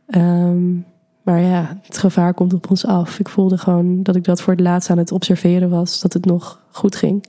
Ehm, 0.07 0.73
maar 1.21 1.41
ja, 1.41 1.79
het 1.83 1.97
gevaar 1.97 2.33
komt 2.33 2.53
op 2.53 2.69
ons 2.69 2.85
af. 2.85 3.19
Ik 3.19 3.29
voelde 3.29 3.57
gewoon 3.57 4.03
dat 4.03 4.15
ik 4.15 4.23
dat 4.23 4.41
voor 4.41 4.53
het 4.53 4.61
laatst 4.61 4.89
aan 4.89 4.97
het 4.97 5.11
observeren 5.11 5.69
was, 5.69 6.01
dat 6.01 6.13
het 6.13 6.25
nog 6.25 6.59
goed 6.71 6.95
ging. 6.95 7.25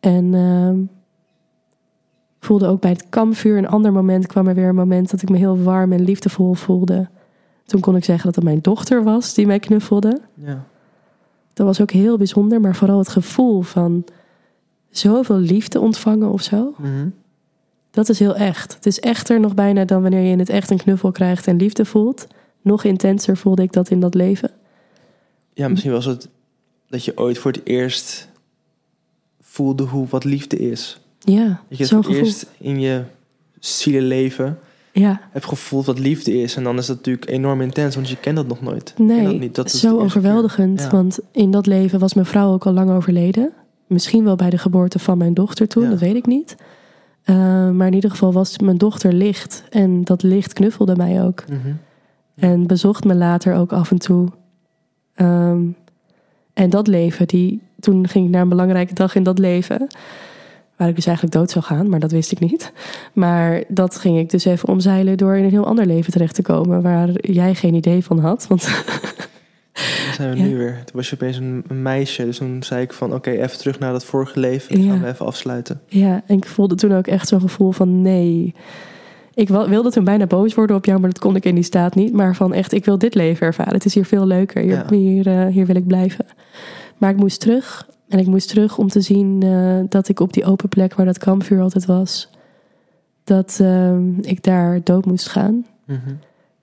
En 0.00 0.34
ehm, 0.34 0.78
voelde 2.46 2.66
ook 2.66 2.80
bij 2.80 2.90
het 2.90 3.08
kampvuur 3.08 3.56
een 3.56 3.68
ander 3.68 3.92
moment 3.92 4.26
kwam 4.26 4.46
er 4.46 4.54
weer 4.54 4.68
een 4.68 4.74
moment 4.74 5.10
dat 5.10 5.22
ik 5.22 5.28
me 5.28 5.36
heel 5.36 5.62
warm 5.62 5.92
en 5.92 6.04
liefdevol 6.04 6.54
voelde. 6.54 7.08
Toen 7.64 7.80
kon 7.80 7.96
ik 7.96 8.04
zeggen 8.04 8.26
dat 8.26 8.34
het 8.34 8.44
mijn 8.44 8.60
dochter 8.60 9.04
was 9.04 9.34
die 9.34 9.46
mij 9.46 9.58
knuffelde. 9.58 10.20
Ja. 10.34 10.64
Dat 11.52 11.66
was 11.66 11.80
ook 11.80 11.90
heel 11.90 12.16
bijzonder, 12.16 12.60
maar 12.60 12.76
vooral 12.76 12.98
het 12.98 13.08
gevoel 13.08 13.62
van 13.62 14.04
zoveel 14.90 15.38
liefde 15.38 15.80
ontvangen 15.80 16.30
of 16.30 16.42
zo. 16.42 16.74
Mhm. 16.78 17.08
Dat 17.90 18.08
is 18.08 18.18
heel 18.18 18.36
echt. 18.36 18.74
Het 18.74 18.86
is 18.86 19.00
echter 19.00 19.40
nog 19.40 19.54
bijna 19.54 19.84
dan 19.84 20.02
wanneer 20.02 20.22
je 20.22 20.30
in 20.30 20.38
het 20.38 20.48
echt 20.48 20.70
een 20.70 20.78
knuffel 20.78 21.12
krijgt 21.12 21.46
en 21.46 21.56
liefde 21.56 21.84
voelt. 21.84 22.26
Nog 22.62 22.84
intenser 22.84 23.36
voelde 23.36 23.62
ik 23.62 23.72
dat 23.72 23.90
in 23.90 24.00
dat 24.00 24.14
leven. 24.14 24.50
Ja, 25.52 25.68
misschien 25.68 25.92
was 25.92 26.04
het 26.04 26.28
dat 26.88 27.04
je 27.04 27.18
ooit 27.18 27.38
voor 27.38 27.52
het 27.52 27.60
eerst 27.64 28.28
voelde 29.40 29.82
hoe 29.82 30.06
wat 30.06 30.24
liefde 30.24 30.56
is. 30.56 31.00
Ja, 31.26 31.60
Dat 31.68 31.88
je 31.88 31.96
het 31.96 32.06
eerst 32.08 32.46
in 32.58 32.80
je 32.80 33.02
zielenleven 33.58 34.58
Ja, 34.92 35.20
hebt 35.30 35.44
gevoeld 35.44 35.86
wat 35.86 35.98
liefde 35.98 36.40
is. 36.40 36.56
En 36.56 36.62
dan 36.64 36.78
is 36.78 36.86
dat 36.86 36.96
natuurlijk 36.96 37.30
enorm 37.30 37.60
intens, 37.60 37.94
want 37.94 38.08
je 38.08 38.16
kent 38.16 38.36
dat 38.36 38.46
nog 38.46 38.62
nooit. 38.62 38.94
Nee, 38.98 39.24
dat 39.24 39.38
niet. 39.38 39.54
Dat 39.54 39.66
is 39.66 39.80
zo 39.80 39.98
overweldigend. 39.98 40.80
Ja. 40.80 40.90
Want 40.90 41.18
in 41.32 41.50
dat 41.50 41.66
leven 41.66 41.98
was 41.98 42.14
mijn 42.14 42.26
vrouw 42.26 42.52
ook 42.52 42.66
al 42.66 42.72
lang 42.72 42.90
overleden. 42.90 43.50
Misschien 43.86 44.24
wel 44.24 44.36
bij 44.36 44.50
de 44.50 44.58
geboorte 44.58 44.98
van 44.98 45.18
mijn 45.18 45.34
dochter 45.34 45.68
toen, 45.68 45.82
Ja. 45.82 45.90
dat 45.90 45.98
weet 46.00 46.14
ik 46.16 46.26
niet. 46.26 46.56
Uh, 47.24 47.36
maar 47.70 47.86
in 47.86 47.94
ieder 47.94 48.10
geval 48.10 48.32
was 48.32 48.58
mijn 48.58 48.78
dochter 48.78 49.12
licht. 49.12 49.64
En 49.70 50.04
dat 50.04 50.22
licht 50.22 50.52
knuffelde 50.52 50.96
mij 50.96 51.22
ook. 51.22 51.44
Mhm. 51.48 51.72
En 52.36 52.66
bezocht 52.66 53.04
me 53.04 53.14
later 53.14 53.54
ook 53.54 53.72
af 53.72 53.90
en 53.90 53.98
toe. 53.98 54.28
Ehm, 55.14 55.60
en 56.52 56.70
dat 56.70 56.86
leven, 56.86 57.26
die, 57.26 57.60
toen 57.80 58.08
ging 58.08 58.24
ik 58.26 58.30
naar 58.30 58.42
een 58.42 58.48
belangrijke 58.48 58.94
dag 58.94 59.14
in 59.14 59.22
dat 59.22 59.38
leven. 59.38 59.86
Waar 60.76 60.88
ik 60.88 60.94
dus 60.94 61.06
eigenlijk 61.06 61.36
dood 61.36 61.50
zou 61.50 61.64
gaan, 61.64 61.88
maar 61.88 62.00
dat 62.00 62.10
wist 62.10 62.32
ik 62.32 62.40
niet. 62.40 62.72
Maar 63.12 63.62
dat 63.68 63.96
ging 63.96 64.18
ik 64.18 64.30
dus 64.30 64.44
even 64.44 64.68
omzeilen 64.68 65.16
door 65.16 65.36
in 65.36 65.44
een 65.44 65.50
heel 65.50 65.66
ander 65.66 65.86
leven 65.86 66.12
terecht 66.12 66.34
te 66.34 66.42
komen. 66.42 66.82
Waar 66.82 67.08
jij 67.20 67.54
geen 67.54 67.74
idee 67.74 68.04
van 68.04 68.18
had. 68.18 68.46
Want 68.48 68.62
Daar 69.72 70.14
zijn 70.14 70.30
we 70.30 70.36
Ja. 70.36 70.42
nu 70.44 70.56
weer. 70.56 70.72
Toen 70.84 70.94
was 70.96 71.08
je 71.08 71.14
opeens 71.14 71.36
een, 71.36 71.64
een 71.68 71.82
meisje. 71.82 72.24
Dus 72.24 72.36
toen 72.36 72.62
zei 72.62 72.82
ik 72.82 72.92
van, 72.92 73.14
oké, 73.14 73.30
even 73.30 73.58
terug 73.58 73.78
naar 73.78 73.92
dat 73.92 74.04
vorige 74.04 74.40
leven. 74.40 74.82
Ja. 74.82 74.90
gaan 74.90 75.00
we 75.02 75.06
even 75.08 75.26
afsluiten. 75.26 75.80
ja, 75.88 76.22
en 76.26 76.36
ik 76.36 76.46
voelde 76.46 76.74
toen 76.74 76.94
ook 76.94 77.06
echt 77.06 77.28
zo'n 77.28 77.40
gevoel 77.40 77.72
van 77.72 78.02
nee. 78.02 78.54
Ik 79.34 79.48
wilde 79.48 79.90
toen 79.90 80.04
bijna 80.04 80.26
boos 80.26 80.54
worden 80.54 80.76
op 80.76 80.84
jou, 80.84 81.00
maar 81.00 81.08
dat 81.10 81.18
kon 81.18 81.36
ik 81.36 81.44
in 81.44 81.54
die 81.54 81.64
staat 81.64 81.94
niet. 81.94 82.12
Maar 82.12 82.34
van 82.36 82.52
echt, 82.52 82.72
ik 82.72 82.84
wil 82.84 82.98
dit 82.98 83.14
leven 83.14 83.46
ervaren. 83.46 83.72
Het 83.74 83.84
is 83.84 83.94
hier 83.94 84.04
veel 84.06 84.26
leuker. 84.26 84.62
Hier, 84.62 84.72
Ja. 84.72 84.96
hier, 84.96 85.26
eh, 85.26 85.46
hier 85.46 85.66
wil 85.66 85.76
ik 85.76 85.86
blijven. 85.86 86.26
Maar 86.96 87.10
ik 87.10 87.16
moest 87.16 87.40
terug. 87.40 87.88
En 88.08 88.18
ik 88.18 88.26
moest 88.26 88.48
terug 88.48 88.78
om 88.78 88.88
te 88.88 89.00
zien 89.00 89.42
eh, 89.42 89.80
dat 89.88 90.08
ik 90.08 90.20
op 90.20 90.32
die 90.32 90.44
open 90.44 90.68
plek 90.68 90.94
waar 90.94 91.06
dat 91.06 91.18
kampvuur 91.18 91.60
altijd 91.60 91.84
was, 91.84 92.30
dat 93.24 93.58
eh, 93.60 93.98
ik 94.20 94.42
daar 94.42 94.80
dood 94.84 95.04
moest 95.06 95.28
gaan. 95.28 95.66
Mhm. 95.84 96.14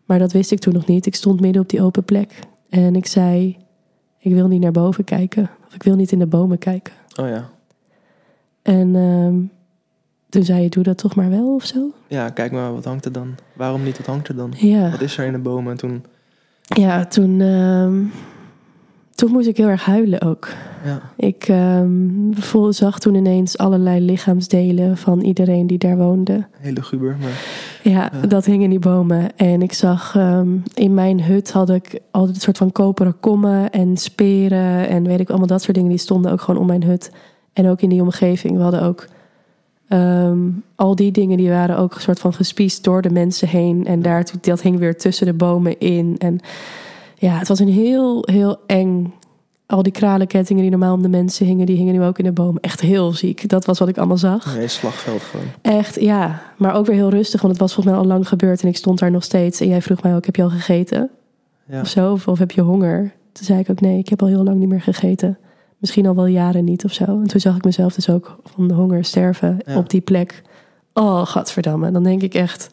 Maar 0.06 0.20
dat 0.20 0.32
wist 0.32 0.52
ik 0.52 0.60
toen 0.60 0.74
nog 0.74 0.86
niet. 0.86 1.06
Ik 1.06 1.16
stond 1.16 1.40
midden 1.40 1.62
op 1.62 1.70
die 1.70 1.82
open 1.82 2.04
plek. 2.04 2.40
En 2.70 2.96
ik 2.96 3.06
zei, 3.06 3.58
ik 4.20 4.34
wil 4.34 4.48
niet 4.48 4.62
naar 4.62 4.72
boven 4.72 5.04
kijken. 5.04 5.50
Of 5.68 5.74
ik 5.74 5.84
wil 5.84 5.96
niet 5.96 6.12
in 6.12 6.20
de 6.20 6.26
bomen 6.26 6.58
kijken. 6.58 6.94
Oh 7.16 7.28
ja. 7.28 7.50
En 8.62 8.96
ehm, 8.96 9.36
toen 10.30 10.44
zei 10.44 10.62
je, 10.62 10.70
doe 10.70 10.84
dat 10.84 10.98
toch 10.98 11.16
maar 11.16 11.30
wel 11.30 11.54
of 11.56 11.66
zo? 11.66 11.92
Ja, 12.08 12.30
kijk 12.30 12.52
maar, 12.52 12.74
wat 12.74 12.86
hangt 12.86 13.06
er 13.06 13.12
dan? 13.12 13.36
Waarom 13.54 13.84
niet, 13.84 13.98
wat 13.98 14.06
hangt 14.06 14.28
er 14.28 14.36
dan? 14.36 14.54
Ja, 14.58 14.90
Wat 14.90 15.02
is 15.02 15.18
er 15.18 15.26
in 15.26 15.32
de 15.32 15.40
bomen? 15.40 15.72
En 15.72 15.78
toen, 15.78 16.06
ja 16.62 17.06
toen, 17.06 17.42
ehm, 17.42 18.04
toen 19.16 19.32
moest 19.32 19.48
ik 19.48 19.58
heel 19.58 19.68
erg 19.68 19.86
huilen 19.86 20.22
ook. 20.22 20.48
Ja. 20.84 21.02
Ik 21.16 21.48
ehm, 21.48 22.32
voel, 22.32 22.74
zag 22.74 23.00
toen 23.00 23.16
ineens 23.16 23.58
allerlei 23.58 24.06
lichaamsdelen 24.06 24.98
van 24.98 25.22
iedereen 25.22 25.68
die 25.68 25.78
daar 25.78 25.98
woonde. 25.98 26.46
Hele 26.60 26.82
guber, 26.82 27.16
maar... 27.22 27.42
Ja, 27.84 28.12
Ja. 28.22 28.28
dat 28.28 28.46
hing 28.46 28.64
in 28.64 28.70
die 28.70 28.80
bomen. 28.80 29.38
En 29.38 29.62
ik 29.62 29.74
zag 29.74 30.16
ehm, 30.16 30.50
in 30.74 30.94
mijn 30.94 31.24
hut 31.24 31.52
had 31.52 31.70
ik 31.70 32.00
altijd 32.12 32.36
een 32.36 32.42
soort 32.42 32.58
van 32.58 32.72
koperen 32.72 33.20
kommen 33.20 33.70
en 33.70 33.98
speren 33.98 34.88
en 34.88 35.04
weet 35.04 35.20
ik 35.20 35.30
allemaal 35.30 35.48
dat 35.48 35.62
soort 35.62 35.76
dingen. 35.76 35.90
Die 35.90 35.98
stonden 35.98 36.32
ook 36.32 36.42
gewoon 36.42 36.62
om 36.62 36.68
mijn 36.68 36.84
hut. 36.84 37.12
En 37.54 37.68
ook 37.68 37.82
in 37.82 37.90
die 37.90 38.02
omgeving. 38.02 38.56
We 38.58 38.64
hadden 38.64 38.82
ook 38.82 39.08
ehm, 39.88 40.40
al 40.76 40.96
die 40.96 41.12
dingen 41.12 41.38
die 41.38 41.50
waren 41.50 41.78
ook 41.78 41.96
een 41.96 42.02
soort 42.02 42.20
van 42.20 42.34
gespiest 42.34 42.84
door 42.84 43.02
de 43.02 43.10
mensen 43.10 43.48
heen. 43.48 43.86
En 43.86 44.02
daar, 44.02 44.26
dat 44.42 44.62
hing 44.62 44.80
weer 44.80 44.98
tussen 44.98 45.26
de 45.26 45.34
bomen 45.34 45.80
in. 45.80 46.16
En 46.18 46.40
ja, 47.16 47.38
het 47.38 47.48
was 47.48 47.60
een 47.60 47.70
heel, 47.70 48.28
heel 48.32 48.58
eng. 48.68 49.14
Al 49.74 49.84
die 49.84 49.92
kralenkettingen 49.92 50.62
die 50.62 50.72
normaal 50.72 50.94
om 50.94 51.02
de 51.02 51.10
mensen 51.10 51.46
hingen, 51.46 51.66
die 51.66 51.76
hingen 51.76 51.94
nu 51.94 52.04
ook 52.04 52.18
in 52.18 52.24
de 52.26 52.32
bomen. 52.32 52.62
Echt 52.62 52.82
heel 52.82 53.12
ziek. 53.12 53.50
Dat 53.50 53.66
was 53.66 53.80
wat 53.80 53.88
ik 53.88 53.98
allemaal 53.98 54.18
zag. 54.18 54.56
Nee, 54.56 54.68
slagveld 54.68 55.22
gewoon. 55.22 55.46
Echt, 55.62 56.02
ja. 56.02 56.42
Maar 56.58 56.76
ook 56.76 56.86
weer 56.86 56.96
heel 56.96 57.10
rustig, 57.10 57.42
want 57.42 57.54
het 57.54 57.62
was 57.62 57.74
volgens 57.74 57.96
mij 57.96 58.04
al 58.04 58.10
lang 58.10 58.28
gebeurd 58.28 58.62
en 58.62 58.68
ik 58.68 58.78
stond 58.78 59.00
daar 59.00 59.12
nog 59.12 59.24
steeds. 59.24 59.62
En 59.62 59.68
jij 59.68 59.82
vroeg 59.82 60.04
mij 60.04 60.16
ook, 60.16 60.26
heb 60.26 60.36
je 60.36 60.44
al 60.44 60.50
gegeten? 60.50 61.10
Ja. 61.66 61.82
Of 61.82 61.88
zo? 61.88 62.12
Of, 62.12 62.28
of 62.28 62.40
heb 62.40 62.52
je 62.52 62.62
honger? 62.62 63.14
Toen 63.32 63.46
zei 63.46 63.60
ik 63.60 63.70
ook, 63.70 63.82
nee, 63.82 63.98
ik 63.98 64.10
heb 64.10 64.22
al 64.22 64.28
heel 64.28 64.44
lang 64.44 64.58
niet 64.58 64.70
meer 64.70 64.82
gegeten. 64.82 65.38
Misschien 65.78 66.06
al 66.06 66.16
wel 66.16 66.26
jaren 66.26 66.64
niet 66.64 66.86
of 66.86 66.94
zo. 66.94 67.04
En 67.04 67.28
toen 67.28 67.40
zag 67.40 67.56
ik 67.56 67.64
mezelf 67.64 67.94
dus 67.94 68.10
ook 68.10 68.38
van 68.44 68.68
de 68.68 68.74
honger 68.74 69.06
sterven 69.06 69.58
Ja. 69.66 69.78
op 69.78 69.90
die 69.90 70.02
plek. 70.02 70.42
Oh, 70.94 71.26
gadverdamme. 71.26 71.92
Dan 71.92 72.04
denk 72.04 72.22
ik 72.22 72.34
echt, 72.34 72.70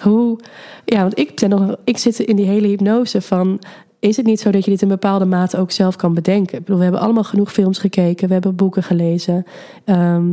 hoe... 0.00 0.38
Ja, 0.84 1.00
want 1.00 1.18
ik, 1.18 1.40
ben 1.40 1.48
nog, 1.48 1.76
ik 1.84 1.98
zit 1.98 2.18
in 2.18 2.36
die 2.36 2.46
hele 2.46 2.66
hypnose 2.66 3.20
van... 3.20 3.60
Is 4.02 4.16
het 4.16 4.26
niet 4.26 4.40
zo 4.40 4.50
dat 4.50 4.64
je 4.64 4.70
dit 4.70 4.82
in 4.82 4.88
bepaalde 4.88 5.24
mate 5.24 5.58
ook 5.58 5.70
zelf 5.70 5.96
kan 5.96 6.14
bedenken? 6.14 6.54
Ik 6.58 6.60
bedoel, 6.64 6.76
we 6.76 6.82
hebben 6.82 7.00
allemaal 7.00 7.24
genoeg 7.24 7.52
films 7.52 7.78
gekeken. 7.78 8.26
We 8.26 8.32
hebben 8.32 8.54
boeken 8.54 8.82
gelezen. 8.82 9.46
Ehm, 9.84 10.24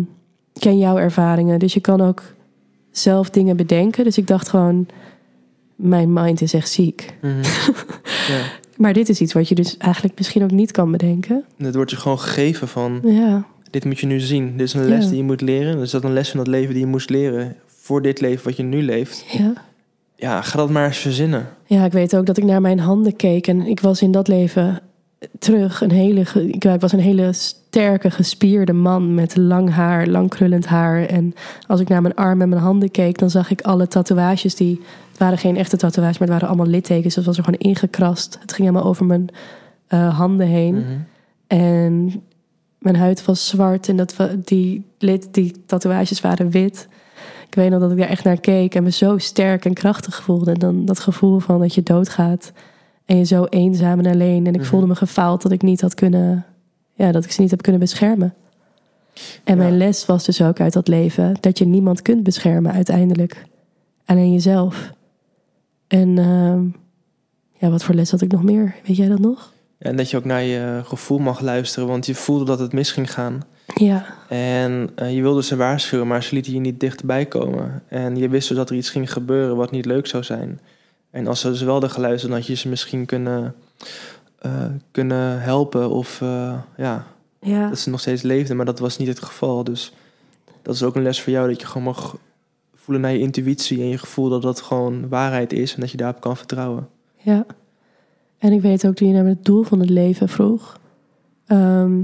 ken 0.59 0.77
jouw 0.77 0.97
ervaringen. 0.97 1.59
Dus 1.59 1.73
je 1.73 1.79
kan 1.79 2.01
ook 2.01 2.23
zelf 2.91 3.29
dingen 3.29 3.57
bedenken. 3.57 4.03
Dus 4.03 4.17
ik 4.17 4.27
dacht 4.27 4.49
gewoon, 4.49 4.87
mijn 5.75 6.13
mind 6.13 6.41
is 6.41 6.53
echt 6.53 6.69
ziek. 6.69 7.13
Mhm. 7.21 7.43
ja. 8.33 8.41
Maar 8.77 8.93
dit 8.93 9.09
is 9.09 9.21
iets 9.21 9.33
wat 9.33 9.47
je 9.47 9.55
dus 9.55 9.77
eigenlijk 9.77 10.17
misschien 10.17 10.43
ook 10.43 10.51
niet 10.51 10.71
kan 10.71 10.91
bedenken. 10.91 11.43
En 11.57 11.65
het 11.65 11.75
wordt 11.75 11.91
je 11.91 11.97
gewoon 11.97 12.19
gegeven 12.19 12.67
van, 12.67 12.99
Ja, 13.03 13.45
dit 13.69 13.85
moet 13.85 13.99
je 13.99 14.05
nu 14.07 14.19
zien. 14.19 14.51
Dit 14.57 14.67
is 14.67 14.73
een 14.73 14.87
les 14.87 15.03
Ja. 15.03 15.09
die 15.09 15.17
je 15.17 15.23
moet 15.23 15.41
leren. 15.41 15.77
Dus 15.77 15.91
dat 15.91 16.03
een 16.03 16.13
les 16.13 16.31
in 16.31 16.37
dat 16.37 16.47
leven 16.47 16.73
die 16.73 16.83
je 16.83 16.89
moest 16.89 17.09
leren 17.09 17.55
voor 17.67 18.01
dit 18.01 18.21
leven 18.21 18.43
wat 18.45 18.57
je 18.57 18.63
nu 18.63 18.83
leeft. 18.83 19.25
ja. 19.27 19.53
Ja, 20.19 20.41
ga 20.41 20.57
dat 20.57 20.69
maar 20.69 20.85
eens 20.85 20.97
verzinnen. 20.97 21.47
Ja, 21.65 21.85
ik 21.85 21.91
weet 21.91 22.15
ook 22.15 22.25
dat 22.25 22.37
ik 22.37 22.43
naar 22.43 22.61
mijn 22.61 22.79
handen 22.79 23.15
keek 23.15 23.47
en 23.47 23.65
ik 23.65 23.79
was 23.79 24.01
in 24.01 24.11
dat 24.11 24.27
leven 24.27 24.81
terug 25.39 25.81
een 25.81 25.91
hele, 25.91 26.21
ik 26.47 26.63
was 26.79 26.91
een 26.91 26.99
hele 26.99 27.33
sterke, 27.33 28.11
gespierde 28.11 28.73
man 28.73 29.13
met 29.13 29.37
lang 29.37 29.71
haar, 29.71 30.07
lang 30.07 30.29
krullend 30.29 30.65
haar. 30.65 31.05
En 31.05 31.33
als 31.67 31.79
ik 31.79 31.87
naar 31.87 32.01
mijn 32.01 32.15
armen 32.15 32.41
en 32.41 32.49
mijn 32.49 32.61
handen 32.61 32.91
keek, 32.91 33.17
dan 33.17 33.29
zag 33.29 33.51
ik 33.51 33.61
alle 33.61 33.87
tatoeages 33.87 34.55
die, 34.55 34.81
het 35.09 35.19
waren 35.19 35.37
geen 35.37 35.57
echte 35.57 35.77
tatoeages, 35.77 36.17
maar 36.17 36.27
het 36.27 36.37
waren 36.37 36.47
allemaal 36.47 36.73
littekens. 36.73 37.15
Dat 37.15 37.25
was 37.25 37.37
er 37.37 37.43
gewoon 37.43 37.59
ingekrast. 37.59 38.37
Het 38.41 38.53
ging 38.53 38.67
helemaal 38.67 38.89
over 38.89 39.05
mijn 39.05 39.29
eh, 39.87 40.17
handen 40.17 40.47
heen. 40.47 40.75
Mhm. 40.75 40.97
En 41.47 42.23
mijn 42.77 42.95
huid 42.95 43.25
was 43.25 43.47
zwart 43.47 43.89
en 43.89 43.95
dat, 43.95 44.15
die, 44.43 44.85
lid, 44.97 45.27
die 45.31 45.53
tatoeages 45.65 46.21
waren 46.21 46.49
wit. 46.49 46.87
Ik 47.49 47.55
weet 47.55 47.69
nog 47.69 47.79
dat 47.79 47.91
ik 47.91 47.97
daar 47.97 48.07
echt 48.09 48.23
naar 48.23 48.39
keek 48.39 48.75
en 48.75 48.83
me 48.83 48.91
zo 48.91 49.17
sterk 49.17 49.65
en 49.65 49.73
krachtig 49.73 50.21
voelde. 50.23 50.51
En 50.51 50.59
dan 50.59 50.85
dat 50.85 50.99
gevoel 50.99 51.39
van 51.39 51.59
dat 51.59 51.73
je 51.73 51.83
doodgaat 51.83 52.51
en 53.05 53.17
je 53.17 53.23
zo 53.23 53.45
eenzaam 53.45 53.99
en 53.99 54.11
alleen. 54.13 54.45
En 54.47 54.53
ik 54.53 54.59
Mhm. 54.59 54.69
voelde 54.69 54.87
me 54.87 54.95
gefaald 54.95 55.41
dat 55.41 55.51
ik 55.51 55.61
niet 55.61 55.81
had 55.81 55.93
kunnen, 55.93 56.45
ja, 56.93 57.11
dat 57.11 57.23
ik 57.25 57.31
ze 57.31 57.41
niet 57.41 57.49
heb 57.51 57.61
kunnen 57.61 57.81
beschermen. 57.81 58.33
En 59.43 59.55
Ja. 59.55 59.61
mijn 59.61 59.77
les 59.77 60.05
was 60.05 60.25
dus 60.25 60.41
ook 60.41 60.59
uit 60.59 60.73
dat 60.73 60.87
leven 60.87 61.35
dat 61.39 61.57
je 61.57 61.65
niemand 61.65 62.01
kunt 62.01 62.23
beschermen 62.23 62.71
uiteindelijk. 62.71 63.45
Alleen 64.05 64.31
jezelf. 64.33 64.91
En 65.87 66.17
ehm, 66.17 66.63
ja, 67.57 67.69
wat 67.69 67.83
voor 67.83 67.95
les 67.95 68.11
had 68.11 68.21
ik 68.21 68.31
nog 68.31 68.43
meer? 68.43 68.75
Weet 68.85 68.95
jij 68.97 69.07
dat 69.07 69.19
nog? 69.19 69.53
En 69.77 69.95
dat 69.95 70.09
je 70.09 70.17
ook 70.17 70.25
naar 70.25 70.43
je 70.43 70.81
gevoel 70.83 71.17
mag 71.17 71.39
luisteren, 71.41 71.87
want 71.87 72.05
je 72.05 72.15
voelde 72.15 72.45
dat 72.45 72.59
het 72.59 72.73
mis 72.73 72.91
ging 72.91 73.13
gaan. 73.13 73.41
Ja, 73.79 74.05
En 74.27 74.89
eh, 74.95 75.15
je 75.15 75.21
wilde 75.21 75.43
ze 75.43 75.55
waarschuwen, 75.55 76.07
maar 76.07 76.23
ze 76.23 76.33
lieten 76.33 76.53
je 76.53 76.59
niet 76.59 76.79
dichterbij 76.79 77.25
komen. 77.25 77.83
En 77.87 78.15
je 78.15 78.29
wist 78.29 78.47
dus 78.47 78.57
dat 78.57 78.69
er 78.69 78.75
iets 78.75 78.89
ging 78.89 79.11
gebeuren 79.11 79.55
wat 79.55 79.71
niet 79.71 79.85
leuk 79.85 80.07
zou 80.07 80.23
zijn. 80.23 80.59
En 81.11 81.27
als 81.27 81.39
ze 81.39 81.49
dus 81.49 81.61
wel 81.61 81.71
hadden 81.71 81.89
geluisterd, 81.89 82.31
dan 82.31 82.39
had 82.39 82.49
je 82.49 82.55
ze 82.55 82.69
misschien 82.69 83.05
kunnen, 83.05 83.55
eh, 84.39 84.65
kunnen 84.91 85.41
helpen. 85.41 85.89
Of 85.89 86.21
eh, 86.21 86.59
ja, 86.77 87.07
ja. 87.41 87.69
dat 87.69 87.79
ze 87.79 87.89
nog 87.89 87.99
steeds 87.99 88.21
leefden, 88.21 88.55
maar 88.55 88.65
dat 88.65 88.79
was 88.79 88.97
niet 88.97 89.07
het 89.07 89.23
geval. 89.23 89.63
Dus 89.63 89.93
dat 90.61 90.75
is 90.75 90.83
ook 90.83 90.95
een 90.95 91.03
les 91.03 91.21
voor 91.21 91.33
jou, 91.33 91.49
dat 91.49 91.61
je 91.61 91.67
gewoon 91.67 91.83
mag 91.83 92.17
voelen 92.75 93.03
naar 93.03 93.13
je 93.13 93.19
intuïtie 93.19 93.81
en 93.81 93.87
je 93.87 93.97
gevoel 93.97 94.29
dat 94.29 94.41
dat 94.41 94.61
gewoon 94.61 95.09
waarheid 95.09 95.53
is 95.53 95.73
en 95.73 95.81
dat 95.81 95.91
je 95.91 95.97
daarop 95.97 96.21
kan 96.21 96.37
vertrouwen. 96.37 96.87
Ja. 97.17 97.45
En 98.37 98.51
ik 98.51 98.61
weet 98.61 98.87
ook 98.87 98.95
toen 98.95 99.07
je 99.07 99.13
naar 99.13 99.25
het 99.25 99.45
doel 99.45 99.63
van 99.63 99.79
het 99.79 99.89
leven 99.89 100.29
vroeg. 100.29 100.79
Ehm, 101.45 102.01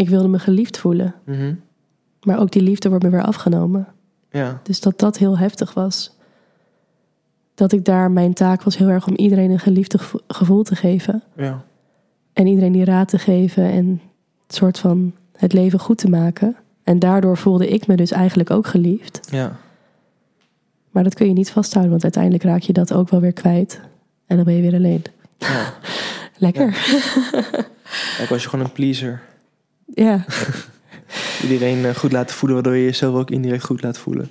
ik 0.00 0.08
wilde 0.08 0.28
me 0.28 0.38
geliefd 0.38 0.78
voelen. 0.78 1.14
Mhm. 1.24 1.54
Maar 2.22 2.38
ook 2.40 2.50
die 2.50 2.62
liefde 2.62 2.88
wordt 2.88 3.04
me 3.04 3.10
weer 3.10 3.22
afgenomen. 3.24 3.86
Ja, 4.30 4.60
Dus 4.62 4.80
dat 4.80 4.98
dat 4.98 5.18
heel 5.18 5.38
heftig 5.38 5.74
was. 5.74 6.16
Dat 7.54 7.72
ik 7.72 7.84
daar, 7.84 8.10
mijn 8.10 8.34
taak 8.34 8.62
was 8.62 8.76
heel 8.76 8.88
erg 8.88 9.06
om 9.06 9.14
iedereen 9.16 9.50
een 9.50 9.58
geliefd 9.58 9.94
gevo- 10.00 10.20
gevoel 10.28 10.62
te 10.62 10.76
geven. 10.76 11.22
ja, 11.36 11.64
En 12.32 12.46
iedereen 12.46 12.72
die 12.72 12.84
raad 12.84 13.08
te 13.08 13.18
geven 13.18 13.64
en 13.70 14.00
het 14.46 14.54
soort 14.56 14.78
van 14.78 15.14
het 15.36 15.52
leven 15.52 15.78
goed 15.78 15.98
te 15.98 16.08
maken. 16.08 16.56
En 16.84 16.98
daardoor 16.98 17.36
voelde 17.36 17.68
ik 17.68 17.86
me 17.86 17.96
dus 17.96 18.10
eigenlijk 18.10 18.50
ook 18.50 18.66
geliefd. 18.66 19.28
ja. 19.30 19.56
Maar 20.90 21.04
dat 21.04 21.14
kun 21.14 21.26
je 21.26 21.32
niet 21.32 21.50
vasthouden, 21.50 21.90
want 21.90 22.02
uiteindelijk 22.02 22.42
raak 22.42 22.60
je 22.62 22.72
dat 22.72 22.92
ook 22.92 23.08
wel 23.08 23.20
weer 23.20 23.32
kwijt. 23.32 23.80
En 24.26 24.36
dan 24.36 24.44
ben 24.44 24.54
je 24.54 24.62
weer 24.62 24.74
alleen. 24.74 25.02
ja. 25.38 25.72
Lekker. 26.46 26.68
Ik 28.22 28.26
was 28.28 28.42
je 28.42 28.48
gewoon 28.48 28.64
een 28.64 28.72
pleaser. 28.72 29.20
Ja. 29.94 30.24
Iedereen 31.42 31.84
eh, 31.84 31.94
goed 31.94 32.12
laten 32.12 32.36
voelen, 32.36 32.62
waardoor 32.62 32.76
je 32.76 32.84
jezelf 32.84 33.14
ook 33.14 33.30
indirect 33.30 33.64
goed 33.64 33.82
laat 33.82 33.98
voelen. 33.98 34.30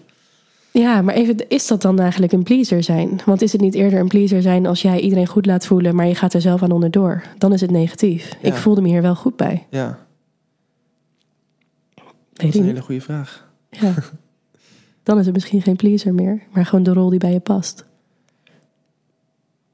Ja, 0.71 1.01
maar 1.01 1.15
even, 1.15 1.49
is 1.49 1.67
dat 1.67 1.81
dan 1.81 1.99
eigenlijk 1.99 2.31
een 2.31 2.43
pleaser 2.43 2.83
zijn? 2.83 3.21
Want 3.25 3.41
is 3.41 3.51
het 3.51 3.61
niet 3.61 3.75
eerder 3.75 3.99
een 3.99 4.07
pleaser 4.07 4.41
zijn 4.41 4.65
als 4.65 4.81
jij 4.81 4.99
iedereen 4.99 5.27
goed 5.27 5.45
laat 5.45 5.65
voelen, 5.65 5.95
maar 5.95 6.07
je 6.07 6.15
gaat 6.15 6.33
er 6.33 6.41
zelf 6.41 6.63
aan 6.63 6.71
onderdoor? 6.71 7.23
Dan 7.37 7.53
is 7.53 7.61
het 7.61 7.71
negatief. 7.71 8.29
Ja. 8.41 8.47
Ik 8.47 8.53
voelde 8.53 8.81
me 8.81 8.87
hier 8.87 9.01
wel 9.01 9.15
goed 9.15 9.35
bij. 9.35 9.65
Ja, 9.69 9.99
dat 12.33 12.47
is 12.47 12.53
een 12.53 12.59
niet. 12.59 12.69
hele 12.69 12.81
goede 12.81 13.01
vraag. 13.01 13.47
Ja. 13.69 13.93
Dan 15.03 15.19
is 15.19 15.25
het 15.25 15.33
misschien 15.33 15.61
geen 15.61 15.75
pleaser 15.75 16.13
meer, 16.13 16.41
maar 16.51 16.65
gewoon 16.65 16.83
de 16.83 16.93
rol 16.93 17.09
die 17.09 17.19
bij 17.19 17.31
je 17.31 17.39
past. 17.39 17.85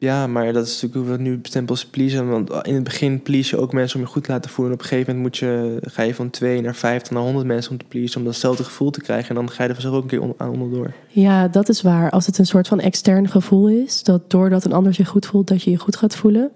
Ja, 0.05 0.27
maar 0.27 0.53
dat 0.53 0.65
is 0.65 0.81
natuurlijk 0.81 1.07
hoe 1.07 1.17
we 1.17 1.23
nu 1.23 1.37
bestempelen 1.37 1.79
als 1.81 1.85
pleasen. 1.89 2.29
Want 2.29 2.49
in 2.67 2.73
het 2.75 2.83
begin 2.83 3.21
please 3.21 3.55
je 3.55 3.61
ook 3.61 3.73
mensen 3.73 3.99
om 3.99 4.05
je 4.05 4.11
goed 4.11 4.23
te 4.23 4.31
laten 4.31 4.49
voelen. 4.49 4.73
En 4.73 4.79
op 4.79 4.83
een 4.83 4.89
gegeven 4.89 5.15
moment 5.15 5.31
moet 5.31 5.49
je, 5.49 5.77
ga 5.91 6.01
je 6.03 6.15
van 6.15 6.29
twee 6.29 6.61
naar 6.61 6.75
vijftig 6.75 7.11
naar 7.11 7.21
honderd 7.21 7.45
mensen 7.47 7.71
om 7.71 7.77
te 7.77 7.85
pleasen. 7.87 8.19
Om 8.19 8.25
datzelfde 8.25 8.63
gevoel 8.63 8.89
te 8.91 9.01
krijgen. 9.01 9.29
En 9.29 9.35
dan 9.35 9.49
ga 9.49 9.63
je 9.63 9.69
er 9.69 9.75
vanzelf 9.75 9.95
ook 9.95 10.01
een 10.03 10.07
keer 10.09 10.21
on- 10.21 10.33
aan 10.37 10.49
onderdoor. 10.49 10.91
Ja, 11.07 11.47
dat 11.47 11.69
is 11.69 11.81
waar. 11.81 12.09
Als 12.11 12.25
het 12.25 12.37
een 12.37 12.45
soort 12.45 12.67
van 12.67 12.79
extern 12.79 13.29
gevoel 13.29 13.67
is, 13.69 14.03
dat 14.03 14.29
doordat 14.31 14.65
een 14.65 14.73
ander 14.73 14.93
zich 14.93 15.07
goed 15.07 15.25
voelt, 15.25 15.47
dat 15.47 15.63
je 15.63 15.71
je 15.71 15.77
goed 15.77 15.95
gaat 15.95 16.15
voelen. 16.15 16.51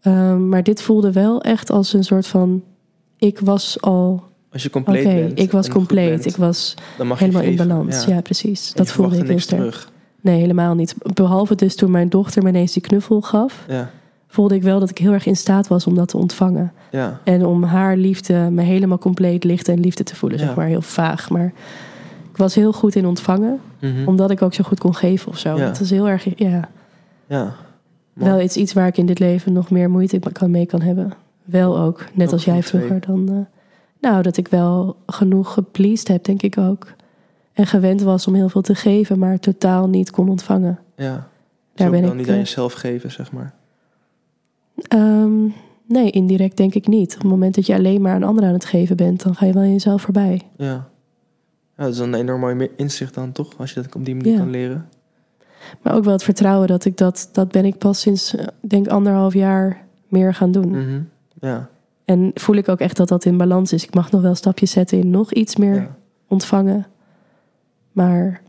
Ehm, 0.00 0.48
maar 0.48 0.62
dit 0.62 0.82
voelde 0.82 1.12
wel 1.12 1.42
echt 1.42 1.70
als 1.70 1.92
een 1.92 2.04
soort 2.04 2.26
van: 2.26 2.62
ik 3.18 3.38
was 3.40 3.80
al. 3.80 4.24
Als 4.52 4.62
je 4.62 4.70
compleet 4.70 5.04
bent. 5.04 5.38
ik 5.40 5.50
was 5.50 5.68
compleet. 5.68 6.08
bent, 6.08 6.26
Ik 6.26 6.36
was 6.36 6.74
helemaal 6.98 7.42
in 7.42 7.56
balans. 7.56 8.04
Ja, 8.04 8.20
precies. 8.20 8.68
En 8.68 8.76
Dat 8.76 8.92
voelde 8.92 9.16
ik 9.16 9.26
heel 9.26 9.38
sterk. 9.38 9.60
terug. 9.60 9.90
Nee, 10.26 10.40
helemaal 10.40 10.74
niet. 10.74 10.94
Behalve 11.14 11.54
dus 11.54 11.76
toen 11.76 11.90
mijn 11.90 12.08
dochter 12.08 12.42
me 12.42 12.48
ineens 12.48 12.72
die 12.72 12.82
knuffel 12.82 13.20
gaf, 13.20 13.64
Ja, 13.68 13.90
voelde 14.28 14.54
ik 14.54 14.62
wel 14.62 14.80
dat 14.80 14.90
ik 14.90 14.98
heel 14.98 15.12
erg 15.12 15.26
in 15.26 15.36
staat 15.36 15.68
was 15.68 15.86
om 15.86 15.94
dat 15.94 16.08
te 16.08 16.16
ontvangen. 16.16 16.72
ja, 16.90 17.20
En 17.24 17.44
om 17.46 17.62
haar 17.62 17.96
liefde, 17.96 18.48
me 18.50 18.62
helemaal 18.62 18.98
compleet 18.98 19.44
licht 19.44 19.68
en 19.68 19.80
liefde 19.80 20.02
te 20.04 20.16
voelen, 20.16 20.38
Ja. 20.38 20.44
zeg 20.46 20.54
maar. 20.56 20.66
Heel 20.66 20.82
vaag. 20.82 21.30
Maar 21.30 21.52
ik 22.30 22.36
was 22.36 22.54
heel 22.54 22.72
goed 22.72 22.94
in 22.94 23.06
ontvangen, 23.06 23.60
Mhm. 23.80 24.06
omdat 24.08 24.30
ik 24.30 24.42
ook 24.42 24.54
zo 24.54 24.64
goed 24.64 24.78
kon 24.78 24.94
geven 24.94 25.28
of 25.28 25.38
zo. 25.38 25.56
Het 25.58 25.80
is 25.80 25.90
heel 25.90 26.08
erg, 26.08 26.38
ja, 26.38 26.68
ja. 27.26 27.54
Wel 28.12 28.40
iets, 28.40 28.56
iets 28.56 28.72
waar 28.72 28.86
ik 28.86 28.96
in 28.96 29.06
dit 29.06 29.18
leven 29.18 29.52
nog 29.52 29.70
meer 29.70 29.90
moeite 29.90 30.18
kan, 30.32 30.50
mee 30.50 30.66
kan 30.66 30.80
hebben. 30.82 31.12
Wel 31.44 31.78
ook, 31.78 32.04
net 32.14 32.26
Ook 32.26 32.32
als 32.32 32.44
jij 32.44 32.60
twee. 32.60 32.80
vroeger 32.82 33.00
dan. 33.06 33.28
eh, 33.28 33.34
nou, 34.10 34.22
dat 34.22 34.36
ik 34.36 34.48
wel 34.48 34.96
genoeg 35.06 35.52
gepleased 35.52 36.08
heb, 36.08 36.24
denk 36.24 36.42
ik 36.42 36.58
ook. 36.58 36.86
En 37.56 37.66
gewend 37.66 38.02
was 38.02 38.26
om 38.26 38.34
heel 38.34 38.48
veel 38.48 38.60
te 38.60 38.74
geven, 38.74 39.18
maar 39.18 39.38
totaal 39.38 39.88
niet 39.88 40.10
kon 40.10 40.28
ontvangen. 40.28 40.78
Ja. 40.96 41.28
Daar 41.74 41.90
ben 41.90 42.04
ik, 42.04 42.14
niet 42.14 42.28
aan 42.28 42.34
eh, 42.34 42.40
jezelf 42.40 42.72
geven, 42.72 43.12
zeg 43.12 43.32
maar. 43.32 43.54
Ehm, 44.88 45.44
nee, 45.86 46.10
indirect 46.10 46.56
denk 46.56 46.74
ik 46.74 46.86
niet. 46.86 47.14
Op 47.14 47.20
het 47.20 47.30
moment 47.30 47.54
dat 47.54 47.66
je 47.66 47.74
alleen 47.74 48.00
maar 48.00 48.14
aan 48.14 48.22
anderen 48.22 48.48
aan 48.48 48.54
het 48.54 48.64
geven 48.64 48.96
bent, 48.96 49.22
dan 49.22 49.34
ga 49.34 49.46
je 49.46 49.52
wel 49.52 49.62
aan 49.62 49.72
jezelf 49.72 50.02
voorbij. 50.02 50.42
Ja. 50.56 50.66
ja. 50.66 51.84
Dat 51.84 51.92
is 51.92 51.98
een 51.98 52.14
enorm 52.14 52.40
mooi 52.40 52.70
inzicht 52.76 53.14
dan, 53.14 53.32
toch? 53.32 53.58
Als 53.58 53.72
je 53.72 53.82
dat 53.82 53.94
op 53.94 54.04
die 54.04 54.14
manier 54.14 54.32
Ja. 54.32 54.38
kan 54.38 54.50
leren. 54.50 54.88
Maar 55.82 55.94
ook 55.94 56.04
wel 56.04 56.12
het 56.12 56.22
vertrouwen 56.22 56.68
dat 56.68 56.84
ik 56.84 56.96
dat, 56.96 57.28
dat 57.32 57.52
ben 57.52 57.64
ik 57.64 57.78
pas 57.78 58.00
sinds, 58.00 58.36
eh, 58.36 58.46
denk 58.60 58.88
anderhalf 58.88 59.34
jaar 59.34 59.86
meer 60.08 60.34
gaan 60.34 60.52
doen. 60.52 60.70
Mhm. 60.70 61.00
Ja. 61.40 61.68
En 62.04 62.30
voel 62.34 62.56
ik 62.56 62.68
ook 62.68 62.80
echt 62.80 62.96
dat 62.96 63.08
dat 63.08 63.24
in 63.24 63.36
balans 63.36 63.72
is. 63.72 63.84
Ik 63.84 63.94
mag 63.94 64.10
nog 64.10 64.22
wel 64.22 64.34
stapjes 64.34 64.70
zetten 64.70 64.98
in 64.98 65.10
nog 65.10 65.32
iets 65.32 65.56
meer 65.56 65.74
ja. 65.74 65.96
ontvangen. 66.28 66.86
Maar 67.96 68.40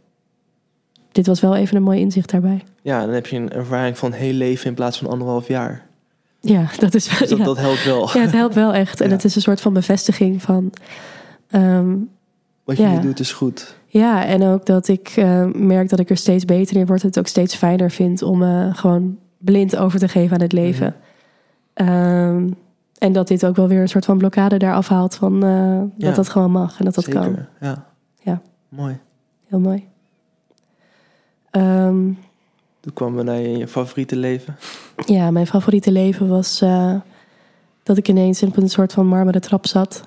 dit 1.11 1.27
was 1.27 1.41
wel 1.41 1.55
even 1.55 1.75
een 1.77 1.83
mooi 1.83 1.99
inzicht 1.99 2.29
daarbij. 2.31 2.63
Ja, 2.81 3.05
dan 3.05 3.13
heb 3.13 3.25
je 3.27 3.35
een 3.37 3.51
ervaring 3.51 3.97
van 3.97 4.11
heel 4.11 4.33
leven 4.33 4.67
in 4.67 4.73
plaats 4.73 4.97
van 4.97 5.07
anderhalf 5.09 5.47
jaar. 5.47 5.85
Ja, 6.39 6.65
dat 6.77 6.93
is 6.93 7.09
wel. 7.09 7.19
Dus 7.19 7.29
dat, 7.29 7.37
ja. 7.37 7.43
dat 7.45 7.57
helpt 7.57 7.83
wel. 7.83 8.09
ja, 8.13 8.19
het 8.21 8.31
helpt 8.31 8.55
wel 8.55 8.73
echt. 8.73 9.01
En 9.01 9.07
Ja. 9.07 9.13
het 9.13 9.23
is 9.23 9.35
een 9.35 9.41
soort 9.41 9.61
van 9.61 9.73
bevestiging 9.73 10.41
van. 10.41 10.71
ehm, 11.49 11.95
Wat 12.63 12.77
je 12.77 12.83
Ja. 12.83 12.91
nu 12.93 12.99
doet 13.01 13.19
is 13.19 13.31
goed. 13.33 13.75
Ja, 13.87 14.25
en 14.25 14.43
ook 14.43 14.65
dat 14.65 14.87
ik 14.87 15.13
eh, 15.15 15.45
merk 15.53 15.89
dat 15.89 15.99
ik 15.99 16.09
er 16.09 16.17
steeds 16.17 16.45
beter 16.45 16.77
in 16.77 16.85
word. 16.85 17.01
Het 17.01 17.19
ook 17.19 17.27
steeds 17.27 17.55
fijner 17.55 17.91
vind 17.91 18.21
om 18.21 18.43
eh, 18.43 18.75
gewoon 18.75 19.17
blind 19.37 19.75
over 19.77 19.99
te 19.99 20.07
geven 20.07 20.35
aan 20.35 20.41
het 20.41 20.51
leven. 20.53 20.95
Ehm, 21.73 22.49
en 22.97 23.13
dat 23.13 23.27
dit 23.27 23.45
ook 23.45 23.55
wel 23.55 23.67
weer 23.67 23.81
een 23.81 23.87
soort 23.89 24.05
van 24.05 24.17
blokkade 24.17 24.57
daar 24.57 24.73
afhaalt 24.73 25.15
van 25.15 25.43
eh, 25.43 25.81
dat 26.05 26.15
dat 26.15 26.29
gewoon 26.29 26.51
mag 26.51 26.79
en 26.79 26.85
dat 26.85 26.95
dat 26.95 27.03
Zeker. 27.03 27.21
kan. 27.21 27.35
Ja. 27.61 27.85
Ja. 28.23 28.41
Mooi. 28.69 28.97
Heel 29.47 29.59
mooi. 29.59 29.87
Ehm, 31.51 32.03
Toen 32.79 32.93
kwam 32.93 33.15
we 33.15 33.23
naar 33.23 33.39
je, 33.39 33.57
je 33.57 33.67
favoriete 33.67 34.15
leven. 34.15 34.55
ja, 35.05 35.31
mijn 35.31 35.47
favoriete 35.47 35.91
leven 35.91 36.27
was 36.27 36.61
eh, 36.61 36.93
dat 37.83 37.97
ik 37.97 38.07
ineens 38.07 38.43
op 38.43 38.57
een 38.57 38.69
soort 38.69 38.93
van 38.93 39.07
marmeren 39.07 39.41
trap 39.41 39.67
zat. 39.67 40.03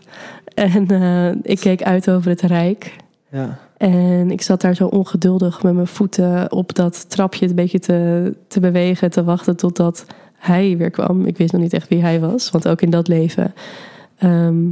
En 0.55 0.87
eh, 0.89 1.31
ik 1.43 1.61
keek 1.61 1.83
uit 1.83 2.11
over 2.11 2.31
het 2.31 2.41
rijk. 2.41 2.97
Ja. 3.31 3.59
En 3.77 4.31
ik 4.31 4.43
zat 4.43 4.61
daar 4.61 4.75
zo 4.75 4.87
ongeduldig 4.87 5.62
met 5.62 5.75
mijn 5.75 5.87
voeten 5.87 6.53
op 6.53 6.75
dat 6.75 7.11
trapje 7.11 7.49
een 7.49 7.55
beetje 7.55 7.79
te, 7.79 8.35
te 8.49 8.61
bewegen, 8.61 9.11
te 9.11 9.25
wachten 9.25 9.57
totdat 9.57 10.07
hij 10.37 10.77
weer 10.77 10.91
kwam. 10.91 11.27
Ik 11.27 11.37
wist 11.37 11.53
nog 11.53 11.61
niet 11.61 11.73
echt 11.73 11.89
wie 11.89 12.03
hij 12.03 12.21
was, 12.21 12.51
want 12.51 12.69
ook 12.69 12.83
in 12.83 12.91
dat 12.91 13.09
leven 13.09 13.55
ehm, 14.19 14.71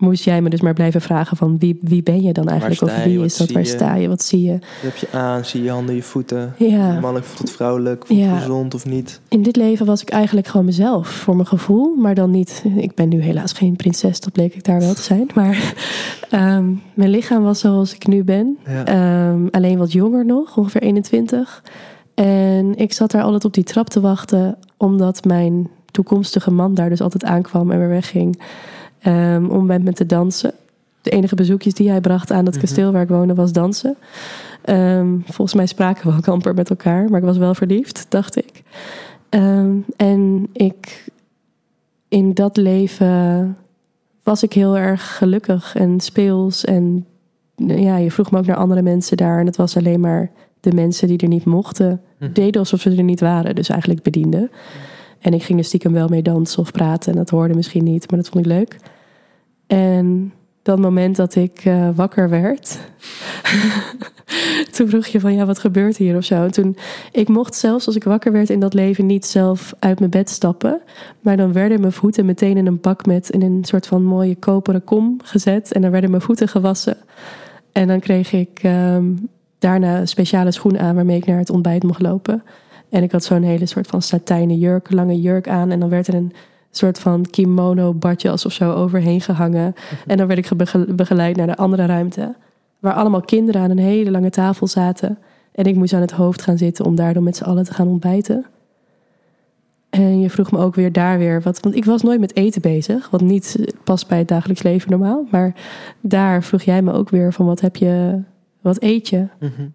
moest 0.00 0.24
jij 0.24 0.42
me 0.42 0.50
dus 0.50 0.60
maar 0.60 0.72
blijven 0.72 1.00
vragen 1.00 1.36
van 1.36 1.58
wie, 1.58 1.78
wie 1.82 2.02
ben 2.02 2.22
je 2.22 2.32
dan 2.32 2.48
eigenlijk? 2.48 2.82
Of 2.82 3.04
wie 3.04 3.24
is 3.24 3.36
dat? 3.36 3.50
Waar 3.50 3.66
sta 3.66 3.94
je? 3.94 4.08
Wat 4.08 4.22
zie 4.22 4.42
je? 4.42 4.52
Wat 4.52 4.60
heb 4.80 4.96
je 4.96 5.08
aan? 5.12 5.44
Zie 5.44 5.62
je 5.62 5.70
handen, 5.70 5.94
je 5.94 6.02
voeten? 6.02 6.54
Ja. 6.56 6.92
Mannelijk 7.00 7.26
tot 7.26 7.50
vrouwelijk? 7.50 8.06
Voelt 8.06 8.20
Ja. 8.20 8.38
gezond 8.38 8.74
of 8.74 8.86
niet? 8.86 9.20
In 9.28 9.42
dit 9.42 9.56
leven 9.56 9.86
was 9.86 10.02
ik 10.02 10.10
eigenlijk 10.10 10.46
gewoon 10.46 10.66
mezelf, 10.66 11.08
voor 11.08 11.34
mijn 11.36 11.48
gevoel. 11.48 11.94
Maar 11.94 12.14
dan 12.14 12.30
niet, 12.30 12.64
ik 12.76 12.94
ben 12.94 13.08
nu 13.08 13.20
helaas 13.22 13.52
geen 13.52 13.76
prinses, 13.76 14.20
dat 14.20 14.32
bleek 14.32 14.54
ik 14.54 14.64
daar 14.64 14.80
wel 14.80 14.94
te 14.94 15.02
zijn. 15.02 15.30
Maar 15.34 15.74
ehm, 16.30 16.64
mijn 16.94 17.10
lichaam 17.10 17.42
was 17.42 17.60
zoals 17.60 17.94
ik 17.94 18.06
nu 18.06 18.24
ben. 18.24 18.58
Ja. 18.66 18.84
Ehm, 18.84 19.46
alleen 19.50 19.78
wat 19.78 19.92
jonger 19.92 20.26
nog, 20.26 20.56
ongeveer 20.56 20.82
21. 20.82 21.62
En 22.14 22.76
ik 22.76 22.92
zat 22.92 23.10
daar 23.10 23.22
altijd 23.22 23.44
op 23.44 23.54
die 23.54 23.64
trap 23.64 23.88
te 23.88 24.00
wachten, 24.00 24.56
omdat 24.76 25.24
mijn 25.24 25.68
toekomstige 25.90 26.50
man 26.50 26.74
daar 26.74 26.88
dus 26.88 27.00
altijd 27.00 27.24
aankwam 27.24 27.70
en 27.70 27.78
weer 27.78 27.88
wegging. 27.88 28.40
Ehm, 29.00 29.44
om 29.46 29.66
met 29.66 29.82
me 29.84 29.92
te 29.92 30.06
dansen. 30.06 30.52
De 31.02 31.10
enige 31.10 31.34
bezoekjes 31.34 31.74
die 31.74 31.90
hij 31.90 32.00
bracht 32.00 32.30
aan 32.32 32.44
het 32.44 32.54
Mhm. 32.54 32.64
kasteel 32.64 32.92
waar 32.92 33.02
ik 33.02 33.08
woonde 33.08 33.34
was 33.34 33.52
dansen. 33.52 33.96
Ehm, 34.62 35.18
volgens 35.24 35.54
mij 35.54 35.66
spraken 35.66 36.10
we 36.10 36.16
ook 36.16 36.28
amper 36.28 36.54
met 36.54 36.70
elkaar, 36.70 37.08
maar 37.10 37.18
ik 37.20 37.26
was 37.26 37.36
wel 37.38 37.54
verliefd, 37.54 38.06
dacht 38.08 38.36
ik. 38.36 38.62
Ehm, 39.28 39.72
en 39.96 40.46
ik, 40.52 41.04
in 42.08 42.34
dat 42.34 42.56
leven 42.56 43.56
was 44.22 44.42
ik 44.42 44.52
heel 44.52 44.76
erg 44.76 45.16
gelukkig 45.16 45.74
en 45.76 46.00
speels. 46.00 46.64
En 46.64 47.06
ja, 47.56 47.96
je 47.96 48.10
vroeg 48.10 48.30
me 48.30 48.38
ook 48.38 48.46
naar 48.46 48.56
andere 48.56 48.82
mensen 48.82 49.16
daar. 49.16 49.40
En 49.40 49.46
het 49.46 49.56
was 49.56 49.76
alleen 49.76 50.00
maar 50.00 50.30
de 50.60 50.72
mensen 50.72 51.08
die 51.08 51.18
er 51.18 51.28
niet 51.28 51.44
mochten, 51.44 52.00
Mhm. 52.18 52.32
deden 52.32 52.60
alsof 52.60 52.80
ze 52.80 52.96
er 52.96 53.02
niet 53.02 53.20
waren. 53.20 53.54
Dus 53.54 53.68
eigenlijk 53.68 54.02
bedienden. 54.02 54.50
En 55.20 55.34
ik 55.34 55.42
ging 55.42 55.58
er 55.58 55.64
stiekem 55.64 55.92
wel 55.92 56.08
mee 56.08 56.22
dansen 56.22 56.60
of 56.60 56.72
praten. 56.72 57.12
En 57.12 57.18
dat 57.18 57.30
hoorde 57.30 57.54
misschien 57.54 57.84
niet, 57.84 58.10
maar 58.10 58.20
dat 58.20 58.28
vond 58.28 58.46
ik 58.46 58.52
leuk. 58.52 58.76
En 59.66 60.32
dat 60.62 60.78
moment 60.78 61.16
dat 61.16 61.34
ik 61.34 61.64
eh, 61.64 61.88
wakker 61.94 62.28
werd. 62.30 62.78
toen 64.76 64.88
vroeg 64.88 65.06
je 65.06 65.20
van 65.20 65.34
ja, 65.34 65.46
wat 65.46 65.58
gebeurt 65.58 65.96
hier 65.96 66.16
of 66.16 66.24
zo. 66.24 66.44
En 66.44 66.50
toen, 66.50 66.76
ik 67.12 67.28
mocht 67.28 67.54
zelfs 67.54 67.86
als 67.86 67.96
ik 67.96 68.04
wakker 68.04 68.32
werd 68.32 68.50
in 68.50 68.60
dat 68.60 68.74
leven 68.74 69.06
niet 69.06 69.26
zelf 69.26 69.72
uit 69.78 69.98
mijn 69.98 70.10
bed 70.10 70.30
stappen. 70.30 70.80
Maar 71.20 71.36
dan 71.36 71.52
werden 71.52 71.80
mijn 71.80 71.92
voeten 71.92 72.26
meteen 72.26 72.56
in 72.56 72.66
een 72.66 72.80
bak 72.80 73.06
met 73.06 73.30
in 73.30 73.42
een 73.42 73.64
soort 73.64 73.86
van 73.86 74.04
mooie 74.04 74.36
koperen 74.36 74.84
kom 74.84 75.16
gezet. 75.24 75.72
En 75.72 75.82
dan 75.82 75.90
werden 75.90 76.10
mijn 76.10 76.22
voeten 76.22 76.48
gewassen. 76.48 76.96
En 77.72 77.88
dan 77.88 78.00
kreeg 78.00 78.32
ik 78.32 78.60
ehm, 78.62 79.04
daarna 79.58 79.98
een 79.98 80.08
speciale 80.08 80.52
schoen 80.52 80.78
aan 80.78 80.94
waarmee 80.94 81.16
ik 81.16 81.26
naar 81.26 81.38
het 81.38 81.50
ontbijt 81.50 81.82
mocht 81.82 82.02
lopen. 82.02 82.42
En 82.90 83.02
ik 83.02 83.12
had 83.12 83.24
zo'n 83.24 83.42
hele 83.42 83.66
soort 83.66 83.86
van 83.86 84.02
satijnen 84.02 84.58
jurk, 84.58 84.92
lange 84.92 85.20
jurk 85.20 85.48
aan. 85.48 85.70
En 85.70 85.80
dan 85.80 85.88
werd 85.88 86.06
er 86.06 86.14
een 86.14 86.32
soort 86.70 86.98
van 86.98 87.26
kimono 87.30 87.94
badjas 87.94 88.46
of 88.46 88.52
zo 88.52 88.72
overheen 88.72 89.20
gehangen. 89.20 89.74
En 90.06 90.16
dan 90.16 90.26
werd 90.26 90.38
ik 90.38 90.56
bege- 90.56 90.94
begeleid 90.94 91.36
naar 91.36 91.46
de 91.46 91.56
andere 91.56 91.86
ruimte. 91.86 92.34
Waar 92.78 92.94
allemaal 92.94 93.20
kinderen 93.20 93.60
aan 93.60 93.70
een 93.70 93.78
hele 93.78 94.10
lange 94.10 94.30
tafel 94.30 94.66
zaten. 94.66 95.18
En 95.52 95.64
ik 95.64 95.74
moest 95.74 95.92
aan 95.92 96.00
het 96.00 96.10
hoofd 96.10 96.42
gaan 96.42 96.58
zitten 96.58 96.84
om 96.84 96.94
daar 96.94 97.14
dan 97.14 97.22
met 97.22 97.36
z'n 97.36 97.44
allen 97.44 97.64
te 97.64 97.74
gaan 97.74 97.88
ontbijten. 97.88 98.46
En 99.90 100.20
je 100.20 100.30
vroeg 100.30 100.50
me 100.50 100.58
ook 100.58 100.74
weer 100.74 100.92
daar 100.92 101.18
weer 101.18 101.42
wat. 101.42 101.60
Want 101.60 101.74
ik 101.74 101.84
was 101.84 102.02
nooit 102.02 102.20
met 102.20 102.36
eten 102.36 102.60
bezig. 102.60 103.10
Wat 103.10 103.20
niet 103.20 103.74
past 103.84 104.08
bij 104.08 104.18
het 104.18 104.28
dagelijks 104.28 104.62
leven 104.62 104.90
normaal. 104.90 105.26
Maar 105.30 105.54
daar 106.00 106.42
vroeg 106.42 106.62
jij 106.62 106.82
me 106.82 106.92
ook 106.92 107.10
weer 107.10 107.32
van 107.32 107.46
wat 107.46 107.60
heb 107.60 107.76
je. 107.76 108.20
Wat 108.60 108.82
eet 108.82 109.08
je? 109.08 109.26
Mhm. 109.38 109.68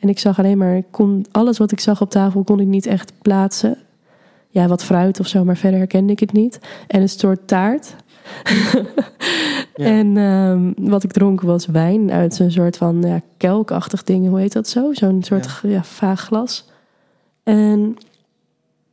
En 0.00 0.08
ik 0.08 0.18
zag 0.18 0.38
alleen 0.38 0.58
maar, 0.58 0.82
kon, 0.90 1.26
alles 1.30 1.58
wat 1.58 1.72
ik 1.72 1.80
zag 1.80 2.00
op 2.00 2.10
tafel 2.10 2.44
kon 2.44 2.60
ik 2.60 2.66
niet 2.66 2.86
echt 2.86 3.12
plaatsen. 3.22 3.78
Ja, 4.48 4.66
wat 4.68 4.84
fruit 4.84 5.20
of 5.20 5.26
zo, 5.26 5.44
maar 5.44 5.56
verder 5.56 5.78
herkende 5.78 6.12
ik 6.12 6.20
het 6.20 6.32
niet. 6.32 6.60
En 6.86 7.00
een 7.00 7.08
soort 7.08 7.48
taart. 7.48 7.94
Ja. 9.74 9.86
En 9.86 10.16
ehm, 10.16 10.90
wat 10.90 11.02
ik 11.04 11.12
dronk 11.12 11.40
was 11.40 11.66
wijn 11.66 12.10
uit 12.10 12.34
zo'n 12.34 12.50
soort 12.50 12.76
van 12.76 13.02
ja, 13.02 13.20
kelkachtig 13.36 14.02
ding. 14.02 14.28
Hoe 14.28 14.38
heet 14.38 14.52
dat 14.52 14.68
zo? 14.68 14.92
Zo'n 14.92 15.22
soort 15.22 15.60
ja. 15.62 15.82
vaag 15.82 16.20
glas. 16.20 16.68
En 17.42 17.96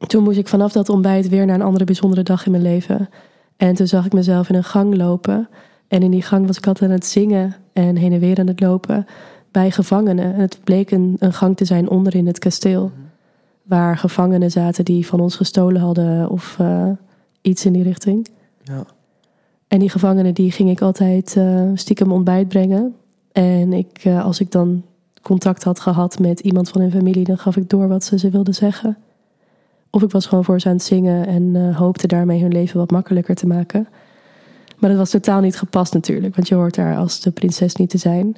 toen 0.07 0.23
moest 0.23 0.37
ik 0.37 0.47
vanaf 0.47 0.71
dat 0.71 0.89
ontbijt 0.89 1.29
weer 1.29 1.45
naar 1.45 1.55
een 1.55 1.61
andere 1.61 1.85
bijzondere 1.85 2.23
dag 2.23 2.45
in 2.45 2.51
mijn 2.51 2.63
leven. 2.63 3.09
En 3.57 3.75
toen 3.75 3.87
zag 3.87 4.05
ik 4.05 4.13
mezelf 4.13 4.49
in 4.49 4.55
een 4.55 4.63
gang 4.63 4.95
lopen. 4.95 5.49
En 5.87 6.01
in 6.01 6.11
die 6.11 6.21
gang 6.21 6.47
was 6.47 6.57
ik 6.57 6.67
altijd 6.67 6.89
aan 6.89 6.95
het 6.95 7.05
zingen 7.05 7.55
en 7.73 7.95
heen 7.95 8.13
en 8.13 8.19
weer 8.19 8.39
aan 8.39 8.47
het 8.47 8.59
lopen 8.59 9.05
bij 9.57 9.71
gevangenen. 9.71 10.33
En 10.33 10.39
het 10.39 10.59
bleek 10.63 10.91
een, 10.91 11.15
een 11.19 11.33
gang 11.33 11.57
te 11.57 11.65
zijn 11.65 11.89
onderin 11.89 12.27
het 12.27 12.39
kasteel. 12.39 12.91
Waar 13.63 13.97
gevangenen 13.97 14.51
zaten 14.51 14.85
die 14.85 15.07
van 15.07 15.19
ons 15.19 15.35
gestolen 15.35 15.81
hadden 15.81 16.29
of 16.29 16.55
eh, 16.59 16.89
iets 17.41 17.65
in 17.65 17.73
die 17.73 17.83
richting. 17.83 18.27
Ja. 18.63 18.85
En 19.67 19.79
die 19.79 19.89
gevangenen 19.89 20.33
die 20.33 20.51
ging 20.51 20.69
ik 20.69 20.81
altijd 20.81 21.35
eh, 21.37 21.69
stiekem 21.73 22.11
ontbijt 22.11 22.47
brengen. 22.47 22.95
En 23.31 23.73
ik, 23.73 23.99
eh, 24.03 24.25
als 24.25 24.39
ik 24.39 24.51
dan 24.51 24.83
contact 25.21 25.63
had 25.63 25.79
gehad 25.79 26.19
met 26.19 26.39
iemand 26.39 26.69
van 26.69 26.81
hun 26.81 26.91
familie, 26.91 27.23
dan 27.23 27.37
gaf 27.37 27.55
ik 27.55 27.69
door 27.69 27.87
wat 27.87 28.03
ze 28.03 28.19
ze 28.19 28.29
wilden 28.29 28.53
zeggen. 28.53 28.97
Of 29.89 30.01
ik 30.03 30.11
was 30.11 30.25
gewoon 30.25 30.43
voor 30.43 30.59
ze 30.59 30.67
aan 30.67 30.73
het 30.73 30.83
zingen 30.83 31.27
en 31.27 31.73
hoopte 31.73 32.07
daarmee 32.07 32.41
hun 32.41 32.51
leven 32.51 32.79
wat 32.79 32.91
makkelijker 32.91 33.35
te 33.35 33.47
maken. 33.47 33.87
Maar 34.77 34.89
dat 34.89 34.99
was 34.99 35.09
totaal 35.09 35.41
niet 35.41 35.57
gepast 35.57 35.93
natuurlijk, 35.93 36.35
want 36.35 36.47
je 36.47 36.55
hoort 36.55 36.75
daar 36.75 36.97
als 36.97 37.21
de 37.21 37.31
prinses 37.31 37.75
niet 37.75 37.89
te 37.89 37.97
zijn. 37.97 38.37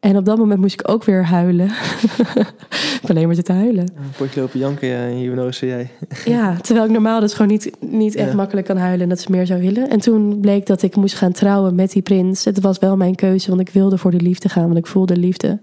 En 0.00 0.16
op 0.16 0.24
dat 0.24 0.38
moment 0.38 0.60
moest 0.60 0.80
ik 0.80 0.88
ook 0.90 1.04
weer 1.04 1.24
huilen. 1.24 1.66
ik 3.02 3.10
alleen 3.10 3.26
maar 3.26 3.34
zitten 3.34 3.54
huilen. 3.54 3.82
Een 3.96 4.10
potje 4.16 4.40
lopen 4.40 4.58
janken 4.58 4.88
ja, 4.88 4.96
en 5.06 5.12
hier 5.14 5.52
zei 5.54 5.70
jij. 5.70 5.90
Ja, 6.24 6.56
terwijl 6.56 6.86
ik 6.86 6.92
normaal 6.92 7.20
dus 7.20 7.32
gewoon 7.34 7.50
niet, 7.50 7.70
niet 7.80 8.14
echt 8.14 8.28
Ja. 8.30 8.34
makkelijk 8.36 8.66
kan 8.66 8.76
huilen 8.76 9.00
en 9.02 9.08
dat 9.08 9.20
ze 9.20 9.30
meer 9.30 9.46
zou 9.46 9.60
willen. 9.60 9.90
En 9.90 10.00
toen 10.00 10.40
bleek 10.40 10.66
dat 10.66 10.82
ik 10.82 10.96
moest 10.96 11.14
gaan 11.14 11.32
trouwen 11.32 11.74
met 11.74 11.92
die 11.92 12.02
prins. 12.02 12.44
Het 12.44 12.60
was 12.60 12.78
wel 12.78 12.96
mijn 12.96 13.14
keuze, 13.14 13.48
want 13.48 13.60
ik 13.60 13.68
wilde 13.68 13.98
voor 13.98 14.10
de 14.10 14.20
liefde 14.20 14.48
gaan, 14.48 14.64
want 14.66 14.76
ik 14.78 14.86
voelde 14.86 15.16
liefde. 15.16 15.58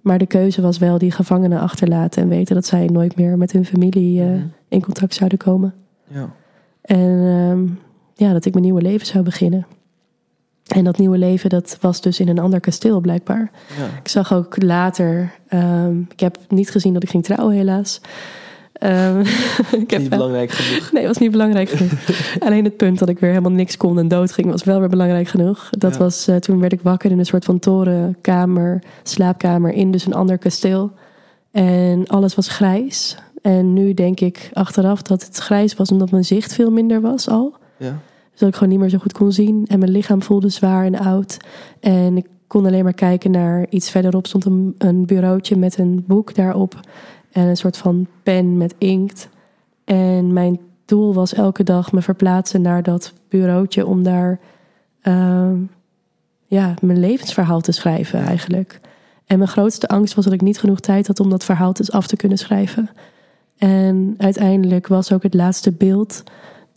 Maar 0.00 0.18
de 0.18 0.26
keuze 0.26 0.60
was 0.62 0.78
wel 0.78 0.98
die 0.98 1.10
gevangenen 1.10 1.60
achterlaten 1.60 2.22
en 2.22 2.28
weten 2.28 2.54
dat 2.54 2.66
zij 2.66 2.86
nooit 2.86 3.16
meer 3.16 3.38
met 3.38 3.52
hun 3.52 3.64
familie 3.64 4.20
eh, 4.20 4.26
Mhm. 4.26 4.38
in 4.68 4.80
contact 4.82 5.14
zouden 5.14 5.38
komen. 5.38 5.74
Ja. 6.08 6.30
En 6.80 7.08
ehm, 7.26 7.66
ja, 8.26 8.32
dat 8.32 8.44
ik 8.44 8.52
mijn 8.52 8.64
nieuwe 8.64 8.82
leven 8.82 9.06
zou 9.06 9.24
beginnen. 9.24 9.66
En 10.68 10.84
dat 10.84 10.98
nieuwe 10.98 11.18
leven, 11.18 11.50
dat 11.50 11.78
was 11.80 12.00
dus 12.00 12.20
in 12.20 12.28
een 12.28 12.38
ander 12.38 12.60
kasteel 12.60 13.00
blijkbaar. 13.00 13.50
Ja. 13.78 13.84
Ik 14.02 14.08
zag 14.08 14.32
ook 14.32 14.62
later, 14.62 15.32
ehm, 15.48 16.00
ik 16.00 16.20
heb 16.20 16.38
niet 16.48 16.70
gezien 16.70 16.92
dat 16.92 17.02
ik 17.02 17.10
ging 17.10 17.24
trouwen 17.24 17.54
helaas. 17.56 18.00
Ik 19.82 19.90
heb 19.90 20.00
Niet 20.00 20.08
belangrijk 20.08 20.50
genoeg. 20.50 20.92
Nee, 20.92 21.06
was 21.06 21.18
niet 21.18 21.30
belangrijk 21.30 21.68
genoeg. 21.68 21.92
Alleen 22.46 22.64
het 22.64 22.76
punt 22.76 22.98
dat 22.98 23.08
ik 23.08 23.18
weer 23.18 23.30
helemaal 23.30 23.50
niks 23.52 23.76
kon 23.76 23.98
en 23.98 24.08
dood 24.08 24.32
ging, 24.32 24.50
was 24.50 24.64
wel 24.64 24.78
weer 24.80 24.88
belangrijk 24.88 25.28
genoeg. 25.28 25.68
Dat 25.70 25.92
Ja. 25.92 25.98
was, 25.98 26.26
eh, 26.28 26.36
toen 26.36 26.60
werd 26.60 26.72
ik 26.72 26.80
wakker 26.82 27.10
in 27.10 27.18
een 27.18 27.26
soort 27.26 27.44
van 27.44 27.58
torenkamer, 27.58 28.82
slaapkamer 29.02 29.72
in 29.72 29.90
dus 29.90 30.06
een 30.06 30.14
ander 30.14 30.38
kasteel. 30.38 30.90
En 31.50 32.06
alles 32.06 32.34
was 32.34 32.48
grijs. 32.48 33.16
En 33.42 33.72
nu 33.72 33.94
denk 33.94 34.20
ik 34.20 34.50
achteraf 34.52 35.02
dat 35.02 35.24
het 35.24 35.36
grijs 35.36 35.74
was 35.74 35.90
omdat 35.90 36.10
mijn 36.10 36.24
zicht 36.24 36.54
veel 36.54 36.70
minder 36.70 37.00
was 37.00 37.28
al. 37.28 37.54
Ja. 37.76 37.98
Dat 38.38 38.48
ik 38.48 38.54
gewoon 38.54 38.68
niet 38.68 38.78
meer 38.78 38.88
zo 38.88 38.98
goed 38.98 39.12
kon 39.12 39.32
zien. 39.32 39.66
En 39.66 39.78
mijn 39.78 39.90
lichaam 39.90 40.22
voelde 40.22 40.48
zwaar 40.48 40.84
en 40.84 40.98
oud. 40.98 41.36
En 41.80 42.16
ik 42.16 42.26
kon 42.46 42.66
alleen 42.66 42.84
maar 42.84 42.92
kijken 42.92 43.30
naar 43.30 43.66
iets 43.68 43.90
verderop. 43.90 44.26
Stond 44.26 44.44
een, 44.44 44.74
een 44.78 45.06
bureautje 45.06 45.56
met 45.56 45.78
een 45.78 46.04
boek 46.06 46.34
daarop. 46.34 46.80
En 47.32 47.46
een 47.46 47.56
soort 47.56 47.76
van 47.76 48.06
pen 48.22 48.56
met 48.56 48.74
inkt. 48.78 49.28
En 49.84 50.32
mijn 50.32 50.60
doel 50.84 51.14
was 51.14 51.34
elke 51.34 51.62
dag 51.62 51.92
me 51.92 52.02
verplaatsen 52.02 52.62
naar 52.62 52.82
dat 52.82 53.12
bureautje. 53.28 53.86
Om 53.86 54.02
daar 54.02 54.38
ehm, 55.00 55.56
ja, 56.46 56.74
mijn 56.80 57.00
levensverhaal 57.00 57.60
te 57.60 57.72
schrijven 57.72 58.20
eigenlijk. 58.20 58.80
En 59.26 59.38
mijn 59.38 59.50
grootste 59.50 59.88
angst 59.88 60.14
was 60.14 60.24
dat 60.24 60.34
ik 60.34 60.40
niet 60.40 60.58
genoeg 60.58 60.80
tijd 60.80 61.06
had 61.06 61.20
om 61.20 61.30
dat 61.30 61.44
verhaal 61.44 61.72
dus 61.72 61.92
af 61.92 62.06
te 62.06 62.16
kunnen 62.16 62.38
schrijven. 62.38 62.90
En 63.58 64.14
uiteindelijk 64.18 64.86
was 64.86 65.12
ook 65.12 65.22
het 65.22 65.34
laatste 65.34 65.72
beeld 65.72 66.22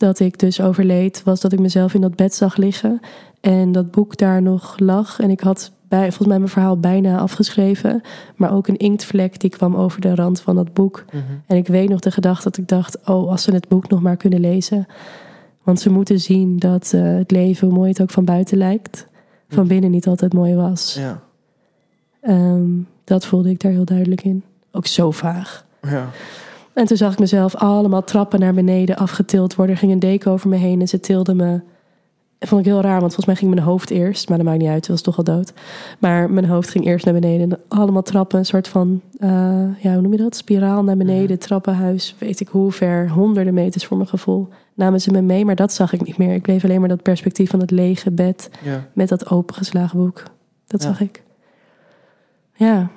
dat 0.02 0.20
ik 0.20 0.38
dus 0.38 0.60
overleed, 0.60 1.22
was 1.24 1.40
dat 1.40 1.52
ik 1.52 1.58
mezelf 1.58 1.94
in 1.94 2.00
dat 2.00 2.16
bed 2.16 2.34
zag 2.34 2.56
liggen. 2.56 3.00
En 3.40 3.72
dat 3.72 3.90
boek 3.90 4.16
daar 4.16 4.42
nog 4.42 4.78
lag. 4.78 5.20
En 5.20 5.30
ik 5.30 5.40
had 5.40 5.72
bij, 5.88 6.06
volgens 6.06 6.28
mij 6.28 6.38
mijn 6.38 6.50
verhaal 6.50 6.78
bijna 6.78 7.18
afgeschreven. 7.18 8.00
Maar 8.36 8.52
ook 8.52 8.66
een 8.66 8.76
inktvlek 8.76 9.40
die 9.40 9.50
kwam 9.50 9.76
over 9.76 10.00
de 10.00 10.14
rand 10.14 10.40
van 10.40 10.54
dat 10.54 10.72
boek. 10.72 11.04
Mhm. 11.06 11.22
En 11.46 11.56
ik 11.56 11.66
weet 11.66 11.88
nog 11.88 12.00
de 12.00 12.10
gedachte 12.10 12.42
dat 12.42 12.56
ik 12.56 12.68
dacht: 12.68 12.98
oh, 13.04 13.30
als 13.30 13.42
ze 13.42 13.52
het 13.52 13.68
boek 13.68 13.88
nog 13.88 14.02
maar 14.02 14.16
kunnen 14.16 14.40
lezen. 14.40 14.86
Want 15.62 15.80
ze 15.80 15.90
moeten 15.90 16.20
zien 16.20 16.58
dat 16.58 16.92
eh, 16.94 17.02
het 17.02 17.30
leven, 17.30 17.68
hoe 17.68 17.76
mooi 17.76 17.88
het 17.88 18.02
ook 18.02 18.10
van 18.10 18.24
buiten 18.24 18.58
lijkt, 18.58 19.06
van 19.48 19.66
binnen 19.66 19.90
niet 19.90 20.06
altijd 20.06 20.32
mooi 20.32 20.54
was. 20.54 20.94
Ja. 20.94 21.22
Ehm, 22.20 22.70
dat 23.04 23.26
voelde 23.26 23.50
ik 23.50 23.60
daar 23.60 23.72
heel 23.72 23.84
duidelijk 23.84 24.24
in. 24.24 24.44
Ook 24.70 24.86
zo 24.86 25.10
vaag. 25.10 25.64
Ja. 25.82 26.10
En 26.74 26.84
toen 26.86 26.96
zag 26.96 27.12
ik 27.12 27.18
mezelf 27.18 27.54
allemaal 27.54 28.04
trappen 28.04 28.40
naar 28.40 28.54
beneden 28.54 28.96
afgetild 28.96 29.54
worden. 29.54 29.74
Er 29.74 29.80
ging 29.80 29.92
een 29.92 29.98
deken 29.98 30.30
over 30.30 30.48
me 30.48 30.56
heen 30.56 30.80
en 30.80 30.88
ze 30.88 31.00
tilden 31.00 31.36
me 31.36 31.60
vond 32.44 32.60
ik 32.60 32.66
heel 32.72 32.80
raar, 32.80 33.00
want 33.00 33.14
volgens 33.14 33.26
mij 33.26 33.36
ging 33.36 33.50
mijn 33.54 33.66
hoofd 33.66 33.90
eerst. 33.90 34.28
Maar 34.28 34.38
dat 34.38 34.46
maakt 34.46 34.58
niet 34.58 34.68
uit, 34.68 34.76
het 34.76 34.88
was 34.88 35.00
toch 35.00 35.16
al 35.16 35.24
dood. 35.24 35.52
Maar 35.98 36.30
mijn 36.30 36.46
hoofd 36.46 36.70
ging 36.70 36.86
eerst 36.86 37.04
naar 37.04 37.14
beneden. 37.14 37.50
En 37.50 37.58
allemaal 37.68 38.02
trappen, 38.02 38.38
een 38.38 38.44
soort 38.46 38.68
van, 38.68 39.00
eh, 39.18 39.28
ja, 39.82 39.92
hoe 39.92 40.00
noem 40.00 40.12
je 40.12 40.18
dat? 40.18 40.36
Spiraal 40.36 40.84
naar 40.84 40.96
beneden, 40.96 41.30
Mhm. 41.30 41.38
trappenhuis. 41.38 42.14
Weet 42.18 42.40
ik 42.40 42.48
hoe 42.48 42.72
ver, 42.72 43.10
honderden 43.10 43.54
meters 43.54 43.84
voor 43.86 43.96
mijn 43.96 44.08
gevoel. 44.08 44.48
Namen 44.74 45.00
ze 45.00 45.10
me 45.10 45.20
mee, 45.20 45.44
maar 45.44 45.54
dat 45.56 45.72
zag 45.72 45.92
ik 45.92 46.04
niet 46.06 46.18
meer. 46.18 46.34
Ik 46.34 46.42
bleef 46.42 46.64
alleen 46.64 46.80
maar 46.80 46.88
dat 46.88 47.02
perspectief 47.02 47.50
van 47.50 47.60
het 47.60 47.70
lege 47.70 48.10
bed 48.10 48.50
Ja. 48.64 48.86
met 48.92 49.08
dat 49.08 49.30
opengeslagen 49.30 49.98
boek. 49.98 50.22
Dat 50.66 50.82
Ja. 50.82 50.88
zag 50.88 51.00
ik. 51.00 51.22
Ja. 52.54 52.88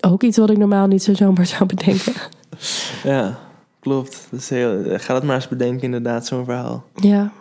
Ook 0.00 0.22
iets 0.22 0.38
wat 0.38 0.50
ik 0.50 0.58
normaal 0.58 0.86
niet 0.86 1.02
zo 1.02 1.14
zomaar 1.14 1.46
zou 1.56 1.66
bedenken. 1.66 2.12
ja, 3.12 3.38
klopt. 3.80 4.26
Dat 4.30 4.40
is 4.40 4.48
heel, 4.48 4.98
ga 4.98 5.12
dat 5.14 5.22
maar 5.22 5.34
eens 5.34 5.48
bedenken, 5.48 5.82
inderdaad, 5.82 6.26
zo'n 6.26 6.44
verhaal. 6.44 6.84
ja. 6.94 7.32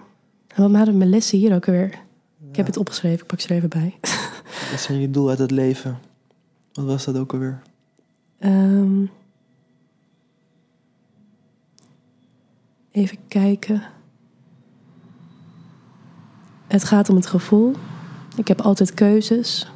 En 0.48 0.61
Wat 0.61 0.72
waren 0.72 0.98
mijn 0.98 1.10
lessen 1.10 1.38
hier 1.38 1.56
ook 1.56 1.65
weer? 1.65 1.85
Ik 2.49 2.56
heb 2.56 2.65
het 2.65 2.77
opgeschreven, 2.77 3.19
ik 3.19 3.26
pak 3.26 3.40
ze 3.40 3.48
er 3.49 3.56
even 3.56 3.69
bij. 3.69 3.98
Wat 4.72 4.80
zijn 4.80 4.99
je 4.99 5.10
doel 5.10 5.30
uit 5.30 5.40
het 5.40 5.52
leven? 5.52 5.99
Wat 6.73 6.85
was 6.85 7.06
dat 7.06 7.18
ook 7.18 7.34
alweer? 7.34 7.61
Ehm, 8.40 9.06
even 12.91 13.18
kijken. 13.27 13.84
Het 16.68 16.84
gaat 16.84 17.10
om 17.10 17.15
het 17.15 17.26
gevoel. 17.27 17.73
Ik 18.35 18.48
heb 18.48 18.61
altijd 18.61 18.94
keuzes. 18.94 19.72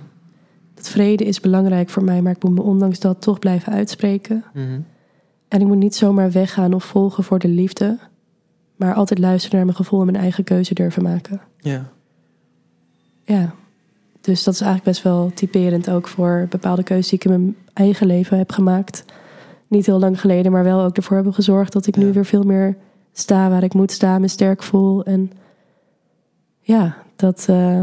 Het 0.76 0.90
vrede 0.90 1.24
is 1.24 1.40
belangrijk 1.40 1.90
voor 1.90 2.04
mij, 2.04 2.22
maar 2.22 2.32
ik 2.32 2.44
moet 2.44 2.54
me 2.54 2.62
ondanks 2.62 3.00
dat 3.00 3.22
toch 3.22 3.40
blijven 3.40 3.74
uitspreken. 3.74 4.44
Mhm. 4.54 4.80
En 5.48 5.62
ik 5.62 5.68
moet 5.68 5.78
niet 5.78 5.96
zomaar 5.96 6.32
weggaan 6.32 6.74
of 6.74 6.84
volgen 6.84 7.24
voor 7.24 7.40
de 7.40 7.48
liefde, 7.48 7.98
maar 8.76 8.94
altijd 8.94 9.20
luisteren 9.20 9.56
naar 9.56 9.66
mijn 9.66 9.78
gevoel 9.78 10.00
en 10.00 10.06
mijn 10.06 10.18
eigen 10.18 10.44
keuze 10.44 10.74
durven 10.74 11.04
maken. 11.04 11.42
Ja. 11.58 11.90
Ja, 13.24 13.54
dus 14.22 14.44
dat 14.44 14.54
is 14.54 14.62
eigenlijk 14.62 14.92
best 14.92 15.04
wel 15.04 15.32
typerend 15.34 15.90
ook 15.90 16.08
voor 16.08 16.48
bepaalde 16.50 16.84
keuzes 16.84 17.10
die 17.10 17.20
ik 17.20 17.26
in 17.26 17.32
mijn 17.32 17.56
eigen 17.74 18.08
leven 18.08 18.38
heb 18.38 18.52
gemaakt. 18.52 19.06
Niet 19.68 19.86
heel 19.86 20.00
lang 20.00 20.20
geleden, 20.20 20.52
maar 20.52 20.64
wel 20.64 20.82
ook 20.82 20.98
ervoor 20.98 21.16
hebben 21.16 21.34
gezorgd 21.34 21.74
dat 21.74 21.88
ik 21.88 21.96
nu 21.96 22.14
weer 22.14 22.26
veel 22.26 22.44
meer 22.44 22.78
sta 23.12 23.50
waar 23.50 23.64
ik 23.64 23.74
moet 23.74 23.92
staan, 23.92 24.22
me 24.22 24.28
sterk 24.28 24.64
voel. 24.64 25.04
En 25.04 25.32
ja, 26.60 26.98
dat, 27.16 27.46
eh, 27.50 27.82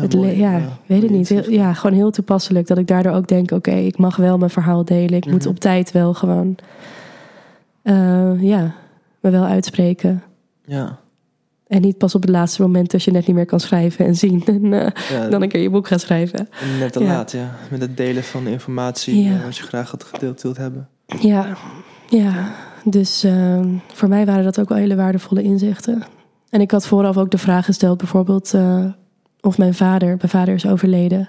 het 0.00 0.14
mooi. 0.14 0.38
ja, 0.38 0.60
weet 0.86 1.02
het 1.02 1.10
niet. 1.10 1.28
Heel- 1.28 1.50
ja, 1.50 1.72
gewoon 1.74 1.96
heel 1.96 2.10
toepasselijk 2.10 2.66
dat 2.66 2.78
ik 2.78 2.86
daardoor 2.86 3.12
ook 3.12 3.26
denk: 3.28 3.50
oké, 3.50 3.70
ik 3.74 3.98
mag 3.98 4.16
wel 4.16 4.38
mijn 4.38 4.50
verhaal 4.50 4.84
delen. 4.84 5.16
Ik 5.16 5.26
moet 5.26 5.40
Mhm. 5.40 5.48
op 5.48 5.58
tijd 5.60 5.92
wel 5.92 6.14
gewoon, 6.14 6.56
eh, 7.82 8.42
ja, 8.42 8.74
me 9.20 9.30
wel 9.30 9.44
uitspreken. 9.44 10.22
Ja. 10.64 10.98
En 11.66 11.80
niet 11.80 11.98
pas 11.98 12.14
op 12.14 12.20
het 12.22 12.30
laatste 12.30 12.62
moment 12.62 12.92
als 12.92 13.04
je 13.04 13.10
net 13.10 13.26
niet 13.26 13.36
meer 13.36 13.46
kan 13.46 13.60
schrijven 13.60 14.06
en 14.06 14.14
zien. 14.16 14.42
En 14.46 14.72
eh, 14.72 14.90
ja 15.10 15.28
dan 15.28 15.42
een 15.42 15.48
keer 15.48 15.60
je 15.62 15.70
boek 15.70 15.86
gaan 15.86 15.98
schrijven. 15.98 16.48
net 16.78 16.92
te 16.92 17.00
Ja. 17.00 17.06
laat, 17.06 17.32
ja. 17.32 17.50
Met 17.70 17.80
het 17.80 17.96
delen 17.96 18.22
van 18.24 18.46
informatie 18.46 19.22
Ja. 19.22 19.34
eh, 19.36 19.44
wat 19.44 19.56
je 19.56 19.62
graag 19.62 19.90
had 19.90 20.04
gedeeld 20.04 20.42
wilt 20.42 20.56
hebben. 20.56 20.88
Ja, 21.20 21.46
ja. 22.08 22.32
Dus 22.84 23.24
eh, 23.24 23.60
voor 23.92 24.08
mij 24.08 24.26
waren 24.26 24.44
dat 24.44 24.60
ook 24.60 24.68
wel 24.68 24.78
hele 24.78 24.96
waardevolle 24.96 25.42
inzichten. 25.42 26.02
En 26.50 26.60
ik 26.60 26.70
had 26.70 26.86
vooraf 26.86 27.16
ook 27.16 27.30
de 27.30 27.38
vraag 27.38 27.64
gesteld, 27.64 27.98
bijvoorbeeld 27.98 28.54
of 29.44 29.58
mijn 29.58 29.74
vader, 29.74 30.08
mijn 30.08 30.28
vader 30.28 30.54
is 30.54 30.66
overleden 30.66 31.28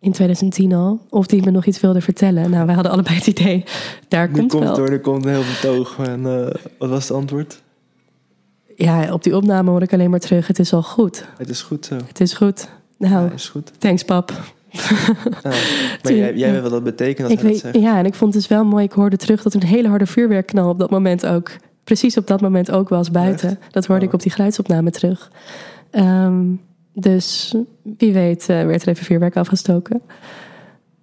in 0.00 0.12
2010 0.12 0.72
al, 0.72 1.00
of 1.10 1.26
die 1.26 1.44
me 1.44 1.50
nog 1.50 1.64
iets 1.66 1.80
wilde 1.80 2.00
vertellen. 2.00 2.50
Nou, 2.50 2.66
wij 2.66 2.74
hadden 2.74 2.92
allebei 2.92 3.14
het 3.16 3.26
idee, 3.26 3.64
daar 4.08 4.28
Nu 4.28 4.34
komt 4.38 4.50
komt 4.50 4.64
wel. 4.64 4.76
hoor, 4.76 4.88
er 4.88 5.00
komt 5.00 5.24
een 5.24 5.30
heel 5.30 5.42
betoog. 5.60 5.96
En 5.98 6.26
eh, 6.26 6.54
wat 6.78 6.88
was 6.88 7.08
het 7.08 7.16
antwoord? 7.16 7.62
Ja, 8.76 9.12
op 9.12 9.22
die 9.22 9.36
opname 9.36 9.70
hoor 9.70 9.82
ik 9.82 9.92
alleen 9.92 10.10
maar 10.10 10.20
terug, 10.20 10.46
het 10.46 10.58
is 10.58 10.72
al 10.72 10.82
goed. 10.82 11.24
Het 11.38 11.48
is 11.48 11.62
goed 11.62 11.84
zo. 11.86 11.96
Het 12.06 12.20
is 12.20 12.32
goed. 12.32 12.68
Nou, 12.98 13.24
Ja, 13.26 13.32
is 13.34 13.48
goed. 13.48 13.72
thanks 13.78 14.02
pap. 14.04 14.32
Maar 16.02 16.12
jij, 16.12 16.34
jij 16.34 16.52
weet 16.52 16.62
wat 16.62 16.70
dat 16.70 16.84
betekent 16.84 17.22
als 17.28 17.32
Ik 17.36 17.42
dat 17.42 17.50
weet, 17.50 17.60
zegt. 17.60 17.74
ja, 17.78 17.98
en 17.98 18.04
ik 18.06 18.14
vond 18.14 18.34
het 18.34 18.42
dus 18.42 18.50
wel 18.56 18.64
mooi. 18.64 18.84
Ik 18.84 18.92
hoorde 18.92 19.16
terug 19.16 19.42
dat 19.42 19.54
een 19.54 19.62
hele 19.64 19.88
harde 19.88 20.06
vuurwerkknal 20.06 20.68
op 20.70 20.78
dat 20.78 20.90
moment 20.90 21.26
ook. 21.26 21.50
Precies 21.84 22.16
op 22.16 22.26
dat 22.26 22.40
moment 22.40 22.70
ook 22.70 22.88
was 22.88 23.10
buiten. 23.10 23.58
Dat 23.70 23.86
hoorde 23.86 24.02
Oh. 24.02 24.08
ik 24.08 24.14
op 24.14 24.22
die 24.22 24.32
geluidsopname 24.32 24.90
terug. 24.90 25.30
Ehm, 25.90 26.42
dus 26.92 27.54
wie 27.98 28.12
weet 28.12 28.48
eh, 28.48 28.64
werd 28.66 28.82
er 28.82 28.88
even 28.88 29.04
vuurwerk 29.04 29.36
afgestoken. 29.36 30.00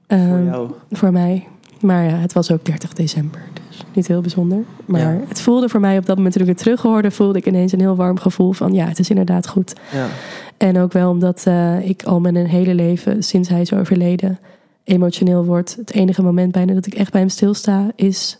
Voor 0.08 0.18
Ehm, 0.18 0.46
jou. 0.46 0.72
voor 0.92 1.12
mij. 1.12 1.48
Maar 1.82 2.04
ja, 2.04 2.16
het 2.16 2.34
was 2.34 2.52
ook 2.52 2.66
30 2.66 2.94
december. 2.94 3.42
Dus 3.68 3.82
niet 3.94 4.08
heel 4.08 4.22
bijzonder. 4.22 4.64
Maar 4.86 5.02
Ja. 5.02 5.20
het 5.28 5.42
voelde 5.42 5.70
voor 5.70 5.80
mij 5.80 5.98
op 5.98 6.06
dat 6.06 6.16
moment 6.16 6.34
toen 6.34 6.44
ik 6.44 6.50
het 6.50 6.58
terug 6.58 6.82
hoorde... 6.82 7.12
voelde 7.12 7.38
ik 7.38 7.46
ineens 7.46 7.72
een 7.72 7.80
heel 7.80 7.96
warm 7.96 8.20
gevoel 8.20 8.52
van... 8.52 8.74
ja, 8.74 8.86
het 8.86 9.00
is 9.00 9.10
inderdaad 9.10 9.48
goed. 9.48 9.74
Ja. 9.94 10.08
En 10.58 10.78
ook 10.80 10.92
wel 10.94 11.10
omdat 11.10 11.44
eh, 11.46 11.90
ik 11.90 12.04
al 12.04 12.20
mijn 12.20 12.36
hele 12.36 12.74
leven, 12.74 13.24
sinds 13.24 13.50
hij 13.50 13.62
is 13.62 13.74
overleden, 13.74 14.40
emotioneel 14.84 15.46
word. 15.46 15.76
Het 15.76 15.92
enige 15.94 16.22
moment 16.22 16.52
bijna 16.52 16.74
dat 16.74 16.86
ik 16.86 16.94
echt 16.94 17.12
bij 17.12 17.22
hem 17.22 17.30
stilsta 17.30 17.92
is 17.96 18.38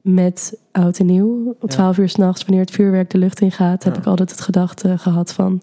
met 0.00 0.58
oud 0.72 0.98
en 0.98 1.06
nieuw. 1.06 1.26
Om 1.46 1.54
Ja. 1.60 1.66
12 1.68 1.98
uur 1.98 2.08
s'nachts, 2.08 2.42
wanneer 2.44 2.64
het 2.64 2.74
vuurwerk 2.74 3.10
de 3.10 3.18
lucht 3.18 3.40
in 3.40 3.52
gaat, 3.52 3.84
heb 3.84 3.94
Ja. 3.94 4.00
ik 4.00 4.06
altijd 4.06 4.30
het 4.30 4.40
gedachte 4.40 4.98
gehad 4.98 5.32
van 5.32 5.62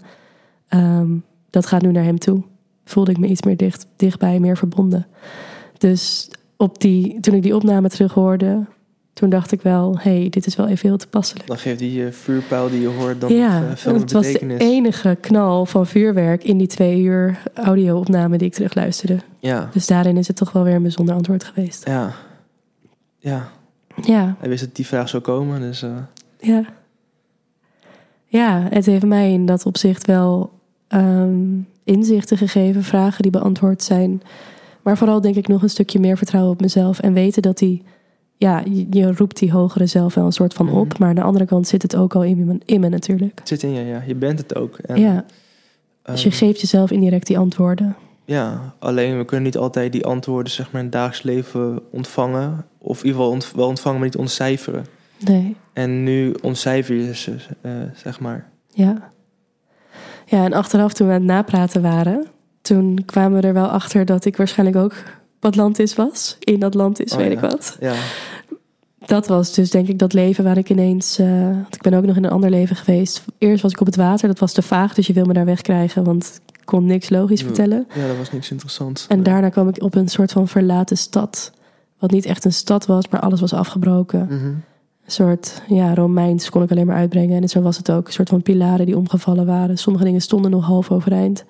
ehm, 0.67 1.09
dat 1.49 1.65
gaat 1.65 1.81
nu 1.81 1.91
naar 1.91 2.03
hem 2.03 2.19
toe. 2.19 2.43
Voelde 2.85 3.11
ik 3.11 3.17
me 3.17 3.27
iets 3.27 3.41
meer 3.43 3.57
dicht, 3.57 3.87
dichtbij, 3.95 4.39
meer 4.39 4.57
verbonden. 4.57 5.07
Dus 5.77 6.29
op 6.57 6.81
die, 6.81 7.19
toen 7.19 7.33
ik 7.35 7.43
die 7.43 7.55
opname 7.55 7.89
terug 7.89 8.13
hoorde, 8.13 8.65
toen 9.13 9.29
dacht 9.29 9.51
ik 9.51 9.61
wel, 9.61 9.97
hey, 9.99 10.27
dit 10.29 10.45
is 10.45 10.55
wel 10.55 10.67
even 10.67 10.87
heel 10.89 10.97
toepasselijk. 10.97 11.47
Dan 11.47 11.57
geeft 11.57 11.79
die 11.79 12.05
eh, 12.05 12.11
vuurpijl 12.11 12.69
die 12.69 12.81
je 12.81 12.87
hoort 12.87 13.21
dan 13.21 13.33
Ja, 13.33 13.63
eh, 13.69 13.75
veel 13.75 13.93
het 13.93 14.11
was 14.11 14.31
de 14.31 14.57
enige 14.57 15.17
knal 15.21 15.65
van 15.65 15.87
vuurwerk 15.87 16.43
in 16.43 16.57
die 16.57 16.67
twee 16.67 17.01
uur 17.01 17.41
audio-opname 17.53 18.37
die 18.37 18.47
ik 18.47 18.53
terugluisterde. 18.53 19.19
Ja. 19.39 19.69
Dus 19.73 19.87
daarin 19.87 20.17
is 20.17 20.27
het 20.27 20.35
toch 20.35 20.51
wel 20.51 20.63
weer 20.63 20.73
een 20.73 20.81
bijzonder 20.81 21.15
antwoord 21.15 21.43
geweest. 21.43 21.87
Ja. 21.87 22.13
Ja. 23.17 23.49
Ja, 24.01 24.35
Hij 24.39 24.49
wist 24.49 24.63
dat 24.63 24.75
die 24.75 24.85
vraag 24.85 25.09
zou 25.09 25.23
komen, 25.23 25.61
dus... 25.61 25.81
eh, 25.81 25.89
ja. 26.39 26.63
Ja, 28.25 28.67
het 28.69 28.85
heeft 28.85 29.05
mij 29.05 29.31
in 29.33 29.45
dat 29.45 29.65
opzicht 29.65 30.05
wel 30.05 30.51
ehm, 30.99 31.59
inzichten 31.83 32.37
gegeven, 32.37 32.83
vragen 32.83 33.21
die 33.21 33.31
beantwoord 33.31 33.83
zijn. 33.83 34.21
Maar 34.81 34.97
vooral 34.97 35.21
denk 35.21 35.35
ik 35.35 35.47
nog 35.47 35.61
een 35.61 35.69
stukje 35.69 35.99
meer 35.99 36.17
vertrouwen 36.17 36.53
op 36.53 36.61
mezelf 36.61 36.99
en 36.99 37.13
weten 37.13 37.41
dat 37.41 37.57
die, 37.57 37.83
ja, 38.37 38.63
je, 38.69 38.87
je 38.89 39.13
roept 39.13 39.39
die 39.39 39.51
hogere 39.51 39.85
zelf 39.85 40.13
wel 40.13 40.25
een 40.25 40.31
soort 40.31 40.53
van 40.53 40.69
op. 40.69 40.87
Mhm. 40.87 40.95
Maar 40.99 41.09
aan 41.09 41.15
de 41.15 41.21
andere 41.21 41.45
kant 41.45 41.67
zit 41.67 41.81
het 41.81 41.95
ook 41.95 42.15
al 42.15 42.23
in 42.23 42.45
me, 42.45 42.57
in 42.65 42.79
me 42.79 42.89
natuurlijk. 42.89 43.39
het 43.39 43.47
zit 43.47 43.63
in 43.63 43.71
je, 43.71 43.85
ja. 43.85 44.03
Je 44.07 44.15
bent 44.15 44.39
het 44.39 44.55
ook. 44.55 44.77
En, 44.77 44.99
ja, 44.99 45.25
dus 46.03 46.23
je 46.23 46.29
ehm, 46.29 46.37
geeft 46.37 46.61
jezelf 46.61 46.91
indirect 46.91 47.27
die 47.27 47.37
antwoorden. 47.37 47.95
Ja, 48.25 48.73
alleen 48.79 49.17
we 49.17 49.25
kunnen 49.25 49.45
niet 49.45 49.57
altijd 49.57 49.91
die 49.91 50.05
antwoorden 50.05 50.51
zeg 50.51 50.65
maar, 50.71 50.81
in 50.81 50.87
het 50.87 50.95
dagelijks 50.95 51.23
leven 51.23 51.79
ontvangen. 51.91 52.65
Of 52.77 52.99
in 52.99 53.05
ieder 53.05 53.19
geval 53.21 53.33
ont- 53.33 53.51
wel 53.55 53.67
ontvangen, 53.67 53.97
maar 53.99 54.07
niet 54.07 54.17
ontcijferen. 54.17 54.85
Nee. 55.19 55.55
En 55.73 56.03
nu 56.03 56.35
ontcijfer 56.41 56.95
je 56.95 57.15
ze, 57.15 57.35
eh, 57.61 57.71
zeg 57.95 58.19
maar. 58.19 58.49
Ja. 58.69 59.11
Ja, 60.25 60.43
en 60.45 60.53
achteraf 60.53 60.93
toen 60.93 61.07
we 61.07 61.13
aan 61.13 61.19
het 61.19 61.27
napraten 61.29 61.81
waren, 61.81 62.25
toen 62.61 62.99
kwamen 63.05 63.41
we 63.41 63.47
er 63.47 63.53
wel 63.53 63.67
achter 63.67 64.05
dat 64.05 64.25
ik 64.25 64.37
waarschijnlijk 64.37 64.77
ook 64.77 64.93
Atlantis 65.39 65.95
was. 65.95 66.37
In 66.39 66.63
Atlantis, 66.63 67.11
Oh, 67.11 67.17
weet 67.17 67.27
ja. 67.27 67.33
ik 67.33 67.39
wat. 67.39 67.77
Ja, 67.79 67.93
Dat 69.05 69.27
was 69.27 69.53
dus 69.53 69.69
denk 69.71 69.87
ik 69.87 69.99
dat 69.99 70.13
leven 70.13 70.43
waar 70.43 70.57
ik 70.57 70.69
ineens... 70.69 71.17
want 71.17 71.75
ik 71.75 71.81
ben 71.81 71.93
ook 71.93 72.05
nog 72.05 72.15
in 72.15 72.23
een 72.23 72.31
ander 72.31 72.49
leven 72.49 72.75
geweest. 72.75 73.23
Eerst 73.37 73.61
was 73.61 73.71
ik 73.71 73.79
op 73.79 73.85
het 73.85 73.95
water, 73.95 74.27
dat 74.27 74.39
was 74.39 74.53
te 74.53 74.61
vaag, 74.61 74.93
dus 74.93 75.07
je 75.07 75.13
wil 75.13 75.25
me 75.25 75.33
daar 75.33 75.45
wegkrijgen, 75.45 76.03
want 76.03 76.41
ik 76.59 76.65
kon 76.65 76.85
niks 76.85 77.09
logisch 77.09 77.39
Ja. 77.39 77.45
vertellen. 77.45 77.87
ja, 77.95 78.07
dat 78.07 78.17
was 78.17 78.31
niks 78.31 78.51
interessants. 78.51 79.07
En 79.07 79.23
daarna 79.23 79.49
kwam 79.49 79.67
ik 79.67 79.81
op 79.83 79.95
een 79.95 80.07
soort 80.09 80.31
van 80.31 80.47
verlaten 80.47 80.97
stad. 80.97 81.51
Wat 81.99 82.11
niet 82.11 82.25
echt 82.25 82.45
een 82.45 82.53
stad 82.53 82.85
was, 82.85 83.07
maar 83.09 83.19
alles 83.21 83.39
was 83.41 83.53
afgebroken. 83.53 84.25
Mhm. 84.29 84.53
Een 85.05 85.11
soort 85.11 85.61
ja, 85.67 85.93
Romeins 85.93 86.49
kon 86.49 86.63
ik 86.63 86.71
alleen 86.71 86.85
maar 86.85 86.95
uitbrengen. 86.95 87.41
En 87.41 87.49
zo 87.49 87.61
was 87.61 87.77
het 87.77 87.91
ook. 87.91 88.07
Een 88.07 88.13
soort 88.13 88.29
van 88.29 88.41
pilaren 88.41 88.85
die 88.85 88.97
omgevallen 88.97 89.45
waren. 89.45 89.77
Sommige 89.77 90.05
dingen 90.05 90.21
stonden 90.21 90.51
nog 90.51 90.65
half 90.65 90.91
overeind. 90.91 91.45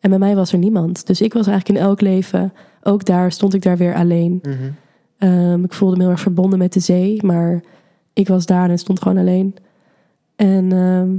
En 0.00 0.10
bij 0.10 0.18
mij 0.18 0.36
was 0.36 0.52
er 0.52 0.58
niemand. 0.58 1.06
Dus 1.06 1.20
ik 1.20 1.32
was 1.32 1.46
eigenlijk 1.46 1.78
in 1.78 1.86
elk 1.86 2.00
leven, 2.00 2.52
ook 2.82 3.04
daar 3.04 3.32
stond 3.32 3.54
ik 3.54 3.62
daar 3.62 3.76
weer 3.76 3.94
alleen. 3.94 4.42
Mhm. 4.42 4.54
Ehm, 5.18 5.64
ik 5.64 5.72
voelde 5.72 5.96
me 5.96 6.02
heel 6.02 6.10
erg 6.10 6.20
verbonden 6.20 6.58
met 6.58 6.72
de 6.72 6.80
zee, 6.80 7.24
maar 7.24 7.62
ik 8.12 8.28
was 8.28 8.46
daar 8.46 8.70
en 8.70 8.78
stond 8.78 9.02
gewoon 9.02 9.18
alleen. 9.18 9.54
En 10.36 10.72
ehm, 10.72 11.10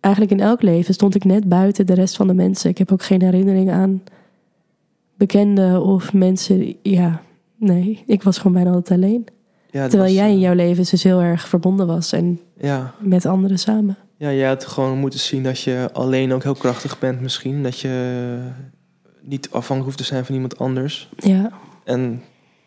eigenlijk 0.00 0.32
in 0.32 0.40
elk 0.40 0.62
leven 0.62 0.94
stond 0.94 1.14
ik 1.14 1.24
net 1.24 1.48
buiten 1.48 1.86
de 1.86 1.94
rest 1.94 2.16
van 2.16 2.26
de 2.26 2.34
mensen. 2.34 2.70
Ik 2.70 2.78
heb 2.78 2.92
ook 2.92 3.02
geen 3.02 3.22
herinnering 3.22 3.70
aan 3.70 4.02
bekenden 5.14 5.82
of 5.82 6.12
mensen. 6.12 6.74
Ja, 6.82 7.22
nee, 7.56 8.02
ik 8.06 8.22
was 8.22 8.38
gewoon 8.38 8.52
bijna 8.52 8.70
altijd 8.70 9.02
alleen. 9.02 9.26
Ja, 9.70 9.88
Terwijl 9.88 10.02
was, 10.02 10.12
jij 10.12 10.28
in 10.30 10.36
eh, 10.36 10.40
jouw 10.42 10.54
leven 10.54 10.84
dus 10.90 11.02
heel 11.02 11.20
erg 11.20 11.48
verbonden 11.48 11.86
was 11.86 12.12
en 12.12 12.40
Ja, 12.60 12.94
met 12.98 13.26
anderen 13.26 13.58
samen. 13.58 13.96
ja, 14.16 14.32
jij 14.32 14.48
had 14.48 14.66
gewoon 14.66 14.98
moeten 14.98 15.20
zien 15.20 15.42
dat 15.42 15.60
je 15.60 15.88
alleen 15.92 16.32
ook 16.32 16.42
heel 16.42 16.54
krachtig 16.54 16.98
bent 16.98 17.20
misschien. 17.20 17.62
Dat 17.62 17.80
je 17.80 18.38
niet 19.20 19.46
afhankelijk 19.50 19.84
hoeft 19.84 19.96
te 19.98 20.04
zijn 20.14 20.24
van 20.24 20.34
iemand 20.34 20.58
anders. 20.58 21.08
Ja, 21.16 21.50
En 21.84 22.22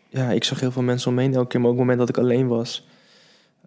ja, 0.08 0.30
ik 0.30 0.44
zag 0.44 0.60
heel 0.60 0.70
veel 0.72 0.82
mensen 0.82 1.08
om 1.08 1.14
me 1.14 1.22
heen 1.22 1.34
elke 1.34 1.48
keer. 1.48 1.60
Maar 1.60 1.68
ook 1.70 1.76
op 1.76 1.82
het 1.86 1.88
moment 1.90 2.08
dat 2.08 2.16
ik 2.18 2.24
alleen 2.24 2.46
was, 2.48 2.86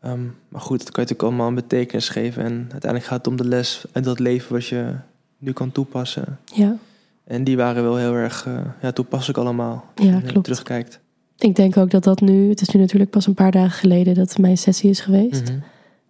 Ehm, 0.01 0.23
maar 0.49 0.61
goed, 0.61 0.77
dat 0.79 0.91
kan 0.91 1.03
je 1.03 1.09
natuurlijk 1.09 1.21
allemaal 1.23 1.47
een 1.47 1.55
betekenis 1.67 2.09
geven. 2.09 2.43
En 2.43 2.53
uiteindelijk 2.71 3.03
gaat 3.05 3.17
het 3.17 3.27
om 3.27 3.35
de 3.35 3.45
les 3.47 3.85
uit 3.91 4.03
dat 4.03 4.19
leven 4.19 4.53
wat 4.53 4.65
je 4.65 4.93
nu 5.37 5.51
kan 5.51 5.71
toepassen. 5.71 6.39
Ja, 6.45 6.75
En 7.23 7.43
die 7.43 7.57
waren 7.57 7.83
wel 7.83 7.95
heel 7.95 8.13
erg 8.13 8.45
eh, 8.45 8.57
ja, 8.81 8.91
toepasselijk 8.91 9.39
allemaal. 9.39 9.85
Ja, 9.95 10.13
als 10.13 10.21
je 10.23 10.27
klopt. 10.27 10.43
terugkijkt. 10.45 10.99
Ik 11.37 11.55
denk 11.55 11.77
ook 11.77 11.91
dat 11.91 12.03
dat 12.03 12.21
nu... 12.21 12.49
Het 12.49 12.61
is 12.61 12.69
nu 12.69 12.79
natuurlijk 12.79 13.11
pas 13.11 13.27
een 13.27 13.33
paar 13.33 13.51
dagen 13.51 13.71
geleden 13.79 14.13
dat 14.13 14.37
mijn 14.37 14.57
sessie 14.57 14.89
is 14.89 14.99
geweest. 14.99 15.43
Mhm. 15.43 15.59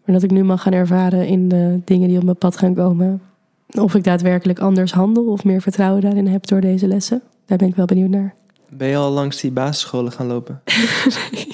Maar 0.05 0.15
dat 0.15 0.23
ik 0.23 0.31
nu 0.31 0.43
mag 0.43 0.61
gaan 0.61 0.73
ervaren 0.73 1.27
in 1.27 1.47
de 1.49 1.79
dingen 1.85 2.07
die 2.07 2.17
op 2.17 2.23
mijn 2.23 2.37
pad 2.37 2.57
gaan 2.57 2.73
komen. 2.75 3.21
Of 3.79 3.95
ik 3.95 4.03
daadwerkelijk 4.03 4.59
anders 4.59 4.91
handel 4.91 5.25
of 5.25 5.43
meer 5.43 5.61
vertrouwen 5.61 6.01
daarin 6.01 6.27
heb 6.27 6.47
door 6.47 6.61
deze 6.61 6.87
lessen. 6.87 7.21
Daar 7.45 7.57
ben 7.57 7.67
ik 7.67 7.75
wel 7.75 7.85
benieuwd 7.85 8.09
naar. 8.09 8.33
Ben 8.69 8.87
je 8.87 8.95
al 8.95 9.11
langs 9.11 9.41
die 9.41 9.51
basisscholen 9.51 10.11
gaan 10.11 10.27
lopen? 10.27 10.61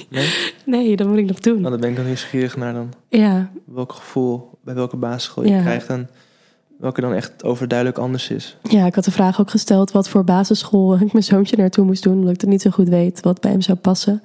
Nee? 0.10 0.27
Nee, 0.65 0.95
dat 0.95 1.07
moet 1.07 1.18
ik 1.18 1.26
nog 1.26 1.39
doen. 1.39 1.57
Nou, 1.60 1.69
daar 1.69 1.80
ben 1.80 1.89
ik 1.89 1.95
dan 1.95 2.06
nieuwsgierig 2.06 2.57
naar 2.57 2.73
dan. 2.73 2.93
Ja, 3.10 3.52
Welk 3.65 3.93
gevoel 3.93 4.49
bij 4.64 4.73
welke 4.73 4.98
basisschool 4.98 5.43
je 5.43 5.49
Ja. 5.49 5.61
krijgt 5.61 5.88
en 5.88 6.10
welke 6.82 7.02
dan 7.02 7.14
echt 7.14 7.44
overduidelijk 7.44 7.98
anders 7.99 8.30
is. 8.30 8.58
ja, 8.70 8.86
ik 8.86 8.95
had 8.95 9.03
de 9.03 9.12
vraag 9.12 9.40
ook 9.40 9.49
gesteld 9.49 9.91
wat 9.91 10.10
voor 10.10 10.24
basisschool 10.24 10.94
ik 10.99 11.12
mijn 11.12 11.24
zoontje 11.24 11.58
naartoe 11.58 11.86
moest 11.86 12.03
doen. 12.03 12.18
Omdat 12.18 12.34
ik 12.34 12.41
het 12.41 12.49
niet 12.49 12.62
zo 12.62 12.70
goed 12.70 12.90
weet 12.90 13.22
wat 13.22 13.41
bij 13.41 13.52
hem 13.52 13.62
zou 13.62 13.78
passen. 13.78 14.22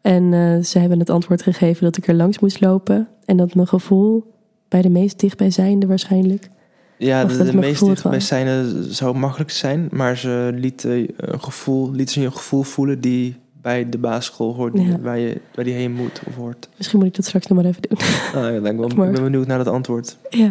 En 0.00 0.32
eh, 0.34 0.64
ze 0.64 0.78
hebben 0.78 0.98
het 0.98 1.10
antwoord 1.10 1.42
gegeven 1.42 1.84
dat 1.84 1.96
ik 1.96 2.08
er 2.08 2.14
langs 2.14 2.38
moest 2.38 2.60
lopen. 2.60 3.08
En 3.24 3.36
dat 3.36 3.54
mijn 3.54 3.68
gevoel 3.68 4.32
bij 4.68 4.82
de 4.82 4.88
meest 4.88 5.20
dichtbijzijnde 5.20 5.86
waarschijnlijk. 5.86 6.50
Ja, 6.96 7.24
de, 7.24 7.36
de 7.36 7.44
me 7.44 7.60
meest 7.60 7.84
dichtbijzijnde 7.84 8.84
zou 8.92 9.16
makkelijk 9.16 9.50
zijn, 9.50 9.88
maar 9.90 10.16
ze 10.16 10.50
lieten 10.54 11.06
een 11.16 11.40
gevoel, 11.42 11.90
lieten 11.90 12.14
ze 12.14 12.20
je 12.20 12.26
een 12.26 12.32
gevoel 12.32 12.62
voelen 12.62 13.00
die 13.00 13.36
bij 13.62 13.88
de 13.88 13.98
basisschool 13.98 14.54
hoort, 14.54 14.72
Ja. 14.78 14.98
waar, 15.00 15.18
je, 15.18 15.40
waar 15.54 15.64
die 15.64 15.74
heen 15.74 15.92
moet 15.92 16.20
of 16.26 16.34
hoort. 16.34 16.68
Misschien 16.76 16.98
moet 16.98 17.08
ik 17.08 17.14
dat 17.14 17.24
straks 17.24 17.46
nog 17.46 17.58
maar 17.58 17.66
even 17.66 17.82
doen. 17.82 17.98
Nou, 18.34 18.52
ja, 18.52 18.70
ik 18.88 19.12
ben 19.12 19.22
benieuwd 19.22 19.46
naar 19.46 19.58
het 19.58 19.68
antwoord. 19.68 20.16
ja, 20.30 20.50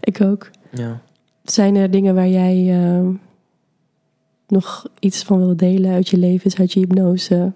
ik 0.00 0.20
ook. 0.20 0.50
Ja. 0.78 1.00
Zijn 1.42 1.76
er 1.76 1.90
dingen 1.90 2.14
waar 2.14 2.28
jij 2.28 2.82
eh, 2.82 3.08
nog 4.48 4.86
iets 4.98 5.22
van 5.22 5.38
wil 5.38 5.56
delen 5.56 5.92
uit 5.92 6.08
je 6.08 6.18
leven, 6.18 6.58
uit 6.58 6.72
je 6.72 6.80
hypnose? 6.80 7.52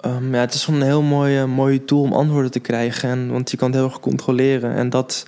Ehm, 0.00 0.34
ja, 0.34 0.40
het 0.40 0.54
is 0.54 0.66
een 0.66 0.82
heel 0.82 1.02
mooie, 1.02 1.46
mooie 1.46 1.84
tool 1.84 2.02
om 2.02 2.12
antwoorden 2.12 2.50
te 2.50 2.60
krijgen. 2.60 3.08
En, 3.08 3.30
want 3.30 3.50
je 3.50 3.56
kan 3.56 3.68
het 3.68 3.76
heel 3.76 3.88
erg 3.88 4.00
controleren. 4.00 4.74
En 4.74 4.90
dat 4.90 5.26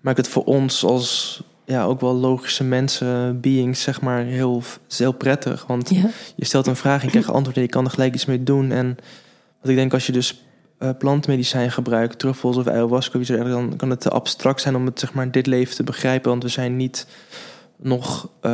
maakt 0.00 0.16
het 0.16 0.28
voor 0.28 0.44
ons 0.44 0.84
als 0.84 1.42
ja, 1.64 1.84
ook 1.84 2.00
wel 2.00 2.14
logische 2.14 2.64
mensen, 2.64 3.40
beings, 3.40 3.82
zeg 3.82 4.00
maar, 4.00 4.24
heel, 4.24 4.62
heel 4.88 5.12
prettig. 5.12 5.66
Want 5.66 5.90
Ja, 5.90 6.10
je 6.36 6.44
stelt 6.44 6.66
een 6.66 6.76
vraag 6.76 6.98
en 6.98 7.04
je 7.04 7.10
krijgt 7.10 7.30
antwoord 7.30 7.56
en 7.56 7.62
je 7.62 7.68
kan 7.68 7.84
er 7.84 7.90
gelijk 7.90 8.14
iets 8.14 8.24
mee 8.24 8.42
doen. 8.42 8.70
En 8.70 8.96
wat 9.60 9.70
ik 9.70 9.76
denk, 9.76 9.92
als 9.92 10.06
je 10.06 10.12
dus 10.12 10.44
eh, 10.80 10.90
plantmedicijn 10.98 11.70
gebruikt, 11.70 12.18
truffels 12.18 12.56
of 12.56 12.66
ayahuasca, 12.66 13.14
of 13.14 13.20
iets 13.20 13.30
dergelijks, 13.30 13.68
dan 13.68 13.76
kan 13.76 13.90
het 13.90 14.00
te 14.00 14.08
abstract 14.10 14.60
zijn 14.60 14.76
om 14.76 14.86
het 14.86 15.00
zeg 15.00 15.12
maar 15.12 15.30
dit 15.30 15.46
leven 15.46 15.74
te 15.74 15.82
begrijpen. 15.82 16.30
Want 16.30 16.42
we 16.42 16.48
zijn 16.48 16.76
niet 16.76 17.06
nog, 17.76 18.28
eh, 18.40 18.50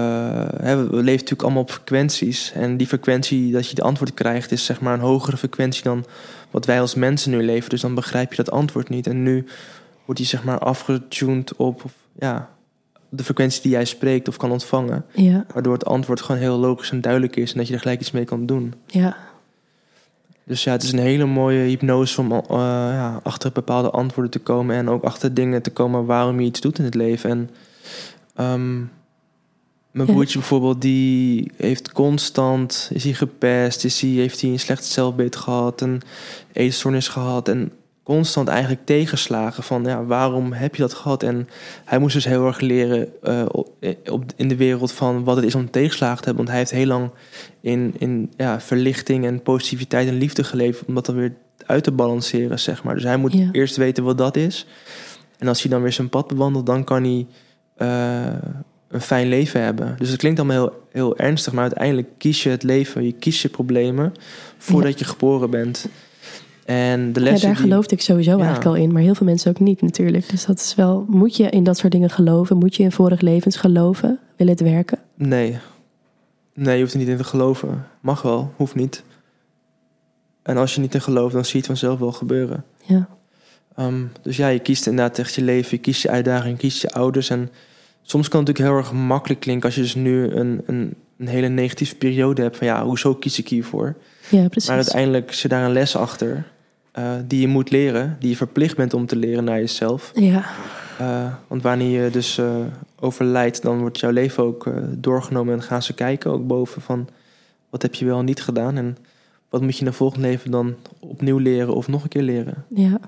hè, 0.60 0.76
we 0.76 0.96
leven 0.96 1.04
natuurlijk 1.04 1.42
allemaal 1.42 1.62
op 1.62 1.70
frequenties. 1.70 2.52
En 2.54 2.76
die 2.76 2.86
frequentie 2.86 3.52
dat 3.52 3.68
je 3.68 3.74
de 3.74 3.82
antwoord 3.82 4.14
krijgt, 4.14 4.52
is 4.52 4.64
zeg 4.64 4.80
maar 4.80 4.94
een 4.94 5.00
hogere 5.00 5.36
frequentie 5.36 5.82
dan 5.82 6.04
wat 6.50 6.66
wij 6.66 6.80
als 6.80 6.94
mensen 6.94 7.30
nu 7.30 7.42
leven. 7.42 7.70
Dus 7.70 7.80
dan 7.80 7.94
begrijp 7.94 8.30
je 8.30 8.42
dat 8.42 8.50
antwoord 8.54 8.88
niet. 8.88 9.06
En 9.06 9.22
nu 9.22 9.46
wordt 10.04 10.20
die 10.20 10.28
zeg 10.28 10.44
maar 10.44 10.58
afgetuned 10.58 11.56
op 11.56 11.84
of, 11.84 11.92
ja, 12.18 12.48
de 13.08 13.24
frequentie 13.24 13.62
die 13.62 13.70
jij 13.70 13.84
spreekt 13.84 14.28
of 14.28 14.36
kan 14.36 14.50
ontvangen. 14.50 15.04
ja, 15.14 15.46
Waardoor 15.52 15.72
het 15.72 15.86
antwoord 15.86 16.20
gewoon 16.20 16.40
heel 16.40 16.58
logisch 16.58 16.90
en 16.90 17.00
duidelijk 17.00 17.36
is 17.36 17.52
en 17.52 17.58
dat 17.58 17.68
je 17.68 17.74
er 17.74 17.80
gelijk 17.80 18.00
iets 18.00 18.10
mee 18.10 18.24
kan 18.24 18.46
doen. 18.46 18.74
ja, 18.86 19.16
Dus 20.46 20.64
ja, 20.64 20.72
het 20.72 20.82
is 20.82 20.92
een 20.92 20.98
hele 20.98 21.24
mooie 21.24 21.68
hypnose 21.68 22.20
om 22.20 22.32
eh, 22.32 22.42
ja, 22.48 23.20
achter 23.22 23.52
bepaalde 23.52 23.90
antwoorden 23.90 24.32
te 24.32 24.38
komen 24.38 24.76
en 24.76 24.88
ook 24.88 25.02
achter 25.02 25.34
dingen 25.34 25.62
te 25.62 25.70
komen 25.70 26.04
waarom 26.04 26.40
je 26.40 26.46
iets 26.46 26.60
doet 26.60 26.78
in 26.78 26.84
het 26.84 26.94
leven. 26.94 27.30
En 27.30 27.50
ehm, 28.34 28.76
mijn 29.90 30.08
broertje 30.08 30.38
bijvoorbeeld, 30.38 30.82
die 30.82 31.50
heeft 31.56 31.92
constant, 31.92 32.90
is 32.92 33.04
hij 33.04 33.12
gepest, 33.12 33.84
is 33.84 34.00
hij, 34.00 34.10
heeft 34.10 34.40
hij 34.40 34.50
een 34.50 34.58
slecht 34.58 34.84
zelfbeeld 34.84 35.36
gehad, 35.36 35.80
een 35.80 36.02
eetstoornis 36.52 37.08
gehad 37.08 37.48
en 37.48 37.72
constant 38.06 38.48
eigenlijk 38.48 38.80
tegenslagen 38.84 39.62
van 39.62 39.84
ja, 39.84 40.04
waarom 40.04 40.52
heb 40.52 40.74
je 40.74 40.82
dat 40.82 40.94
gehad? 40.94 41.22
En 41.22 41.48
hij 41.84 41.98
moest 41.98 42.14
dus 42.14 42.24
heel 42.24 42.46
erg 42.46 42.60
leren 42.60 43.08
eh, 43.22 43.42
op, 43.50 43.68
op, 44.10 44.24
in 44.36 44.48
de 44.48 44.56
wereld 44.56 44.92
van 44.92 45.24
wat 45.24 45.36
het 45.36 45.44
is 45.44 45.54
om 45.54 45.70
tegenslagen 45.70 46.18
te 46.18 46.24
hebben, 46.24 46.44
want 46.44 46.48
hij 46.48 46.58
heeft 46.58 46.70
heel 46.70 46.86
lang 46.86 47.10
in, 47.60 47.94
in 47.98 48.32
ja, 48.36 48.60
verlichting 48.60 49.24
en 49.24 49.42
positiviteit 49.42 50.08
en 50.08 50.18
liefde 50.18 50.44
geleefd 50.44 50.84
om 50.86 50.94
dat 50.94 51.06
dan 51.06 51.14
weer 51.14 51.34
uit 51.66 51.84
te 51.84 51.92
balanceren, 51.92 52.58
zeg 52.58 52.82
maar. 52.84 52.94
Dus 52.94 53.04
hij 53.04 53.16
moet 53.16 53.32
Ja. 53.32 53.48
eerst 53.52 53.76
weten 53.76 54.04
wat 54.04 54.18
dat 54.18 54.36
is. 54.36 54.66
En 55.38 55.48
als 55.48 55.62
hij 55.62 55.70
dan 55.70 55.82
weer 55.82 55.92
zijn 55.92 56.08
pad 56.08 56.26
bewandelt, 56.26 56.66
dan 56.66 56.84
kan 56.84 57.02
hij 57.04 57.26
eh, 57.76 58.32
een 58.88 59.00
fijn 59.00 59.28
leven 59.28 59.62
hebben. 59.62 59.94
Dus 59.98 60.08
het 60.08 60.18
klinkt 60.18 60.38
allemaal 60.38 60.56
heel, 60.56 60.82
heel 60.92 61.16
ernstig, 61.16 61.52
maar 61.52 61.62
uiteindelijk 61.62 62.08
kies 62.18 62.42
je 62.42 62.48
het 62.50 62.62
leven, 62.62 63.04
je 63.04 63.12
kiest 63.12 63.42
je 63.42 63.48
problemen 63.48 64.12
voordat 64.58 64.98
je 64.98 65.04
geboren 65.04 65.50
bent. 65.50 65.88
En 66.66 67.12
de 67.12 67.20
ja 67.20 67.26
lessen 67.26 67.48
daar 67.48 67.56
die... 67.56 67.66
geloofde 67.68 67.94
ik 67.94 68.00
sowieso 68.00 68.30
Ja. 68.30 68.36
eigenlijk 68.36 68.66
al 68.66 68.74
in, 68.82 68.92
maar 68.92 69.02
heel 69.02 69.14
veel 69.14 69.26
mensen 69.26 69.50
ook 69.50 69.60
niet 69.60 69.82
natuurlijk. 69.82 70.30
Dus 70.30 70.44
dat 70.46 70.58
is 70.58 70.74
wel, 70.74 71.04
moet 71.08 71.36
je 71.36 71.50
in 71.50 71.64
dat 71.64 71.78
soort 71.78 71.92
dingen 71.92 72.10
geloven? 72.10 72.56
Moet 72.56 72.74
je 72.76 72.82
in 72.82 72.92
vorige 72.92 73.24
levens 73.24 73.56
geloven? 73.56 74.18
Wil 74.36 74.46
het 74.46 74.60
werken? 74.60 74.98
Nee. 75.14 75.58
Nee, 76.54 76.74
je 76.74 76.80
hoeft 76.80 76.92
er 76.92 76.98
niet 76.98 77.08
in 77.08 77.16
te 77.16 77.24
geloven. 77.24 77.86
Mag 78.00 78.22
wel, 78.22 78.52
hoeft 78.56 78.74
niet. 78.74 79.02
En 80.42 80.56
als 80.56 80.74
je 80.74 80.80
niet 80.80 80.94
in 80.94 81.00
gelooft, 81.00 81.34
dan 81.34 81.42
zie 81.44 81.52
je 81.52 81.58
het 81.58 81.66
vanzelf 81.66 81.98
wel 81.98 82.12
gebeuren. 82.12 82.64
Ja, 82.84 83.08
Ehm, 83.76 84.02
dus 84.22 84.36
ja, 84.36 84.48
je 84.48 84.58
kiest 84.58 84.86
inderdaad 84.86 85.18
echt 85.18 85.34
je 85.34 85.42
leven, 85.42 85.70
je 85.70 85.78
kiest 85.78 86.02
je 86.02 86.10
uitdaging, 86.10 86.52
je 86.52 86.58
kiest 86.60 86.82
je 86.82 86.90
ouders. 86.90 87.30
En 87.30 87.50
soms 88.02 88.28
kan 88.28 88.40
het 88.40 88.48
natuurlijk 88.48 88.74
heel 88.76 88.84
erg 88.84 89.06
makkelijk 89.06 89.40
klinken 89.40 89.64
als 89.66 89.74
je 89.74 89.80
dus 89.80 89.94
nu 89.94 90.30
een, 90.30 90.62
een, 90.66 90.94
een 91.18 91.28
hele 91.28 91.48
negatieve 91.48 91.96
periode 91.96 92.42
hebt. 92.42 92.56
Van 92.56 92.66
ja, 92.66 92.84
hoezo 92.84 93.14
kies 93.14 93.38
ik 93.38 93.48
hiervoor? 93.48 93.96
ja 94.28 94.48
precies. 94.48 94.68
Maar 94.68 94.76
uiteindelijk 94.78 95.32
zit 95.32 95.50
daar 95.50 95.64
een 95.64 95.72
les 95.72 95.96
achter 95.96 96.44
eh, 96.96 97.12
die 97.26 97.40
je 97.40 97.48
moet 97.48 97.70
leren, 97.70 98.16
die 98.20 98.28
je 98.30 98.36
verplicht 98.36 98.76
bent 98.76 98.94
om 98.94 99.06
te 99.06 99.16
leren 99.16 99.44
naar 99.44 99.58
jezelf. 99.58 100.12
Ja, 100.14 100.44
Eh, 100.98 101.32
want 101.46 101.62
wanneer 101.62 102.04
je 102.04 102.10
dus 102.10 102.38
eh, 102.38 102.54
overlijdt, 103.00 103.62
dan 103.62 103.78
wordt 103.78 104.00
jouw 104.00 104.10
leven 104.10 104.44
ook 104.44 104.70
doorgenomen 104.90 105.54
en 105.54 105.62
gaan 105.62 105.82
ze 105.82 105.92
kijken 105.94 106.30
ook 106.30 106.46
boven 106.46 106.82
van 106.82 107.08
wat 107.70 107.82
heb 107.82 107.94
je 107.94 108.04
wel 108.04 108.18
en 108.18 108.24
niet 108.24 108.42
gedaan 108.42 108.76
en 108.76 108.96
wat 109.50 109.60
moet 109.62 109.74
je 109.74 109.80
in 109.80 109.86
het 109.86 109.96
volgende 109.96 110.28
leven 110.28 110.50
dan 110.50 110.74
opnieuw 110.98 111.38
leren 111.38 111.74
of 111.74 111.88
nog 111.88 112.02
een 112.02 112.08
keer 112.08 112.22
leren. 112.22 112.64
ja. 112.68 113.00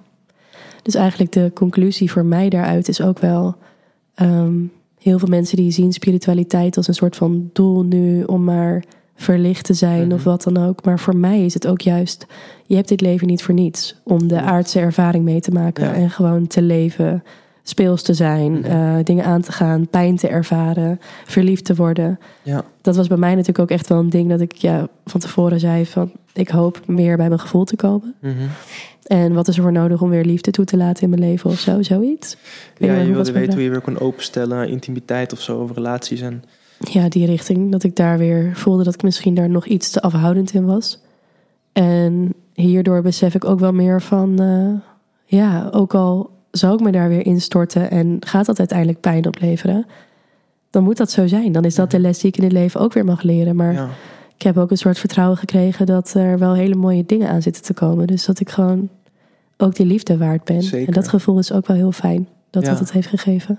Dus 0.82 0.94
eigenlijk 0.94 1.32
de 1.32 1.50
conclusie 1.54 2.10
voor 2.12 2.24
mij 2.24 2.48
daaruit 2.48 2.88
is 2.88 3.00
ook 3.00 3.18
wel... 3.18 3.56
ehm, 4.14 4.56
heel 4.98 5.18
veel 5.18 5.28
mensen 5.28 5.56
die 5.56 5.70
zien 5.70 5.92
spiritualiteit 5.92 6.76
als 6.76 6.88
een 6.88 6.94
soort 6.94 7.16
van 7.16 7.50
doel 7.52 7.82
nu... 7.82 8.22
om 8.24 8.44
maar 8.44 8.84
verlicht 9.20 9.64
te 9.64 9.74
zijn 9.74 10.04
Mhm. 10.06 10.12
of 10.14 10.24
wat 10.24 10.42
dan 10.42 10.56
ook. 10.56 10.84
Maar 10.84 10.98
voor 10.98 11.16
mij 11.16 11.44
is 11.44 11.54
het 11.54 11.66
ook 11.66 11.80
juist... 11.80 12.26
je 12.66 12.74
hebt 12.74 12.88
dit 12.88 13.00
leven 13.00 13.26
niet 13.26 13.42
voor 13.42 13.54
niets. 13.54 13.96
Om 14.04 14.28
de 14.28 14.40
aardse 14.40 14.80
ervaring 14.80 15.24
mee 15.24 15.40
te 15.40 15.50
maken 15.50 15.84
Ja. 15.84 15.92
en 15.94 16.10
gewoon 16.10 16.46
te 16.46 16.62
leven... 16.62 17.22
speels 17.62 18.02
te 18.02 18.14
zijn, 18.14 18.52
Mhm. 18.52 18.64
eh, 18.64 18.94
dingen 19.04 19.24
aan 19.24 19.40
te 19.40 19.52
gaan, 19.52 19.88
pijn 19.88 20.16
te 20.16 20.28
ervaren, 20.28 21.00
verliefd 21.24 21.64
te 21.64 21.74
worden. 21.74 22.18
Ja, 22.42 22.64
Dat 22.82 22.96
was 22.96 23.06
bij 23.06 23.16
mij 23.16 23.30
natuurlijk 23.30 23.58
ook 23.58 23.70
echt 23.70 23.88
wel 23.88 23.98
een 23.98 24.10
ding 24.10 24.28
dat 24.30 24.40
ik 24.40 24.52
ja, 24.52 24.88
van 25.06 25.20
tevoren 25.20 25.60
zei 25.60 25.86
van 25.86 26.12
ik 26.32 26.48
hoop 26.48 26.80
meer 26.86 27.16
bij 27.16 27.28
mijn 27.28 27.40
gevoel 27.40 27.64
te 27.64 27.76
komen. 27.76 28.14
Mhm. 28.20 28.32
En 29.06 29.32
wat 29.32 29.48
is 29.48 29.56
er 29.56 29.62
voor 29.62 29.72
nodig 29.72 30.02
om 30.02 30.10
weer 30.10 30.24
liefde 30.24 30.50
toe 30.50 30.64
te 30.64 30.76
laten 30.76 31.02
in 31.02 31.08
mijn 31.10 31.22
leven 31.22 31.50
of 31.50 31.58
zo, 31.58 31.82
zoiets. 31.82 32.36
ja 32.78 32.94
je 32.94 33.12
wilde 33.12 33.32
weten 33.32 33.52
hoe 33.54 33.62
je 33.62 33.70
weer 33.70 33.80
kon 33.80 33.98
openstellen 34.00 34.68
intimiteit 34.68 35.32
of 35.32 35.40
zo, 35.40 35.58
of 35.58 35.72
relaties. 35.74 36.20
En 36.20 36.44
Ja, 36.78 37.08
die 37.08 37.26
richting. 37.26 37.72
Dat 37.72 37.82
ik 37.82 37.96
daar 37.96 38.18
weer 38.18 38.50
voelde 38.54 38.84
dat 38.84 38.94
ik 38.94 39.02
misschien 39.02 39.34
daar 39.34 39.50
nog 39.50 39.66
iets 39.66 39.90
te 39.90 40.00
afhoudend 40.00 40.52
in 40.54 40.64
was. 40.66 41.00
En 41.72 42.34
hierdoor 42.54 43.02
besef 43.02 43.34
ik 43.34 43.44
ook 43.44 43.58
wel 43.58 43.72
meer 43.72 44.02
van, 44.02 44.40
eh, 44.40 44.90
ja, 45.38 45.68
ook 45.72 45.94
al 45.94 46.30
zou 46.50 46.74
ik 46.74 46.80
me 46.80 46.90
daar 46.92 47.08
weer 47.08 47.26
instorten 47.26 47.90
en 47.90 48.16
gaat 48.20 48.46
dat 48.46 48.58
uiteindelijk 48.58 49.00
pijn 49.00 49.26
opleveren, 49.26 49.86
dan 50.70 50.82
moet 50.82 50.96
dat 50.96 51.10
zo 51.10 51.26
zijn. 51.26 51.52
Dan 51.52 51.64
is 51.64 51.74
dat 51.74 51.90
de 51.90 51.98
les 52.00 52.18
die 52.18 52.30
ik 52.30 52.36
in 52.36 52.42
het 52.44 52.52
leven 52.52 52.80
ook 52.80 52.92
weer 52.92 53.04
mag 53.04 53.22
leren. 53.22 53.56
Maar 53.56 53.72
ja, 53.72 53.88
ik 54.36 54.42
heb 54.42 54.56
ook 54.58 54.70
een 54.70 54.76
soort 54.76 54.98
vertrouwen 54.98 55.36
gekregen 55.38 55.86
dat 55.86 56.14
er 56.14 56.38
wel 56.38 56.54
hele 56.54 56.74
mooie 56.74 57.06
dingen 57.06 57.28
aan 57.28 57.42
zitten 57.42 57.62
te 57.62 57.74
komen. 57.74 58.06
Dus 58.06 58.24
dat 58.24 58.40
ik 58.40 58.50
gewoon 58.50 58.88
ook 59.56 59.74
die 59.74 59.86
liefde 59.86 60.16
waard 60.18 60.44
ben. 60.44 60.62
Zeker. 60.62 60.86
En 60.88 60.92
dat 60.94 61.08
gevoel 61.08 61.38
is 61.38 61.52
ook 61.52 61.66
wel 61.66 61.76
heel 61.76 61.92
fijn 61.92 62.28
dat 62.50 62.62
Ja. 62.64 62.70
het 62.70 62.78
het 62.78 62.92
heeft 62.92 63.08
gegeven. 63.08 63.58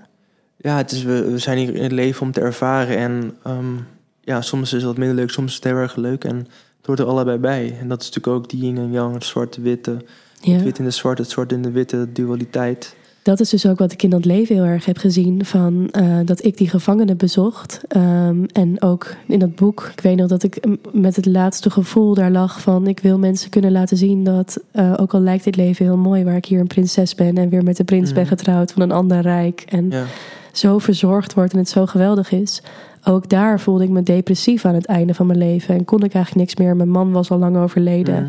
Ja 0.60 0.76
het 0.76 0.92
is, 0.92 1.02
we, 1.02 1.30
we 1.30 1.38
zijn 1.38 1.58
hier 1.58 1.74
in 1.74 1.82
het 1.82 1.92
leven 1.92 2.22
om 2.22 2.32
te 2.32 2.40
ervaren. 2.40 2.96
En 2.96 3.36
ehm, 3.42 3.74
ja, 4.20 4.40
soms 4.40 4.62
is 4.62 4.72
het 4.72 4.82
wat 4.82 4.96
minder 4.96 5.16
leuk, 5.16 5.30
soms 5.30 5.48
is 5.48 5.54
het 5.54 5.64
heel 5.64 5.74
erg 5.74 5.96
leuk. 5.96 6.24
En 6.24 6.36
het 6.36 6.86
hoort 6.86 6.98
er 6.98 7.06
allebei 7.06 7.38
bij. 7.38 7.76
En 7.80 7.88
dat 7.88 8.00
is 8.00 8.06
natuurlijk 8.06 8.36
ook 8.36 8.50
die 8.50 8.60
yin 8.60 8.78
en 8.78 8.92
yang, 8.92 9.14
het 9.14 9.24
zwarte-witte. 9.24 9.96
Ja, 10.40 10.52
Het 10.52 10.62
wit 10.62 10.78
in 10.78 10.84
de 10.84 10.90
zwart, 10.90 11.18
het 11.18 11.30
zwart 11.30 11.52
in 11.52 11.62
de 11.62 11.70
witte, 11.70 12.12
dualiteit. 12.12 12.94
dat 13.22 13.40
is 13.40 13.48
dus 13.48 13.66
ook 13.66 13.78
wat 13.78 13.92
ik 13.92 14.02
in 14.02 14.10
dat 14.10 14.24
leven 14.24 14.54
heel 14.54 14.64
erg 14.64 14.84
heb 14.84 14.98
gezien. 14.98 15.44
Van, 15.44 15.88
eh, 15.90 16.18
dat 16.24 16.44
ik 16.44 16.56
die 16.56 16.68
gevangenen 16.68 17.16
bezocht. 17.16 17.80
Ehm, 17.88 18.44
en 18.52 18.82
ook 18.82 19.14
in 19.26 19.38
dat 19.38 19.54
boek, 19.54 19.90
ik 19.92 20.00
weet 20.00 20.16
nog 20.16 20.28
dat 20.28 20.42
ik 20.42 20.66
met 20.92 21.16
het 21.16 21.26
laatste 21.26 21.70
gevoel 21.70 22.14
daar 22.14 22.30
lag 22.30 22.60
van... 22.60 22.86
ik 22.86 23.00
wil 23.00 23.18
mensen 23.18 23.50
kunnen 23.50 23.72
laten 23.72 23.96
zien 23.96 24.24
dat, 24.24 24.60
uh, 24.72 24.94
ook 24.96 25.14
al 25.14 25.20
lijkt 25.20 25.44
dit 25.44 25.56
leven 25.56 25.84
heel 25.84 25.96
mooi... 25.96 26.24
waar 26.24 26.36
ik 26.36 26.44
hier 26.44 26.60
een 26.60 26.66
prinses 26.66 27.14
ben 27.14 27.38
en 27.38 27.48
weer 27.48 27.62
met 27.62 27.76
de 27.76 27.84
prins 27.84 28.12
ben 28.12 28.22
mhm. 28.22 28.30
getrouwd 28.30 28.72
van 28.72 28.82
een 28.82 28.92
ander 28.92 29.20
rijk... 29.20 29.64
en 29.68 29.92
zo 30.52 30.78
verzorgd 30.78 31.34
wordt 31.34 31.52
en 31.52 31.58
het 31.58 31.68
zo 31.68 31.86
geweldig 31.86 32.32
is... 32.32 32.62
ook 33.04 33.28
daar 33.28 33.60
voelde 33.60 33.84
ik 33.84 33.90
me 33.90 34.02
depressief 34.02 34.64
aan 34.64 34.74
het 34.74 34.86
einde 34.86 35.14
van 35.14 35.26
mijn 35.26 35.38
leven... 35.38 35.74
en 35.74 35.84
kon 35.84 36.02
ik 36.02 36.14
eigenlijk 36.14 36.46
niks 36.46 36.56
meer. 36.56 36.76
Mijn 36.76 36.90
man 36.90 37.12
was 37.12 37.30
al 37.30 37.38
lang 37.38 37.56
overleden... 37.56 38.28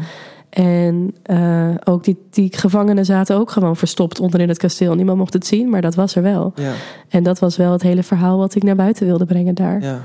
En 0.51 1.15
uh, 1.25 1.69
ook 1.83 2.03
die, 2.03 2.17
die 2.29 2.57
gevangenen 2.57 3.05
zaten 3.05 3.35
ook 3.35 3.51
gewoon 3.51 3.75
verstopt 3.75 4.19
onderin 4.19 4.47
het 4.49 4.57
kasteel. 4.57 4.95
Niemand 4.95 5.17
mocht 5.17 5.33
het 5.33 5.47
zien, 5.47 5.69
maar 5.69 5.81
dat 5.81 5.95
was 5.95 6.15
er 6.15 6.21
wel. 6.21 6.53
Ja. 6.55 6.73
En 7.09 7.23
dat 7.23 7.39
was 7.39 7.57
wel 7.57 7.71
het 7.71 7.81
hele 7.81 8.03
verhaal 8.03 8.37
wat 8.37 8.55
ik 8.55 8.63
naar 8.63 8.75
buiten 8.75 9.05
wilde 9.05 9.25
brengen 9.25 9.55
daar. 9.55 9.81
Ja. 9.81 10.03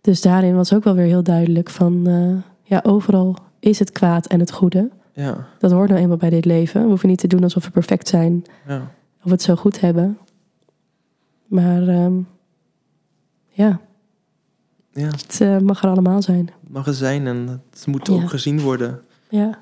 Dus 0.00 0.20
daarin 0.20 0.56
was 0.56 0.74
ook 0.74 0.84
wel 0.84 0.94
weer 0.94 1.06
heel 1.06 1.22
duidelijk 1.22 1.70
van... 1.70 2.08
Uh, 2.08 2.36
ja, 2.62 2.80
overal 2.82 3.36
is 3.60 3.78
het 3.78 3.92
kwaad 3.92 4.26
en 4.26 4.40
het 4.40 4.52
goede. 4.52 4.88
Ja. 5.12 5.46
Dat 5.58 5.70
hoort 5.70 5.88
nou 5.88 6.00
eenmaal 6.00 6.16
bij 6.16 6.30
dit 6.30 6.44
leven. 6.44 6.82
We 6.82 6.88
hoeven 6.88 7.08
niet 7.08 7.18
te 7.18 7.26
doen 7.26 7.42
alsof 7.42 7.64
we 7.64 7.70
perfect 7.70 8.08
zijn. 8.08 8.44
Ja. 8.68 8.76
Of 9.18 9.24
we 9.24 9.30
het 9.30 9.42
zo 9.42 9.54
goed 9.54 9.80
hebben. 9.80 10.18
Maar 11.50 11.88
um, 11.88 12.28
ja... 13.48 13.80
Ja. 14.92 15.06
Het 15.06 15.38
uh, 15.42 15.58
mag 15.58 15.82
er 15.82 15.88
allemaal 15.88 16.22
zijn. 16.22 16.50
Het 16.60 16.72
mag 16.72 16.86
er 16.86 16.94
zijn 16.94 17.26
en 17.26 17.62
het 17.70 17.86
moet 17.86 18.08
ook 18.08 18.28
gezien 18.28 18.60
worden. 18.60 19.00
Ja. 19.28 19.58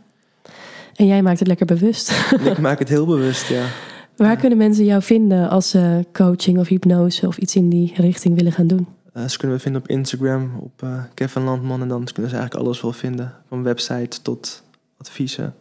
En 0.94 1.06
jij 1.06 1.23
maakt 1.23 1.39
het 1.39 1.48
lekker 1.48 1.66
bewust. 1.66 2.10
Ik 2.44 2.59
maak 2.59 2.78
het 2.78 2.89
heel 2.89 3.06
bewust, 3.06 3.48
ja. 3.48 3.66
Waar 4.16 4.36
kunnen 4.36 4.59
mensen 4.59 4.85
jou 4.85 5.02
vinden 5.02 5.48
als 5.48 5.70
ze 5.70 6.06
coaching 6.12 6.59
of 6.59 6.69
hypnose 6.69 7.27
of 7.27 7.39
iets 7.39 7.56
in 7.56 7.69
die 7.69 7.93
richting 7.97 8.36
willen 8.36 8.52
gaan 8.52 8.66
doen? 8.66 8.86
Uh, 9.16 9.28
ze 9.28 9.39
kunnen 9.39 9.56
we 9.56 9.62
vinden 9.62 9.82
op 9.82 9.89
Instagram, 9.89 10.59
op 10.60 10.82
uh, 10.85 11.02
Kevin 11.15 11.43
Landman. 11.43 11.82
En 11.82 11.89
dan 11.89 12.05
kunnen 12.05 12.31
ze 12.31 12.36
eigenlijk 12.36 12.66
alles 12.66 12.81
wel 12.81 12.93
vinden. 12.93 13.35
Van 13.48 13.62
website 13.62 14.23
tot 14.23 14.62
adviezen. 14.97 15.55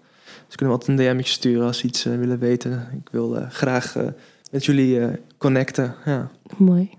Ze 0.47 0.55
kunnen 0.55 0.75
altijd 0.75 0.99
een 0.99 1.05
DM'tje 1.05 1.31
sturen 1.31 1.67
als 1.67 1.77
ze 1.77 1.85
iets 1.85 2.05
uh, 2.05 2.17
willen 2.17 2.39
weten. 2.39 2.87
Ik 3.03 3.09
wil 3.11 3.37
graag 3.49 3.95
met 4.51 4.65
jullie 4.65 4.99
connecten. 5.37 5.95
Ja. 6.05 6.29
Mooi. 6.57 6.89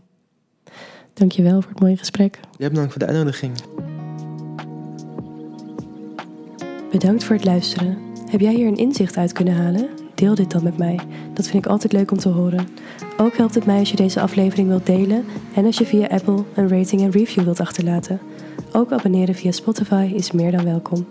Dankjewel 1.12 1.62
voor 1.62 1.70
het 1.70 1.80
mooie 1.80 1.96
gesprek. 1.96 2.40
Jij 2.56 2.68
bedankt 2.68 2.90
voor 2.92 3.00
de 3.00 3.06
uitnodiging. 3.06 3.52
Bedankt 6.90 7.24
voor 7.24 7.36
het 7.36 7.44
luisteren. 7.44 7.98
Heb 8.30 8.40
jij 8.40 8.54
hier 8.54 8.66
een 8.66 8.76
inzicht 8.76 9.16
uit 9.16 9.32
kunnen 9.32 9.54
halen? 9.54 9.88
Deel 10.14 10.34
dit 10.34 10.50
dan 10.50 10.62
met 10.62 10.78
mij. 10.78 10.98
Dat 11.34 11.48
vind 11.48 11.64
ik 11.64 11.70
altijd 11.70 11.92
leuk 11.92 12.10
om 12.10 12.18
te 12.18 12.28
horen. 12.28 12.68
Ook 13.16 13.36
helpt 13.36 13.54
het 13.54 13.66
mij 13.66 13.78
als 13.78 13.90
je 13.90 13.96
deze 13.96 14.20
aflevering 14.20 14.68
wilt 14.68 14.86
delen 14.86 15.24
en 15.54 15.64
als 15.64 15.78
je 15.78 15.86
via 15.86 16.06
Apple 16.06 16.44
een 16.54 16.68
rating 16.68 17.02
en 17.02 17.10
review 17.10 17.44
wilt 17.44 17.60
achterlaten. 17.60 18.20
Ook 18.72 18.92
abonneren 18.92 19.34
via 19.34 19.50
Spotify 19.50 20.12
is 20.14 20.32
meer 20.32 20.52
dan 20.52 20.64
welkom. 20.64 21.06